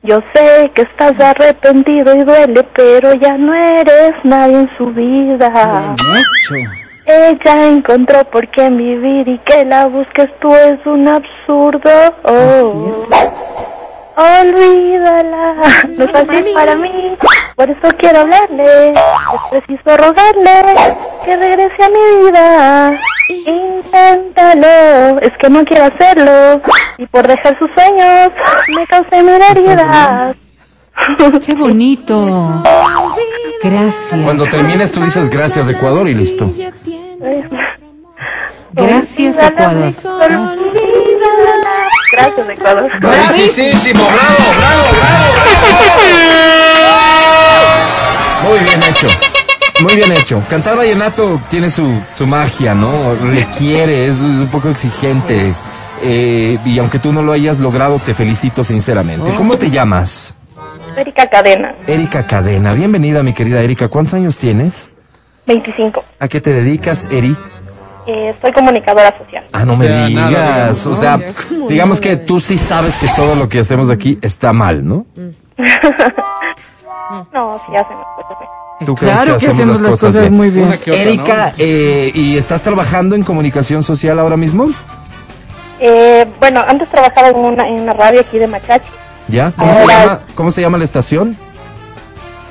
Yo 0.02 0.18
sé 0.34 0.72
que 0.74 0.84
estás 0.84 1.20
arrepentido 1.20 2.16
y 2.16 2.24
duele, 2.24 2.64
pero 2.74 3.14
ya 3.16 3.38
no 3.38 3.54
eres 3.54 4.12
nadie 4.24 4.62
en 4.62 4.70
su 4.78 4.86
vida. 4.88 5.50
Mucho. 5.92 6.56
Ella 7.06 7.66
encontró 7.66 8.24
por 8.26 8.48
qué 8.52 8.70
vivir 8.70 9.28
y 9.28 9.40
que 9.40 9.66
la 9.66 9.88
busques 9.88 10.28
tú 10.40 10.54
es 10.54 10.86
un 10.86 11.08
absurdo. 11.08 11.92
Oh. 12.24 12.96
Olvídala, 14.20 15.56
no 15.98 16.04
es 16.04 16.12
fácil 16.12 16.46
para 16.54 16.76
mí, 16.76 17.16
por 17.56 17.70
eso 17.70 17.88
quiero 17.98 18.20
hablarle, 18.20 18.90
es 18.90 19.42
preciso 19.50 19.96
rogarle 19.96 20.76
que 21.24 21.38
regrese 21.38 21.84
a 21.84 21.90
mi 21.90 22.26
vida. 22.26 23.00
Inténtalo, 23.30 25.20
es 25.22 25.32
que 25.40 25.50
no 25.50 25.64
quiero 25.64 25.86
hacerlo, 25.86 26.62
y 26.98 27.06
por 27.08 27.26
dejar 27.26 27.58
sus 27.58 27.70
sueños 27.72 28.32
me 28.76 28.86
causé 28.88 29.24
mil 29.24 29.42
heridas. 29.42 30.36
Qué 31.46 31.54
bonito. 31.54 32.62
Gracias. 33.64 34.22
Cuando 34.22 34.46
termines 34.48 34.92
tú 34.92 35.02
dices 35.02 35.30
gracias 35.30 35.70
Ecuador 35.70 36.10
y 36.10 36.16
listo. 36.16 36.52
Gracias, 38.74 39.36
Ecuador. 39.38 39.94
Gracias, 42.12 42.50
Ecuador. 42.50 42.92
Bravísimo, 43.00 44.04
bravo, 44.04 44.46
bravo, 44.58 44.84
bravo. 44.98 45.34
Muy 48.50 48.60
bien 48.60 48.84
hecho. 48.84 49.08
Muy 49.82 49.96
bien 49.96 50.12
hecho. 50.12 50.44
Cantar 50.50 50.76
vallenato 50.76 51.40
tiene 51.50 51.70
su, 51.70 52.02
su 52.16 52.28
magia, 52.28 52.74
¿no? 52.74 53.16
Requiere, 53.16 54.08
es, 54.08 54.18
es 54.18 54.24
un 54.24 54.48
poco 54.48 54.70
exigente. 54.70 55.54
Eh, 56.02 56.58
y 56.66 56.80
aunque 56.80 57.00
tú 57.00 57.12
no 57.14 57.22
lo 57.22 57.32
hayas 57.32 57.60
logrado, 57.60 58.00
te 58.00 58.14
felicito 58.14 58.64
sinceramente. 58.64 59.34
¿Cómo 59.36 59.58
te 59.58 59.70
llamas? 59.70 60.34
Erika 60.96 61.28
Cadena, 61.28 61.76
Erika 61.88 62.26
Cadena. 62.26 62.74
Bienvenida, 62.74 63.24
mi 63.24 63.34
querida 63.34 63.62
Erika. 63.62 63.88
¿Cuántos 63.88 64.16
años 64.16 64.38
tienes? 64.38 64.90
25. 65.46 66.04
¿A 66.20 66.28
qué 66.28 66.42
te 66.42 66.52
dedicas, 66.54 67.08
Eri? 67.12 67.36
Eh, 68.12 68.36
soy 68.42 68.52
comunicadora 68.52 69.16
social. 69.20 69.46
Ah, 69.52 69.64
no 69.66 69.74
O 69.74 69.78
me 69.78 69.88
nada, 69.88 70.08
digas. 70.08 70.30
digamos, 70.30 70.86
o 70.88 70.96
sea, 70.96 71.20
¿Cómo 71.48 71.68
digamos 71.68 72.02
que 72.02 72.16
tú 72.18 72.40
sí 72.42 72.58
sabes 72.58 72.96
que 72.98 73.08
todo 73.16 73.36
lo 73.36 73.48
que 73.48 73.60
hacemos 73.60 73.92
aquí 73.92 74.18
está 74.24 74.52
mal, 74.52 74.84
¿no? 74.88 75.06
No, 77.34 77.52
sí 77.54 77.76
hacen 77.76 77.98
las 77.98 78.08
cosas 78.16 78.38
bien. 78.40 78.86
¿Tú 78.86 78.96
crees 78.96 79.14
Claro 79.16 79.38
que 79.38 79.48
hacemos 79.48 79.82
las 79.82 79.92
cosas 79.92 80.20
bien? 80.22 80.34
muy 80.34 80.50
bien. 80.50 80.74
Otra, 80.74 80.94
Erika, 80.96 81.54
eh, 81.58 82.12
¿y 82.14 82.38
estás 82.38 82.62
trabajando 82.62 83.16
en 83.16 83.24
comunicación 83.24 83.82
social 83.84 84.20
ahora 84.20 84.38
mismo? 84.38 84.70
Eh, 85.80 86.26
bueno, 86.40 86.64
antes 86.68 86.88
trabajaba 86.90 87.30
en 87.30 87.38
una, 87.38 87.68
en 87.68 87.80
una 87.82 87.94
radio 87.94 88.22
aquí 88.22 88.38
de 88.38 88.46
Machachi, 88.48 88.90
¿Ya? 89.28 89.52
¿Cómo 89.58 89.74
se 89.74 89.88
llama, 89.88 90.20
cómo 90.36 90.52
se 90.52 90.62
llama 90.62 90.78
la 90.78 90.84
estación? 90.84 91.38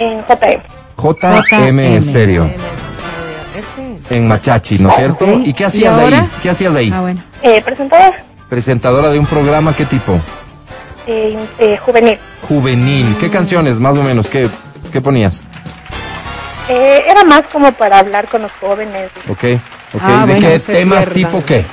en 0.01 0.21
JM. 0.27 0.63
JM 0.97 1.79
en 1.81 2.01
JM. 2.01 2.03
serio. 2.03 2.51
En 4.11 4.27
Machachi, 4.27 4.79
¿no 4.79 4.89
es 4.91 4.97
cierto? 4.97 5.27
¿Y 5.45 5.53
qué 5.53 5.65
¿Y 5.65 5.67
hacías 5.67 5.99
ahí? 5.99 6.29
¿Qué 6.43 6.51
hacías 6.51 6.75
ahí? 6.75 6.91
Ah, 6.95 7.01
bueno. 7.03 7.23
Eh, 7.43 7.61
presentadora 7.63 8.25
Presentadora 8.49 9.11
de 9.11 9.19
un 9.19 9.27
programa, 9.27 9.75
¿qué 9.75 9.85
tipo? 9.85 10.19
eh, 11.07 11.37
eh, 11.59 11.77
juvenil. 11.79 12.19
Juvenil. 12.43 13.17
¿Qué 13.21 13.31
canciones, 13.31 13.79
más 13.81 13.97
o 13.97 14.03
menos? 14.03 14.29
¿Qué, 14.29 14.49
qué 14.93 15.01
ponías? 15.01 15.43
Eh, 16.69 17.05
era 17.09 17.25
más 17.25 17.43
como 17.53 17.73
para 17.73 17.99
hablar 17.99 18.27
con 18.29 18.43
los 18.43 18.53
jóvenes, 18.61 19.11
Ok, 19.31 19.45
ok. 19.95 20.01
Ah, 20.03 20.25
¿De 20.27 20.35
bueno, 20.35 20.49
qué 20.49 20.59
temas 20.59 21.09
tipo 21.11 21.43
qué? 21.45 21.65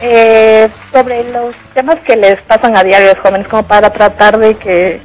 eh, 0.00 0.68
sobre 0.92 1.30
los 1.32 1.54
temas 1.74 1.96
que 2.00 2.16
les 2.16 2.40
pasan 2.42 2.76
a 2.76 2.84
diario 2.84 3.10
a 3.10 3.14
los 3.14 3.22
jóvenes, 3.22 3.46
como 3.48 3.62
para 3.64 3.90
tratar 3.92 4.38
de 4.38 4.54
que 4.56 5.02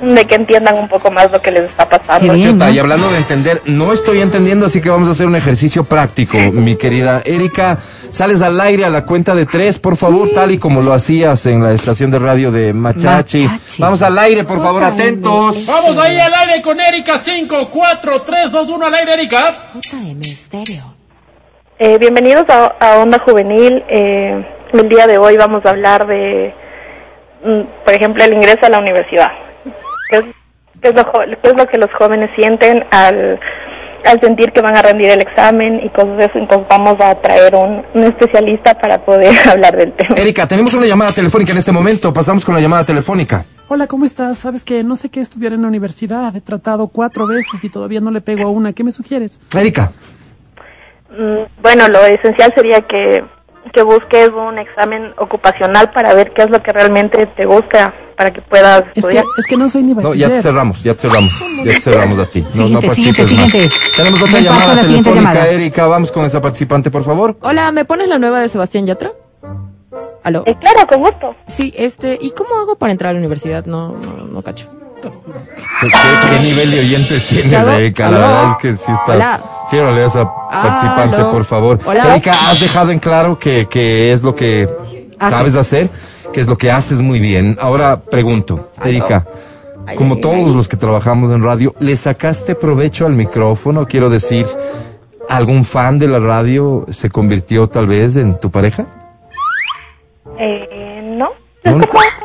de 0.00 0.24
que 0.26 0.34
entiendan 0.34 0.76
un 0.76 0.88
poco 0.88 1.10
más 1.10 1.30
lo 1.32 1.40
que 1.40 1.50
les 1.50 1.64
está 1.64 1.88
pasando. 1.88 2.32
Qué 2.32 2.38
bien. 2.38 2.52
Chuta, 2.52 2.66
¿no? 2.66 2.72
y 2.72 2.78
hablando 2.78 3.10
de 3.10 3.18
entender, 3.18 3.62
no 3.66 3.92
estoy 3.92 4.20
entendiendo, 4.20 4.66
así 4.66 4.80
que 4.80 4.90
vamos 4.90 5.08
a 5.08 5.12
hacer 5.12 5.26
un 5.26 5.36
ejercicio 5.36 5.84
práctico, 5.84 6.36
mi 6.38 6.76
querida 6.76 7.22
Erika. 7.24 7.78
Sales 8.10 8.42
al 8.42 8.60
aire 8.60 8.84
a 8.84 8.90
la 8.90 9.04
cuenta 9.04 9.34
de 9.34 9.46
tres, 9.46 9.78
por 9.78 9.96
favor, 9.96 10.30
tal 10.34 10.50
y 10.50 10.58
como 10.58 10.80
lo 10.80 10.92
hacías 10.92 11.46
en 11.46 11.62
la 11.62 11.72
estación 11.72 12.10
de 12.10 12.18
radio 12.18 12.50
de 12.50 12.72
Machachi. 12.72 13.46
Machachi. 13.46 13.82
Vamos 13.82 14.02
al 14.02 14.18
aire, 14.18 14.44
por 14.44 14.60
favor, 14.62 14.82
atentos. 14.82 15.66
Vamos 15.66 15.98
ahí 15.98 16.18
al 16.18 16.34
aire 16.34 16.62
con 16.62 16.78
Erika. 16.80 17.18
5, 17.18 17.68
4, 17.70 18.22
3, 18.22 18.52
2, 18.52 18.70
1 18.70 18.86
al 18.86 18.94
aire, 18.94 19.12
Erika. 19.14 19.54
Eh, 21.78 21.98
bienvenidos 21.98 22.44
a, 22.48 22.66
a 22.78 22.98
Onda 22.98 23.18
Juvenil. 23.24 23.82
Eh, 23.88 24.46
el 24.72 24.88
día 24.88 25.06
de 25.06 25.18
hoy 25.18 25.36
vamos 25.36 25.64
a 25.64 25.70
hablar 25.70 26.06
de, 26.06 26.54
por 27.84 27.94
ejemplo, 27.94 28.24
el 28.24 28.32
ingreso 28.34 28.60
a 28.64 28.70
la 28.70 28.78
universidad. 28.78 29.28
¿Qué 30.10 30.16
es, 30.16 30.24
qué 30.80 30.88
es 30.88 30.94
lo, 30.94 31.04
qué 31.12 31.50
es 31.50 31.54
lo 31.56 31.66
que 31.66 31.78
los 31.78 31.90
jóvenes 31.98 32.30
sienten 32.36 32.84
al, 32.90 33.38
al 34.04 34.20
sentir 34.20 34.52
que 34.52 34.60
van 34.60 34.76
a 34.76 34.82
rendir 34.82 35.10
el 35.10 35.20
examen 35.20 35.80
y 35.84 35.88
cosas 35.90 36.16
de 36.16 36.24
eso? 36.26 36.38
Entonces 36.38 36.66
vamos 36.68 36.94
a 37.00 37.14
traer 37.20 37.54
un, 37.54 37.82
un 37.94 38.04
especialista 38.04 38.74
para 38.78 38.98
poder 39.04 39.32
hablar 39.50 39.76
del 39.76 39.92
tema. 39.92 40.14
Erika, 40.16 40.46
tenemos 40.46 40.72
una 40.74 40.86
llamada 40.86 41.12
telefónica 41.12 41.52
en 41.52 41.58
este 41.58 41.72
momento. 41.72 42.12
Pasamos 42.12 42.44
con 42.44 42.54
la 42.54 42.60
llamada 42.60 42.84
telefónica. 42.84 43.44
Hola, 43.68 43.86
¿cómo 43.86 44.04
estás? 44.04 44.38
Sabes 44.38 44.62
que 44.64 44.84
no 44.84 44.94
sé 44.96 45.10
qué 45.10 45.20
estudiar 45.20 45.52
en 45.54 45.62
la 45.62 45.68
universidad. 45.68 46.34
He 46.36 46.40
tratado 46.42 46.88
cuatro 46.88 47.26
veces 47.26 47.64
y 47.64 47.70
todavía 47.70 48.00
no 48.00 48.10
le 48.10 48.20
pego 48.20 48.46
a 48.46 48.50
una. 48.50 48.72
¿Qué 48.72 48.84
me 48.84 48.92
sugieres? 48.92 49.40
Erika, 49.58 49.90
Mm, 51.10 51.44
Bueno, 51.62 51.88
lo 51.88 52.04
esencial 52.06 52.52
sería 52.56 52.80
que, 52.82 53.24
que 53.72 53.82
busques 53.82 54.28
un 54.30 54.58
examen 54.58 55.12
ocupacional 55.18 55.90
para 55.92 56.14
ver 56.14 56.32
qué 56.32 56.42
es 56.42 56.50
lo 56.50 56.62
que 56.62 56.72
realmente 56.72 57.26
te 57.36 57.44
gusta 57.44 57.92
para 58.16 58.32
que 58.32 58.40
puedas 58.42 58.80
Es 58.80 58.92
que, 58.92 59.00
estudiar. 59.00 59.24
es 59.38 59.46
que 59.46 59.56
no 59.56 59.68
soy 59.68 59.82
ni 59.82 59.94
no, 59.94 60.02
bachiller. 60.02 60.28
ya 60.28 60.36
te 60.36 60.42
cerramos, 60.42 60.82
ya 60.84 60.92
te 60.94 61.00
cerramos, 61.00 61.32
ya 61.64 61.72
te 61.74 61.80
cerramos 61.80 62.18
a 62.18 62.26
ti. 62.26 62.40
No, 62.54 62.68
no 62.68 62.80
Siguiente, 62.80 62.90
siguiente, 62.94 63.22
participes 63.22 63.32
más. 63.42 63.50
siguiente. 63.50 63.76
Tenemos 63.96 64.22
otra 64.22 64.34
Me 64.38 64.42
llamada 64.42 64.74
la 64.74 64.82
siguiente 64.82 65.10
telefónica, 65.10 65.34
llamada. 65.34 65.52
Erika. 65.52 65.86
Vamos 65.86 66.12
con 66.12 66.24
esa 66.24 66.40
participante, 66.40 66.90
por 66.90 67.02
favor. 67.04 67.36
Hola, 67.40 67.72
¿me 67.72 67.84
pones 67.84 68.08
la 68.08 68.18
nueva 68.18 68.40
de 68.40 68.48
Sebastián 68.48 68.86
Yatra? 68.86 69.12
¿Aló? 70.22 70.42
Eh, 70.46 70.56
claro, 70.60 70.86
con 70.86 71.00
gusto. 71.00 71.34
Sí, 71.48 71.72
este, 71.76 72.16
¿y 72.20 72.30
cómo 72.30 72.54
hago 72.60 72.76
para 72.76 72.92
entrar 72.92 73.10
a 73.10 73.12
la 73.14 73.18
universidad? 73.18 73.66
No, 73.66 73.96
no, 73.96 74.24
no 74.30 74.42
cacho. 74.42 74.68
¿Qué, 75.10 75.86
qué- 75.88 76.30
qué 76.36 76.40
nivel 76.40 76.70
de 76.70 76.80
oyentes 76.80 77.26
tienes. 77.26 77.66
Erika? 77.66 78.10
La 78.10 78.18
verdad 78.18 78.50
es 78.50 78.56
que 78.58 78.76
sí 78.76 78.92
está. 78.92 79.12
Hola. 79.14 79.40
Ciérrale 79.70 80.02
a 80.02 80.06
esa 80.06 80.34
participante, 80.50 81.24
por 81.30 81.44
favor. 81.44 81.78
Hola. 81.84 82.12
Erika, 82.12 82.32
has 82.32 82.60
dejado 82.60 82.90
en 82.90 82.98
claro 82.98 83.38
que, 83.38 83.66
que 83.68 84.12
es 84.12 84.22
lo 84.22 84.34
que 84.34 84.68
Haces. 85.18 85.36
sabes 85.36 85.56
hacer, 85.56 85.90
que 86.32 86.40
es 86.40 86.46
lo 86.46 86.56
que 86.58 86.70
haces 86.70 87.00
muy 87.00 87.20
bien. 87.20 87.56
Ahora 87.60 88.00
pregunto. 88.00 88.70
Erika, 88.84 89.26
como 89.96 90.18
todos 90.18 90.54
los 90.54 90.68
que 90.68 90.76
trabajamos 90.76 91.30
en 91.32 91.42
radio, 91.42 91.74
¿le 91.80 91.96
sacaste 91.96 92.54
provecho 92.54 93.06
al 93.06 93.12
micrófono? 93.14 93.86
Quiero 93.86 94.10
decir, 94.10 94.46
¿algún 95.28 95.64
fan 95.64 95.98
de 95.98 96.08
la 96.08 96.18
radio 96.20 96.86
se 96.90 97.10
convirtió 97.10 97.68
tal 97.68 97.86
vez 97.86 98.16
en 98.16 98.38
tu 98.38 98.50
pareja? 98.50 98.86
Eh, 100.38 101.00
no. 101.18 101.28
No, 101.64 101.86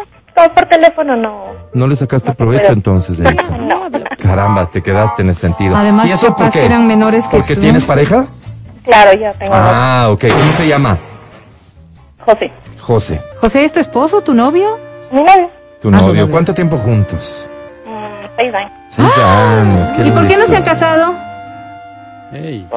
Por 0.55 0.65
teléfono, 0.67 1.15
no. 1.15 1.43
¿No 1.73 1.87
le 1.87 1.95
sacaste 1.95 2.29
No 2.29 2.33
te 2.33 2.37
provecho 2.37 2.61
puedo. 2.63 2.73
entonces, 2.73 3.19
Erika? 3.25 3.43
No. 3.57 3.89
Caramba, 4.21 4.65
te 4.67 4.81
quedaste 4.81 5.21
en 5.21 5.29
ese 5.29 5.41
sentido. 5.41 5.75
Además, 5.75 6.07
¿Y 6.07 6.11
eso 6.11 6.35
por 6.35 6.51
qué? 6.51 6.65
eran 6.65 6.87
menores 6.87 7.27
que 7.27 7.37
¿Porque 7.37 7.55
tú. 7.55 7.61
tienes 7.61 7.83
pareja? 7.83 8.27
Claro, 8.83 9.19
ya 9.19 9.31
tengo 9.33 9.53
Ah, 9.53 10.07
ok. 10.11 10.25
¿Cómo 10.31 10.51
se 10.51 10.67
llama? 10.67 10.97
José. 12.25 12.51
José. 12.79 13.21
José, 13.39 13.63
¿es 13.63 13.71
tu 13.71 13.79
esposo, 13.79 14.21
tu 14.21 14.33
novio? 14.33 14.79
Mi 15.11 15.23
novio. 15.23 15.49
Tu 15.81 15.87
Ah, 15.89 15.91
novio. 15.91 16.07
novio. 16.07 16.31
¿Cuánto 16.31 16.53
tiempo 16.53 16.77
juntos? 16.77 17.47
Mm, 17.85 18.25
seis 18.37 18.53
años. 18.53 18.71
Seis 18.89 19.17
años. 19.17 19.93
¿Y 20.07 20.11
por 20.11 20.27
qué 20.27 20.37
no 20.37 20.45
se 20.45 20.57
han 20.57 20.63
casado? 20.63 21.13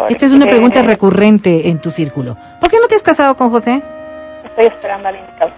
Esta 0.09 0.27
es 0.27 0.33
una 0.33 0.47
pregunta 0.47 0.81
recurrente 0.83 1.69
en 1.69 1.79
tu 1.79 1.91
círculo. 1.91 2.37
¿Por 2.61 2.71
qué 2.71 2.79
no 2.81 2.87
te 2.89 2.95
has 2.95 3.03
casado 3.03 3.37
con 3.37 3.51
José? 3.51 3.83
Estoy 4.45 4.67
esperando 4.67 5.09
al 5.09 5.17
indicado. 5.17 5.51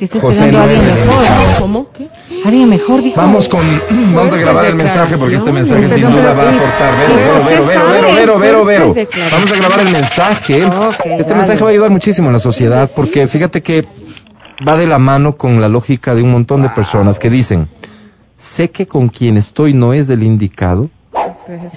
Que 0.00 0.06
está 0.06 0.18
José 0.18 0.46
esperando 0.46 0.60
a 0.60 0.62
alguien 0.62 0.94
mejor. 0.94 1.24
¿Cómo? 1.58 1.92
¿Qué? 1.92 2.08
Alguien 2.42 2.68
mejor, 2.70 3.02
dijo. 3.02 3.20
Vamos 3.20 3.50
con, 3.50 3.60
vamos 4.14 4.32
a 4.32 4.36
grabar 4.38 4.64
el 4.64 4.74
mensaje 4.74 5.18
porque 5.18 5.36
este 5.36 5.52
mensaje 5.52 5.90
sin 5.90 6.00
duda 6.00 6.32
va 6.32 6.42
a 6.42 6.48
aportar. 6.48 6.92
Vero, 6.96 7.14
Vero, 7.14 7.44
Vero, 7.44 7.66
Vero, 7.66 8.38
Vero, 8.38 8.38
Vero, 8.38 8.64
Vero, 8.64 8.94
Vero. 8.94 9.30
Vamos 9.30 9.52
a 9.52 9.56
grabar 9.56 9.80
el 9.80 9.92
mensaje. 9.92 10.66
Este 11.18 11.34
mensaje 11.34 11.60
va 11.60 11.68
a 11.68 11.72
ayudar 11.72 11.90
muchísimo 11.90 12.28
en 12.28 12.32
la 12.32 12.38
sociedad 12.38 12.90
porque 12.96 13.28
fíjate 13.28 13.62
que 13.62 13.84
va 14.66 14.78
de 14.78 14.86
la 14.86 14.98
mano 14.98 15.36
con 15.36 15.60
la 15.60 15.68
lógica 15.68 16.14
de 16.14 16.22
un 16.22 16.32
montón 16.32 16.62
de 16.62 16.70
personas 16.70 17.18
que 17.18 17.28
dicen, 17.28 17.68
sé 18.38 18.70
que 18.70 18.86
con 18.86 19.10
quien 19.10 19.36
estoy 19.36 19.74
no 19.74 19.92
es 19.92 20.08
el 20.08 20.22
indicado, 20.22 20.88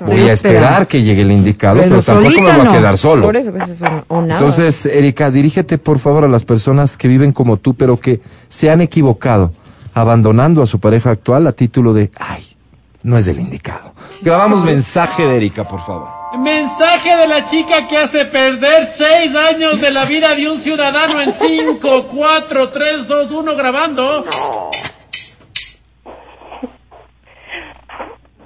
voy 0.05 0.29
a 0.29 0.33
esperar 0.33 0.87
que 0.87 1.01
llegue 1.01 1.21
el 1.21 1.31
indicado, 1.31 1.81
pero, 1.81 2.01
tampoco 2.01 2.41
me 2.41 2.51
voy 2.51 2.67
a 2.67 2.71
quedar 2.71 2.97
solo. 2.97 3.25
Por 3.25 3.37
eso, 3.37 3.51
pues 3.51 3.69
eso 3.69 3.85
o 4.07 4.21
nada. 4.21 4.39
Entonces, 4.39 4.85
Erika, 4.85 5.31
dirígete 5.31 5.77
por 5.77 5.99
favor 5.99 6.23
a 6.23 6.27
las 6.27 6.43
personas 6.43 6.97
que 6.97 7.07
viven 7.07 7.31
como 7.31 7.57
tú, 7.57 7.73
pero 7.73 7.99
que 7.99 8.21
se 8.49 8.69
han 8.69 8.81
equivocado, 8.81 9.51
abandonando 9.93 10.61
a 10.61 10.67
su 10.67 10.79
pareja 10.79 11.11
actual 11.11 11.47
a 11.47 11.51
título 11.51 11.93
de, 11.93 12.11
ay, 12.19 12.43
no 13.03 13.17
es 13.17 13.27
el 13.27 13.39
indicado. 13.39 13.93
Grabamos 14.21 14.63
mensaje 14.63 15.25
de 15.27 15.37
Erika, 15.37 15.67
por 15.67 15.81
favor. 15.81 16.23
Mensaje 16.39 17.15
de 17.15 17.27
la 17.27 17.43
chica 17.43 17.85
que 17.87 17.97
hace 17.97 18.25
perder 18.25 18.87
seis 18.87 19.35
años 19.35 19.79
de 19.79 19.91
la 19.91 20.05
vida 20.05 20.33
de 20.33 20.49
un 20.49 20.57
ciudadano 20.57 21.21
en 21.21 21.31
5, 21.31 22.07
4, 22.07 22.69
3, 22.69 23.07
2, 23.07 23.31
1 23.31 23.55
grabando. 23.55 24.25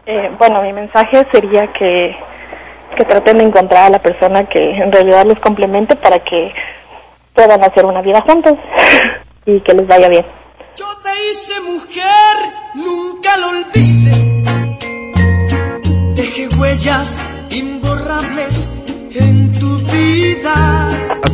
Eh, 0.09 0.31
bueno, 0.39 0.61
mi 0.61 0.71
mensaje 0.71 1.27
sería 1.33 1.67
que, 1.73 2.15
que 2.95 3.03
traten 3.03 3.39
de 3.39 3.43
encontrar 3.43 3.87
a 3.87 3.89
la 3.89 3.99
persona 3.99 4.45
que 4.47 4.57
en 4.57 4.89
realidad 4.89 5.25
los 5.25 5.37
complemente 5.39 5.97
para 5.97 6.17
que 6.19 6.53
puedan 7.33 7.61
hacer 7.61 7.85
una 7.85 8.01
vida 8.01 8.21
juntos 8.21 8.53
y 9.45 9.59
que 9.59 9.73
les 9.73 9.85
vaya 9.85 10.07
bien. 10.07 10.25
te 11.03 11.11
hice 11.31 11.59
mujer, 11.59 12.37
nunca 12.75 13.35
lo 13.35 13.49
olvides. 13.49 14.45
Deje 16.15 16.47
huellas 16.55 17.29
imborrables 17.49 18.71
en 19.13 19.51
tu 19.59 19.77
vida. 19.91 20.86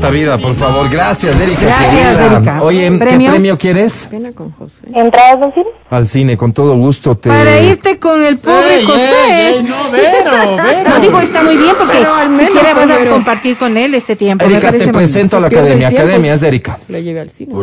Vida, 0.09 0.37
por 0.37 0.53
favor. 0.55 0.89
Gracias, 0.89 1.39
Erika. 1.39 1.61
Gracias, 1.61 2.17
querida. 2.17 2.35
Erika. 2.37 2.61
Oye, 2.61 2.91
¿qué 2.91 2.97
¿Premio? 2.97 3.31
premio 3.31 3.57
quieres? 3.57 4.07
Pena 4.11 4.31
con 4.31 4.51
José. 4.51 4.87
¿Entradas 4.93 5.41
al 5.41 5.53
cine? 5.53 5.65
Al 5.89 6.07
cine, 6.07 6.37
con 6.37 6.53
todo 6.53 6.75
gusto. 6.77 7.15
Te... 7.17 7.29
Para 7.29 7.59
irte 7.61 7.97
con 7.99 8.23
el 8.23 8.37
pobre 8.37 8.77
Ey, 8.79 8.85
José. 8.85 9.11
ey, 9.29 9.55
ey, 9.55 9.63
no, 9.63 9.91
Vero, 9.91 10.55
Vero. 10.63 10.89
No 10.89 10.99
digo, 10.99 11.19
está 11.19 11.43
muy 11.43 11.57
bien 11.57 11.75
porque 11.77 11.97
Pero 11.97 12.13
al 12.13 12.29
menos, 12.29 12.45
siquiera 12.53 12.73
vas 12.73 12.89
a 12.89 13.05
compartir 13.09 13.57
con 13.57 13.77
él 13.77 13.93
este 13.95 14.15
tiempo. 14.15 14.45
Erika, 14.45 14.71
te 14.71 14.87
presento 14.89 15.37
a 15.37 15.39
la 15.39 15.47
academia. 15.47 15.87
Academia 15.87 16.33
es 16.33 16.43
Erika. 16.43 16.77
Lo 16.87 16.99
llevé 16.99 17.19
al 17.21 17.29
cine. 17.29 17.53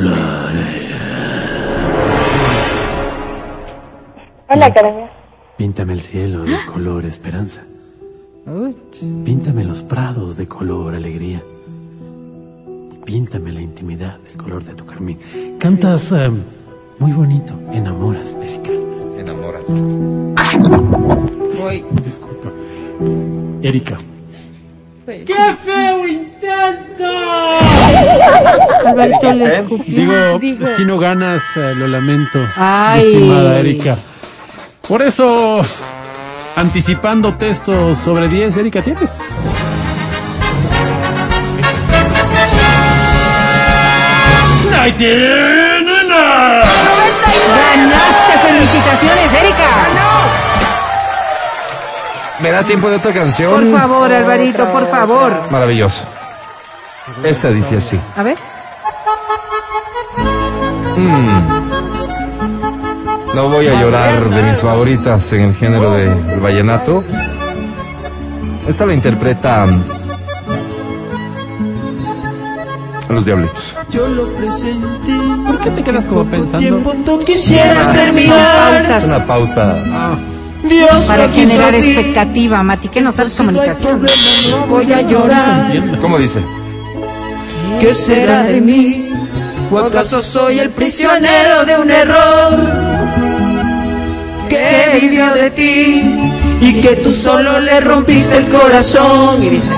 Hola, 4.53 4.67
academia. 4.67 5.11
Píntame 5.57 5.93
el 5.93 6.01
cielo 6.01 6.43
de 6.45 6.57
color 6.67 7.05
esperanza. 7.05 7.63
Píntame 9.25 9.65
los 9.65 9.83
prados 9.83 10.37
de 10.37 10.49
color 10.49 10.95
alegría. 10.95 11.43
Píntame 13.11 13.51
la 13.51 13.61
intimidad 13.61 14.19
del 14.21 14.37
color 14.37 14.63
de 14.63 14.73
tu 14.73 14.87
carmín. 14.87 15.19
Cantas 15.59 16.13
eh, 16.13 16.31
muy 17.01 17.11
bonito. 17.11 17.59
Enamoras, 17.73 18.37
Erika. 18.41 18.71
Enamoras. 19.19 19.65
Voy. 21.59 21.85
Disculpa. 22.05 22.53
Erika. 23.63 23.99
¡Qué 25.07 25.57
feo 25.65 26.07
intento! 26.07 27.05
Alvarito 28.87 29.33
le 29.33 29.47
escupió. 29.57 30.39
Digo, 30.39 30.67
si 30.77 30.85
no 30.85 30.97
ganas, 30.97 31.43
eh, 31.57 31.75
lo 31.75 31.89
lamento, 31.89 32.39
Ay. 32.55 33.07
estimada 33.13 33.59
Erika. 33.59 33.99
Por 34.87 35.03
eso, 35.03 35.59
anticipando 36.55 37.35
textos 37.35 37.99
sobre 37.99 38.29
10, 38.29 38.57
Erika, 38.57 38.83
¿tienes? 38.83 39.11
¡Ahí 44.79 44.93
tienen! 44.93 45.87
Ganaste, 47.57 48.39
felicitaciones, 48.47 49.33
Erika. 49.33 49.69
¿Me 52.41 52.51
da 52.51 52.63
tiempo 52.65 52.89
de 52.89 52.97
otra 52.97 53.13
canción? 53.13 53.71
Por 53.71 53.81
favor, 53.81 54.13
Alvarito, 54.13 54.67
por 54.73 54.89
favor. 54.91 55.51
Maravilloso. 55.51 56.05
Esta 57.23 57.49
dice 57.51 57.77
así. 57.79 58.01
A 58.17 58.23
ver. 58.23 58.39
Mm. 60.97 61.41
No 63.35 63.49
voy 63.49 63.69
a 63.69 63.81
llorar 63.81 64.29
de 64.29 64.43
mis 64.43 64.59
favoritas 64.59 65.33
en 65.33 65.43
el 65.43 65.55
género 65.55 65.93
de- 65.93 66.15
del 66.15 66.41
vallenato. 66.41 67.05
Esta 68.67 68.87
la 68.87 68.93
interpreta 68.95 69.67
mm, 73.11 73.15
Los 73.15 73.25
Diablitos. 73.25 73.75
Yo 73.91 74.09
lo 74.09 74.27
presenté. 74.35 75.19
¿Por 75.47 75.59
qué 75.61 75.71
te 75.71 75.83
quedas 75.83 76.05
como 76.07 76.25
pensando? 76.25 76.59
Tiempo 76.59 76.95
tú 77.05 77.25
quisieras 77.25 77.93
terminar. 77.93 78.91
Es 78.91 79.05
una 79.05 79.27
pausa. 79.27 79.77
Dios 80.69 81.05
para 81.05 81.29
generar 81.29 81.75
así. 81.75 81.91
expectativa. 81.91 82.63
Mati, 82.63 82.89
que 82.89 83.01
no 83.01 83.13
sabes 83.13 83.35
comunicación. 83.35 84.03
no 84.51 84.67
voy 84.67 84.93
a 84.93 85.01
llorar. 85.03 85.73
¿Cómo 86.01 86.19
dice? 86.19 86.41
¿Qué 87.81 87.95
será 87.95 88.43
de 88.45 88.61
mí? 88.61 89.09
¿O 89.71 89.79
acaso 89.79 90.21
soy 90.21 90.59
el 90.59 90.71
prisionero 90.71 91.65
de 91.65 91.79
un 91.79 91.91
error 91.91 92.59
que 94.49 94.99
vivió 95.01 95.33
de 95.33 95.51
ti 95.51 96.03
y 96.61 96.81
que 96.81 96.97
tú 96.97 97.15
solo 97.15 97.61
le 97.61 97.81
rompiste 97.81 98.37
el 98.37 98.47
corazón? 98.47 99.43
Y 99.43 99.51
dice, 99.51 99.73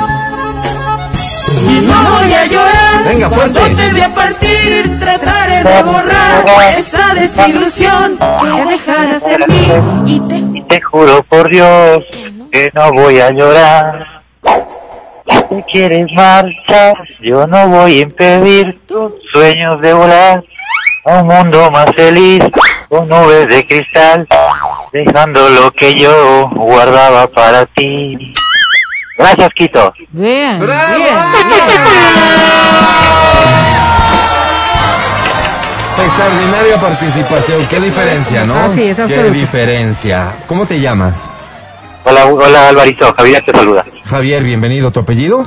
y 1.69 1.87
no 1.87 2.19
voy 2.19 2.33
a 2.33 2.47
llorar. 2.47 3.05
Venga, 3.05 3.29
cuando 3.29 3.61
te 3.61 3.93
vea 3.93 4.15
partir, 4.15 4.99
trataré 4.99 5.63
de 5.63 5.83
borrar 5.83 6.45
esa 6.77 7.15
desilusión 7.15 8.19
que 8.19 8.65
dejaras 8.71 9.23
en 9.27 9.45
mí. 9.49 9.69
Y 10.07 10.21
te 10.21 10.63
Te 10.69 10.81
juro 10.81 11.23
por 11.25 11.51
Dios 11.51 12.01
que 12.51 12.71
no 12.75 12.93
voy 12.93 13.21
a 13.21 13.31
llorar. 13.31 14.23
Si 15.29 15.43
te 15.43 15.65
quieres 15.71 16.07
marchar, 16.15 16.95
yo 17.21 17.47
no 17.47 17.69
voy 17.69 17.99
a 17.99 18.03
impedir 18.03 18.81
tus 18.87 19.13
sueños 19.31 19.81
de 19.81 19.93
volar. 19.93 20.45
A 21.05 21.21
un 21.21 21.27
mundo 21.27 21.69
más 21.73 21.87
feliz 21.97 22.45
con 22.89 23.09
nubes 23.09 23.49
de 23.49 23.67
cristal, 23.67 24.29
dejando 24.93 25.49
lo 25.49 25.73
que 25.73 25.95
yo 25.95 26.49
guardaba 26.55 27.27
para 27.27 27.67
ti. 27.67 28.33
Gracias, 29.17 29.51
Quito. 29.57 29.93
Bien, 30.11 30.59
¡Bravo! 30.61 30.97
bien. 30.97 31.15
Extraordinaria 36.05 36.81
participación. 36.81 37.67
Qué 37.67 37.81
diferencia, 37.81 38.45
¿no? 38.45 38.55
Así 38.57 38.83
es, 38.85 38.97
Qué 38.97 39.03
absoluto. 39.03 39.35
diferencia. 39.35 40.33
¿Cómo 40.47 40.67
te 40.67 40.81
llamas? 40.81 41.29
Hola, 42.05 42.27
hola 42.27 42.69
Alvarito, 42.69 43.13
Javier 43.17 43.45
te 43.45 43.53
saluda. 43.53 43.85
Javier, 44.05 44.43
bienvenido. 44.43 44.91
¿Tu 44.91 45.01
apellido? 45.01 45.47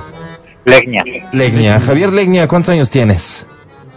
Legnia, 0.64 1.04
Legnia. 1.34 1.80
Javier 1.80 2.14
Legnia, 2.14 2.48
¿cuántos 2.48 2.70
años 2.70 2.90
tienes? 2.90 3.46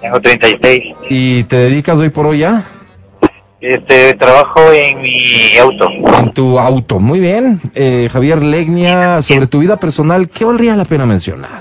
tengo 0.01 0.21
36. 0.21 0.83
¿Y 1.09 1.45
te 1.45 1.57
dedicas 1.57 1.99
hoy 1.99 2.11
por 2.11 2.27
hoy 2.27 2.39
ya? 2.39 2.63
Este, 3.61 4.15
trabajo 4.15 4.73
en 4.73 5.03
mi 5.03 5.57
auto. 5.59 5.89
En 6.19 6.31
tu 6.33 6.59
auto. 6.59 7.01
Muy 7.01 7.19
bien. 7.19 7.61
Eh, 7.75 8.09
Javier 8.13 8.43
Legnia, 8.43 9.21
sobre 9.21 9.47
tu 9.49 9.59
vida 9.59 9.77
personal, 9.79 10.29
¿qué 10.29 10.45
valdría 10.45 10.77
la 10.77 10.85
pena 10.85 11.07
mencionar? 11.07 11.61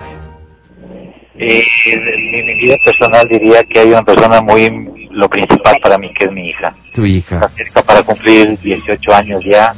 Eh, 1.39 1.63
en 1.85 2.45
mi 2.45 2.61
vida 2.61 2.75
personal 2.83 3.27
diría 3.27 3.63
que 3.63 3.79
hay 3.79 3.89
una 3.89 4.03
persona 4.03 4.41
muy, 4.41 5.07
lo 5.11 5.29
principal 5.29 5.77
para 5.81 5.97
mí, 5.97 6.11
que 6.17 6.25
es 6.25 6.31
mi 6.31 6.49
hija. 6.49 6.73
Tu 6.93 7.05
hija. 7.05 7.35
Está 7.35 7.49
cerca 7.49 7.81
para 7.81 8.03
cumplir 8.03 8.57
18 8.59 9.13
años 9.13 9.43
ya, 9.43 9.73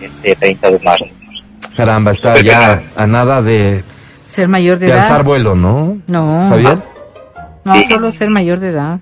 este 0.00 0.36
30 0.36 0.70
de 0.70 0.78
marzo. 0.80 1.04
Caramba, 1.76 2.10
está 2.12 2.40
ya 2.40 2.82
a 2.96 3.06
nada 3.06 3.40
de, 3.42 3.82
Ser 4.26 4.48
mayor 4.48 4.78
de 4.78 4.86
de 4.86 4.92
edad. 4.92 5.02
alzar 5.02 5.22
vuelo, 5.24 5.54
¿no? 5.54 5.98
No. 6.08 6.48
Javier. 6.48 6.78
No, 7.64 7.74
solo 7.88 8.10
ser 8.10 8.30
mayor 8.30 8.58
de 8.60 8.68
edad. 8.70 9.00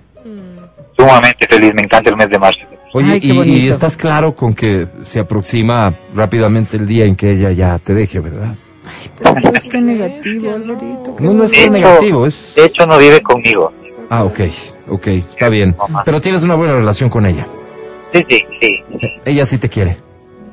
Sumamente 0.97 1.47
feliz, 1.47 1.73
me 1.73 1.83
encanta 1.83 2.09
el 2.09 2.17
mes 2.17 2.29
de 2.29 2.39
marzo. 2.39 2.59
Oye, 2.93 3.13
Ay, 3.13 3.21
y, 3.23 3.67
estás 3.67 3.97
claro 3.97 4.35
con 4.35 4.53
que 4.53 4.87
se 5.03 5.19
aproxima 5.19 5.93
rápidamente 6.15 6.77
el 6.77 6.87
día 6.87 7.05
en 7.05 7.15
que 7.15 7.31
ella 7.31 7.51
ya 7.51 7.77
te 7.79 7.93
deje, 7.93 8.19
¿verdad? 8.19 8.55
Es 9.53 9.65
que 9.65 9.81
negativo, 9.81 10.51
Alvarito. 10.51 11.15
No, 11.19 11.33
no 11.33 11.43
es 11.43 11.51
que 11.51 11.69
negativo, 11.69 12.25
es... 12.25 12.53
De 12.55 12.65
hecho, 12.65 12.87
no 12.87 12.97
vive 12.97 13.21
conmigo. 13.21 13.71
Ah, 14.09 14.23
ok, 14.23 14.39
ok, 14.89 15.07
está 15.07 15.49
bien. 15.49 15.75
Pero 16.05 16.21
tienes 16.21 16.43
una 16.43 16.55
buena 16.55 16.73
relación 16.73 17.09
con 17.09 17.25
ella. 17.25 17.45
Sí, 18.13 18.25
sí, 18.29 18.45
sí. 18.61 18.83
Ella 19.25 19.45
sí 19.45 19.57
te 19.57 19.69
quiere. 19.69 20.06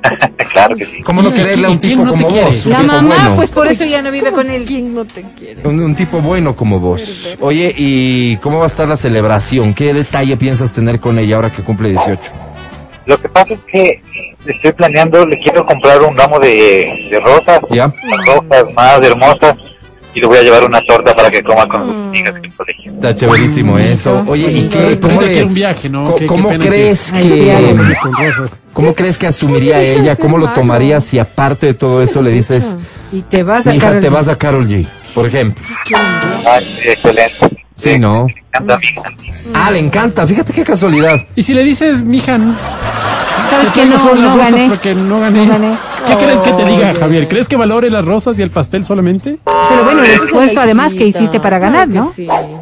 claro 0.51 0.75
que 0.75 0.85
sí. 0.85 1.01
¿Cómo 1.03 1.21
no 1.21 1.29
¿Y 1.29 1.33
quererle 1.33 1.67
a 1.67 1.69
un 1.71 1.79
tipo 1.79 2.03
no 2.03 2.11
te 2.13 2.17
como 2.23 2.27
quiere? 2.29 2.45
vos? 2.47 2.65
Un 2.65 2.71
La 2.71 2.77
tipo 2.81 2.91
mamá, 2.93 3.15
bueno. 3.15 3.35
pues 3.35 3.51
por 3.51 3.67
eso 3.67 3.85
ya 3.85 4.01
no 4.01 4.11
vive 4.11 4.31
con 4.31 4.49
él. 4.49 4.65
¿Quién 4.65 4.93
no 4.93 5.05
te 5.05 5.23
quiere? 5.37 5.67
Un, 5.67 5.81
un 5.81 5.95
tipo 5.95 6.21
bueno 6.21 6.55
como 6.55 6.79
vos. 6.79 7.37
Oye, 7.39 7.73
¿y 7.77 8.37
cómo 8.37 8.57
va 8.59 8.65
a 8.65 8.67
estar 8.67 8.87
la 8.87 8.95
celebración? 8.95 9.73
¿Qué 9.73 9.93
detalle 9.93 10.37
piensas 10.37 10.73
tener 10.73 10.99
con 10.99 11.19
ella 11.19 11.35
ahora 11.37 11.51
que 11.51 11.61
cumple 11.63 11.89
18? 11.89 12.31
Lo 13.05 13.21
que 13.21 13.29
pasa 13.29 13.53
es 13.53 13.59
que 13.71 14.01
estoy 14.47 14.71
planeando, 14.73 15.25
le 15.27 15.37
quiero 15.39 15.63
comprar 15.65 16.01
un 16.01 16.17
ramo 16.17 16.39
de, 16.39 17.07
de 17.09 17.19
rosas, 17.19 17.59
¿Ya? 17.69 17.93
rosas 18.25 18.73
más 18.73 18.99
hermosas, 19.03 19.55
y 20.15 20.19
le 20.21 20.25
voy 20.27 20.37
a 20.37 20.41
llevar 20.43 20.63
una 20.65 20.81
torta 20.81 21.13
para 21.15 21.29
que 21.29 21.43
coma 21.43 21.67
con 21.67 21.81
sus 21.85 21.95
amigas 21.95 22.35
en 22.37 22.45
el 22.45 22.53
colegio. 22.53 22.91
Está 22.93 23.13
chéverísimo 23.13 23.77
eso. 23.77 24.23
Oye, 24.27 24.49
¿y 24.51 24.69
qué, 24.69 24.97
cómo, 24.99 25.21
le- 25.21 25.43
un 25.43 25.53
viaje, 25.53 25.89
¿no? 25.89 26.05
co- 26.05 26.13
Qué- 26.15 26.19
qué 26.21 26.25
cómo 26.27 26.49
pena 26.49 26.65
crees 26.65 27.11
que- 27.11 27.21
que, 27.29 27.51
Ay, 27.51 27.75
cómo 28.73 28.95
crees 28.95 29.17
que 29.17 29.27
asumiría 29.27 29.81
ella? 29.81 30.15
¿Cómo 30.15 30.37
lo 30.37 30.49
tomaría 30.53 31.01
si 31.01 31.19
aparte 31.19 31.67
de 31.67 31.73
todo 31.73 32.01
eso 32.01 32.21
le 32.21 32.31
dices, 32.31 32.77
Y 33.11 33.21
te 33.21 33.43
vas 33.43 33.67
a 33.67 33.75
hija, 33.75 33.99
te 33.99 34.09
vas 34.09 34.27
a 34.29 34.37
Carol 34.37 34.67
G, 34.67 34.85
por 35.13 35.25
ejemplo? 35.27 35.63
Ah, 35.95 36.59
excelente. 36.83 37.65
Sí, 37.75 37.99
¿no? 37.99 38.25
Me 38.27 38.33
encanta 38.47 38.75
a 38.75 38.77
mí. 38.77 38.85
Ah, 39.53 39.71
le 39.71 39.79
encanta. 39.79 40.25
Fíjate 40.25 40.53
qué 40.53 40.63
casualidad. 40.63 41.21
Y 41.35 41.43
si 41.43 41.53
le 41.53 41.63
dices, 41.63 42.03
mija, 42.03 42.37
no- 42.37 42.55
¿Sabes 43.49 43.71
que 43.73 43.85
no, 43.85 44.15
no 44.15 44.37
gané? 44.37 44.69
porque 44.69 44.95
no 44.95 45.19
gané. 45.19 45.45
No 45.45 45.51
gané. 45.53 45.77
¿Qué 46.05 46.15
crees 46.15 46.41
que 46.41 46.51
te 46.53 46.65
diga, 46.65 46.93
Javier? 46.93 47.27
¿Crees 47.27 47.47
que 47.47 47.55
valore 47.55 47.89
las 47.89 48.05
rosas 48.05 48.37
y 48.39 48.41
el 48.41 48.49
pastel 48.49 48.85
solamente? 48.85 49.37
Pero 49.45 49.83
bueno, 49.83 50.03
el 50.03 50.11
esfuerzo 50.11 50.59
además 50.59 50.93
que 50.93 51.05
hiciste 51.05 51.39
para 51.39 51.59
ganar, 51.59 51.87
¿no? 51.87 52.13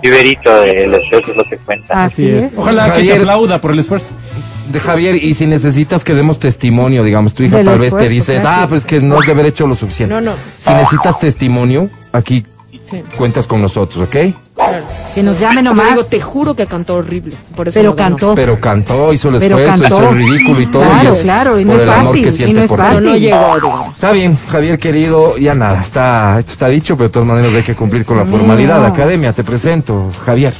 Viverito 0.02 0.61
del 0.61 0.94
esfuerzo 0.94 1.32
es 1.32 1.38
lo 1.38 1.44
que 1.45 1.57
cuenta. 1.57 2.03
Así 2.03 2.30
es. 2.30 2.57
Ojalá 2.57 2.94
que 2.94 3.03
te 3.03 3.14
aplauda 3.14 3.60
por 3.60 3.72
el 3.72 3.80
esfuerzo. 3.80 4.07
De 4.72 4.80
Javier, 4.80 5.15
y 5.15 5.34
si 5.34 5.45
necesitas 5.45 6.06
que 6.06 6.14
demos 6.14 6.40
testimonio, 6.40 7.03
digamos, 7.03 7.36
tu 7.36 7.44
hija 7.44 7.57
Del 7.57 7.65
tal 7.65 7.80
vez 7.80 7.95
te 7.95 8.07
dice, 8.07 8.36
gracias. 8.36 8.53
ah, 8.57 8.65
pues 8.70 8.86
que 8.86 9.02
no 9.02 9.20
has 9.20 9.26
de 9.26 9.34
haber 9.34 9.48
hecho 9.48 9.68
lo 9.68 9.76
suficiente. 9.76 10.15
No, 10.15 10.22
no. 10.22 10.32
Si 10.57 10.72
necesitas 10.72 11.20
testimonio, 11.20 11.90
aquí 12.14 12.44
Sí. 12.94 13.03
cuentas 13.18 13.48
con 13.48 13.61
nosotros, 13.61 14.07
¿ok? 14.07 14.15
Claro. 14.56 14.86
Que 15.15 15.24
nos 15.24 15.40
llame 15.40 15.61
Pero 15.61 15.70
nomás. 15.76 15.90
digo, 15.95 16.06
te 16.06 16.22
juro 16.22 16.56
que 16.56 16.65
cantó 16.68 16.95
horrible. 16.98 17.36
Por 17.56 17.68
eso 17.68 17.80
Pero 17.80 17.90
no 17.91 17.95
cantó. 17.95 18.36
Pero 18.36 18.60
cantó, 18.60 19.14
hizo 19.14 19.30
el 19.30 19.40
Pero 19.40 19.57
esfuerzo, 19.57 19.82
cantó. 19.84 19.99
hizo 20.02 20.10
el 20.10 20.15
ridículo 20.18 20.61
y 20.61 20.65
todo. 20.68 20.84
Claro, 20.84 21.03
y 21.03 21.07
es 21.11 21.22
claro, 21.22 21.60
y 21.60 21.65
no 21.65 21.72
por 21.72 21.76
es 21.78 21.82
el 21.84 21.90
amor 21.90 22.06
fácil, 22.06 22.24
que 22.24 22.30
y 22.30 22.32
siente 22.32 22.53
no 22.56 22.61
es 22.64 22.70
por. 22.70 22.80
Pero 22.80 23.02
no 23.02 23.07
fácil. 23.10 23.22
llegó, 23.22 23.56
digamos. 23.56 23.94
Está 23.94 24.11
bien, 24.11 24.38
Javier 24.48 24.80
querido, 24.80 25.38
ya 25.38 25.56
nada, 25.56 25.82
está, 25.82 26.38
esto 26.40 26.52
está 26.52 26.68
dicho, 26.68 26.95
pero 26.95 27.10
de 27.10 27.14
todas 27.14 27.28
maneras 27.28 27.53
hay 27.56 27.64
que 27.64 27.76
cumplir 27.76 28.06
con 28.06 28.18
la 28.18 28.24
mío. 28.26 28.38
formalidad. 28.38 28.86
Academia, 28.86 29.34
te 29.34 29.44
presento, 29.44 30.10
Javier. 30.24 30.53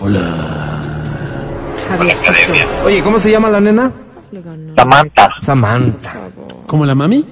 Javier. 0.00 0.22
Oye, 2.84 3.02
¿cómo 3.02 3.18
se 3.18 3.30
llama 3.30 3.48
la 3.48 3.60
nena? 3.60 3.90
Samantha. 4.76 5.28
Samantha. 5.40 6.14
¿Como 6.66 6.84
la 6.84 6.94
mami? 6.94 7.24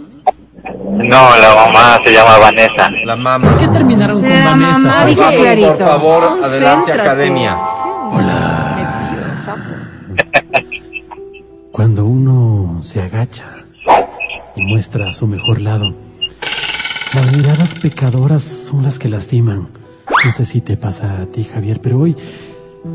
No, 0.97 1.37
la 1.37 1.55
mamá 1.55 2.01
se 2.05 2.13
llama 2.13 2.39
Vanessa. 2.39 2.91
La 3.05 3.17
mamá. 3.17 3.49
¿Por 3.51 3.59
qué 3.59 3.69
terminaron 3.69 4.21
con 4.21 4.29
La 4.29 4.45
Vanessa? 4.47 4.79
mamá 4.79 4.99
Por 5.01 5.09
dijo 5.09 5.23
favor, 5.23 5.39
clarito. 5.41 5.69
por 5.69 5.79
favor, 5.79 6.39
adelante. 6.45 6.93
Academia. 6.93 7.59
Cuando 11.73 12.07
uno 12.07 12.83
se 12.83 13.03
agacha 13.03 13.45
y 14.57 14.63
muestra 14.63 15.13
su 15.13 15.27
mejor 15.27 15.61
lado, 15.61 15.95
las 17.13 17.33
miradas 17.37 17.75
pecadoras 17.75 18.43
son 18.43 18.83
las 18.83 18.99
que 18.99 19.09
lastiman. 19.11 19.69
No 20.25 20.33
sé 20.33 20.45
si 20.47 20.61
te 20.63 20.77
pasa 20.77 21.21
a 21.21 21.27
ti, 21.27 21.45
Javier, 21.45 21.81
pero 21.83 21.99
hoy 21.99 22.17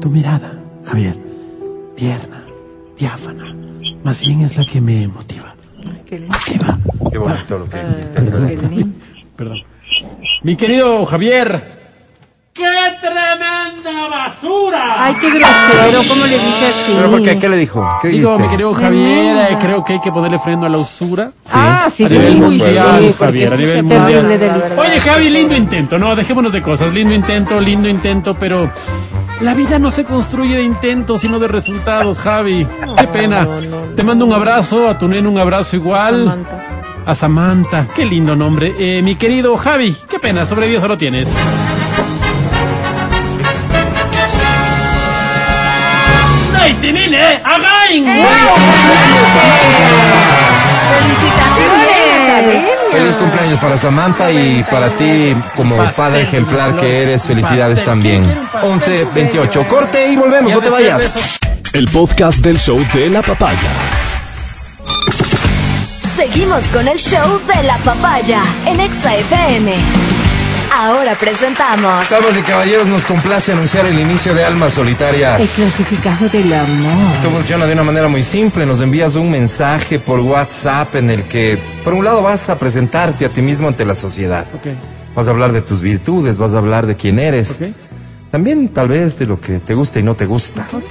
tu 0.02 0.10
mirada, 0.10 0.54
Javier, 0.86 1.16
tierna, 1.96 2.44
diáfana, 2.98 3.56
más 4.04 4.20
bien 4.22 4.42
es 4.42 4.58
la 4.58 4.66
que 4.66 4.82
me 4.82 5.08
motiva. 5.08 5.51
Motiva. 6.20 6.78
Qué 7.10 7.18
bonito 7.18 7.58
lo 7.58 7.70
que 7.70 7.78
dijiste. 7.84 8.22
Perdón. 8.22 8.96
Perdón. 9.38 9.58
Mi 10.44 10.56
querido 10.56 11.06
Javier. 11.06 11.80
¡Qué 12.54 12.68
tremenda 13.00 14.10
basura! 14.10 15.06
Ay, 15.06 15.16
qué 15.22 15.30
grosero, 15.30 16.02
¿cómo 16.10 16.26
le 16.26 16.38
dice 16.38 16.66
así? 16.68 16.92
¿Pero 16.94 17.12
por 17.12 17.24
qué? 17.24 17.40
¿Qué 17.40 17.50
le 17.50 17.56
dijo? 17.56 17.90
¿Qué 18.02 18.08
Digo, 18.10 18.32
dijiste? 18.32 18.44
mi 18.44 18.50
querido 18.52 18.74
Javier, 18.74 19.38
eh, 19.38 19.58
creo 19.58 19.84
que 19.86 19.94
hay 19.94 20.00
que 20.02 20.12
ponerle 20.12 20.38
freno 20.38 20.66
a 20.66 20.70
la 20.70 20.78
usura. 20.78 21.32
Ah, 21.50 21.88
sí, 21.90 22.04
a 22.04 22.10
sí, 22.10 22.14
nivel 22.18 22.34
sí, 22.34 22.40
mundial, 22.42 23.00
sí, 23.00 23.16
porque 23.18 23.26
Javier, 23.26 23.54
a 23.54 23.56
sí 23.56 23.62
nivel 23.64 23.84
mundial. 23.84 24.76
Oye, 24.78 25.00
Javi, 25.00 25.30
lindo 25.30 25.56
intento, 25.56 25.98
no, 25.98 26.14
dejémonos 26.14 26.52
de 26.52 26.62
cosas. 26.62 26.92
Lindo 26.92 27.14
intento, 27.16 27.60
lindo 27.62 27.88
intento, 27.88 28.34
pero 28.34 28.70
la 29.42 29.54
vida 29.54 29.80
no 29.80 29.90
se 29.90 30.04
construye 30.04 30.58
de 30.58 30.64
intentos, 30.64 31.22
sino 31.22 31.40
de 31.40 31.48
resultados, 31.48 32.20
Javi. 32.20 32.66
Qué 32.98 33.08
pena. 33.08 33.48
Te 33.96 34.04
mando 34.04 34.26
un 34.26 34.34
abrazo, 34.34 34.88
a 34.88 34.98
tu 34.98 35.08
nena 35.08 35.30
un 35.30 35.38
abrazo 35.38 35.76
igual. 35.76 36.26
Samantha. 36.26 36.66
A 37.06 37.16
Samantha, 37.16 37.88
qué 37.96 38.06
lindo 38.06 38.36
nombre. 38.36 38.76
Eh, 38.78 39.02
mi 39.02 39.16
querido 39.16 39.58
Javi, 39.58 39.96
qué 40.08 40.20
pena, 40.20 40.46
sobre 40.46 40.68
10 40.68 40.82
solo 40.82 40.98
tienes. 40.98 41.28
¡Ay, 46.60 46.74
tenine! 46.76 47.42
¡Again! 47.44 48.06
Feliz 52.92 53.16
cumpleaños 53.16 53.60
para 53.60 53.78
Samantha 53.78 54.32
y 54.32 54.64
para 54.70 54.90
ti 54.90 55.36
como 55.56 55.78
padre 55.94 56.24
ejemplar 56.24 56.76
que 56.76 57.04
eres. 57.04 57.24
Felicidades 57.24 57.84
también. 57.86 58.24
11, 58.62 59.08
28. 59.14 59.68
Corte 59.68 60.12
y 60.12 60.16
volvemos, 60.18 60.52
no 60.52 60.60
te 60.60 60.70
vayas. 60.70 61.40
El 61.74 61.88
podcast 61.88 62.40
del 62.40 62.60
show 62.60 62.80
de 62.94 63.10
la 63.10 63.22
papaya. 63.22 63.72
Seguimos 66.16 66.64
con 66.66 66.88
el 66.88 67.00
show 67.00 67.40
de 67.48 67.64
la 67.64 67.78
papaya 67.80 68.42
en 68.66 68.80
Exa 68.80 69.16
FM. 69.16 70.11
Ahora 70.74 71.16
presentamos 71.16 72.10
Damas 72.10 72.38
y 72.40 72.42
caballeros, 72.44 72.88
nos 72.88 73.06
complace 73.06 73.52
anunciar 73.52 73.86
el 73.86 74.00
inicio 74.00 74.34
de 74.34 74.44
Almas 74.46 74.78
El 74.78 74.84
Solitarias. 74.86 75.38
clasificado 75.56 76.30
del 76.30 76.52
amor. 76.54 77.14
Esto 77.16 77.30
funciona 77.30 77.66
de 77.66 77.74
una 77.74 77.84
manera 77.84 78.08
muy 78.08 78.24
simple. 78.24 78.66
Nos 78.66 78.82
envías 78.82 79.16
un 79.16 79.30
mensaje 79.30 80.00
por 80.00 80.20
WhatsApp 80.22 80.96
en 80.96 81.10
el 81.10 81.24
que, 81.24 81.60
por 81.84 81.94
un 81.94 82.06
lado, 82.06 82.24
vas 82.24 82.50
a 82.50 82.58
presentarte 82.58 83.26
a 83.26 83.30
ti 83.34 83.42
mismo 83.42 83.68
ante 83.68 83.86
la 83.86 83.96
sociedad. 83.96 84.46
Ok, 84.56 84.68
Vas 85.14 85.28
a 85.28 85.32
hablar 85.32 85.52
de 85.52 85.62
tus 85.62 85.82
virtudes, 85.82 86.38
vas 86.38 86.54
a 86.54 86.60
hablar 86.60 86.86
de 86.88 86.96
quién 86.96 87.20
eres. 87.20 87.52
ok, 87.62 87.68
También, 88.32 88.70
tal 88.70 88.88
vez, 88.88 89.20
de 89.20 89.26
lo 89.26 89.42
que 89.42 89.60
te 89.60 89.74
gusta 89.74 90.00
y 90.00 90.04
no 90.04 90.16
te 90.16 90.26
gusta. 90.26 90.68
ok. 90.72 90.86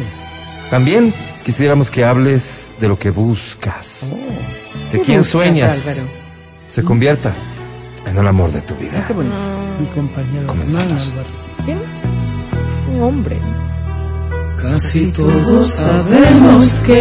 También 0.71 1.15
quisiéramos 1.43 1.91
que 1.91 2.05
hables 2.05 2.71
de 2.81 2.87
lo 2.87 2.99
que 2.99 3.09
buscas. 3.11 4.11
de 4.93 4.99
¿Qué 4.99 5.05
quién 5.05 5.19
buscas, 5.19 5.33
sueñas 5.33 5.89
Álvaro? 5.89 6.09
se 6.67 6.85
convierta 6.85 7.33
en 8.07 8.17
el 8.17 8.27
amor 8.27 8.51
de 8.53 8.63
tu 8.63 8.75
vida. 8.75 9.05
Qué 9.07 9.13
bonito. 9.13 9.37
Mi 9.79 9.87
compañero. 9.87 10.47
Comenzamos. 10.47 11.13
Álvaro. 11.13 11.29
Un 12.93 13.03
hombre. 13.03 13.41
Casi 14.61 15.11
todos 15.13 15.75
sabemos 15.75 16.83
El 16.87 16.95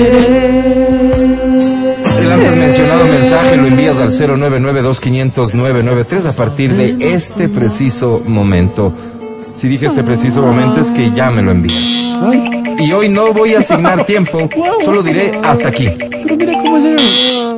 antes 2.32 2.56
mencionado 2.56 3.06
mensaje 3.06 3.58
lo 3.58 3.68
envías 3.68 4.00
al 4.00 4.12
099-2500-993 4.12 6.26
a 6.26 6.32
partir 6.32 6.74
de 6.74 6.96
este 7.14 7.50
preciso 7.50 8.24
momento. 8.26 8.94
Si 9.56 9.68
dije 9.68 9.88
este 9.88 10.06
preciso 10.06 10.42
momento 10.42 10.80
es 10.80 10.90
que 10.92 11.12
ya 11.12 11.32
me 11.32 11.42
lo 11.42 11.52
envías. 11.52 12.16
Y 12.80 12.94
hoy 12.94 13.10
no 13.10 13.34
voy 13.34 13.56
a 13.56 13.60
asignar 13.60 14.06
tiempo, 14.06 14.48
solo 14.86 15.04
diré 15.04 15.38
hasta 15.44 15.68
aquí. 15.68 15.90
Pero 16.00 16.38
mira 16.38 16.54
cómo 16.54 16.78
llegan. 16.78 17.49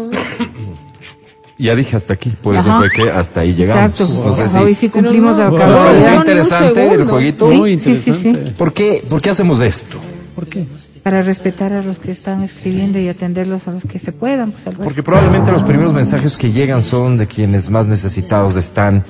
Ya 1.61 1.75
dije 1.75 1.95
hasta 1.95 2.13
aquí, 2.13 2.31
por 2.41 2.55
eso 2.55 2.69
Ajá. 2.71 2.79
fue 2.79 2.89
que 2.89 3.09
hasta 3.11 3.41
ahí 3.41 3.53
llegamos. 3.53 3.91
Exacto. 3.99 4.23
No 4.25 4.33
sé 4.35 4.47
si 4.47 4.57
Hoy 4.57 4.73
sí 4.73 4.89
cumplimos 4.89 5.37
no, 5.37 5.43
¿Les 5.43 5.51
no, 5.51 5.57
cabalidad. 5.57 5.85
pareció 5.85 6.15
interesante 6.15 6.93
el 6.93 7.05
jueguito. 7.05 7.49
Sí, 7.49 7.55
Muy 7.55 7.77
sí, 7.77 7.95
sí, 7.95 8.01
sí. 8.13 8.27
interesante. 8.29 8.51
¿Por 8.57 8.73
qué, 8.73 9.03
¿Por 9.07 9.21
qué 9.21 9.29
hacemos 9.29 9.59
esto? 9.61 9.97
¿Por 10.35 10.47
qué? 10.47 10.65
Para 11.03 11.21
respetar 11.21 11.73
a 11.73 11.81
los 11.81 11.99
que 11.99 12.11
están 12.11 12.41
escribiendo 12.43 12.99
y 12.99 13.07
atenderlos 13.09 13.67
a 13.67 13.71
los 13.71 13.83
que 13.83 13.99
se 13.99 14.11
puedan, 14.11 14.51
pues. 14.51 14.75
Porque 14.75 15.03
probablemente 15.03 15.51
los 15.51 15.63
primeros 15.63 15.93
mensajes 15.93 16.35
que 16.37 16.51
llegan 16.51 16.83
son 16.83 17.17
de 17.17 17.27
quienes 17.27 17.69
más 17.69 17.87
necesitados 17.87 18.55
están 18.55 19.03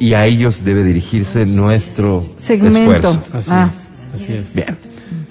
y 0.00 0.14
a 0.14 0.26
ellos 0.26 0.64
debe 0.64 0.82
dirigirse 0.84 1.46
nuestro 1.46 2.26
Segmento. 2.36 2.78
esfuerzo. 2.80 3.22
Así 3.32 3.48
Ah. 3.50 3.70
es. 4.14 4.20
Así 4.22 4.32
es. 4.34 4.54
Bien. 4.54 4.76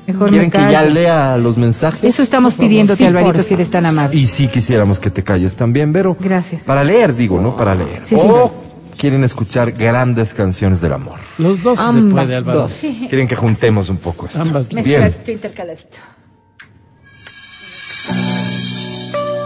Mejor 0.07 0.29
¿Quieren 0.29 0.47
me 0.47 0.51
que 0.51 0.71
ya 0.71 0.83
lea 0.83 1.37
los 1.37 1.57
mensajes? 1.57 2.03
Eso 2.03 2.23
estamos 2.23 2.55
pidiéndote, 2.55 3.05
Alvarito, 3.05 3.43
si 3.43 3.53
eres 3.53 3.69
tan 3.69 3.85
amable. 3.85 4.17
Y 4.17 4.27
sí 4.27 4.47
quisiéramos 4.47 4.99
que 4.99 5.09
te 5.09 5.23
calles 5.23 5.55
también, 5.55 5.93
pero 5.93 6.17
Gracias. 6.19 6.63
para 6.63 6.83
leer, 6.83 7.15
digo, 7.15 7.39
¿no? 7.39 7.55
Para 7.55 7.75
leer. 7.75 8.01
Sí, 8.03 8.15
sí. 8.15 8.21
o 8.23 8.53
quieren 8.97 9.23
escuchar 9.23 9.71
grandes 9.71 10.33
canciones 10.33 10.81
del 10.81 10.93
amor. 10.93 11.19
Los 11.37 11.63
dos 11.63 11.79
sí 11.79 11.83
se 11.85 11.89
Ambas 11.89 12.25
puede, 12.25 12.35
Álvaro. 12.35 12.59
dos. 12.61 12.71
Quieren 12.81 13.27
que 13.27 13.35
juntemos 13.35 13.89
un 13.89 13.97
poco 13.97 14.25
esto. 14.25 14.41
Ambas. 14.41 14.69
Bien. 14.69 15.11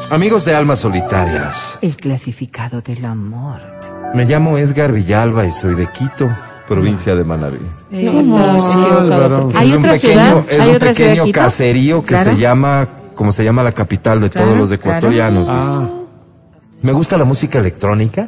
Amigos 0.09 0.45
de 0.45 0.55
Almas 0.55 0.79
Solitarias, 0.79 1.79
El 1.81 1.97
clasificado 1.97 2.81
del 2.81 3.03
amor. 3.05 3.61
Me 4.13 4.25
llamo 4.25 4.57
Edgar 4.57 4.91
Villalba 4.93 5.45
y 5.45 5.51
soy 5.51 5.75
de 5.75 5.87
Quito, 5.87 6.29
provincia 6.67 7.15
de 7.15 7.23
Manabí. 7.23 7.57
Eh, 7.91 8.03
No, 8.03 8.19
estás 8.19 8.25
no, 8.27 8.35
equivocado. 8.81 9.01
Álvaro. 9.13 9.41
porque- 9.43 9.57
¿Hay 9.57 9.67
es 9.69 9.73
un 9.73 9.79
otra 9.79 9.91
pequeño, 9.93 10.11
ciudad? 10.13 10.43
es 10.49 10.59
¿Hay 10.59 10.69
un 10.69 10.75
otra 10.75 10.89
pequeño 10.89 11.23
caserío 11.31 12.01
que 12.01 12.07
Claro. 12.07 12.31
se 12.31 12.37
llama, 12.37 12.87
como 13.15 13.31
se 13.31 13.43
llama 13.43 13.63
la 13.63 13.71
capital 13.71 14.21
de 14.21 14.29
Claro, 14.29 14.47
todos 14.47 14.57
los 14.59 14.69
claro. 14.69 14.81
ecuatorianos. 14.97 15.47
Ah, 15.49 15.87
Me 16.81 16.91
gusta 16.91 17.17
la 17.17 17.23
música 17.25 17.57
electrónica, 17.59 18.27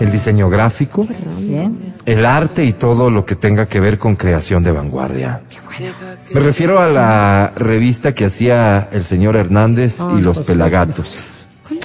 el 0.00 0.10
diseño 0.10 0.48
gráfico, 0.50 1.06
Bien. 1.38 1.94
el 2.04 2.26
arte 2.26 2.64
y 2.64 2.72
todo 2.72 3.10
lo 3.10 3.24
que 3.24 3.36
tenga 3.36 3.66
que 3.66 3.78
ver 3.78 3.98
con 3.98 4.16
creación 4.16 4.64
de 4.64 4.72
vanguardia. 4.72 5.42
Me 6.32 6.40
refiero 6.40 6.80
a 6.80 6.88
la 6.88 7.52
revista 7.54 8.12
que 8.14 8.24
hacía 8.24 8.88
el 8.92 9.04
señor 9.04 9.36
Hernández 9.36 9.98
y 10.18 10.20
los 10.20 10.40
Pelagatos. 10.40 11.18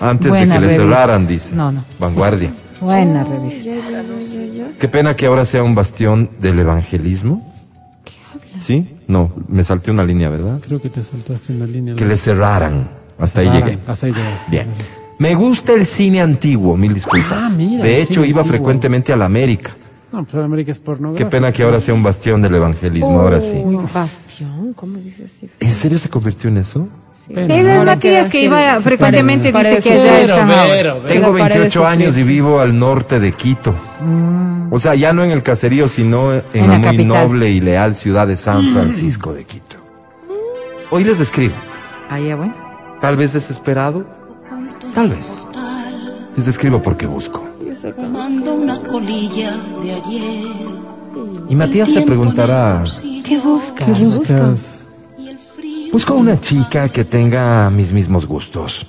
Antes 0.02 0.30
Buena 0.30 0.56
de 0.56 0.60
que 0.62 0.68
le 0.68 0.76
cerraran, 0.76 1.28
dice. 1.28 1.56
No, 1.56 1.72
no. 1.72 1.84
Vanguardia. 2.00 2.52
Buena 2.82 3.24
revista. 3.24 3.76
Qué 4.80 4.88
pena 4.88 5.16
que 5.16 5.26
ahora 5.26 5.46
sea 5.46 5.64
un 5.64 5.76
bastión 5.76 6.30
del 6.40 6.60
evangelismo. 6.60 7.46
¿Sí? 8.60 8.96
No, 9.08 9.32
me 9.48 9.64
salté 9.64 9.90
una 9.92 10.04
línea, 10.04 10.30
¿verdad? 10.30 10.60
creo 10.66 10.82
que 10.82 10.90
te 10.90 11.02
saltaste 11.04 11.54
una 11.54 11.66
línea. 11.66 11.96
Que 11.96 12.06
le 12.06 12.18
cerraran. 12.18 12.90
Hasta 13.18 13.42
ahí 13.42 13.48
Ah, 13.48 13.54
llegué. 13.60 13.80
Hasta 13.88 14.06
ahí 14.08 14.14
llegaste. 14.14 14.52
Bien. 14.52 14.68
Me 15.18 15.36
gusta 15.36 15.74
el 15.74 15.86
cine 15.86 16.22
antiguo, 16.22 16.78
mil 16.78 16.94
disculpas. 16.94 17.52
Ah, 17.54 17.56
mira, 17.58 17.84
de 17.84 18.02
hecho, 18.02 18.24
iba 18.24 18.40
antiguo. 18.42 18.44
frecuentemente 18.46 19.12
a 19.12 19.18
la 19.18 19.26
América. 19.26 19.76
No, 20.12 20.24
pues 20.26 20.42
América 20.44 20.72
es. 20.72 20.82
Qué 21.16 21.26
pena 21.26 21.52
que 21.52 21.64
ahora 21.64 21.80
sea 21.80 21.94
un 21.94 22.02
bastión 22.02 22.42
del 22.42 22.56
evangelismo, 22.56 23.20
ahora 23.20 23.40
sí. 23.42 23.62
Uy, 23.64 23.78
bastión, 23.94 24.74
¿cómo 24.74 24.98
dices 24.98 25.32
así? 25.38 25.50
¿En 25.60 25.72
serio 25.72 25.98
se 25.98 26.10
convirtió 26.10 26.50
en 26.50 26.58
eso? 26.58 26.88
Es 27.30 27.48
de 27.48 27.80
Matías 27.86 27.98
queda 28.00 28.30
que 28.30 28.44
iba 28.44 28.82
frecuentemente 28.82 29.52
para- 29.54 29.70
dice 29.70 29.90
que 29.90 29.96
para 29.98 30.36
ahora. 30.42 30.66
Vero, 30.66 30.96
Vero. 30.96 31.08
Tengo 31.08 31.32
para 31.38 31.54
de 31.54 31.60
28 31.60 31.86
años 31.88 32.18
y 32.18 32.24
vivo 32.24 32.60
al 32.60 32.78
norte 32.78 33.20
de 33.20 33.32
Quito. 33.34 33.76
O 34.72 34.80
sea, 34.80 34.96
ya 34.96 35.14
no 35.14 35.24
en 35.24 35.32
el 35.32 35.44
caserío, 35.44 35.88
sino 35.88 36.34
en, 36.34 36.44
En 36.54 36.62
la, 36.68 36.74
la 36.74 36.78
muy 36.80 36.84
capital. 36.98 37.08
noble 37.28 37.50
y 37.52 37.62
leal 37.62 37.96
ciudad 37.96 38.28
de 38.28 38.36
San 38.36 38.70
Francisco 38.70 39.34
de 39.34 39.44
Quito. 39.44 39.78
Hoy 40.92 41.04
les 41.04 41.20
escribo. 41.20 41.54
Ah, 42.10 42.20
ya, 42.20 42.36
bueno. 42.36 42.56
Tal 43.00 43.16
vez 43.16 43.34
desesperado. 43.34 44.06
Tal 44.96 45.10
vez. 45.10 45.46
Les 46.36 46.48
escribo 46.48 46.82
porque 46.82 47.06
busco. 47.06 47.48
Tomando 47.96 48.54
una 48.56 48.82
colilla 48.82 49.52
de 49.84 49.94
ayer. 49.94 50.48
Y 51.48 51.56
Matías 51.56 51.92
se 51.92 52.02
preguntará, 52.02 52.84
¿Qué 53.24 53.38
busca? 53.40 53.86
¿Qué 53.86 53.92
buscas? 54.06 54.79
Busco 55.92 56.14
una 56.14 56.40
chica 56.40 56.90
que 56.90 57.04
tenga 57.06 57.70
mis 57.70 57.92
mismos 57.94 58.26
gustos. 58.26 58.86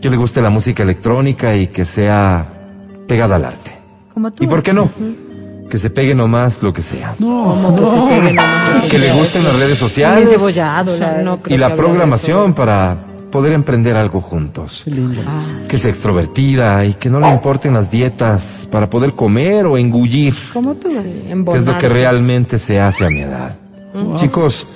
Que 0.00 0.10
le 0.10 0.16
guste 0.16 0.42
la 0.42 0.50
música 0.50 0.82
electrónica 0.82 1.54
y 1.56 1.68
que 1.68 1.84
sea 1.84 2.46
pegada 3.06 3.36
al 3.36 3.44
arte. 3.44 3.72
Como 4.14 4.30
tú. 4.30 4.44
¿Y 4.44 4.46
por 4.46 4.62
qué 4.62 4.72
no? 4.72 4.90
Que 5.70 5.78
se 5.78 5.88
pegue 5.90 6.14
nomás 6.14 6.62
lo 6.62 6.72
que 6.72 6.82
sea. 6.82 7.14
No, 7.18 7.56
Como 7.62 7.76
que 7.76 7.86
se 7.86 8.20
pegue 8.20 8.32
nomás. 8.34 8.90
Que 8.90 8.98
le 8.98 9.12
gusten 9.12 9.44
las 9.44 9.56
redes 9.56 9.78
sociales 9.78 10.28
cebollado, 10.28 10.96
no 11.22 11.40
y 11.46 11.56
la 11.56 11.74
programación 11.74 12.52
para 12.52 13.06
poder 13.30 13.54
emprender 13.54 13.96
algo 13.96 14.20
juntos. 14.20 14.82
lindo. 14.84 15.22
Que 15.68 15.78
sea 15.78 15.90
extrovertida 15.90 16.84
y 16.84 16.94
que 16.94 17.08
no 17.08 17.18
le 17.20 17.30
importen 17.30 17.72
las 17.72 17.90
dietas 17.90 18.68
para 18.70 18.90
poder 18.90 19.14
comer 19.14 19.64
o 19.64 19.78
engullir. 19.78 20.34
Como 20.52 20.74
tú, 20.74 20.88
que 20.90 21.58
es 21.58 21.64
lo 21.64 21.78
que 21.78 21.88
realmente 21.88 22.58
se 22.58 22.78
hace 22.78 23.06
a 23.06 23.08
mi 23.08 23.20
edad. 23.20 23.56
Chicos, 24.16 24.66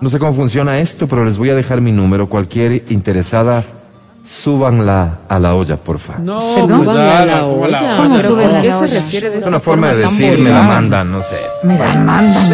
no 0.00 0.08
sé 0.08 0.18
cómo 0.18 0.34
funciona 0.34 0.78
esto, 0.78 1.06
pero 1.06 1.24
les 1.24 1.38
voy 1.38 1.50
a 1.50 1.54
dejar 1.54 1.80
mi 1.80 1.92
número. 1.92 2.28
Cualquier 2.28 2.84
interesada, 2.90 3.64
súbanla 4.24 5.20
a 5.28 5.38
la 5.38 5.54
olla, 5.54 5.76
porfa. 5.76 6.18
No, 6.18 6.38
Perdón. 6.38 6.68
pues, 6.68 6.80
Súbanla 6.90 7.18
a 7.20 7.26
la 7.26 7.40
¿cómo 7.40 7.62
olla. 7.62 7.78
súbanla 8.22 8.26
¿Por 8.48 8.56
a 8.56 8.60
qué 8.60 8.68
la 8.68 8.72
se 8.78 8.84
olla? 8.84 9.00
refiere 9.02 9.30
de 9.30 9.38
Es 9.38 9.46
una 9.46 9.60
forma 9.60 9.88
de 9.88 9.96
decir, 9.96 10.38
me 10.38 10.50
la 10.50 10.62
mandan, 10.62 11.10
no 11.10 11.22
sé. 11.22 11.36
Me 11.62 11.78
la 11.78 11.94
mandan. 11.94 12.52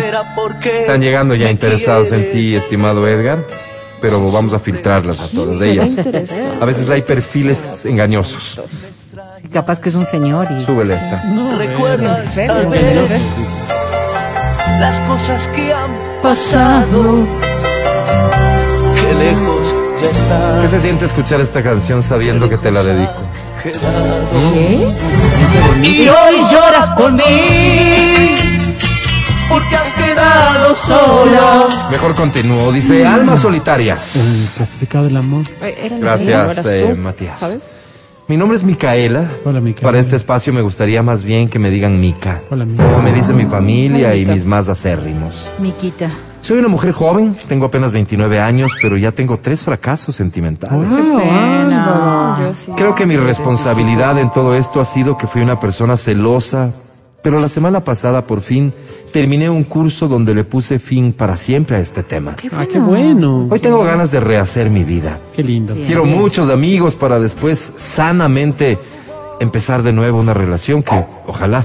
Están 0.64 1.00
llegando 1.02 1.34
ya 1.34 1.50
interesados 1.50 2.12
en 2.12 2.30
ti, 2.30 2.54
estimado 2.54 3.06
Edgar, 3.06 3.44
pero 4.00 4.30
vamos 4.30 4.54
a 4.54 4.58
filtrarlas 4.58 5.20
a 5.20 5.28
todas 5.28 5.60
ellas. 5.60 5.98
A 6.60 6.64
veces 6.64 6.88
hay 6.90 7.02
perfiles 7.02 7.84
engañosos. 7.86 8.60
Capaz 9.52 9.78
que 9.80 9.88
es 9.90 9.94
un 9.94 10.06
señor 10.06 10.48
y... 10.50 10.60
Súbele 10.62 10.94
esta. 10.94 11.22
No, 11.24 11.56
recuerdas 11.56 12.36
las 14.80 15.00
cosas 15.02 15.48
que 15.48 15.72
han 15.72 15.92
pasado. 16.22 17.26
Que 18.94 19.14
lejos 19.14 19.74
ya 20.02 20.10
¿Qué 20.10 20.16
están. 20.18 20.68
se 20.68 20.80
siente 20.80 21.04
escuchar 21.04 21.40
esta 21.40 21.62
canción 21.62 22.02
sabiendo 22.02 22.48
que 22.48 22.58
te 22.58 22.70
la 22.70 22.82
dedico? 22.82 23.14
Y 25.82 26.08
hoy 26.08 26.36
lloras 26.50 26.90
por 26.90 27.12
mí. 27.12 28.36
Porque 29.48 29.76
has 29.76 29.92
quedado 29.92 30.74
solo. 30.74 31.68
Mejor 31.90 32.14
continúo. 32.14 32.72
Dice, 32.72 33.06
almas 33.06 33.40
solitarias. 33.40 34.16
El 34.16 34.48
clasificado 34.56 35.04
del 35.04 35.16
amor. 35.18 35.44
Gracias, 36.00 36.64
eh, 36.66 36.86
tú, 36.90 36.96
Matías. 37.00 37.38
¿Sabes? 37.38 37.58
Mi 38.26 38.38
nombre 38.38 38.56
es 38.56 38.64
Micaela. 38.64 39.30
Hola, 39.44 39.60
Micaela. 39.60 39.86
Para 39.86 39.98
este 39.98 40.16
espacio 40.16 40.50
me 40.54 40.62
gustaría 40.62 41.02
más 41.02 41.24
bien 41.24 41.50
que 41.50 41.58
me 41.58 41.70
digan 41.70 42.00
Mica. 42.00 42.40
Hola, 42.50 42.64
Mica. 42.64 42.86
Como 42.86 43.02
me 43.02 43.12
dice 43.12 43.34
mi 43.34 43.44
familia 43.44 44.08
Hola, 44.08 44.16
y 44.16 44.24
mis 44.24 44.46
más 44.46 44.70
acérrimos. 44.70 45.50
Miquita. 45.58 46.10
Soy 46.40 46.58
una 46.58 46.68
mujer 46.68 46.92
joven, 46.92 47.36
tengo 47.48 47.66
apenas 47.66 47.92
29 47.92 48.40
años, 48.40 48.72
pero 48.80 48.96
ya 48.96 49.12
tengo 49.12 49.38
tres 49.38 49.62
fracasos 49.62 50.14
sentimentales. 50.16 50.88
Wow, 50.88 51.18
Pena. 51.18 52.52
Creo 52.76 52.94
que 52.94 53.04
mi 53.04 53.18
responsabilidad 53.18 54.18
en 54.18 54.30
todo 54.30 54.54
esto 54.54 54.80
ha 54.80 54.84
sido 54.86 55.18
que 55.18 55.26
fui 55.26 55.42
una 55.42 55.56
persona 55.56 55.96
celosa, 55.98 56.72
pero 57.24 57.40
la 57.40 57.48
semana 57.48 57.80
pasada 57.80 58.26
por 58.26 58.42
fin 58.42 58.70
terminé 59.10 59.48
un 59.48 59.64
curso 59.64 60.08
donde 60.08 60.34
le 60.34 60.44
puse 60.44 60.78
fin 60.78 61.14
para 61.14 61.38
siempre 61.38 61.76
a 61.76 61.80
este 61.80 62.02
tema. 62.02 62.36
Ah, 62.52 62.66
qué 62.70 62.78
bueno. 62.78 63.48
Hoy 63.50 63.60
tengo 63.60 63.82
ganas 63.82 64.10
de 64.10 64.20
rehacer 64.20 64.68
mi 64.68 64.84
vida. 64.84 65.18
Qué 65.34 65.42
lindo. 65.42 65.74
Quiero 65.86 66.04
muchos 66.04 66.50
amigos 66.50 66.96
para 66.96 67.18
después 67.18 67.72
sanamente 67.76 68.76
empezar 69.40 69.82
de 69.82 69.94
nuevo 69.94 70.20
una 70.20 70.34
relación 70.34 70.82
que 70.82 71.02
ojalá 71.26 71.64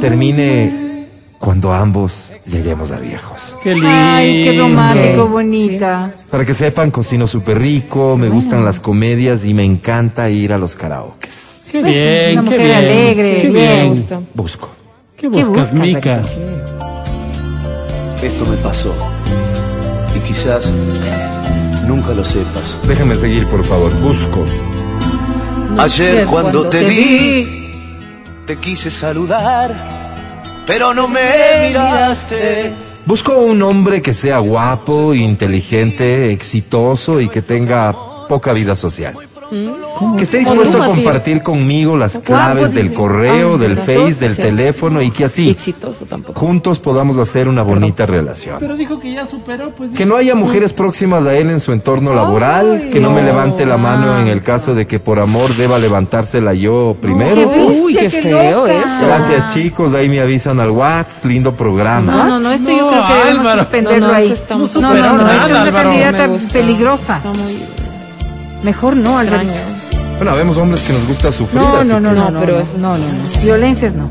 termine 0.00 1.08
cuando 1.38 1.74
ambos 1.74 2.32
lleguemos 2.46 2.90
a 2.90 2.98
viejos. 2.98 3.58
Qué 3.62 3.74
lindo. 3.74 3.90
Ay, 3.92 4.44
qué 4.44 4.58
romántico, 4.58 5.28
bonita. 5.28 6.14
Para 6.30 6.46
que 6.46 6.54
sepan, 6.54 6.90
cocino 6.90 7.26
súper 7.26 7.58
rico, 7.58 8.16
me 8.16 8.30
gustan 8.30 8.64
las 8.64 8.80
comedias 8.80 9.44
y 9.44 9.52
me 9.52 9.66
encanta 9.66 10.30
ir 10.30 10.54
a 10.54 10.58
los 10.58 10.74
karaokes. 10.74 11.49
Qué 11.70 11.82
bien, 11.82 12.38
Una 12.40 12.50
qué 12.50 12.56
mujer 12.56 12.60
bien. 12.60 12.74
alegre, 12.76 13.38
Qué 13.42 13.48
bien. 13.48 13.92
bien. 14.06 14.28
Busco. 14.34 14.70
¿Qué 15.16 15.22
¿Qué 15.22 15.28
buscas, 15.28 15.72
busca, 15.72 15.84
Mica? 15.86 16.22
Esto 18.22 18.46
me 18.46 18.56
pasó. 18.58 18.94
Y 20.16 20.18
quizás 20.20 20.70
nunca 21.86 22.12
lo 22.12 22.24
sepas. 22.24 22.78
Déjenme 22.86 23.14
seguir, 23.16 23.46
por 23.46 23.64
favor. 23.64 23.94
Busco. 24.00 24.44
Ayer 25.78 26.26
cuando 26.26 26.68
te 26.68 26.84
vi, 26.84 27.70
te 28.46 28.56
quise 28.56 28.90
saludar, 28.90 30.42
pero 30.66 30.92
no 30.92 31.06
me 31.08 31.68
miraste. 31.68 32.72
Busco 33.06 33.36
un 33.38 33.62
hombre 33.62 34.02
que 34.02 34.12
sea 34.12 34.38
guapo, 34.38 35.14
inteligente, 35.14 36.32
exitoso 36.32 37.20
y 37.20 37.28
que 37.28 37.42
tenga 37.42 37.94
poca 38.28 38.52
vida 38.52 38.76
social. 38.76 39.14
Que 39.50 40.22
esté 40.22 40.38
dispuesto 40.38 40.76
a 40.76 40.80
Matías? 40.80 40.96
compartir 40.96 41.42
conmigo 41.42 41.96
las 41.96 42.18
claves 42.18 42.72
del 42.72 42.92
correo, 42.92 43.58
del 43.58 43.76
Face, 43.76 44.14
del 44.14 44.36
teléfono 44.36 45.02
y 45.02 45.10
que 45.10 45.24
así 45.24 45.50
Exitoso 45.50 46.06
juntos 46.34 46.78
podamos 46.78 47.18
hacer 47.18 47.48
una 47.48 47.62
bonita 47.62 48.06
relación. 48.06 48.56
Pero 48.60 48.76
dijo 48.76 49.00
que 49.00 49.12
ya 49.12 49.26
superó, 49.26 49.70
pues. 49.70 49.90
Que 49.90 50.06
no 50.06 50.16
haya 50.16 50.34
mujeres 50.34 50.72
próximas 50.72 51.26
a 51.26 51.34
él 51.34 51.50
en 51.50 51.60
su 51.60 51.72
entorno 51.72 52.14
laboral, 52.14 52.90
que 52.92 53.00
no 53.00 53.10
me 53.10 53.22
levante 53.22 53.66
la 53.66 53.76
mano 53.76 54.20
en 54.20 54.28
el 54.28 54.42
caso 54.42 54.74
de 54.74 54.86
que 54.86 55.00
por 55.00 55.18
amor 55.18 55.54
deba 55.56 55.78
levantársela 55.78 56.54
yo 56.54 56.96
primero. 57.00 57.50
Uy, 57.82 57.94
qué 57.94 58.10
feo 58.10 58.66
eso. 58.66 59.06
Gracias 59.06 59.52
chicos, 59.52 59.94
ahí 59.94 60.08
me 60.08 60.20
avisan 60.20 60.60
al 60.60 60.70
WhatsApp, 60.70 61.24
lindo 61.24 61.54
programa. 61.54 62.12
No, 62.12 62.24
no, 62.26 62.40
no, 62.40 62.52
esto 62.52 62.70
yo 62.70 62.88
creo 62.88 63.06
que 63.06 63.14
debemos 63.14 63.52
suspenderlo 63.52 64.06
No, 64.06 64.12
no, 64.12 64.14
ahí. 64.14 64.34
no, 64.50 64.58
no, 64.58 65.14
no, 65.14 65.30
esta 65.30 65.44
es 65.46 65.50
una 65.50 65.72
candidata 65.72 66.28
peligrosa. 66.52 67.16
Está 67.16 67.32
muy 67.32 67.79
Mejor 68.62 68.96
no, 68.96 69.18
Alberto. 69.18 69.42
extraño. 69.48 70.16
Bueno, 70.18 70.36
vemos 70.36 70.58
hombres 70.58 70.80
que 70.82 70.92
nos 70.92 71.06
gusta 71.06 71.32
sufrir. 71.32 71.62
No, 71.62 71.76
así 71.78 71.88
no, 71.88 72.00
no, 72.00 72.10
que- 72.10 72.14
no, 72.16 72.24
No, 72.26 72.30
no, 72.32 72.40
pero 72.40 72.52
no, 72.54 72.60
eso 72.60 72.78
no, 72.78 72.98
no, 72.98 73.06
no. 73.08 73.42
Violencias 73.42 73.94
no. 73.94 74.10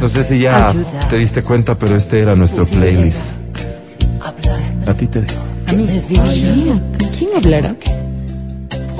No 0.00 0.08
sé 0.08 0.24
si 0.24 0.38
ya 0.40 0.72
te 1.08 1.16
diste 1.18 1.42
cuenta, 1.42 1.76
pero 1.76 1.94
este 1.96 2.20
era 2.20 2.34
nuestro 2.34 2.66
playlist. 2.66 3.38
A 4.86 4.94
ti 4.94 5.06
te 5.06 5.22
digo. 5.22 5.40
A 5.68 5.72
mí. 5.72 5.86
¿Quién 7.16 7.30
hablará? 7.36 7.74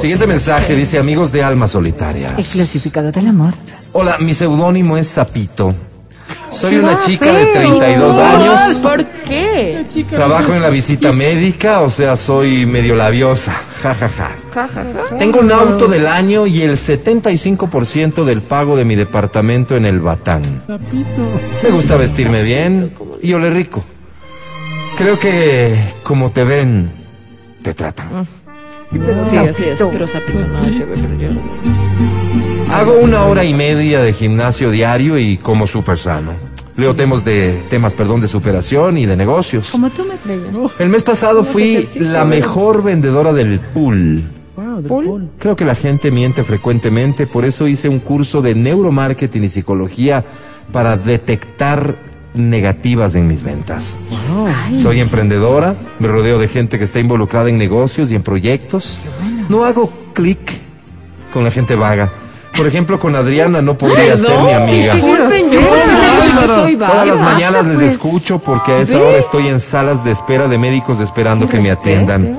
Siguiente 0.01 0.27
mensaje 0.27 0.75
dice 0.77 0.99
amigos 0.99 1.33
de 1.33 1.43
almas 1.43 1.71
El 1.71 1.73
solitarias. 1.73 2.33
clasificado 2.53 3.11
del 3.13 3.27
amor. 3.29 3.55
Hola, 3.93 4.19
mi 4.19 4.35
seudónimo 4.35 4.97
es 4.97 5.09
Zapito. 5.13 5.75
Soy 6.55 6.77
una 6.77 6.99
chica 7.01 7.33
de 7.33 7.47
32 7.47 8.19
años. 8.19 8.61
¿Por 8.83 9.05
qué? 9.29 9.85
Trabajo 10.11 10.55
en 10.55 10.63
la 10.63 10.71
visita 10.71 11.13
médica, 11.13 11.81
o 11.81 11.91
sea, 11.91 12.17
soy 12.17 12.65
medio 12.67 12.95
labiosa. 12.95 13.53
Ja, 13.83 13.95
ja, 13.95 14.09
ja. 14.09 14.37
Tengo 15.19 15.41
un 15.41 15.51
auto 15.53 15.89
del 15.89 16.07
año 16.07 16.47
y 16.47 16.63
el 16.63 16.77
75% 16.77 18.25
del 18.25 18.41
pago 18.43 18.77
de 18.77 18.85
mi 18.85 18.95
departamento 18.95 19.77
en 19.77 19.85
el 19.85 20.01
Batán. 20.01 20.43
Me 21.63 21.71
gusta 21.71 21.97
vestirme 21.97 22.43
bien 22.43 22.95
y 23.23 23.33
oler 23.33 23.53
rico. 23.55 23.85
Creo 24.97 25.19
que 25.19 25.75
como 26.05 26.31
te 26.31 26.45
ven, 26.45 26.91
te 27.63 27.75
tratan. 27.75 28.27
Sí, 29.29 29.37
así 29.39 29.65
es. 29.65 29.79
Pero 29.91 30.07
sapito, 30.07 30.47
nada 30.47 30.67
que 30.69 30.85
ver, 30.85 30.99
pero 30.99 31.19
yo- 31.35 32.73
Hago 32.73 32.95
una 32.99 33.25
hora 33.25 33.45
y 33.45 33.55
media 33.55 34.01
de 34.01 34.13
gimnasio 34.13 34.71
diario 34.71 35.19
y 35.19 35.37
como 35.37 35.67
súper 35.67 35.99
sano. 35.99 36.33
Leo 36.77 36.95
temas 36.95 37.25
de 37.25 37.65
temas, 37.69 37.95
perdón, 37.95 38.21
de 38.21 38.29
superación 38.29 38.99
y 38.99 39.07
de 39.07 39.17
negocios. 39.17 39.71
Como 39.71 39.91
tú 39.91 40.05
me 40.05 40.17
crees. 40.17 40.43
El 40.79 40.89
mes 40.89 41.03
pasado 41.03 41.45
fui 41.45 41.89
la 41.97 42.25
mejor 42.25 42.83
vendedora 42.83 43.33
del 43.33 43.61
pool. 43.61 44.25
Creo 45.39 45.57
que 45.57 45.65
la 45.65 45.75
gente 45.75 46.11
miente 46.11 46.43
frecuentemente, 46.43 47.27
por 47.27 47.45
eso 47.45 47.69
hice 47.69 47.89
un 47.89 48.01
curso 48.01 48.43
de 48.43 48.55
neuromarketing 48.55 49.45
y 49.45 49.49
psicología 49.49 50.25
para 50.73 50.97
detectar 50.97 51.97
negativas 52.35 53.15
en 53.15 53.29
mis 53.29 53.45
ventas. 53.45 53.97
Soy 54.77 55.01
emprendedora, 55.01 55.77
me 56.01 56.09
rodeo 56.09 56.39
de 56.39 56.49
gente 56.49 56.79
que 56.79 56.85
está 56.85 56.99
involucrada 56.99 57.49
en 57.49 57.59
negocios 57.59 58.11
y 58.11 58.17
en 58.17 58.23
proyectos. 58.23 58.99
No 59.49 59.65
hago 59.65 59.93
clic 60.13 60.41
con 61.33 61.45
la 61.45 61.51
gente 61.51 61.77
vaga. 61.77 62.13
Por 62.57 62.67
ejemplo, 62.67 63.01
con 63.01 63.17
Adriana 63.17 63.61
no 63.63 63.77
podría 63.77 64.17
ser 64.17 64.41
mi 64.41 64.53
amiga. 64.53 64.95
Yo 64.97 66.04
no 66.33 66.47
soy 66.47 66.77
vaga. 66.77 66.93
Todas 66.93 67.09
las 67.09 67.17
¿Qué 67.19 67.23
mañanas 67.23 67.63
pasa, 67.63 67.69
les 67.69 67.79
pues? 67.79 67.93
escucho 67.93 68.39
porque 68.39 68.73
a 68.73 68.79
esa 68.81 68.99
Ve. 68.99 69.05
hora 69.05 69.19
estoy 69.19 69.49
en 69.49 69.61
salas 69.61 70.05
de 70.05 70.13
espera 70.13 70.49
de 70.49 70.59
médicos 70.59 71.01
esperando 71.01 71.49
que 71.49 71.61
me 71.61 71.71
atiendan. 71.71 72.37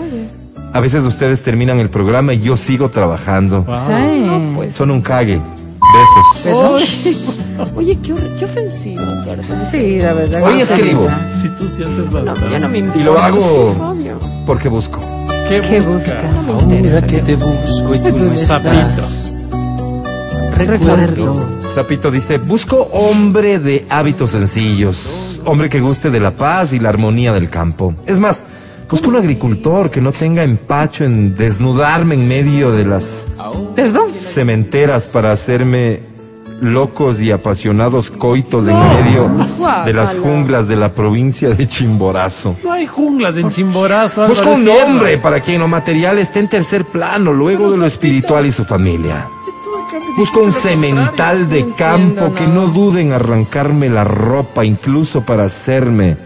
A 0.73 0.79
veces 0.81 1.05
ustedes 1.05 1.41
terminan 1.41 1.79
el 1.79 1.89
programa 1.89 2.33
y 2.33 2.41
yo 2.41 2.57
sigo 2.57 2.89
trabajando. 2.89 3.65
Ay. 3.67 4.71
Son 4.75 4.91
un 4.91 5.01
cague. 5.01 5.39
Besos. 6.43 6.65
Oye, 7.75 7.97
qué, 8.03 8.13
qué 8.37 8.45
ofensivo. 8.45 9.01
Sí, 9.71 9.99
la 9.99 10.13
verdad. 10.13 10.43
Hoy 10.43 10.55
que 10.55 10.61
escribo 10.63 11.07
Si 11.41 11.47
tú 11.49 11.69
sí 11.69 11.83
haces 11.83 12.11
bastante. 12.11 12.49
Ya 12.51 12.59
no 12.59 12.67
me 12.69 12.79
y 12.79 12.99
lo 13.03 13.17
hago 13.17 13.95
porque 14.45 14.67
busco. 14.67 14.99
¿Qué, 15.47 15.61
¿Qué 15.61 15.79
buscas? 15.79 16.25
Ahora 16.49 17.01
que 17.07 17.19
te 17.19 17.35
busco 17.35 17.95
y 17.95 17.99
tú 17.99 18.17
no 18.17 18.33
estás. 18.33 19.31
Recuerdo. 20.57 21.64
Zapito 21.75 22.09
dice, 22.09 22.37
busco 22.37 22.87
hombre 22.93 23.59
de 23.59 23.85
hábitos 23.89 24.29
sencillos, 24.29 25.41
hombre 25.43 25.67
que 25.67 25.81
guste 25.81 26.09
de 26.09 26.21
la 26.21 26.31
paz 26.31 26.71
y 26.71 26.79
la 26.79 26.87
armonía 26.87 27.33
del 27.33 27.49
campo. 27.49 27.93
Es 28.05 28.17
más, 28.17 28.45
busco 28.89 29.09
un 29.09 29.17
agricultor 29.17 29.91
que 29.91 29.99
no 29.99 30.13
tenga 30.13 30.43
empacho 30.43 31.03
en 31.03 31.35
desnudarme 31.35 32.15
en 32.15 32.29
medio 32.29 32.71
de 32.71 32.85
las 32.85 33.27
Perdón. 33.75 34.13
cementeras 34.13 35.07
para 35.07 35.33
hacerme 35.33 35.99
locos 36.61 37.19
y 37.19 37.31
apasionados 37.31 38.09
coitos 38.09 38.69
en 38.69 38.79
medio 38.79 39.29
de 39.83 39.91
las 39.91 40.15
junglas 40.15 40.69
de 40.69 40.77
la 40.77 40.93
provincia 40.93 41.49
de 41.49 41.67
Chimborazo. 41.67 42.55
No 42.63 42.71
hay 42.71 42.87
junglas 42.87 43.35
en 43.35 43.49
Chimborazo. 43.49 44.25
Busco 44.29 44.51
un 44.51 44.65
hombre 44.69 45.17
para 45.17 45.41
quien 45.41 45.59
lo 45.59 45.67
material 45.67 46.19
esté 46.19 46.39
en 46.39 46.47
tercer 46.47 46.85
plano, 46.85 47.33
luego 47.33 47.69
de 47.69 47.77
lo 47.77 47.85
espiritual 47.85 48.45
y 48.45 48.53
su 48.53 48.63
familia. 48.63 49.27
Busco 50.17 50.39
un 50.41 50.53
semental 50.53 51.49
de 51.49 51.73
campo 51.73 52.33
que 52.33 52.47
no 52.47 52.67
dude 52.67 53.01
en 53.01 53.13
arrancarme 53.13 53.89
la 53.89 54.03
ropa, 54.03 54.63
incluso 54.65 55.21
para 55.21 55.45
hacerme 55.45 56.17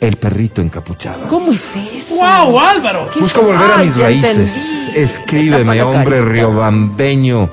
el 0.00 0.16
perrito 0.16 0.60
encapuchado. 0.62 1.28
¿Cómo 1.28 1.52
es 1.52 1.64
eso? 1.76 2.14
¡Wow, 2.16 2.58
Álvaro! 2.60 3.08
Busco 3.18 3.42
volver 3.42 3.70
a 3.72 3.76
mis 3.78 3.96
raíces. 3.96 4.90
Escríbeme, 4.94 5.80
hombre 5.82 6.22
riobambeño, 6.24 7.48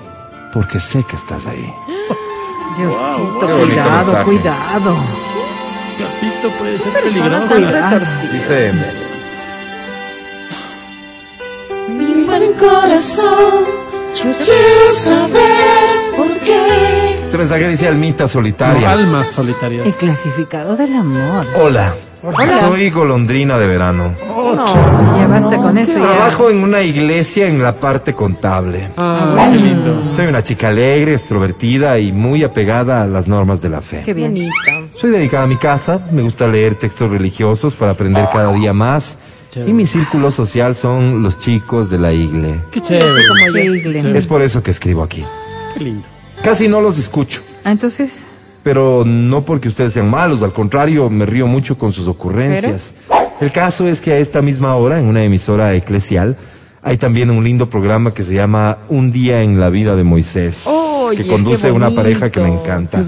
porque 0.53 0.79
sé 0.79 1.03
que 1.03 1.15
estás 1.15 1.47
ahí. 1.47 1.71
Diosito, 2.77 3.39
cuidado, 3.39 4.05
mensaje. 4.13 4.23
cuidado. 4.23 4.95
Sapito 5.97 6.49
puede 6.57 6.77
ser 6.79 6.91
Persona 6.93 7.45
peligroso. 7.45 7.53
tan 7.53 7.63
retorcida. 7.71 8.31
Dice, 8.33 8.71
Mi 11.89 12.23
buen 12.23 12.53
corazón, 12.53 13.63
yo 14.15 14.31
quiero 14.31 14.89
saber 14.89 16.15
por 16.15 16.39
qué. 16.39 17.15
este 17.25 17.37
mensaje 17.37 17.67
dice 17.67 17.87
almitas 17.87 18.29
No, 18.35 18.39
solitarias. 18.41 18.99
almas 18.99 19.27
solitarias. 19.27 19.85
El 19.87 19.93
clasificado 19.93 20.75
del 20.75 20.95
amor. 20.95 21.45
Hola, 21.55 21.93
Hola. 22.21 22.59
soy 22.59 22.89
golondrina 22.89 23.57
de 23.57 23.67
verano. 23.67 24.13
No, 24.25 25.17
ya 25.17 25.27
basta 25.27 25.57
con 25.57 25.77
eso. 25.77 25.93
Ya. 25.93 25.99
Trabajo 25.99 26.49
en 26.51 26.59
una 26.63 26.81
iglesia 26.83 27.47
en 27.47 27.63
la 27.63 27.73
parte 27.75 28.13
contable. 28.13 28.89
Ah, 28.97 29.49
qué 29.51 29.57
lindo. 29.57 30.13
Soy 30.15 30.27
una 30.27 30.43
chica 30.43 30.67
alegre, 30.67 31.13
extrovertida 31.13 31.97
y 31.97 32.11
muy 32.11 32.43
apegada 32.43 33.01
a 33.01 33.07
las 33.07 33.27
normas 33.27 33.61
de 33.61 33.69
la 33.69 33.81
fe. 33.81 34.03
Qué 34.05 34.13
bien. 34.13 34.29
Bonita. 34.31 34.53
Soy 34.95 35.09
dedicada 35.09 35.43
a 35.45 35.47
mi 35.47 35.57
casa, 35.57 35.99
me 36.11 36.21
gusta 36.21 36.47
leer 36.47 36.75
textos 36.75 37.09
religiosos 37.09 37.73
para 37.73 37.91
aprender 37.93 38.27
cada 38.31 38.53
día 38.53 38.73
más. 38.73 39.17
Chévere. 39.53 39.69
Y 39.69 39.73
mi 39.73 39.85
círculo 39.85 40.31
social 40.31 40.73
son 40.73 41.21
los 41.21 41.39
chicos 41.39 41.91
de 41.91 41.99
la 41.99 42.11
iglesia. 42.11 42.65
Qué 42.71 42.81
chévere. 42.81 43.05
Qué 43.53 43.65
igle. 43.65 44.17
Es 44.17 44.25
por 44.25 44.41
eso 44.41 44.63
que 44.63 44.71
escribo 44.71 45.03
aquí. 45.03 45.23
Qué 45.75 45.79
lindo. 45.83 46.07
Casi 46.41 46.67
no 46.67 46.81
los 46.81 46.97
escucho, 46.97 47.41
Ah, 47.63 47.71
entonces, 47.71 48.25
pero 48.63 49.03
no 49.05 49.43
porque 49.45 49.67
ustedes 49.67 49.93
sean 49.93 50.09
malos, 50.09 50.41
al 50.41 50.53
contrario, 50.53 51.07
me 51.09 51.25
río 51.25 51.45
mucho 51.45 51.77
con 51.77 51.91
sus 51.93 52.07
ocurrencias. 52.07 52.93
El 53.39 53.51
caso 53.51 53.87
es 53.87 54.01
que 54.01 54.11
a 54.13 54.17
esta 54.17 54.41
misma 54.41 54.75
hora, 54.75 54.99
en 54.99 55.05
una 55.05 55.23
emisora 55.23 55.73
eclesial, 55.75 56.35
hay 56.83 56.97
también 56.97 57.31
un 57.31 57.43
lindo 57.43 57.69
programa 57.69 58.13
que 58.13 58.23
se 58.23 58.33
llama 58.33 58.77
Un 58.89 59.11
día 59.11 59.41
en 59.41 59.59
la 59.59 59.69
vida 59.69 59.95
de 59.95 60.03
Moisés, 60.03 60.63
Oye, 60.65 61.17
que 61.23 61.27
conduce 61.27 61.71
una 61.71 61.91
pareja 61.91 62.29
que 62.29 62.41
me 62.41 62.49
encanta. 62.49 63.03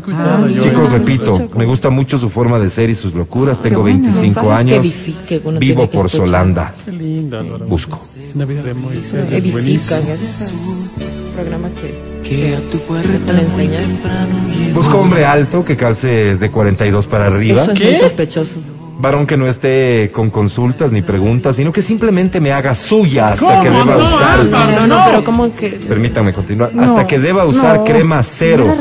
Chicos, 0.59 0.91
repito, 0.91 1.49
me 1.57 1.65
gusta 1.65 1.89
mucho 1.89 2.17
su 2.17 2.29
forma 2.29 2.57
de 2.59 2.69
ser 2.69 2.89
y 2.89 2.95
sus 2.95 3.13
locuras. 3.13 3.61
Tengo 3.61 3.81
bueno. 3.81 3.99
25 4.03 4.41
Mensajes 4.43 4.93
que 5.27 5.35
años, 5.35 5.59
vivo 5.59 5.89
por 5.89 6.05
escuchar. 6.05 6.27
Solanda. 6.27 6.73
Qué 6.85 6.91
Álvaro. 7.35 7.65
Busco. 7.65 8.01
Una 8.33 8.45
vida 8.45 8.63
de 8.63 8.73
Moisés. 8.73 9.13
es 9.13 9.31
Edifica. 9.31 9.99
buenísimo. 9.99 10.21
Es 10.33 10.51
un 10.51 11.33
programa 11.35 11.69
que 11.81 12.29
Que 12.29 12.55
a 12.55 12.61
tu 12.69 12.79
puerta 12.79 13.09
le 13.33 13.41
muy 13.43 13.43
enseñas. 13.43 13.87
temprano 13.87 14.35
llegó. 14.55 14.73
Busco 14.75 14.97
hombre 14.99 15.25
alto 15.25 15.63
que 15.65 15.75
calce 15.75 16.35
de 16.37 16.51
42 16.51 17.07
para 17.07 17.27
arriba. 17.27 17.61
Eso 17.63 17.71
es 17.71 17.77
¿Qué? 17.79 17.85
muy 17.85 17.95
sospechoso. 17.95 18.55
Varón 18.97 19.27
que 19.27 19.35
no 19.35 19.45
esté 19.47 20.09
con 20.13 20.29
consultas 20.29 20.91
ni 20.91 21.01
preguntas, 21.01 21.57
sino 21.57 21.71
que 21.73 21.81
simplemente 21.81 22.39
me 22.39 22.53
haga 22.53 22.73
suya 22.75 23.33
hasta 23.33 23.59
que 23.59 23.67
¿Cómo 23.67 23.83
deba 23.83 23.97
no, 23.97 24.05
usar. 24.05 24.39
Álvaro? 24.39 24.71
No, 24.81 24.87
no, 24.87 25.05
pero 25.05 25.23
como 25.23 25.53
que. 25.53 25.69
Permítanme 25.69 26.31
continuar. 26.33 26.73
No, 26.73 26.83
hasta 26.83 27.05
que 27.05 27.19
deba 27.19 27.43
usar 27.45 27.77
no. 27.79 27.83
crema 27.83 28.23
cero 28.23 28.73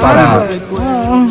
para 0.00 0.44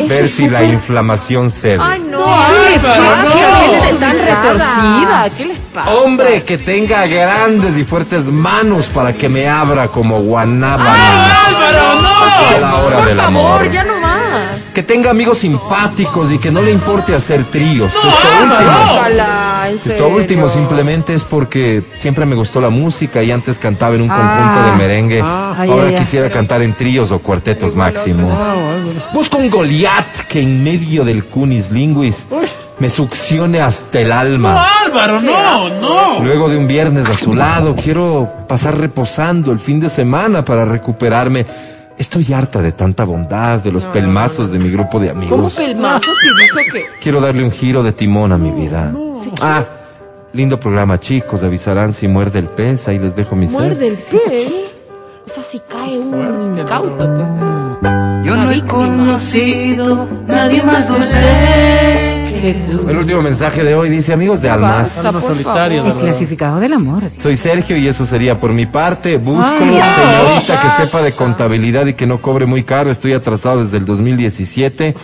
ver 0.08 0.28
si 0.28 0.48
la 0.50 0.60
súper- 0.60 0.74
inflamación 0.74 1.50
cede. 1.50 1.80
Ay, 1.82 2.00
no. 2.10 2.20
¿Qué 2.20 2.80
no. 2.88 3.82
gente 3.82 4.00
tan 4.00 4.18
retorcida? 4.18 5.30
¿Qué 5.36 5.46
les 5.46 5.58
pasa? 5.74 5.90
Hombre 5.92 6.44
que 6.44 6.58
tenga 6.60 7.08
grandes 7.08 7.78
y 7.78 7.84
fuertes 7.84 8.28
manos 8.28 8.86
para 8.88 9.14
que 9.14 9.30
me 9.30 9.48
abra 9.50 9.88
como 9.88 10.20
guanábana 10.22 11.46
Álvaro, 11.48 12.02
no. 12.02 12.10
a 12.10 12.60
la 12.60 12.76
hora 12.78 12.98
Por 12.98 13.06
del 13.08 13.18
favor, 13.18 13.70
ya 13.72 13.84
no. 13.84 13.91
Que 14.74 14.84
tenga 14.84 15.10
amigos 15.12 15.40
simpáticos 15.40 16.32
y 16.32 16.38
que 16.38 16.50
no 16.50 16.62
le 16.62 16.72
importe 16.72 17.14
hacer 17.14 17.44
tríos. 17.44 17.92
Esto 17.94 18.08
último. 18.48 19.92
Esto 19.94 20.08
último 20.08 20.50
simplemente 20.50 21.14
es 21.14 21.26
porque 21.26 21.84
siempre 21.98 22.26
me 22.26 22.36
gustó 22.36 22.62
la 22.62 22.70
música 22.70 23.22
y 23.22 23.32
antes 23.32 23.60
cantaba 23.60 23.96
en 23.96 24.02
un 24.04 24.08
conjunto 24.08 24.32
Ah. 24.34 24.72
de 24.72 24.78
merengue. 24.78 25.22
Ay, 25.22 25.70
Ahora 25.70 25.88
ay, 25.88 25.94
ay. 25.96 26.00
quisiera 26.00 26.30
cantar 26.30 26.62
en 26.62 26.74
tríos 26.74 27.12
o 27.12 27.20
cuartetos 27.20 27.76
máximo. 27.76 28.30
Busco 29.14 29.38
un 29.38 29.50
Goliat 29.50 30.08
que 30.30 30.42
en 30.42 30.64
medio 30.64 31.04
del 31.04 31.26
cunis 31.26 31.70
linguis 31.70 32.28
me 32.80 32.90
succione 32.90 33.60
hasta 33.60 34.00
el 34.00 34.08
No, 34.10 34.16
alma. 34.16 34.68
Álvaro, 34.86 35.22
no, 35.22 35.70
no. 35.82 36.24
Luego 36.24 36.48
de 36.50 36.56
un 36.58 36.68
viernes 36.68 37.08
a 37.08 37.14
su 37.18 37.34
lado, 37.34 37.76
quiero 37.76 38.30
pasar 38.48 38.78
reposando 38.78 39.52
el 39.52 39.60
fin 39.60 39.80
de 39.82 39.90
semana 39.90 40.46
para 40.46 40.64
recuperarme. 40.66 41.46
Estoy 42.02 42.34
harta 42.34 42.64
de 42.64 42.72
tanta 42.72 43.04
bondad, 43.04 43.60
de 43.60 43.72
los 43.72 43.86
pelmazos 43.86 44.52
de 44.52 44.58
mi 44.58 44.72
grupo 44.72 45.00
de 45.00 45.10
¿Cómo 45.10 45.22
amigos. 45.22 45.56
que 45.56 45.66
el 45.66 45.76
mazo 45.76 46.10
si 46.20 46.42
dijo 46.42 46.58
que.? 46.74 46.86
Quiero 47.00 47.22
darle 47.22 47.44
un 47.44 47.52
giro 47.52 47.84
de 47.84 47.92
timón 47.92 48.32
a 48.32 48.40
mi 48.40 48.50
vida. 48.50 48.92
Ah, 49.40 49.64
lindo 50.34 50.60
programa, 50.60 51.00
chicos. 51.00 51.44
Avisarán 51.44 51.94
si 51.94 52.08
muerde 52.08 52.40
el 52.40 52.48
pez. 52.48 52.88
Ahí 52.88 52.98
les 52.98 53.16
dejo 53.16 53.36
mi 53.36 53.48
ser. 53.48 53.60
Muerde 53.60 53.90
el 53.90 53.94
pez. 53.94 54.52
O 55.28 55.30
sea, 55.30 55.44
si 55.44 55.60
cae 55.60 56.00
un 56.00 56.58
incauto, 56.58 56.98
pues. 56.98 58.26
Yo 58.26 58.36
no 58.36 58.50
he 58.50 58.66
conocido 58.66 60.08
nadie 60.26 60.64
más 60.64 60.88
dulce 60.88 61.16
que. 61.20 62.11
El 62.44 62.98
último 62.98 63.22
mensaje 63.22 63.64
de 63.64 63.76
hoy 63.76 63.90
dice, 63.90 64.14
amigos 64.14 64.42
de 64.42 64.50
almas. 64.50 64.98
El 64.98 65.06
Álvaro. 65.08 66.00
clasificado 66.00 66.60
del 66.60 66.74
amor. 66.74 67.04
Soy 67.10 67.36
Sergio 67.38 67.78
y 67.78 67.88
eso 67.88 68.06
sería 68.06 68.40
por 68.40 68.52
mi 68.52 68.66
parte. 68.66 69.18
Busco 69.18 69.54
Ay, 69.60 69.76
ya. 69.76 69.96
señorita 69.96 70.60
que 70.60 70.70
sepa 70.84 71.02
de 71.04 71.14
contabilidad 71.14 71.86
y 71.86 71.94
que 71.94 72.08
no 72.08 72.22
cobre 72.22 72.46
muy 72.48 72.64
caro. 72.64 72.90
Estoy 72.92 73.14
atrasado 73.14 73.64
desde 73.64 73.78
el 73.78 73.86
2017. 73.86 74.96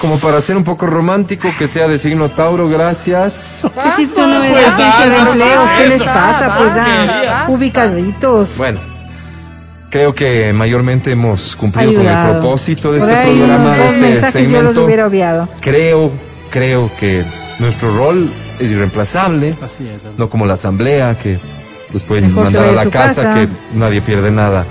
como 0.00 0.18
para 0.18 0.40
ser 0.40 0.56
un 0.56 0.64
poco 0.64 0.86
romántico, 0.86 1.48
que 1.58 1.66
sea 1.68 1.86
de 1.86 1.98
signo 1.98 2.30
Tauro, 2.30 2.68
gracias. 2.68 3.62
¿Qué 3.62 3.90
si 3.96 4.06
tú 4.06 4.20
no 4.26 4.40
me 4.40 4.50
Pues 4.50 4.64
das 4.64 4.78
da, 4.78 4.92
ciencia 4.92 5.04
de 5.10 5.24
no, 5.24 5.30
empleos? 5.32 5.70
¿Qué 5.70 5.88
les 5.88 6.02
pasa? 6.02 6.54
Pues 6.56 6.70
Quería. 6.72 7.22
ya, 7.24 7.46
ubicaditos. 7.48 8.56
Bueno, 8.56 8.80
creo 9.90 10.14
que 10.14 10.52
mayormente 10.52 11.12
hemos 11.12 11.54
cumplido 11.56 11.92
con 11.94 12.06
el 12.06 12.30
propósito 12.30 12.92
de 12.92 13.00
Por 13.00 13.10
este 13.10 13.22
programa, 13.36 13.72
de 13.74 13.86
este 13.88 14.00
mensajes 14.00 14.32
yo 14.34 14.40
los 14.40 14.52
segmento. 14.74 14.84
hubiera 14.84 15.06
obviado. 15.06 15.48
Creo, 15.60 16.10
creo 16.50 16.90
que 16.98 17.24
nuestro 17.58 17.96
rol 17.96 18.30
es 18.58 18.70
irreemplazable, 18.70 19.50
Así 19.62 19.88
es. 19.88 20.02
no 20.18 20.28
como 20.28 20.46
la 20.46 20.54
asamblea 20.54 21.16
que 21.16 21.38
los 21.92 22.02
pueden 22.02 22.28
Mejor 22.28 22.48
se 22.48 22.52
mandar 22.58 22.68
a 22.78 22.84
la 22.84 22.90
casa, 22.90 23.22
casa. 23.22 23.34
que 23.34 23.48
nadie 23.76 24.00
pierde 24.02 24.30
nada. 24.30 24.64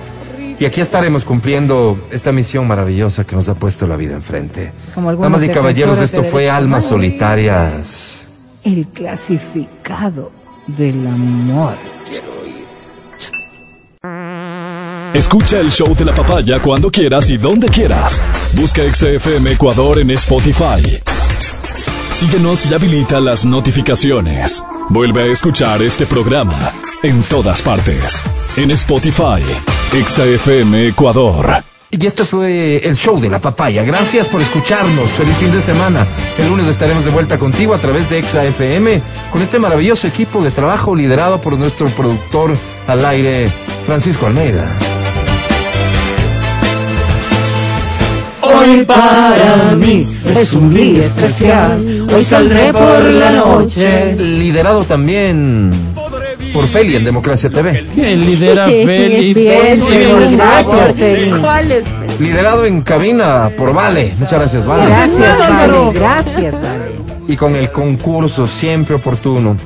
Y 0.59 0.65
aquí 0.65 0.81
estaremos 0.81 1.23
cumpliendo 1.23 1.99
esta 2.11 2.31
misión 2.31 2.67
maravillosa 2.67 3.23
que 3.25 3.35
nos 3.35 3.47
ha 3.49 3.53
puesto 3.55 3.85
la 3.85 3.95
vida 3.95 4.15
enfrente. 4.15 4.71
Como 4.95 5.15
Damas 5.15 5.43
y 5.43 5.49
caballeros, 5.49 6.01
esto 6.01 6.23
fue 6.23 6.49
Almas. 6.49 6.85
Solitarias. 6.85 8.27
El 8.63 8.87
clasificado 8.87 10.31
del 10.65 11.05
amor. 11.05 11.75
Escucha 15.13 15.59
el 15.59 15.71
show 15.71 15.95
de 15.95 16.05
la 16.05 16.13
papaya 16.13 16.59
cuando 16.59 16.91
quieras 16.91 17.29
y 17.29 17.37
donde 17.37 17.67
quieras. 17.67 18.21
Busca 18.53 18.81
XFM 18.83 19.51
Ecuador 19.51 19.99
en 19.99 20.11
Spotify. 20.11 20.99
Síguenos 22.17 22.65
y 22.65 22.73
habilita 22.73 23.19
las 23.19 23.45
notificaciones. 23.45 24.63
Vuelve 24.89 25.21
a 25.21 25.31
escuchar 25.31 25.83
este 25.83 26.07
programa 26.07 26.73
en 27.03 27.21
todas 27.21 27.61
partes. 27.61 28.23
En 28.55 28.71
Spotify, 28.71 29.43
XFM 29.91 30.87
Ecuador. 30.87 31.63
Y 31.91 32.03
esto 32.03 32.25
fue 32.25 32.77
el 32.77 32.95
show 32.95 33.19
de 33.19 33.29
la 33.29 33.37
papaya. 33.37 33.83
Gracias 33.83 34.27
por 34.27 34.41
escucharnos. 34.41 35.11
Feliz 35.11 35.37
fin 35.37 35.51
de 35.51 35.61
semana. 35.61 36.07
El 36.39 36.49
lunes 36.49 36.65
estaremos 36.65 37.05
de 37.05 37.11
vuelta 37.11 37.37
contigo 37.37 37.75
a 37.75 37.77
través 37.77 38.09
de 38.09 38.17
Exa 38.17 38.43
FM 38.45 38.99
con 39.31 39.43
este 39.43 39.59
maravilloso 39.59 40.07
equipo 40.07 40.41
de 40.41 40.49
trabajo 40.49 40.95
liderado 40.95 41.39
por 41.39 41.55
nuestro 41.55 41.87
productor 41.89 42.57
al 42.87 43.05
aire, 43.05 43.51
Francisco 43.85 44.25
Almeida. 44.25 44.67
Hoy 48.59 48.85
para 48.85 49.75
mí 49.75 50.07
es 50.29 50.53
un 50.53 50.73
día 50.73 50.99
especial. 50.99 52.07
Hoy 52.13 52.23
saldré 52.23 52.73
por 52.73 53.03
la 53.03 53.31
noche. 53.31 54.15
Liderado 54.15 54.83
también 54.83 55.71
por 56.53 56.67
Feli 56.67 56.95
en 56.95 57.03
Democracia 57.03 57.49
TV. 57.49 57.85
¿Quién 57.93 58.25
lidera 58.25 58.65
es, 58.69 58.85
Feli, 58.85 59.33
Feli. 60.95 61.31
¿Cuál 61.39 61.71
es? 61.71 61.85
Liderado 62.19 62.65
en 62.65 62.81
cabina 62.81 63.49
por 63.55 63.73
Vale. 63.73 64.13
Muchas 64.17 64.39
gracias, 64.39 64.65
Vale. 64.65 64.85
Gracias, 64.85 65.39
Vale. 65.39 65.91
Gracias, 65.93 66.53
Vale. 66.53 66.97
Y 67.27 67.35
con 67.35 67.55
el 67.55 67.69
concurso 67.71 68.47
siempre 68.47 68.95
oportuno, 68.95 69.57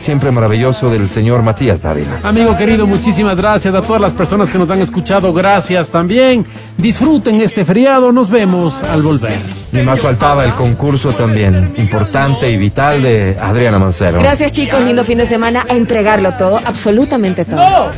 siempre 0.00 0.30
maravilloso 0.30 0.90
del 0.90 1.08
señor 1.08 1.42
Matías 1.42 1.82
Dávila. 1.82 2.18
Amigo 2.24 2.56
querido, 2.56 2.86
muchísimas 2.86 3.36
gracias 3.36 3.74
a 3.74 3.82
todas 3.82 4.00
las 4.00 4.12
personas 4.12 4.48
que 4.48 4.58
nos 4.58 4.70
han 4.70 4.80
escuchado. 4.80 5.32
Gracias 5.32 5.88
también. 5.90 6.44
Disfruten 6.78 7.40
este 7.40 7.64
feriado. 7.64 8.10
Nos 8.10 8.30
vemos 8.30 8.82
al 8.82 9.02
volver. 9.02 9.38
Ni 9.72 9.82
más 9.82 10.00
faltaba 10.00 10.44
el 10.44 10.54
concurso 10.54 11.12
también, 11.12 11.74
importante 11.76 12.50
y 12.50 12.56
vital 12.56 13.02
de 13.02 13.36
Adriana 13.40 13.78
Mancero. 13.78 14.18
Gracias 14.20 14.52
chicos, 14.52 14.80
lindo 14.80 15.04
fin 15.04 15.18
de 15.18 15.26
semana. 15.26 15.66
A 15.68 15.74
entregarlo 15.74 16.32
todo, 16.34 16.58
absolutamente 16.64 17.44
todo. 17.44 17.90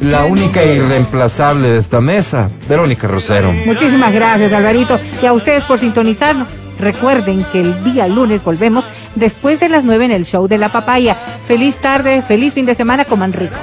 La 0.00 0.24
única 0.24 0.64
irreemplazable 0.64 1.68
de 1.68 1.78
esta 1.78 2.00
mesa, 2.00 2.50
Verónica 2.68 3.08
Rosero. 3.08 3.52
Muchísimas 3.52 4.12
gracias, 4.12 4.52
Alvarito. 4.52 4.98
Y 5.22 5.26
a 5.26 5.32
ustedes 5.32 5.64
por 5.64 5.78
sintonizarnos. 5.78 6.48
Recuerden 6.80 7.44
que 7.52 7.60
el 7.60 7.84
día 7.84 8.08
lunes 8.08 8.42
volvemos 8.42 8.84
después 9.14 9.60
de 9.60 9.68
las 9.68 9.84
9 9.84 10.06
en 10.06 10.10
el 10.10 10.24
show 10.24 10.46
de 10.48 10.58
la 10.58 10.70
papaya. 10.70 11.16
Feliz 11.46 11.76
tarde, 11.76 12.22
feliz 12.22 12.54
fin 12.54 12.66
de 12.66 12.74
semana, 12.74 13.04
coman 13.04 13.32
rico. 13.32 13.56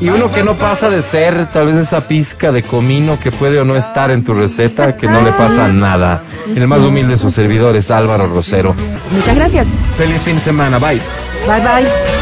Y 0.00 0.08
uno 0.08 0.32
que 0.32 0.42
no 0.42 0.56
pasa 0.56 0.90
de 0.90 1.00
ser 1.00 1.46
tal 1.52 1.66
vez 1.66 1.76
esa 1.76 2.08
pizca 2.08 2.50
de 2.50 2.64
comino 2.64 3.20
que 3.20 3.30
puede 3.30 3.60
o 3.60 3.64
no 3.64 3.76
estar 3.76 4.10
en 4.10 4.24
tu 4.24 4.34
receta, 4.34 4.96
que 4.96 5.06
no 5.06 5.22
le 5.22 5.30
pasa 5.30 5.68
nada. 5.68 6.22
El 6.48 6.66
más 6.66 6.82
humilde 6.82 7.12
de 7.12 7.18
sus 7.18 7.32
servidores, 7.32 7.88
Álvaro 7.90 8.26
Rosero. 8.26 8.74
Muchas 9.12 9.36
gracias. 9.36 9.68
Feliz 9.96 10.22
fin 10.22 10.34
de 10.34 10.40
semana, 10.40 10.78
bye. 10.78 11.00
Bye 11.46 11.60
bye. 11.60 12.21